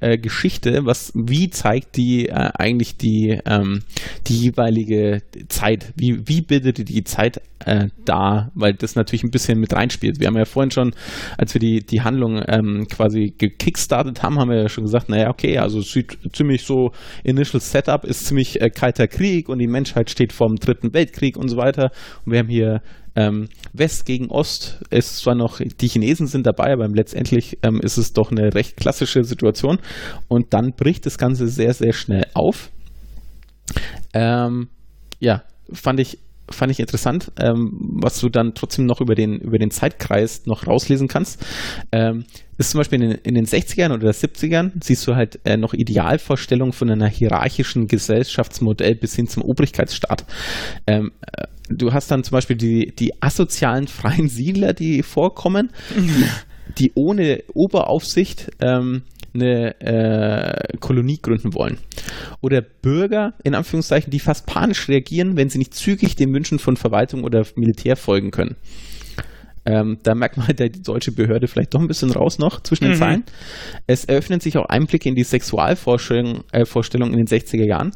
äh, 0.01 0.17
Geschichte, 0.17 0.85
was 0.85 1.13
wie 1.15 1.49
zeigt 1.49 1.95
die 1.95 2.27
äh, 2.27 2.51
eigentlich 2.53 2.97
die 2.97 3.39
ähm, 3.45 3.83
die 4.27 4.37
jeweilige 4.37 5.21
Zeit, 5.47 5.93
wie 5.95 6.27
wie 6.27 6.41
bildet 6.41 6.89
die 6.89 7.03
Zeit 7.05 7.41
äh, 7.59 7.87
dar, 8.03 8.51
weil 8.55 8.73
das 8.73 8.95
natürlich 8.95 9.23
ein 9.23 9.31
bisschen 9.31 9.59
mit 9.59 9.73
reinspielt. 9.73 10.19
Wir 10.19 10.27
haben 10.27 10.37
ja 10.37 10.45
vorhin 10.45 10.71
schon, 10.71 10.93
als 11.37 11.53
wir 11.53 11.61
die 11.61 11.85
die 11.85 12.01
Handlung 12.01 12.43
ähm, 12.47 12.87
quasi 12.89 13.33
gekickstartet 13.37 14.21
haben, 14.23 14.37
haben 14.37 14.49
wir 14.49 14.63
ja 14.63 14.69
schon 14.69 14.83
gesagt, 14.83 15.07
naja 15.07 15.29
okay, 15.29 15.59
also 15.59 15.81
sieht 15.81 16.17
ziemlich 16.33 16.63
so 16.63 16.91
Initial 17.23 17.61
Setup 17.61 18.03
ist 18.03 18.25
ziemlich 18.25 18.59
äh, 18.59 18.69
kalter 18.69 19.07
Krieg 19.07 19.47
und 19.47 19.59
die 19.59 19.67
Menschheit 19.67 20.09
steht 20.09 20.33
vor 20.33 20.47
dem 20.47 20.57
dritten 20.57 20.93
Weltkrieg 20.93 21.37
und 21.37 21.47
so 21.47 21.55
weiter. 21.55 21.91
Und 22.25 22.33
wir 22.33 22.39
haben 22.39 22.49
hier 22.49 22.81
ähm, 23.16 23.49
West 23.74 24.05
gegen 24.05 24.30
Ost 24.30 24.80
ist 24.89 25.18
zwar 25.18 25.36
noch, 25.36 25.59
die 25.59 25.88
Chinesen 25.88 26.28
sind 26.28 26.47
dabei, 26.47 26.74
aber 26.74 26.88
letztendlich 26.88 27.57
ähm, 27.62 27.82
ist 27.82 27.97
es 27.97 28.14
doch 28.14 28.32
eine 28.32 28.53
recht 28.53 28.78
klassische 28.78 29.24
Situation. 29.24 29.80
Und 30.28 30.53
dann 30.53 30.74
bricht 30.74 31.05
das 31.05 31.18
Ganze 31.18 31.47
sehr, 31.47 31.74
sehr 31.74 31.93
schnell 31.93 32.26
auf. 32.34 32.70
Ähm, 34.14 34.70
ja, 35.20 35.43
fand 35.72 35.99
ich, 35.99 36.20
fand 36.53 36.71
ich 36.71 36.79
interessant, 36.79 37.31
ähm, 37.39 37.97
was 38.01 38.19
du 38.19 38.29
dann 38.29 38.53
trotzdem 38.53 38.85
noch 38.85 39.01
über 39.01 39.15
den, 39.15 39.39
über 39.39 39.57
den 39.57 39.71
Zeitkreis 39.71 40.45
noch 40.45 40.67
rauslesen 40.67 41.07
kannst. 41.07 41.45
Ähm, 41.91 42.25
ist 42.57 42.71
zum 42.71 42.79
Beispiel 42.79 43.01
in 43.01 43.09
den, 43.09 43.19
in 43.23 43.35
den 43.35 43.45
60ern 43.45 43.93
oder 43.93 44.11
70ern 44.11 44.71
siehst 44.83 45.07
du 45.07 45.15
halt 45.15 45.39
äh, 45.45 45.57
noch 45.57 45.73
Idealvorstellungen 45.73 46.73
von 46.73 46.89
einer 46.89 47.07
hierarchischen 47.07 47.87
Gesellschaftsmodell 47.87 48.95
bis 48.95 49.15
hin 49.15 49.27
zum 49.27 49.43
Obrigkeitsstaat. 49.43 50.25
Ähm, 50.87 51.11
äh, 51.21 51.47
du 51.69 51.93
hast 51.93 52.11
dann 52.11 52.23
zum 52.23 52.35
Beispiel 52.35 52.57
die, 52.57 52.93
die 52.97 53.21
asozialen 53.21 53.87
freien 53.87 54.27
Siedler, 54.27 54.73
die 54.73 55.03
vorkommen, 55.03 55.71
die 56.77 56.91
ohne 56.95 57.43
Oberaufsicht 57.53 58.51
ähm, 58.61 59.03
eine 59.34 59.79
äh, 59.82 60.77
Kolonie 60.79 61.19
gründen 61.21 61.53
wollen. 61.53 61.77
Oder 62.41 62.61
Bürger, 62.61 63.34
in 63.43 63.55
Anführungszeichen, 63.55 64.11
die 64.11 64.19
fast 64.19 64.45
panisch 64.45 64.89
reagieren, 64.89 65.38
wenn 65.38 65.49
sie 65.49 65.57
nicht 65.57 65.73
zügig 65.73 66.15
den 66.15 66.34
Wünschen 66.34 66.59
von 66.59 66.75
Verwaltung 66.75 67.23
oder 67.23 67.45
Militär 67.55 67.95
folgen 67.95 68.32
können. 68.32 68.55
Ähm, 69.63 69.99
da 70.01 70.15
merkt 70.15 70.38
man 70.38 70.47
halt 70.47 70.59
die 70.59 70.82
deutsche 70.82 71.11
Behörde 71.11 71.47
vielleicht 71.47 71.73
doch 71.73 71.79
ein 71.79 71.88
bisschen 71.88 72.11
raus 72.11 72.39
noch 72.39 72.61
zwischen 72.61 72.86
den 72.86 72.93
mhm. 72.93 72.99
Zeilen. 72.99 73.23
Es 73.86 74.05
eröffnen 74.05 74.39
sich 74.39 74.57
auch 74.57 74.65
Einblicke 74.65 75.07
in 75.07 75.15
die 75.15 75.23
Sexualvorstellung 75.23 76.43
äh, 76.51 76.63
in 76.63 77.17
den 77.17 77.27
60er 77.27 77.65
Jahren. 77.65 77.91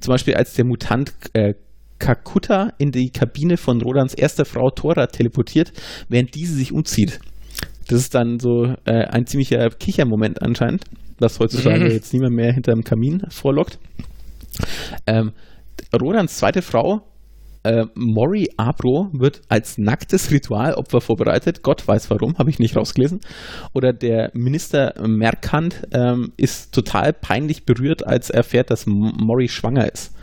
Zum 0.00 0.12
Beispiel 0.12 0.34
als 0.34 0.54
der 0.54 0.64
Mutant 0.64 1.12
äh, 1.32 1.54
Kakuta 1.98 2.72
in 2.78 2.92
die 2.92 3.10
Kabine 3.10 3.56
von 3.56 3.80
Rodans 3.82 4.14
erster 4.14 4.44
Frau 4.44 4.70
Thora 4.70 5.08
teleportiert, 5.08 5.72
während 6.08 6.36
diese 6.36 6.54
sich 6.54 6.72
umzieht. 6.72 7.18
Das 7.88 8.00
ist 8.00 8.14
dann 8.14 8.38
so 8.38 8.74
äh, 8.84 9.04
ein 9.06 9.26
ziemlicher 9.26 9.68
Kichermoment 9.70 10.42
anscheinend, 10.42 10.84
was 11.18 11.40
heutzutage 11.40 11.84
mhm. 11.86 11.90
jetzt 11.90 12.12
niemand 12.12 12.34
mehr 12.34 12.52
hinterm 12.52 12.84
Kamin 12.84 13.22
vorlockt. 13.30 13.78
Ähm, 15.06 15.32
Rodans 15.98 16.36
zweite 16.36 16.60
Frau, 16.60 17.00
äh, 17.62 17.86
Mori 17.94 18.50
Abro, 18.56 19.08
wird 19.12 19.40
als 19.48 19.78
nacktes 19.78 20.30
Ritualopfer 20.30 21.00
vorbereitet. 21.00 21.62
Gott 21.62 21.86
weiß 21.88 22.10
warum, 22.10 22.36
habe 22.38 22.50
ich 22.50 22.58
nicht 22.58 22.76
rausgelesen. 22.76 23.20
Oder 23.72 23.92
der 23.92 24.30
Minister 24.34 24.94
Merkant 25.06 25.86
ähm, 25.92 26.32
ist 26.36 26.74
total 26.74 27.12
peinlich 27.12 27.64
berührt, 27.64 28.06
als 28.06 28.30
er 28.30 28.38
erfährt, 28.38 28.70
dass 28.70 28.86
Mori 28.86 29.48
schwanger 29.48 29.90
ist. 29.90 30.14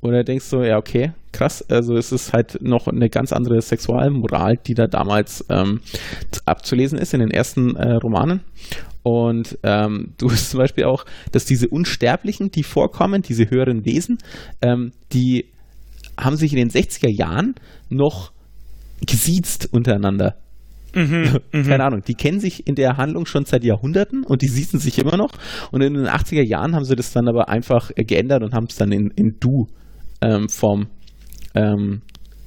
Oder 0.00 0.22
denkst 0.22 0.48
du, 0.50 0.62
ja, 0.62 0.78
okay, 0.78 1.12
krass, 1.32 1.64
also 1.68 1.96
es 1.96 2.12
ist 2.12 2.32
halt 2.32 2.62
noch 2.62 2.86
eine 2.86 3.10
ganz 3.10 3.32
andere 3.32 3.60
Sexualmoral, 3.60 4.56
die 4.56 4.74
da 4.74 4.86
damals 4.86 5.44
ähm, 5.48 5.80
abzulesen 6.46 6.98
ist 6.98 7.14
in 7.14 7.20
den 7.20 7.30
ersten 7.30 7.74
äh, 7.74 7.94
Romanen. 7.94 8.40
Und 9.02 9.58
ähm, 9.62 10.14
du 10.18 10.30
hast 10.30 10.50
zum 10.50 10.58
Beispiel 10.58 10.84
auch, 10.84 11.04
dass 11.32 11.44
diese 11.44 11.68
Unsterblichen, 11.68 12.50
die 12.50 12.62
vorkommen, 12.62 13.22
diese 13.22 13.50
höheren 13.50 13.84
Wesen, 13.84 14.18
ähm, 14.62 14.92
die 15.12 15.46
haben 16.18 16.36
sich 16.36 16.52
in 16.52 16.58
den 16.58 16.70
60er 16.70 17.08
Jahren 17.08 17.54
noch 17.88 18.32
gesiezt 19.04 19.68
untereinander. 19.72 20.36
Mhm, 20.94 21.38
mhm, 21.52 21.64
Keine 21.64 21.84
Ahnung, 21.84 22.02
die 22.06 22.14
kennen 22.14 22.40
sich 22.40 22.66
in 22.66 22.74
der 22.74 22.96
Handlung 22.96 23.26
schon 23.26 23.44
seit 23.44 23.64
Jahrhunderten 23.64 24.24
und 24.24 24.42
die 24.42 24.48
siezen 24.48 24.78
sich 24.78 24.98
immer 24.98 25.16
noch. 25.16 25.32
Und 25.70 25.80
in 25.82 25.94
den 25.94 26.06
80er 26.06 26.42
Jahren 26.42 26.74
haben 26.74 26.84
sie 26.84 26.96
das 26.96 27.12
dann 27.12 27.28
aber 27.28 27.48
einfach 27.48 27.90
geändert 27.94 28.42
und 28.42 28.54
haben 28.54 28.66
es 28.68 28.76
dann 28.76 28.92
in, 28.92 29.10
in 29.10 29.36
Du 29.40 29.68
ähm, 30.20 30.48
vom, 30.48 30.86
ähm, 31.54 32.02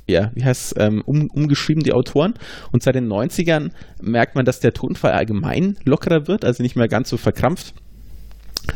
ja, 0.08 0.32
wie 0.34 0.44
heißt 0.44 0.78
es, 0.78 0.84
ähm, 0.84 1.02
um, 1.06 1.30
umgeschrieben, 1.30 1.84
die 1.84 1.94
Autoren. 1.94 2.34
Und 2.72 2.84
seit 2.84 2.96
den 2.96 3.08
90ern 3.08 3.72
merkt 4.02 4.36
man, 4.36 4.46
dass 4.46 4.60
der 4.60 4.74
Tonfall 4.74 5.12
allgemein 5.12 5.78
lockerer 5.86 6.28
wird, 6.28 6.46
also 6.46 6.64
nicht 6.64 6.76
mehr 6.76 6.88
ganz 6.88 7.10
so 7.10 7.18
verkrampft. 7.18 7.74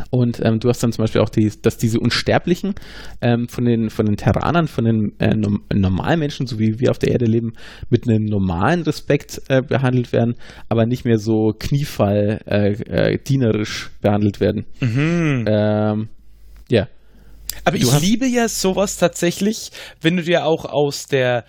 Und 0.10 0.44
ähm, 0.44 0.60
du 0.60 0.70
hast 0.70 0.82
dann 0.82 0.92
zum 0.92 1.04
Beispiel 1.04 1.22
auch, 1.22 1.30
die, 1.30 1.52
dass 1.62 1.78
diese 1.78 2.00
Unsterblichen 2.00 2.74
ähm, 3.22 3.48
von, 3.48 3.66
den, 3.66 3.90
von 3.90 4.06
den 4.06 4.18
Terranern, 4.18 4.68
von 4.68 4.86
den 4.86 5.20
äh, 5.20 5.36
normalen 5.74 6.20
Menschen, 6.20 6.48
so 6.48 6.60
wie 6.60 6.80
wir 6.80 6.92
auf 6.92 7.00
der 7.00 7.12
Erde 7.12 7.26
leben, 7.26 7.54
mit 7.90 8.08
einem 8.08 8.26
normalen 8.26 8.82
Respekt 8.82 9.42
äh, 9.48 9.62
behandelt 9.62 10.12
werden, 10.12 10.36
aber 10.70 10.86
nicht 10.86 11.06
mehr 11.06 11.20
so 11.20 11.54
kniefall 11.58 12.42
äh, 12.48 12.72
äh 12.72 13.18
dienerisch 13.18 13.92
behandelt 14.02 14.40
werden. 14.40 14.66
Mhm. 14.82 15.46
Ähm, 15.48 16.08
ja. 16.70 16.88
Aber 17.64 17.78
du 17.78 17.88
ich 17.88 18.00
liebe 18.00 18.28
ja 18.28 18.48
sowas 18.48 18.98
tatsächlich, 18.98 19.72
wenn 20.02 20.18
du 20.18 20.24
dir 20.24 20.46
auch 20.46 20.66
aus 20.66 21.08
der 21.08 21.46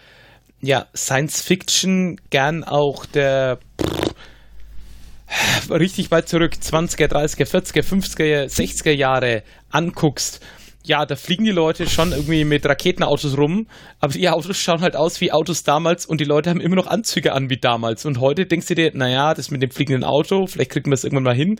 ja, 0.60 0.86
Science 0.94 1.42
Fiction 1.42 2.16
gern 2.30 2.64
auch 2.64 3.04
der 3.06 3.58
pff, 3.80 5.70
richtig 5.70 6.10
weit 6.10 6.28
zurück, 6.28 6.54
20er, 6.60 7.08
30er, 7.08 7.46
40er, 7.46 7.82
50er, 7.82 8.44
60er 8.46 8.92
Jahre 8.92 9.42
anguckst, 9.70 10.40
ja, 10.86 11.04
da 11.04 11.16
fliegen 11.16 11.44
die 11.44 11.50
Leute 11.50 11.88
schon 11.88 12.12
irgendwie 12.12 12.44
mit 12.44 12.64
Raketenautos 12.64 13.36
rum, 13.36 13.66
aber 13.98 14.12
die 14.12 14.28
Autos 14.28 14.56
schauen 14.56 14.82
halt 14.82 14.94
aus 14.94 15.20
wie 15.20 15.32
Autos 15.32 15.64
damals 15.64 16.06
und 16.06 16.20
die 16.20 16.24
Leute 16.24 16.48
haben 16.48 16.60
immer 16.60 16.76
noch 16.76 16.86
Anzüge 16.86 17.32
an 17.32 17.50
wie 17.50 17.56
damals. 17.56 18.06
Und 18.06 18.20
heute 18.20 18.46
denkst 18.46 18.68
du 18.68 18.76
dir, 18.76 18.92
naja, 18.94 19.34
das 19.34 19.50
mit 19.50 19.62
dem 19.62 19.72
fliegenden 19.72 20.04
Auto, 20.04 20.46
vielleicht 20.46 20.70
kriegen 20.70 20.90
wir 20.90 20.94
es 20.94 21.02
irgendwann 21.02 21.24
mal 21.24 21.34
hin, 21.34 21.58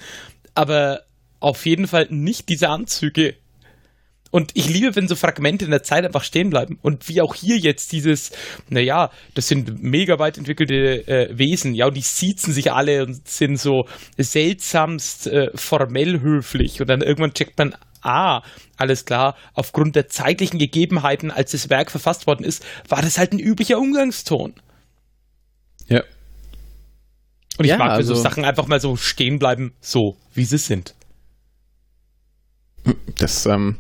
aber 0.54 1.00
auf 1.40 1.66
jeden 1.66 1.88
Fall 1.88 2.06
nicht 2.10 2.48
diese 2.48 2.68
Anzüge 2.68 3.34
und 4.36 4.50
ich 4.52 4.68
liebe, 4.68 4.94
wenn 4.94 5.08
so 5.08 5.16
Fragmente 5.16 5.64
in 5.64 5.70
der 5.70 5.82
Zeit 5.82 6.04
einfach 6.04 6.22
stehen 6.22 6.50
bleiben. 6.50 6.78
Und 6.82 7.08
wie 7.08 7.22
auch 7.22 7.34
hier 7.34 7.56
jetzt 7.56 7.90
dieses, 7.92 8.32
naja, 8.68 9.10
das 9.32 9.48
sind 9.48 9.82
mega 9.82 10.18
weit 10.18 10.36
entwickelte 10.36 11.08
äh, 11.08 11.38
Wesen, 11.38 11.74
ja, 11.74 11.86
und 11.86 11.96
die 11.96 12.02
siezen 12.02 12.52
sich 12.52 12.70
alle 12.70 13.06
und 13.06 13.26
sind 13.26 13.56
so 13.56 13.86
seltsamst 14.18 15.26
äh, 15.28 15.48
formell 15.54 16.20
höflich. 16.20 16.82
Und 16.82 16.88
dann 16.88 17.00
irgendwann 17.00 17.32
checkt 17.32 17.56
man, 17.56 17.76
ah, 18.02 18.42
alles 18.76 19.06
klar, 19.06 19.36
aufgrund 19.54 19.96
der 19.96 20.08
zeitlichen 20.08 20.58
Gegebenheiten, 20.58 21.30
als 21.30 21.52
das 21.52 21.70
Werk 21.70 21.90
verfasst 21.90 22.26
worden 22.26 22.44
ist, 22.44 22.62
war 22.90 23.00
das 23.00 23.16
halt 23.16 23.32
ein 23.32 23.38
üblicher 23.38 23.78
Umgangston. 23.78 24.52
Ja. 25.88 26.02
Und 27.56 27.64
ich 27.64 27.70
ja, 27.70 27.78
mag, 27.78 27.92
also, 27.92 28.14
so 28.14 28.20
Sachen 28.20 28.44
einfach 28.44 28.66
mal 28.66 28.80
so 28.80 28.96
stehen 28.96 29.38
bleiben, 29.38 29.72
so 29.80 30.18
wie 30.34 30.44
sie 30.44 30.58
sind. 30.58 30.94
Das, 33.16 33.46
ähm, 33.46 33.78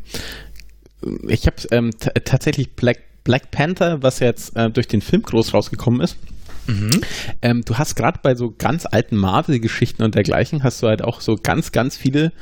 ich 1.28 1.46
habe 1.46 1.56
ähm, 1.70 1.90
tatsächlich 2.24 2.72
Black, 2.72 2.98
Black 3.24 3.50
Panther, 3.50 4.02
was 4.02 4.20
jetzt 4.20 4.56
äh, 4.56 4.70
durch 4.70 4.88
den 4.88 5.00
Film 5.00 5.22
groß 5.22 5.54
rausgekommen 5.54 6.00
ist. 6.00 6.16
Mhm. 6.66 7.00
Ähm, 7.42 7.62
du 7.64 7.78
hast 7.78 7.94
gerade 7.94 8.18
bei 8.22 8.34
so 8.34 8.52
ganz 8.56 8.86
alten 8.86 9.16
Marvel-Geschichten 9.16 10.02
und 10.02 10.14
dergleichen, 10.14 10.62
hast 10.62 10.82
du 10.82 10.88
halt 10.88 11.02
auch 11.02 11.20
so 11.20 11.36
ganz, 11.36 11.72
ganz 11.72 11.96
viele 11.96 12.32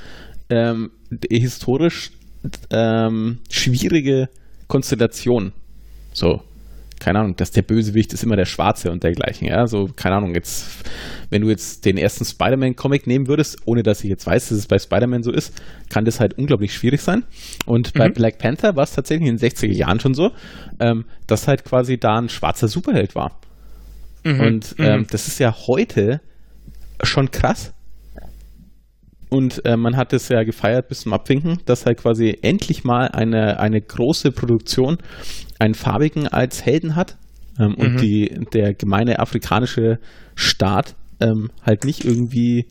ähm, 0.48 0.90
historisch 1.30 2.10
ähm, 2.70 3.38
schwierige 3.50 4.28
Konstellationen. 4.68 5.52
So, 6.12 6.42
keine 7.04 7.18
Ahnung, 7.18 7.36
dass 7.36 7.50
der 7.50 7.60
Bösewicht 7.60 8.14
ist 8.14 8.22
immer 8.22 8.34
der 8.34 8.46
Schwarze 8.46 8.90
und 8.90 9.02
dergleichen, 9.02 9.46
ja, 9.46 9.66
so, 9.66 9.90
keine 9.94 10.16
Ahnung, 10.16 10.34
jetzt, 10.34 10.68
wenn 11.28 11.42
du 11.42 11.50
jetzt 11.50 11.84
den 11.84 11.98
ersten 11.98 12.24
Spider-Man-Comic 12.24 13.06
nehmen 13.06 13.26
würdest, 13.26 13.58
ohne 13.66 13.82
dass 13.82 14.02
ich 14.02 14.08
jetzt 14.08 14.26
weiß, 14.26 14.48
dass 14.48 14.56
es 14.56 14.66
bei 14.66 14.78
Spider-Man 14.78 15.22
so 15.22 15.30
ist, 15.30 15.52
kann 15.90 16.06
das 16.06 16.18
halt 16.18 16.38
unglaublich 16.38 16.72
schwierig 16.72 17.02
sein. 17.02 17.24
Und 17.66 17.94
mhm. 17.94 17.98
bei 17.98 18.08
Black 18.08 18.38
Panther 18.38 18.74
war 18.74 18.84
es 18.84 18.92
tatsächlich 18.92 19.28
in 19.28 19.36
den 19.36 19.50
60er 19.50 19.70
Jahren 19.70 20.00
schon 20.00 20.14
so, 20.14 20.30
ähm, 20.80 21.04
dass 21.26 21.46
halt 21.46 21.66
quasi 21.66 21.98
da 21.98 22.16
ein 22.16 22.30
schwarzer 22.30 22.68
Superheld 22.68 23.14
war. 23.14 23.38
Mhm. 24.24 24.40
Und 24.40 24.74
ähm, 24.78 25.00
mhm. 25.00 25.06
das 25.10 25.28
ist 25.28 25.38
ja 25.38 25.54
heute 25.66 26.22
schon 27.02 27.30
krass. 27.30 27.73
Und 29.34 29.66
äh, 29.66 29.76
man 29.76 29.96
hat 29.96 30.12
es 30.12 30.28
ja 30.28 30.44
gefeiert 30.44 30.86
bis 30.86 31.00
zum 31.00 31.12
Abwinken, 31.12 31.58
dass 31.64 31.86
halt 31.86 31.98
quasi 31.98 32.38
endlich 32.42 32.84
mal 32.84 33.08
eine, 33.08 33.58
eine 33.58 33.80
große 33.80 34.30
Produktion 34.30 34.98
einen 35.58 35.74
Farbigen 35.74 36.28
als 36.28 36.64
Helden 36.64 36.94
hat 36.94 37.16
ähm, 37.58 37.70
mhm. 37.70 37.74
und 37.74 38.00
die, 38.00 38.32
der 38.52 38.74
gemeine 38.74 39.18
afrikanische 39.18 39.98
Staat 40.36 40.94
ähm, 41.18 41.50
halt 41.66 41.84
nicht 41.84 42.04
irgendwie 42.04 42.66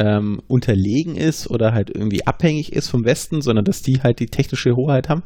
ähm, 0.00 0.40
unterlegen 0.48 1.14
ist 1.14 1.50
oder 1.50 1.72
halt 1.72 1.90
irgendwie 1.94 2.26
abhängig 2.26 2.72
ist 2.72 2.88
vom 2.88 3.04
Westen, 3.04 3.42
sondern 3.42 3.66
dass 3.66 3.82
die 3.82 4.00
halt 4.02 4.18
die 4.18 4.26
technische 4.26 4.74
Hoheit 4.74 5.10
haben. 5.10 5.22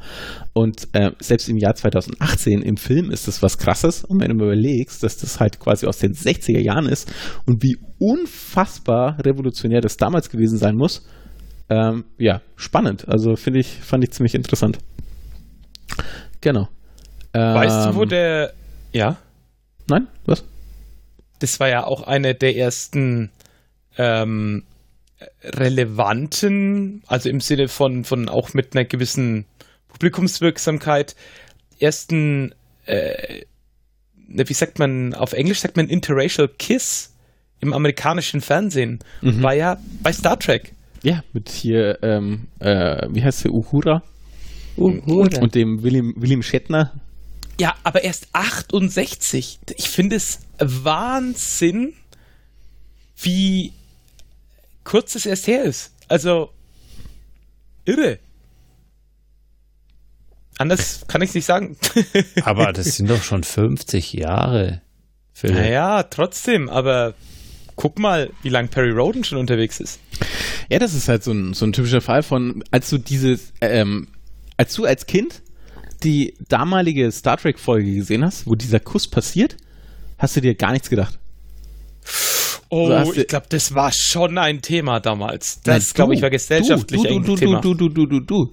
Und 0.52 0.88
äh, 0.92 1.12
selbst 1.20 1.48
im 1.48 1.56
Jahr 1.56 1.76
2018 1.76 2.60
im 2.60 2.76
Film 2.76 3.12
ist 3.12 3.28
das 3.28 3.40
was 3.40 3.56
krasses. 3.56 4.04
Und 4.04 4.20
wenn 4.20 4.36
du 4.36 4.44
überlegst, 4.44 5.04
dass 5.04 5.16
das 5.16 5.38
halt 5.38 5.60
quasi 5.60 5.86
aus 5.86 5.98
den 5.98 6.12
60er 6.12 6.58
Jahren 6.58 6.86
ist 6.86 7.10
und 7.46 7.62
wie 7.62 7.78
unfassbar 7.98 9.16
revolutionär 9.24 9.80
das 9.80 9.96
damals 9.96 10.28
gewesen 10.28 10.58
sein 10.58 10.74
muss, 10.74 11.06
ähm, 11.70 12.04
ja, 12.18 12.40
spannend. 12.56 13.08
Also 13.08 13.36
finde 13.36 13.60
ich, 13.60 13.78
fand 13.80 14.02
ich 14.02 14.10
ziemlich 14.10 14.34
interessant. 14.34 14.78
Genau. 16.40 16.68
Weißt 17.32 17.86
du, 17.86 17.94
wo 17.94 18.02
ähm, 18.02 18.08
der. 18.08 18.52
Ja? 18.92 19.16
Nein? 19.88 20.08
Was? 20.26 20.44
Das 21.38 21.58
war 21.60 21.68
ja 21.68 21.84
auch 21.84 22.02
eine 22.02 22.34
der 22.34 22.56
ersten 22.56 23.30
ähm, 23.98 24.64
relevanten, 25.42 27.02
also 27.06 27.28
im 27.28 27.40
Sinne 27.40 27.68
von, 27.68 28.04
von 28.04 28.28
auch 28.28 28.54
mit 28.54 28.74
einer 28.74 28.84
gewissen 28.84 29.46
Publikumswirksamkeit, 29.88 31.14
ersten, 31.78 32.54
äh, 32.86 33.42
wie 34.28 34.52
sagt 34.52 34.78
man, 34.78 35.14
auf 35.14 35.32
Englisch 35.32 35.60
sagt 35.60 35.76
man 35.76 35.88
Interracial 35.88 36.48
Kiss 36.48 37.14
im 37.60 37.72
amerikanischen 37.72 38.40
Fernsehen, 38.40 38.98
mhm. 39.22 39.42
war 39.42 39.54
ja 39.54 39.78
bei 40.02 40.12
Star 40.12 40.38
Trek. 40.38 40.74
Ja, 41.02 41.22
mit 41.32 41.48
hier, 41.50 41.98
ähm, 42.02 42.48
äh, 42.60 43.06
wie 43.10 43.22
heißt 43.22 43.40
sie, 43.40 43.50
Uhura? 43.50 44.02
Uhura. 44.76 45.40
Und 45.40 45.54
dem 45.54 45.82
William, 45.82 46.14
William 46.16 46.42
Shatner, 46.42 46.92
Ja, 47.60 47.74
aber 47.84 48.02
erst 48.02 48.28
68. 48.32 49.60
Ich 49.76 49.88
finde 49.88 50.16
es 50.16 50.40
Wahnsinn, 50.58 51.92
wie 53.16 53.72
kurz 54.84 55.14
es 55.14 55.26
erst 55.26 55.46
her 55.46 55.64
ist. 55.64 55.92
Also, 56.08 56.50
irre. 57.84 58.18
Anders 60.58 61.04
kann 61.08 61.22
ich 61.22 61.30
es 61.30 61.34
nicht 61.34 61.46
sagen. 61.46 61.76
Aber 62.44 62.72
das 62.72 62.96
sind 62.96 63.10
doch 63.10 63.22
schon 63.22 63.42
50 63.42 64.12
Jahre. 64.12 64.82
Philipp. 65.36 65.56
naja, 65.56 66.04
trotzdem, 66.04 66.68
aber 66.68 67.14
guck 67.74 67.98
mal, 67.98 68.30
wie 68.42 68.50
lang 68.50 68.68
Perry 68.68 68.92
Roden 68.92 69.24
schon 69.24 69.36
unterwegs 69.36 69.80
ist. 69.80 69.98
Ja, 70.70 70.78
das 70.78 70.94
ist 70.94 71.08
halt 71.08 71.24
so 71.24 71.32
ein, 71.32 71.54
so 71.54 71.66
ein 71.66 71.72
typischer 71.72 72.00
Fall 72.00 72.22
von, 72.22 72.62
als 72.70 72.88
du 72.88 72.98
dieses, 72.98 73.52
ähm, 73.60 74.06
als 74.56 74.74
du 74.74 74.84
als 74.84 75.06
Kind 75.06 75.42
die 76.04 76.34
damalige 76.48 77.10
Star 77.10 77.36
Trek-Folge 77.36 77.94
gesehen 77.94 78.24
hast, 78.24 78.46
wo 78.46 78.54
dieser 78.54 78.78
Kuss 78.78 79.08
passiert, 79.08 79.56
hast 80.18 80.36
du 80.36 80.40
dir 80.40 80.54
gar 80.54 80.72
nichts 80.72 80.88
gedacht. 80.88 81.18
Oh, 82.74 82.88
Du 82.88 82.98
hast- 82.98 83.16
ich 83.16 83.26
glaube, 83.28 83.46
das 83.48 83.74
war 83.74 83.92
schon 83.92 84.36
ein 84.38 84.60
Thema 84.62 85.00
damals. 85.00 85.60
Das, 85.62 85.94
glaube 85.94 86.14
ich, 86.14 86.22
war 86.22 86.30
gesellschaftlich 86.30 87.02
du, 87.02 87.08
du, 87.08 87.14
ein 87.16 87.24
du, 87.24 87.36
Thema. 87.36 87.60
Du, 87.60 87.74
du, 87.74 87.88
du, 87.88 88.06
du, 88.06 88.20
du, 88.20 88.50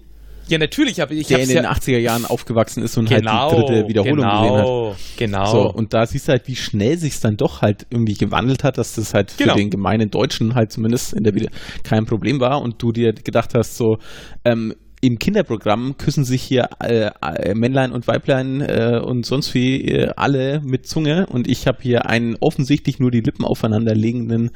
Ja, 0.48 0.58
natürlich, 0.58 1.02
aber 1.02 1.12
ich 1.14 1.28
der 1.28 1.38
habe 1.38 1.44
in 1.50 1.56
den 1.56 1.64
ja 1.64 1.72
80er 1.72 1.98
Jahren 1.98 2.26
aufgewachsen 2.26 2.84
ist 2.84 2.98
und 2.98 3.08
genau, 3.10 3.52
halt 3.52 3.52
die 3.52 3.66
dritte 3.74 3.88
Wiederholung 3.88 4.18
gesehen 4.26 4.56
hat. 4.58 4.66
genau, 4.66 4.96
genau. 5.18 5.46
So, 5.52 5.72
und 5.74 5.94
da 5.94 6.06
siehst 6.06 6.28
du 6.28 6.34
halt, 6.34 6.48
wie 6.48 6.56
schnell 6.56 6.98
sich 6.98 7.20
dann 7.20 7.38
doch 7.38 7.62
halt 7.62 7.88
irgendwie 7.90 8.14
gewandelt 8.16 8.64
hat, 8.64 8.78
dass 8.78 8.94
das 8.96 9.14
halt 9.14 9.34
Genau. 9.38 9.54
für 9.54 9.60
den 9.60 9.70
gemeinen 9.70 10.10
Deutschen 10.12 10.54
halt 10.56 10.72
zumindest 10.72 11.14
in 11.14 11.24
der 11.24 11.34
Wieder 11.36 11.50
kein 11.84 12.06
Problem 12.06 12.40
war 12.40 12.62
und 12.62 12.82
du 12.82 12.92
dir 12.92 13.14
gedacht 13.14 13.54
hast, 13.56 13.78
so, 13.78 13.98
ähm, 14.46 14.74
im 15.04 15.18
Kinderprogramm 15.20 15.98
küssen 15.98 16.24
sich 16.26 16.44
hier 16.44 16.70
äh, 16.80 17.10
äh, 17.22 17.56
Männlein 17.56 17.92
und 17.92 18.08
Weiblein 18.08 18.62
äh, 18.62 19.02
und 19.04 19.26
sonst 19.26 19.54
wie 19.56 19.84
äh, 19.88 20.12
alle 20.16 20.62
mit 20.64 20.88
Zunge 20.88 21.26
und 21.28 21.48
ich 21.48 21.66
habe 21.68 21.80
hier 21.82 22.06
einen 22.06 22.36
offensichtlich 22.40 23.00
nur 23.00 23.10
die 23.12 23.22
Lippen 23.22 23.44
aufeinander 23.44 23.96
legenden 23.96 24.52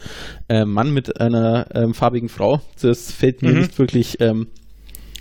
äh, 0.47 0.63
Mann 0.65 0.91
mit 0.93 1.19
einer 1.19 1.67
ähm, 1.73 1.93
farbigen 1.95 2.29
Frau. 2.29 2.61
Das 2.81 3.11
fällt 3.11 3.41
mir 3.41 3.51
Mhm. 3.53 3.59
nicht 3.59 3.79
wirklich 3.79 4.21
ähm, 4.21 4.47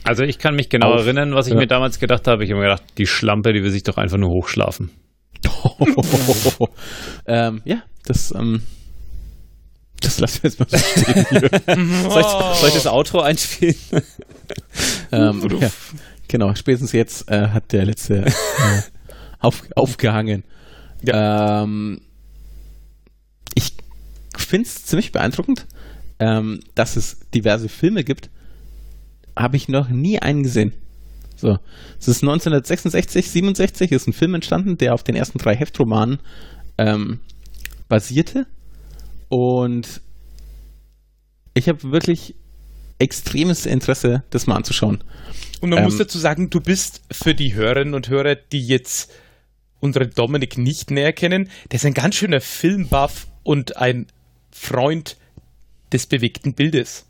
Also 0.05 0.23
ich 0.25 0.39
kann 0.39 0.55
mich 0.57 0.69
genau 0.69 0.93
Auf. 0.93 1.01
erinnern, 1.07 1.35
was 1.35 1.47
ich 1.47 1.55
Ja. 1.55 1.59
mir 1.61 1.67
damals 1.67 1.99
gedacht 1.99 2.27
habe. 2.29 2.45
Ich 2.45 2.51
habe 2.51 2.61
mir 2.61 2.67
gedacht, 2.69 2.83
die 2.99 3.07
Schlampe, 3.07 3.55
die 3.55 3.63
will 3.63 3.71
sich 3.71 3.83
doch 3.83 3.97
einfach 3.97 4.19
nur 4.19 4.29
hochschlafen. 4.31 4.91
ähm, 7.27 7.63
ja, 7.65 7.83
das 8.07 8.33
ähm, 8.37 8.63
das 10.01 10.21
lassen 10.21 10.43
wir 10.43 10.51
jetzt 10.51 10.61
mal 10.61 10.69
so 10.69 10.77
stehen. 10.77 11.25
Soll 12.11 12.21
ich, 12.21 12.27
soll 12.59 12.69
ich 12.69 12.75
das 12.75 12.87
Outro 12.87 13.21
einspielen? 13.21 13.75
Ähm, 15.13 15.49
ja, 15.61 15.71
genau, 16.29 16.55
spätestens 16.55 16.93
jetzt 16.93 17.31
äh, 17.31 17.49
hat 17.49 17.73
der 17.73 17.85
letzte 17.85 18.27
äh, 18.27 18.33
auf, 19.39 19.63
aufgehangen. 19.77 20.45
Ähm, 21.07 22.01
ich 23.55 23.75
finde 24.37 24.67
es 24.67 24.85
ziemlich 24.87 25.13
beeindruckend, 25.13 25.67
ähm, 26.19 26.61
dass 26.75 26.97
es 26.97 27.21
diverse 27.31 27.69
Filme 27.69 28.05
gibt. 28.05 28.31
Habe 29.37 29.57
ich 29.57 29.69
noch 29.69 29.89
nie 29.89 30.19
einen 30.19 30.43
gesehen. 30.43 30.73
So, 31.37 31.59
es 31.99 32.09
ist 32.09 32.23
1966, 32.23 33.31
67 33.31 33.93
ist 33.93 34.07
ein 34.07 34.13
Film 34.13 34.35
entstanden, 34.35 34.79
der 34.79 34.95
auf 34.95 35.03
den 35.03 35.17
ersten 35.17 35.39
drei 35.39 35.55
Heftromanen 35.55 36.21
ähm, 36.79 37.21
basierte. 37.89 38.47
Und 39.29 40.01
ich 41.55 41.69
habe 41.69 41.91
wirklich 41.91 42.37
extremes 42.99 43.67
Interesse, 43.67 44.23
das 44.31 44.47
mal 44.47 44.57
anzuschauen. 44.57 45.03
Und 45.61 45.71
man 45.71 45.79
Ähm, 45.81 45.85
muss 45.85 45.99
dazu 45.99 46.19
sagen, 46.19 46.51
du 46.51 46.61
bist 46.61 47.03
für 47.11 47.35
die 47.35 47.55
Hörerinnen 47.55 47.95
und 47.95 48.09
Hörer, 48.09 48.35
die 48.37 48.67
jetzt 48.67 49.11
unseren 49.81 50.11
Dominik 50.11 50.57
nicht 50.59 50.91
näher 50.91 51.13
kennen, 51.13 51.51
der 51.71 51.77
ist 51.77 51.87
ein 51.87 51.95
ganz 51.95 52.15
schöner 52.15 52.41
Filmbuff 52.41 53.27
und 53.43 53.77
ein 53.77 54.07
Freund 54.51 55.17
des 55.93 56.07
bewegten 56.07 56.55
Bildes. 56.55 57.07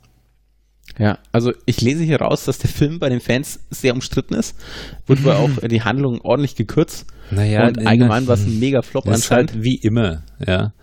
Ja, 0.97 1.17
also 1.31 1.51
ich 1.65 1.81
lese 1.81 2.03
hier 2.03 2.21
raus, 2.21 2.45
dass 2.45 2.57
der 2.59 2.69
Film 2.69 2.99
bei 2.99 3.09
den 3.09 3.19
Fans 3.19 3.59
sehr 3.69 3.93
umstritten 3.93 4.33
ist. 4.35 4.55
Wurde 5.07 5.21
aber 5.21 5.39
auch 5.39 5.49
die 5.67 5.81
Handlung 5.81 6.21
ordentlich 6.21 6.55
gekürzt. 6.55 7.05
Naja, 7.31 7.67
und 7.67 7.85
allgemein 7.85 8.27
war 8.27 8.35
es 8.35 8.45
ein 8.45 8.59
mega 8.59 8.81
Flop 8.81 9.05
ist 9.07 9.13
anscheinend. 9.13 9.53
halt 9.53 9.63
wie 9.63 9.75
immer, 9.75 10.23
ja. 10.45 10.73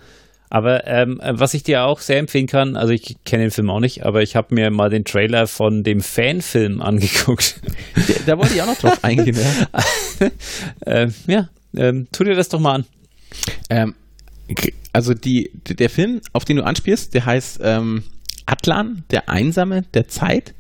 Aber 0.53 0.87
ähm, 0.87 1.19
was 1.25 1.55
ich 1.55 1.63
dir 1.63 1.85
auch 1.85 2.01
sehr 2.01 2.19
empfehlen 2.19 2.47
kann, 2.47 2.77
also 2.77 2.93
ich 2.93 3.17
kenne 3.25 3.45
den 3.45 3.51
Film 3.51 3.71
auch 3.71 3.81
nicht, 3.81 4.05
aber 4.05 4.21
ich 4.21 4.37
habe 4.37 4.55
mir 4.55 4.71
mal 4.71 4.91
den 4.91 5.07
Trailer 5.07 5.47
von 5.47 5.83
dem 5.83 6.03
Fanfilm 6.03 6.83
angeguckt. 6.83 7.59
Da, 7.95 8.13
da 8.27 8.39
wollte 8.39 8.53
ich 8.53 8.61
auch 8.61 8.67
noch 8.67 8.77
drauf 8.77 8.99
eingehen. 9.03 9.35
Ja. 9.35 10.31
ähm, 10.85 11.15
ja, 11.27 11.49
ähm, 11.75 12.07
tu 12.13 12.23
dir 12.25 12.35
das 12.35 12.51
doch 12.51 12.61
mal 12.61 12.75
an. 12.75 12.85
Ähm, 13.71 13.95
also 14.93 15.15
die, 15.15 15.53
der 15.67 15.89
Film, 15.89 16.21
auf 16.35 16.45
den 16.45 16.59
du 16.59 16.65
anspielst, 16.65 17.15
der 17.15 17.25
heißt 17.25 17.61
ähm, 17.63 18.03
Atlan, 18.45 19.05
der 19.11 19.31
Einsame 19.31 19.85
der 19.95 20.09
Zeit. 20.09 20.53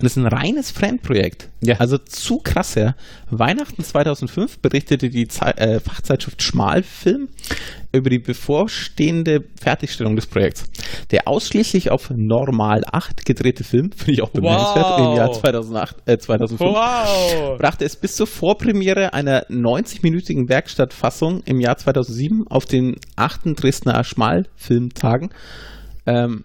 Und 0.00 0.04
das 0.04 0.12
ist 0.12 0.24
ein 0.24 0.26
reines 0.26 0.70
Fremdprojekt. 0.70 1.50
Ja. 1.60 1.80
Also 1.80 1.98
zu 1.98 2.38
krass, 2.38 2.76
ja. 2.76 2.96
Weihnachten 3.28 3.84
2005 3.84 4.60
berichtete 4.60 5.10
die 5.10 5.28
Zei 5.28 5.50
äh, 5.50 5.80
Fachzeitschrift 5.80 6.42
Schmalfilm 6.42 7.28
über 7.94 8.10
die 8.10 8.18
bevorstehende 8.18 9.40
Fertigstellung 9.60 10.16
des 10.16 10.26
Projekts. 10.26 10.64
Der 11.10 11.28
ausschließlich 11.28 11.90
auf 11.90 12.10
Normal 12.14 12.82
8 12.90 13.24
gedrehte 13.24 13.64
Film, 13.64 13.90
finde 13.96 14.12
ich 14.12 14.22
auch 14.22 14.30
bemerkenswert, 14.30 14.84
Wow. 14.98 15.10
im 15.12 15.16
Jahr 15.16 15.32
2008, 15.32 15.96
äh, 16.06 16.18
2005 16.18 16.60
Wow! 16.74 17.58
brachte 17.58 17.84
es 17.84 17.96
bis 17.96 18.16
zur 18.16 18.26
Vorpremiere 18.26 19.12
einer 19.14 19.46
90-minütigen 19.50 20.48
Werkstattfassung 20.48 21.42
im 21.44 21.60
Jahr 21.60 21.76
2007 21.76 22.44
auf 22.48 22.66
den 22.66 22.96
8. 23.16 23.54
Dresdner 23.54 24.02
Schmalfilmtagen. 24.04 25.30
Ähm, 26.06 26.44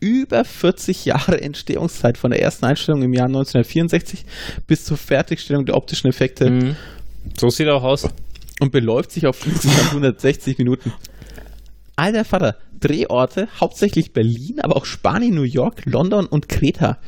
über 0.00 0.44
40 0.44 1.04
Jahre 1.06 1.40
Entstehungszeit 1.40 2.18
von 2.18 2.30
der 2.30 2.40
ersten 2.42 2.66
Einstellung 2.66 3.02
im 3.02 3.12
Jahr 3.14 3.26
1964 3.26 4.24
bis 4.66 4.84
zur 4.84 4.96
Fertigstellung 4.98 5.64
der 5.64 5.74
optischen 5.76 6.08
Effekte 6.08 6.50
Mhm. 6.50 6.76
So 7.36 7.48
sieht 7.48 7.66
er 7.66 7.74
auch 7.74 7.82
aus. 7.82 8.08
Und 8.60 8.72
beläuft 8.72 9.12
sich 9.12 9.26
auf 9.26 9.46
insgesamt 9.46 9.88
160 9.88 10.58
Minuten. 10.58 10.92
Alter 11.96 12.24
Vater, 12.24 12.56
Drehorte, 12.78 13.48
hauptsächlich 13.58 14.12
Berlin, 14.12 14.60
aber 14.60 14.76
auch 14.76 14.84
Spanien, 14.84 15.34
New 15.34 15.42
York, 15.42 15.82
London 15.86 16.26
und 16.26 16.48
Kreta. 16.48 16.98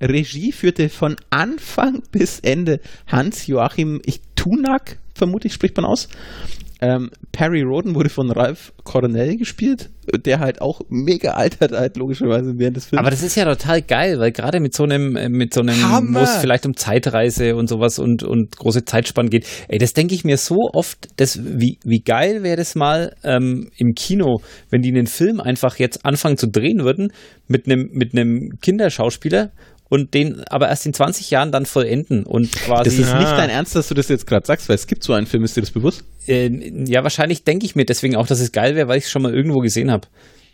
Regie 0.00 0.52
führte 0.52 0.88
von 0.88 1.16
Anfang 1.30 2.02
bis 2.12 2.40
Ende 2.40 2.80
Hans-Joachim 3.08 4.00
Tunak, 4.36 4.98
vermutlich 5.14 5.52
spricht 5.52 5.76
man 5.76 5.84
aus. 5.84 6.08
Ähm, 6.82 7.10
Perry 7.32 7.62
Roden 7.62 7.94
wurde 7.94 8.08
von 8.08 8.30
Ralph 8.30 8.72
Coronel 8.84 9.36
gespielt, 9.36 9.90
der 10.24 10.40
halt 10.40 10.62
auch 10.62 10.80
mega 10.88 11.32
altert 11.32 11.72
halt 11.72 11.96
logischerweise 11.98 12.54
während 12.56 12.76
des 12.76 12.86
Films. 12.86 13.00
Aber 13.00 13.10
das 13.10 13.22
ist 13.22 13.36
ja 13.36 13.44
total 13.44 13.82
geil, 13.82 14.18
weil 14.18 14.32
gerade 14.32 14.60
mit 14.60 14.74
so 14.74 14.84
einem, 14.84 15.14
äh, 15.16 15.28
mit 15.28 15.52
so 15.52 15.60
einem, 15.60 15.80
Hammer. 15.82 16.20
wo 16.20 16.24
es 16.24 16.36
vielleicht 16.38 16.64
um 16.64 16.74
Zeitreise 16.74 17.54
und 17.54 17.68
sowas 17.68 17.98
und, 17.98 18.22
und 18.22 18.56
große 18.56 18.84
Zeitspannen 18.86 19.30
geht, 19.30 19.46
ey, 19.68 19.78
das 19.78 19.92
denke 19.92 20.14
ich 20.14 20.24
mir 20.24 20.38
so 20.38 20.70
oft, 20.72 21.08
das, 21.16 21.38
wie, 21.42 21.78
wie 21.84 22.00
geil 22.00 22.42
wäre 22.42 22.56
das 22.56 22.74
mal 22.74 23.14
ähm, 23.24 23.70
im 23.76 23.92
Kino, 23.94 24.40
wenn 24.70 24.80
die 24.80 24.90
einen 24.90 25.06
Film 25.06 25.40
einfach 25.40 25.78
jetzt 25.78 26.06
anfangen 26.06 26.38
zu 26.38 26.48
drehen 26.48 26.82
würden 26.82 27.12
mit 27.46 27.66
einem, 27.66 27.90
mit 27.92 28.14
einem 28.14 28.58
Kinderschauspieler 28.62 29.50
und 29.90 30.14
den 30.14 30.42
aber 30.48 30.68
erst 30.70 30.86
in 30.86 30.94
20 30.94 31.30
Jahren 31.30 31.52
dann 31.52 31.66
vollenden 31.66 32.24
und 32.24 32.50
quasi. 32.52 32.84
das 32.84 32.94
ist 32.98 33.10
Ja. 33.10 33.18
nicht 33.18 33.32
dein 33.32 33.50
Ernst, 33.50 33.76
dass 33.76 33.88
du 33.88 33.94
das 33.94 34.08
jetzt 34.08 34.26
gerade 34.26 34.46
sagst, 34.46 34.68
weil 34.70 34.76
es 34.76 34.86
gibt 34.86 35.04
so 35.04 35.12
einen 35.12 35.26
Film, 35.26 35.44
ist 35.44 35.56
dir 35.56 35.60
das 35.60 35.70
bewusst? 35.72 36.04
äh, 36.26 36.48
ja, 36.86 37.02
wahrscheinlich 37.02 37.44
denke 37.44 37.66
ich 37.66 37.76
mir 37.76 37.84
deswegen 37.84 38.16
auch, 38.16 38.26
dass 38.26 38.40
es 38.40 38.52
geil 38.52 38.74
wäre, 38.76 38.88
weil 38.88 38.96
ich 38.98 39.04
es 39.04 39.10
schon 39.10 39.20
mal 39.22 39.34
irgendwo 39.34 39.58
gesehen 39.58 39.90
habe. 39.90 40.08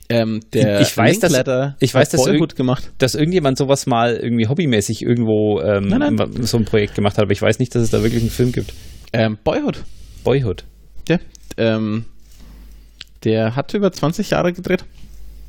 Ähm, 0.09 0.41
der 0.53 0.81
Ich 0.83 0.97
weiß, 0.97 1.19
dass- 1.19 1.33
ich 1.81 1.93
weiß, 1.93 2.09
dass 2.11 2.21
irg- 2.27 2.55
gemacht. 2.55 2.93
Dass 2.99 3.15
irgendjemand 3.17 3.59
sowas 3.59 3.87
mal 3.87 4.15
irgendwie 4.17 4.47
hobbymäßig 4.47 5.03
irgendwo 5.03 5.61
ähm, 5.61 5.89
Nein, 5.89 6.15
nein. 6.15 6.43
so 6.45 6.57
ein 6.59 6.65
Projekt 6.65 6.95
gemacht 6.95 7.17
hat, 7.19 7.23
aber 7.25 7.33
ich 7.33 7.43
weiß 7.43 7.59
nicht, 7.59 7.75
dass 7.75 7.83
es 7.83 7.91
da 7.91 8.03
wirklich 8.03 8.23
einen 8.23 8.31
Film 8.31 8.53
gibt. 8.53 8.73
Ähm, 9.13 9.37
Boyhood. 9.43 9.83
Boyhood. 10.23 10.65
Ja, 11.09 11.19
ähm, 11.57 12.05
der 13.25 13.57
hat 13.57 13.75
über 13.75 13.91
20 13.93 14.31
Jahre 14.31 14.53
gedreht. 14.53 14.85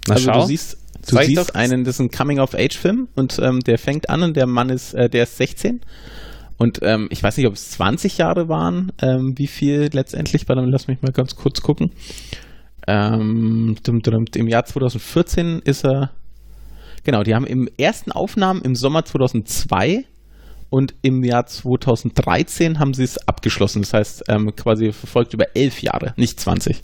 Na 0.07 0.15
also 0.15 0.25
schau. 0.31 0.39
du 0.41 0.47
siehst, 0.47 0.77
du 1.07 1.15
Sag 1.15 1.23
ich 1.23 1.35
siehst 1.35 1.49
doch. 1.49 1.55
einen, 1.55 1.83
das 1.83 1.95
ist 1.95 2.01
ein 2.01 2.11
Coming-of-Age-Film 2.11 3.07
und 3.15 3.39
ähm, 3.41 3.59
der 3.61 3.77
fängt 3.77 4.09
an 4.09 4.23
und 4.23 4.35
der 4.35 4.47
Mann 4.47 4.69
ist, 4.69 4.93
äh, 4.93 5.09
der 5.09 5.23
ist 5.23 5.37
16. 5.37 5.81
Und 6.57 6.79
ähm, 6.81 7.07
ich 7.11 7.21
weiß 7.21 7.37
nicht, 7.37 7.47
ob 7.47 7.53
es 7.53 7.71
20 7.71 8.17
Jahre 8.17 8.49
waren, 8.49 8.91
ähm, 9.01 9.37
wie 9.37 9.47
viel 9.47 9.89
letztendlich, 9.93 10.49
warte 10.49 10.61
lass 10.61 10.87
mich 10.87 11.01
mal 11.01 11.11
ganz 11.11 11.35
kurz 11.35 11.61
gucken. 11.61 11.91
Ähm, 12.87 13.77
Im 14.35 14.47
Jahr 14.47 14.65
2014 14.65 15.59
ist 15.63 15.85
er, 15.85 16.11
genau, 17.03 17.23
die 17.23 17.35
haben 17.35 17.45
im 17.45 17.69
ersten 17.77 18.11
Aufnahmen 18.11 18.61
im 18.61 18.75
Sommer 18.75 19.05
2002 19.05 20.05
und 20.69 20.95
im 21.01 21.23
Jahr 21.23 21.45
2013 21.45 22.79
haben 22.79 22.93
sie 22.93 23.03
es 23.03 23.17
abgeschlossen. 23.27 23.83
Das 23.83 23.93
heißt, 23.93 24.23
ähm, 24.27 24.55
quasi 24.55 24.91
verfolgt 24.93 25.33
über 25.33 25.55
elf 25.55 25.81
Jahre, 25.81 26.13
nicht 26.17 26.39
20. 26.39 26.81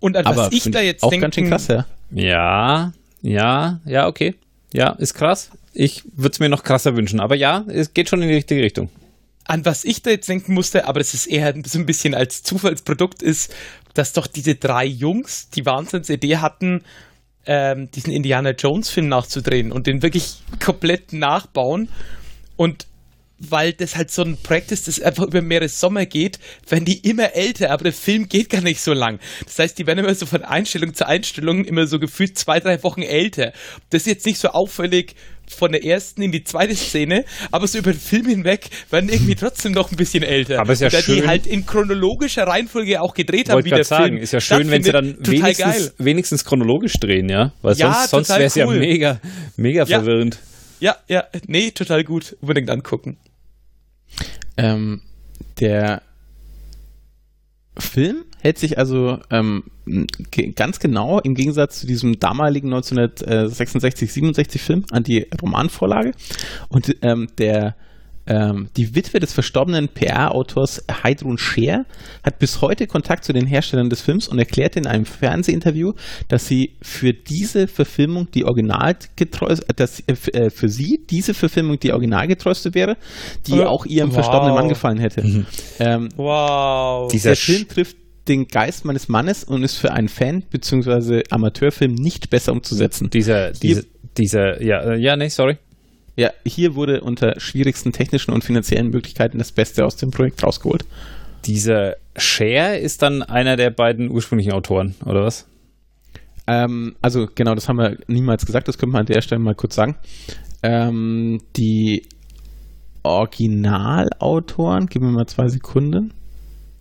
Und 0.00 0.16
an 0.16 0.26
Aber 0.26 0.46
was 0.46 0.52
ich 0.52 0.70
da 0.70 0.80
jetzt 0.80 1.02
auch 1.02 1.10
denken, 1.10 1.22
ganz 1.22 1.34
schön 1.34 1.48
krass, 1.48 1.68
ja. 1.68 1.86
Ja, 2.10 2.92
ja, 3.24 3.80
ja, 3.86 4.06
okay. 4.06 4.34
Ja, 4.74 4.90
ist 4.90 5.14
krass. 5.14 5.50
Ich 5.72 6.04
würde 6.14 6.32
es 6.32 6.40
mir 6.40 6.50
noch 6.50 6.62
krasser 6.62 6.94
wünschen. 6.94 7.20
Aber 7.20 7.34
ja, 7.34 7.64
es 7.68 7.94
geht 7.94 8.10
schon 8.10 8.20
in 8.20 8.28
die 8.28 8.34
richtige 8.34 8.62
Richtung. 8.62 8.90
an 9.46 9.64
was 9.64 9.84
ich 9.84 10.02
da 10.02 10.10
jetzt 10.10 10.28
denken 10.28 10.52
musste, 10.52 10.86
aber 10.86 11.00
das 11.00 11.14
ist 11.14 11.26
eher 11.26 11.54
so 11.66 11.78
ein 11.78 11.86
bisschen 11.86 12.14
als 12.14 12.42
Zufallsprodukt 12.42 13.22
ist, 13.22 13.54
dass 13.94 14.12
doch 14.12 14.26
diese 14.26 14.56
drei 14.56 14.84
Jungs 14.84 15.48
die 15.50 15.64
Wahnsinnsidee 15.64 16.38
hatten, 16.38 16.82
ähm, 17.46 17.90
diesen 17.90 18.12
Indiana 18.12 18.50
Jones 18.50 18.90
Film 18.90 19.08
nachzudrehen 19.08 19.72
und 19.72 19.86
den 19.86 20.02
wirklich 20.02 20.36
komplett 20.62 21.12
nachbauen 21.12 21.88
und 22.56 22.86
weil 23.38 23.72
das 23.72 23.96
halt 23.96 24.10
so 24.10 24.22
ein 24.22 24.36
Projekt 24.42 24.72
ist, 24.72 24.88
das 24.88 25.00
einfach 25.00 25.24
über 25.26 25.42
mehrere 25.42 25.68
Sommer 25.68 26.06
geht, 26.06 26.38
werden 26.68 26.84
die 26.84 26.98
immer 27.08 27.34
älter, 27.34 27.70
aber 27.70 27.84
der 27.84 27.92
Film 27.92 28.28
geht 28.28 28.48
gar 28.50 28.60
nicht 28.62 28.80
so 28.80 28.92
lang. 28.92 29.18
Das 29.44 29.58
heißt, 29.58 29.78
die 29.78 29.86
werden 29.86 29.98
immer 30.00 30.14
so 30.14 30.26
von 30.26 30.42
Einstellung 30.42 30.94
zu 30.94 31.06
Einstellung 31.06 31.64
immer 31.64 31.86
so 31.86 31.98
gefühlt 31.98 32.38
zwei, 32.38 32.60
drei 32.60 32.82
Wochen 32.82 33.02
älter. 33.02 33.52
Das 33.90 34.02
ist 34.02 34.06
jetzt 34.06 34.26
nicht 34.26 34.38
so 34.38 34.48
auffällig 34.48 35.14
von 35.46 35.72
der 35.72 35.84
ersten 35.84 36.22
in 36.22 36.32
die 36.32 36.42
zweite 36.42 36.74
Szene, 36.74 37.24
aber 37.50 37.66
so 37.66 37.78
über 37.78 37.92
den 37.92 38.00
Film 38.00 38.26
hinweg 38.26 38.70
werden 38.90 39.10
irgendwie 39.10 39.34
trotzdem 39.34 39.72
noch 39.72 39.90
ein 39.90 39.96
bisschen 39.96 40.22
älter. 40.22 40.58
Aber 40.60 40.72
ist 40.72 40.80
ja 40.80 40.88
da 40.88 41.02
schön. 41.02 41.16
die 41.22 41.26
halt 41.28 41.46
in 41.46 41.66
chronologischer 41.66 42.44
Reihenfolge 42.46 43.02
auch 43.02 43.12
gedreht 43.12 43.50
haben, 43.50 43.62
wie 43.64 43.68
der 43.70 43.84
sagen, 43.84 44.04
Film. 44.04 44.16
ist 44.18 44.32
ja 44.32 44.40
schön, 44.40 44.70
wenn 44.70 44.82
sie 44.82 44.92
dann 44.92 45.16
wenigstens, 45.20 45.92
wenigstens 45.98 46.44
chronologisch 46.46 46.94
drehen, 46.94 47.28
ja? 47.28 47.52
Weil 47.60 47.76
Ja, 47.76 47.92
sonst, 47.92 48.10
sonst 48.10 48.28
wäre 48.30 48.44
es 48.44 48.54
ja 48.54 48.66
cool. 48.66 48.78
mega, 48.78 49.20
mega 49.56 49.84
Ja. 49.84 49.98
verwirrend. 49.98 50.38
Ja, 50.80 50.96
ja, 51.08 51.24
nee, 51.46 51.70
total 51.72 52.04
gut. 52.04 52.36
Unbedingt 52.40 52.70
angucken. 52.70 53.18
Ähm, 54.56 55.02
der 55.60 56.02
Film 57.76 58.24
hält 58.40 58.58
sich 58.58 58.78
also 58.78 59.18
ähm, 59.30 59.64
ganz 60.54 60.78
genau 60.78 61.18
im 61.20 61.34
Gegensatz 61.34 61.80
zu 61.80 61.86
diesem 61.86 62.20
damaligen 62.20 62.68
1966, 62.68 64.12
67 64.12 64.62
Film 64.62 64.84
an 64.90 65.02
die 65.02 65.26
Romanvorlage. 65.40 66.12
Und 66.68 66.96
ähm, 67.02 67.28
der 67.38 67.74
ähm, 68.26 68.68
die 68.76 68.94
Witwe 68.94 69.20
des 69.20 69.32
verstorbenen 69.32 69.88
PR-Autors 69.88 70.84
Heidrun 71.02 71.38
Scheer 71.38 71.84
hat 72.22 72.38
bis 72.38 72.60
heute 72.60 72.86
Kontakt 72.86 73.24
zu 73.24 73.32
den 73.32 73.46
Herstellern 73.46 73.90
des 73.90 74.00
Films 74.00 74.28
und 74.28 74.38
erklärte 74.38 74.78
in 74.78 74.86
einem 74.86 75.04
Fernsehinterview, 75.04 75.92
dass 76.28 76.46
sie 76.46 76.76
für 76.80 77.12
diese 77.12 77.66
Verfilmung 77.68 78.30
die 78.32 78.44
originalgetreu, 78.44 79.54
dass 79.76 80.00
äh, 80.00 80.14
äh, 80.32 80.50
für 80.50 80.68
sie 80.68 81.00
diese 81.10 81.34
Verfilmung 81.34 81.78
die 81.78 81.92
originalgetreueste 81.92 82.74
wäre, 82.74 82.96
die 83.46 83.58
Äh, 83.58 83.64
auch 83.64 83.86
ihrem 83.86 84.08
wow. 84.08 84.14
verstorbenen 84.14 84.54
Mann 84.54 84.68
gefallen 84.68 84.98
hätte. 84.98 85.22
Ähm, 85.78 86.08
Wow. 86.16 87.10
Dieser 87.10 87.36
Film 87.36 87.68
trifft 87.68 87.96
den 88.28 88.46
Geist 88.46 88.84
meines 88.84 89.08
Mannes 89.08 89.44
und 89.44 89.62
ist 89.62 89.76
für 89.76 89.92
einen 89.92 90.08
Fan 90.08 90.44
bzw. 90.50 91.22
Amateurfilm 91.30 91.94
nicht 91.94 92.30
besser 92.30 92.52
umzusetzen. 92.52 93.10
Dieser, 93.10 93.52
dieser, 93.52 93.82
dieser, 94.16 94.62
ja, 94.62 94.80
äh, 94.94 94.98
ja, 94.98 95.16
nee, 95.16 95.28
sorry. 95.28 95.58
Ja, 96.16 96.30
hier 96.46 96.74
wurde 96.74 97.00
unter 97.00 97.40
schwierigsten 97.40 97.92
technischen 97.92 98.32
und 98.32 98.44
finanziellen 98.44 98.90
Möglichkeiten 98.90 99.38
das 99.38 99.52
Beste 99.52 99.84
aus 99.84 99.96
dem 99.96 100.10
Projekt 100.10 100.44
rausgeholt. 100.44 100.84
Dieser 101.44 101.96
Share 102.16 102.78
ist 102.78 103.02
dann 103.02 103.22
einer 103.22 103.56
der 103.56 103.70
beiden 103.70 104.10
ursprünglichen 104.10 104.52
Autoren, 104.52 104.94
oder 105.04 105.24
was? 105.24 105.46
Ähm, 106.46 106.94
also 107.02 107.26
genau, 107.34 107.54
das 107.54 107.68
haben 107.68 107.78
wir 107.78 107.98
niemals 108.06 108.46
gesagt, 108.46 108.68
das 108.68 108.78
können 108.78 108.92
wir 108.92 109.00
an 109.00 109.06
der 109.06 109.22
Stelle 109.22 109.40
mal 109.40 109.54
kurz 109.54 109.74
sagen. 109.74 109.96
Ähm, 110.62 111.40
die 111.56 112.06
Originalautoren, 113.02 114.86
gib 114.86 115.02
mir 115.02 115.10
mal 115.10 115.26
zwei 115.26 115.48
Sekunden. 115.48 116.14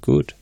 Gut. 0.01 0.35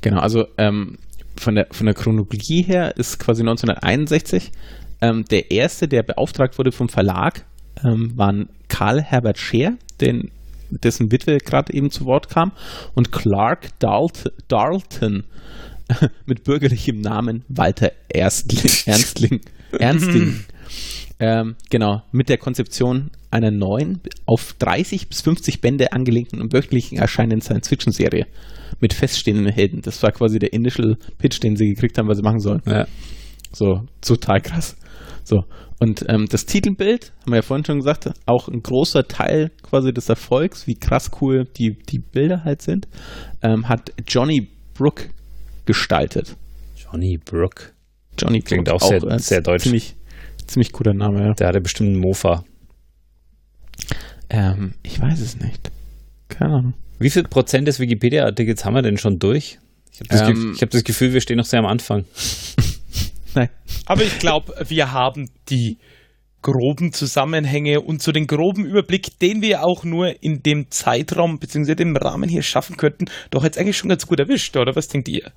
Genau, 0.00 0.20
also 0.20 0.46
ähm, 0.58 0.98
von, 1.36 1.54
der, 1.54 1.68
von 1.70 1.86
der 1.86 1.94
Chronologie 1.94 2.62
her 2.62 2.96
ist 2.96 3.18
quasi 3.18 3.42
1961 3.42 4.52
ähm, 5.00 5.24
der 5.24 5.50
erste, 5.50 5.88
der 5.88 6.02
beauftragt 6.02 6.58
wurde 6.58 6.72
vom 6.72 6.88
Verlag, 6.88 7.44
ähm, 7.82 8.12
waren 8.16 8.48
Karl 8.68 9.02
Herbert 9.02 9.38
Scheer, 9.38 9.76
den, 10.00 10.30
dessen 10.70 11.10
Witwe 11.10 11.38
gerade 11.38 11.72
eben 11.72 11.90
zu 11.90 12.04
Wort 12.04 12.28
kam, 12.28 12.52
und 12.94 13.12
Clark 13.12 13.78
Dalt 13.78 14.32
Darlton 14.48 15.24
mit 16.26 16.44
bürgerlichem 16.44 17.00
Namen 17.00 17.44
Walter 17.48 17.92
Erstling, 18.08 18.72
Ernstling. 18.86 19.40
Ernstling. 19.78 20.44
Ähm, 21.20 21.56
genau, 21.70 22.02
mit 22.12 22.28
der 22.28 22.38
Konzeption 22.38 23.10
einer 23.30 23.50
neuen, 23.50 24.00
auf 24.26 24.54
30 24.58 25.08
bis 25.08 25.22
50 25.22 25.60
Bände 25.60 25.92
angelegten 25.92 26.40
und 26.40 26.52
wöchentlichen 26.52 26.98
erscheinenden 26.98 27.40
Science-Fiction-Serie 27.40 28.26
mit 28.80 28.92
feststehenden 28.92 29.52
Helden. 29.52 29.80
Das 29.82 30.02
war 30.02 30.12
quasi 30.12 30.38
der 30.38 30.52
Initial 30.52 30.96
Pitch, 31.18 31.42
den 31.42 31.56
sie 31.56 31.66
gekriegt 31.66 31.98
haben, 31.98 32.08
was 32.08 32.18
sie 32.18 32.22
machen 32.22 32.40
sollen. 32.40 32.62
Ja. 32.66 32.86
So, 33.52 33.82
total 34.00 34.40
krass. 34.40 34.76
So, 35.24 35.44
und 35.80 36.04
ähm, 36.08 36.26
das 36.28 36.44
Titelbild, 36.44 37.12
haben 37.22 37.32
wir 37.32 37.36
ja 37.36 37.42
vorhin 37.42 37.64
schon 37.64 37.78
gesagt, 37.78 38.10
auch 38.26 38.48
ein 38.48 38.60
großer 38.62 39.08
Teil 39.08 39.50
quasi 39.62 39.92
des 39.92 40.08
Erfolgs, 40.10 40.66
wie 40.66 40.74
krass 40.74 41.10
cool 41.20 41.46
die, 41.56 41.76
die 41.88 41.98
Bilder 41.98 42.44
halt 42.44 42.60
sind, 42.62 42.86
ähm, 43.42 43.68
hat 43.68 43.90
Johnny 44.06 44.48
Brook 44.74 45.08
gestaltet. 45.64 46.36
Johnny 46.76 47.16
Brook. 47.16 47.72
Johnny 48.18 48.40
Klingt 48.40 48.66
Brook, 48.68 48.82
auch 48.82 48.86
sehr- 48.88 49.02
äh, 49.02 49.18
sehr 49.18 49.40
deutsch. 49.40 49.62
Ziemlich, 49.64 49.96
ziemlich 50.46 50.72
cooler 50.72 50.92
Name, 50.94 51.20
ja. 51.28 51.32
Der 51.32 51.48
hatte 51.48 51.60
bestimmt 51.62 51.90
einen 51.90 52.00
Mofa. 52.00 52.44
Ähm, 54.30 54.74
ich 54.82 55.00
weiß 55.00 55.20
es 55.20 55.38
nicht. 55.40 55.70
Keine 56.28 56.54
Ahnung. 56.54 56.74
Wie 56.98 57.10
viel 57.10 57.24
Prozent 57.24 57.66
des 57.66 57.80
Wikipedia-Artikels 57.80 58.64
haben 58.64 58.74
wir 58.74 58.82
denn 58.82 58.98
schon 58.98 59.18
durch? 59.18 59.58
Ich 59.92 60.00
habe 60.00 60.08
das, 60.10 60.20
Ähm, 60.28 60.52
Ge- 60.52 60.60
hab 60.62 60.70
das 60.70 60.84
Gefühl, 60.84 61.12
wir 61.12 61.20
stehen 61.20 61.38
noch 61.38 61.44
sehr 61.44 61.60
am 61.60 61.66
Anfang. 61.66 62.04
Nein. 63.34 63.48
Aber 63.86 64.02
ich 64.02 64.18
glaube, 64.18 64.54
wir 64.68 64.92
haben 64.92 65.30
die 65.48 65.78
groben 66.42 66.92
Zusammenhänge 66.92 67.80
und 67.80 68.02
so 68.02 68.12
den 68.12 68.26
groben 68.26 68.66
Überblick, 68.66 69.18
den 69.18 69.40
wir 69.40 69.64
auch 69.64 69.82
nur 69.84 70.22
in 70.22 70.42
dem 70.42 70.70
Zeitraum 70.70 71.38
bzw. 71.38 71.74
dem 71.74 71.96
Rahmen 71.96 72.28
hier 72.28 72.42
schaffen 72.42 72.76
könnten, 72.76 73.06
doch 73.30 73.44
jetzt 73.44 73.58
eigentlich 73.58 73.78
schon 73.78 73.88
ganz 73.88 74.06
gut 74.06 74.20
erwischt, 74.20 74.54
oder 74.56 74.76
was 74.76 74.88
denkt 74.88 75.08
ihr? 75.08 75.32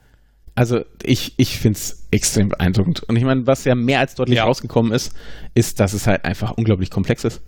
Also 0.54 0.82
ich, 1.04 1.34
ich 1.38 1.60
finde 1.60 1.78
es 1.78 2.08
extrem 2.12 2.50
beeindruckend. 2.50 3.04
Und 3.04 3.16
ich 3.16 3.24
meine, 3.24 3.46
was 3.48 3.64
ja 3.64 3.76
mehr 3.76 4.00
als 4.00 4.16
deutlich 4.16 4.38
Ja. 4.38 4.44
rausgekommen 4.46 4.92
ist, 4.92 5.14
ist, 5.54 5.80
dass 5.80 5.94
es 5.94 6.08
halt 6.08 6.26
einfach 6.26 6.52
unglaublich 6.52 6.90
komplex 6.90 7.24
ist. 7.24 7.42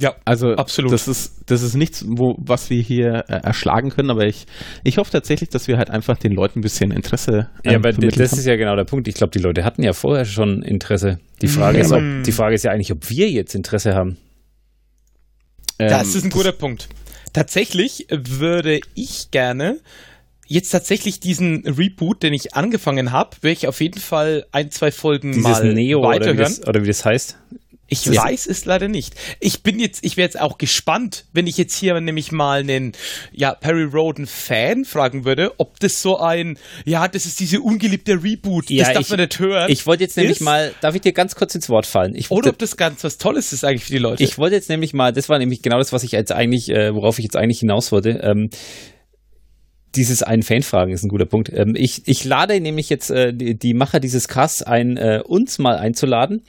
Ja, 0.00 0.14
Also 0.24 0.52
Absolut. 0.54 0.92
das 0.92 1.08
ist 1.08 1.42
das 1.46 1.62
ist 1.62 1.74
nichts, 1.74 2.04
wo 2.06 2.36
was 2.38 2.70
wir 2.70 2.80
hier 2.80 3.24
äh, 3.28 3.40
erschlagen 3.42 3.90
können, 3.90 4.10
aber 4.10 4.26
ich 4.26 4.46
ich 4.84 4.96
hoffe 4.98 5.10
tatsächlich, 5.10 5.48
dass 5.50 5.66
wir 5.66 5.76
halt 5.76 5.90
einfach 5.90 6.16
den 6.16 6.32
Leuten 6.32 6.60
ein 6.60 6.62
bisschen 6.62 6.92
Interesse 6.92 7.48
Ja, 7.64 7.72
ähm, 7.72 7.76
aber 7.80 7.92
vermittelt 7.92 8.20
das 8.20 8.30
haben. 8.32 8.38
ist 8.38 8.46
ja 8.46 8.54
genau 8.56 8.76
der 8.76 8.84
Punkt. 8.84 9.08
Ich 9.08 9.14
glaube, 9.16 9.32
die 9.32 9.40
Leute 9.40 9.64
hatten 9.64 9.82
ja 9.82 9.92
vorher 9.92 10.24
schon 10.24 10.62
Interesse. 10.62 11.18
Die 11.42 11.48
Frage, 11.48 11.78
Ja, 11.78 11.84
ist, 11.84 11.90
ob, 11.92 11.98
aber- 11.98 12.22
die 12.22 12.32
Frage 12.32 12.54
ist 12.54 12.62
ja 12.64 12.70
eigentlich, 12.70 12.92
ob 12.92 13.10
wir 13.10 13.28
jetzt 13.28 13.54
Interesse 13.56 13.94
haben. 13.94 14.16
das 15.78 16.12
Ähm, 16.14 16.18
ist 16.18 16.24
ein 16.24 16.30
guter 16.30 16.52
Punkt. 16.52 16.88
Tatsächlich 17.32 18.06
würde 18.10 18.80
ich 18.94 19.30
gerne 19.30 19.78
jetzt 20.46 20.70
tatsächlich 20.70 21.20
diesen 21.20 21.66
Reboot, 21.66 22.22
den 22.22 22.32
ich 22.32 22.54
angefangen 22.54 23.12
habe, 23.12 23.36
werde 23.42 23.52
ich 23.52 23.68
auf 23.68 23.80
jeden 23.80 24.00
Fall 24.00 24.46
ein, 24.52 24.70
zwei 24.70 24.90
Folgen 24.90 25.32
Dieses 25.32 25.42
mal 25.44 25.74
Neo 25.74 25.98
oder 25.98 26.08
wie, 26.08 26.14
weiterhören. 26.14 26.38
das, 26.38 26.66
oder 26.66 26.82
wie 26.82 26.86
das 26.86 27.04
heißt. 27.04 27.36
Ich 27.90 28.04
Ja. 28.04 28.22
weiß 28.22 28.46
es 28.46 28.66
leider 28.66 28.86
nicht. 28.86 29.14
Ich 29.40 29.62
bin 29.62 29.80
jetzt, 29.80 30.04
ich 30.04 30.18
wäre 30.18 30.26
jetzt 30.26 30.38
auch 30.38 30.58
gespannt, 30.58 31.24
wenn 31.32 31.46
ich 31.46 31.56
jetzt 31.56 31.74
hier 31.74 31.98
nämlich 32.00 32.32
mal 32.32 32.60
einen, 32.60 32.92
ja, 33.32 33.54
Perry 33.54 33.84
Roden 33.84 34.26
Fan 34.26 34.84
fragen 34.84 35.24
würde, 35.24 35.52
ob 35.58 35.80
das 35.80 36.02
so 36.02 36.18
ein, 36.18 36.58
ja, 36.84 37.08
das 37.08 37.24
ist 37.24 37.40
diese 37.40 37.62
ungeliebte 37.62 38.22
Reboot, 38.22 38.68
Ja, 38.68 38.84
das 38.84 38.92
darf 38.92 39.02
ich- 39.04 39.10
man 39.10 39.20
nicht 39.20 39.38
hören. 39.38 39.70
Ich 39.72 39.86
wollte 39.86 40.04
jetzt 40.04 40.18
nämlich 40.18 40.36
ist. 40.36 40.42
mal, 40.42 40.74
darf 40.82 40.94
ich 40.94 41.00
dir 41.00 41.12
ganz 41.12 41.34
kurz 41.34 41.54
ins 41.54 41.70
Wort 41.70 41.86
fallen? 41.86 42.14
Ich, 42.14 42.30
oder 42.30 42.50
ob 42.50 42.58
das 42.58 42.76
ganz 42.76 43.02
was 43.04 43.16
Tolles 43.16 43.54
ist 43.54 43.64
eigentlich 43.64 43.84
für 43.84 43.92
die 43.92 43.98
Leute. 43.98 44.22
ich 44.22 44.36
wollte 44.36 44.56
jetzt 44.56 44.68
nämlich 44.68 44.92
mal, 44.92 45.12
das 45.12 45.30
war 45.30 45.38
nämlich 45.38 45.62
genau 45.62 45.78
das, 45.78 45.90
was 45.92 46.02
ich 46.02 46.12
jetzt 46.12 46.30
eigentlich, 46.30 46.68
äh, 46.68 46.94
worauf 46.94 47.18
ich 47.18 47.24
jetzt 47.24 47.36
eigentlich 47.36 47.60
hinaus 47.60 47.90
wollte. 47.90 48.20
Ähm, 48.22 48.50
dieses 49.96 50.22
einen 50.22 50.42
Fan 50.42 50.62
fragen 50.62 50.92
ist 50.92 51.02
ein 51.02 51.08
guter 51.08 51.24
Punkt. 51.24 51.50
Ähm, 51.52 51.74
ich, 51.74 52.02
ich 52.06 52.24
lade 52.24 52.60
nämlich 52.60 52.90
jetzt 52.90 53.10
äh, 53.10 53.32
die, 53.32 53.58
die 53.58 53.72
Macher 53.72 54.00
dieses 54.00 54.28
Casts 54.28 54.62
ein, 54.62 54.98
äh, 54.98 55.22
uns 55.24 55.58
mal 55.58 55.76
einzuladen 55.78 56.42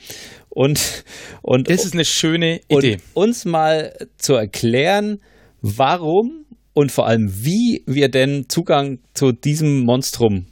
und, 0.59 1.05
und, 1.41 1.69
das 1.69 1.85
ist 1.85 1.93
eine 1.93 2.03
schöne 2.03 2.59
Idee. 2.67 2.97
uns 3.13 3.45
mal 3.45 3.93
zu 4.17 4.33
erklären, 4.33 5.21
warum 5.61 6.43
und 6.73 6.91
vor 6.91 7.07
allem 7.07 7.31
wie 7.31 7.81
wir 7.85 8.09
denn 8.09 8.49
Zugang 8.49 8.99
zu 9.13 9.31
diesem 9.31 9.85
Monstrum 9.85 10.47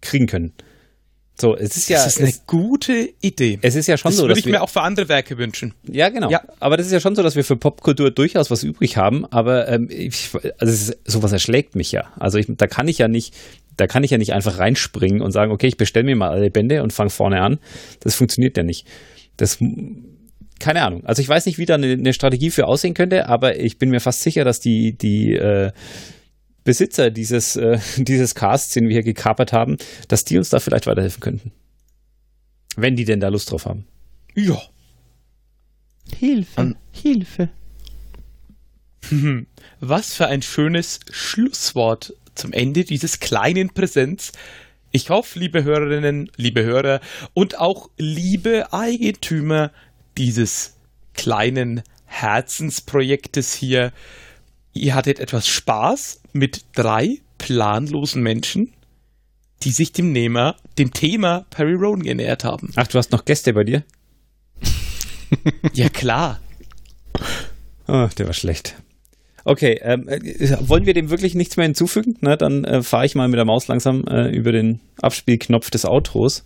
kriegen 0.00 0.28
können. 0.28 0.52
So, 1.40 1.56
es 1.56 1.76
ist 1.76 1.88
ja, 1.88 2.04
das 2.04 2.14
ist 2.14 2.20
eine 2.20 2.28
es, 2.28 2.46
gute 2.46 3.08
Idee. 3.20 3.58
es 3.60 3.74
ist 3.74 3.88
ja 3.88 3.96
schon 3.96 4.10
das 4.10 4.18
so, 4.18 4.22
würde 4.22 4.34
dass 4.34 4.38
ich 4.38 4.46
wir, 4.46 4.52
mir 4.52 4.62
auch 4.62 4.68
für 4.68 4.82
andere 4.82 5.08
Werke 5.08 5.38
wünschen. 5.38 5.74
ja, 5.90 6.08
genau. 6.08 6.30
Ja. 6.30 6.42
Aber 6.60 6.76
das 6.76 6.86
ist 6.86 6.92
ja 6.92 7.00
schon 7.00 7.16
so, 7.16 7.24
dass 7.24 7.34
wir 7.34 7.42
für 7.42 7.56
Popkultur 7.56 8.12
durchaus 8.12 8.52
was 8.52 8.62
übrig 8.62 8.96
haben. 8.96 9.24
Aber 9.26 9.66
ähm, 9.66 9.88
ich, 9.90 10.30
also 10.58 10.72
ist, 10.72 10.98
sowas 11.04 11.32
erschlägt 11.32 11.74
mich 11.74 11.90
ja. 11.90 12.12
Also 12.16 12.38
ich, 12.38 12.46
da 12.48 12.68
kann 12.68 12.86
ich 12.86 12.98
ja 12.98 13.08
nicht, 13.08 13.34
da 13.76 13.88
kann 13.88 14.04
ich 14.04 14.12
ja 14.12 14.18
nicht 14.18 14.34
einfach 14.34 14.58
reinspringen 14.58 15.20
und 15.20 15.32
sagen, 15.32 15.50
okay, 15.50 15.66
ich 15.66 15.76
bestelle 15.76 16.06
mir 16.06 16.14
mal 16.14 16.30
alle 16.30 16.48
Bände 16.48 16.84
und 16.84 16.92
fange 16.92 17.10
vorne 17.10 17.40
an. 17.40 17.58
Das 17.98 18.14
funktioniert 18.14 18.56
ja 18.56 18.62
nicht. 18.62 18.86
Das 19.38 19.58
keine 20.60 20.82
Ahnung. 20.82 21.04
Also 21.06 21.22
ich 21.22 21.28
weiß 21.28 21.46
nicht, 21.46 21.58
wie 21.58 21.66
da 21.66 21.74
eine, 21.76 21.92
eine 21.92 22.12
Strategie 22.12 22.50
für 22.50 22.66
aussehen 22.66 22.94
könnte, 22.94 23.28
aber 23.28 23.58
ich 23.58 23.78
bin 23.78 23.90
mir 23.90 24.00
fast 24.00 24.22
sicher, 24.22 24.44
dass 24.44 24.60
die 24.60 24.92
die 24.98 25.32
äh, 25.34 25.72
Besitzer 26.64 27.10
dieses 27.10 27.56
äh, 27.56 27.78
dieses 27.96 28.34
Casts, 28.34 28.74
den 28.74 28.84
wir 28.88 28.92
hier 28.94 29.02
gekapert 29.02 29.52
haben, 29.52 29.76
dass 30.08 30.24
die 30.24 30.36
uns 30.36 30.50
da 30.50 30.58
vielleicht 30.60 30.86
weiterhelfen 30.86 31.20
könnten. 31.20 31.52
Wenn 32.76 32.96
die 32.96 33.04
denn 33.04 33.20
da 33.20 33.28
Lust 33.28 33.50
drauf 33.50 33.64
haben. 33.66 33.86
Ja. 34.34 34.60
Hilfe, 36.16 36.60
An- 36.60 36.76
Hilfe. 36.92 37.48
Was 39.80 40.14
für 40.14 40.26
ein 40.26 40.42
schönes 40.42 41.00
Schlusswort 41.10 42.14
zum 42.34 42.52
Ende 42.52 42.84
dieses 42.84 43.20
kleinen 43.20 43.70
Präsents. 43.70 44.32
Ich 44.90 45.10
hoffe, 45.10 45.38
liebe 45.38 45.64
Hörerinnen, 45.64 46.30
liebe 46.36 46.64
Hörer 46.64 47.00
und 47.34 47.58
auch 47.58 47.90
liebe 47.98 48.72
Eigentümer 48.72 49.70
dieses 50.16 50.76
kleinen 51.12 51.82
Herzensprojektes 52.06 53.52
hier, 53.52 53.92
ihr 54.72 54.94
hattet 54.94 55.18
etwas 55.18 55.46
Spaß 55.46 56.22
mit 56.32 56.64
drei 56.74 57.20
planlosen 57.36 58.22
Menschen, 58.22 58.72
die 59.62 59.72
sich 59.72 59.92
dem, 59.92 60.12
Nehmer, 60.12 60.56
dem 60.78 60.92
Thema 60.92 61.44
Perry 61.50 61.74
Rowan 61.74 62.02
genähert 62.02 62.44
haben. 62.44 62.72
Ach, 62.76 62.86
du 62.86 62.96
hast 62.96 63.12
noch 63.12 63.26
Gäste 63.26 63.52
bei 63.52 63.64
dir? 63.64 63.84
ja, 65.74 65.90
klar. 65.90 66.40
Oh, 67.86 68.08
der 68.16 68.26
war 68.26 68.34
schlecht. 68.34 68.76
Okay, 69.48 69.80
ähm, 69.80 70.06
äh, 70.10 70.58
wollen 70.60 70.84
wir 70.84 70.92
dem 70.92 71.08
wirklich 71.08 71.34
nichts 71.34 71.56
mehr 71.56 71.64
hinzufügen? 71.64 72.18
Na, 72.20 72.36
dann 72.36 72.64
äh, 72.64 72.82
fahre 72.82 73.06
ich 73.06 73.14
mal 73.14 73.28
mit 73.28 73.38
der 73.38 73.46
Maus 73.46 73.66
langsam 73.66 74.04
äh, 74.04 74.28
über 74.28 74.52
den 74.52 74.80
Abspielknopf 75.00 75.70
des 75.70 75.86
Outros. 75.86 76.44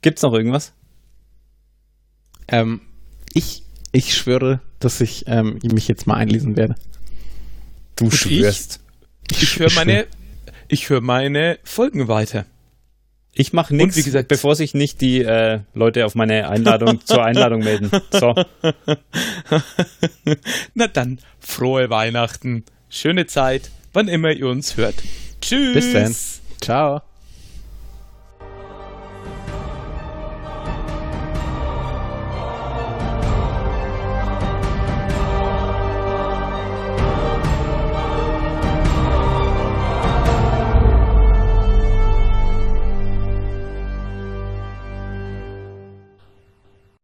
Gibt's 0.00 0.22
noch 0.22 0.32
irgendwas? 0.34 0.72
Ähm, 2.46 2.80
ich, 3.34 3.64
ich 3.90 4.16
schwöre, 4.16 4.60
dass 4.78 5.00
ich 5.00 5.24
ähm, 5.26 5.58
mich 5.64 5.88
jetzt 5.88 6.06
mal 6.06 6.14
einlesen 6.14 6.56
werde. 6.56 6.76
Du 7.96 8.04
Und 8.04 8.14
schwörst. 8.14 8.78
Ich, 9.32 9.42
ich 9.42 9.58
höre 9.58 9.72
meine, 9.72 10.06
ich 10.68 10.88
höre 10.88 11.00
meine 11.00 11.58
Folgen 11.64 12.06
weiter. 12.06 12.46
Ich 13.38 13.52
mache 13.52 13.74
nichts, 13.74 13.96
wie 13.96 14.02
gesagt, 14.02 14.26
bevor 14.26 14.56
sich 14.56 14.74
nicht 14.74 15.00
die 15.00 15.22
äh, 15.22 15.60
Leute 15.72 16.04
auf 16.04 16.16
meine 16.16 16.48
Einladung 16.48 17.00
zur 17.06 17.24
Einladung 17.24 17.60
melden. 17.60 17.88
So. 18.10 18.34
Na 20.74 20.88
dann, 20.88 21.20
frohe 21.38 21.88
Weihnachten, 21.88 22.64
schöne 22.88 23.26
Zeit, 23.26 23.70
wann 23.92 24.08
immer 24.08 24.32
ihr 24.32 24.48
uns 24.48 24.76
hört. 24.76 24.96
Tschüss. 25.40 25.72
Bis 25.72 25.92
dann. 25.92 26.16
Ciao. 26.60 27.02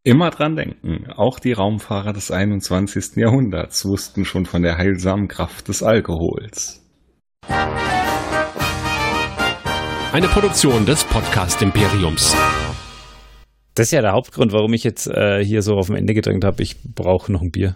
Immer 0.07 0.29
dran 0.29 0.55
denken, 0.55 1.11
auch 1.17 1.39
die 1.39 1.55
Raumfahrer 1.55 2.13
des 2.13 2.31
21. 2.31 3.17
Jahrhunderts 3.17 3.87
wussten 3.87 4.27
schon 4.27 4.45
von 4.45 4.61
der 4.61 4.77
heilsamen 4.77 5.29
Kraft 5.29 5.69
des 5.69 5.83
Alkohols. 5.83 6.85
Eine 10.13 10.29
Produktion 10.29 10.85
des 10.85 11.05
Podcast 11.05 11.63
Imperiums. 11.63 12.37
Das 13.75 13.87
ist 13.87 13.93
ja 13.93 14.03
der 14.03 14.13
Hauptgrund, 14.13 14.53
warum 14.53 14.75
ich 14.75 14.85
jetzt 14.85 15.07
äh, 15.07 15.43
hier 15.43 15.63
so 15.63 15.73
auf 15.73 15.87
dem 15.87 15.97
Ende 15.97 16.13
gedrängt 16.13 16.45
habe. 16.45 16.63
Ich 16.63 16.77
brauche 16.83 17.33
noch 17.33 17.41
ein 17.41 17.51
Bier. 17.51 17.75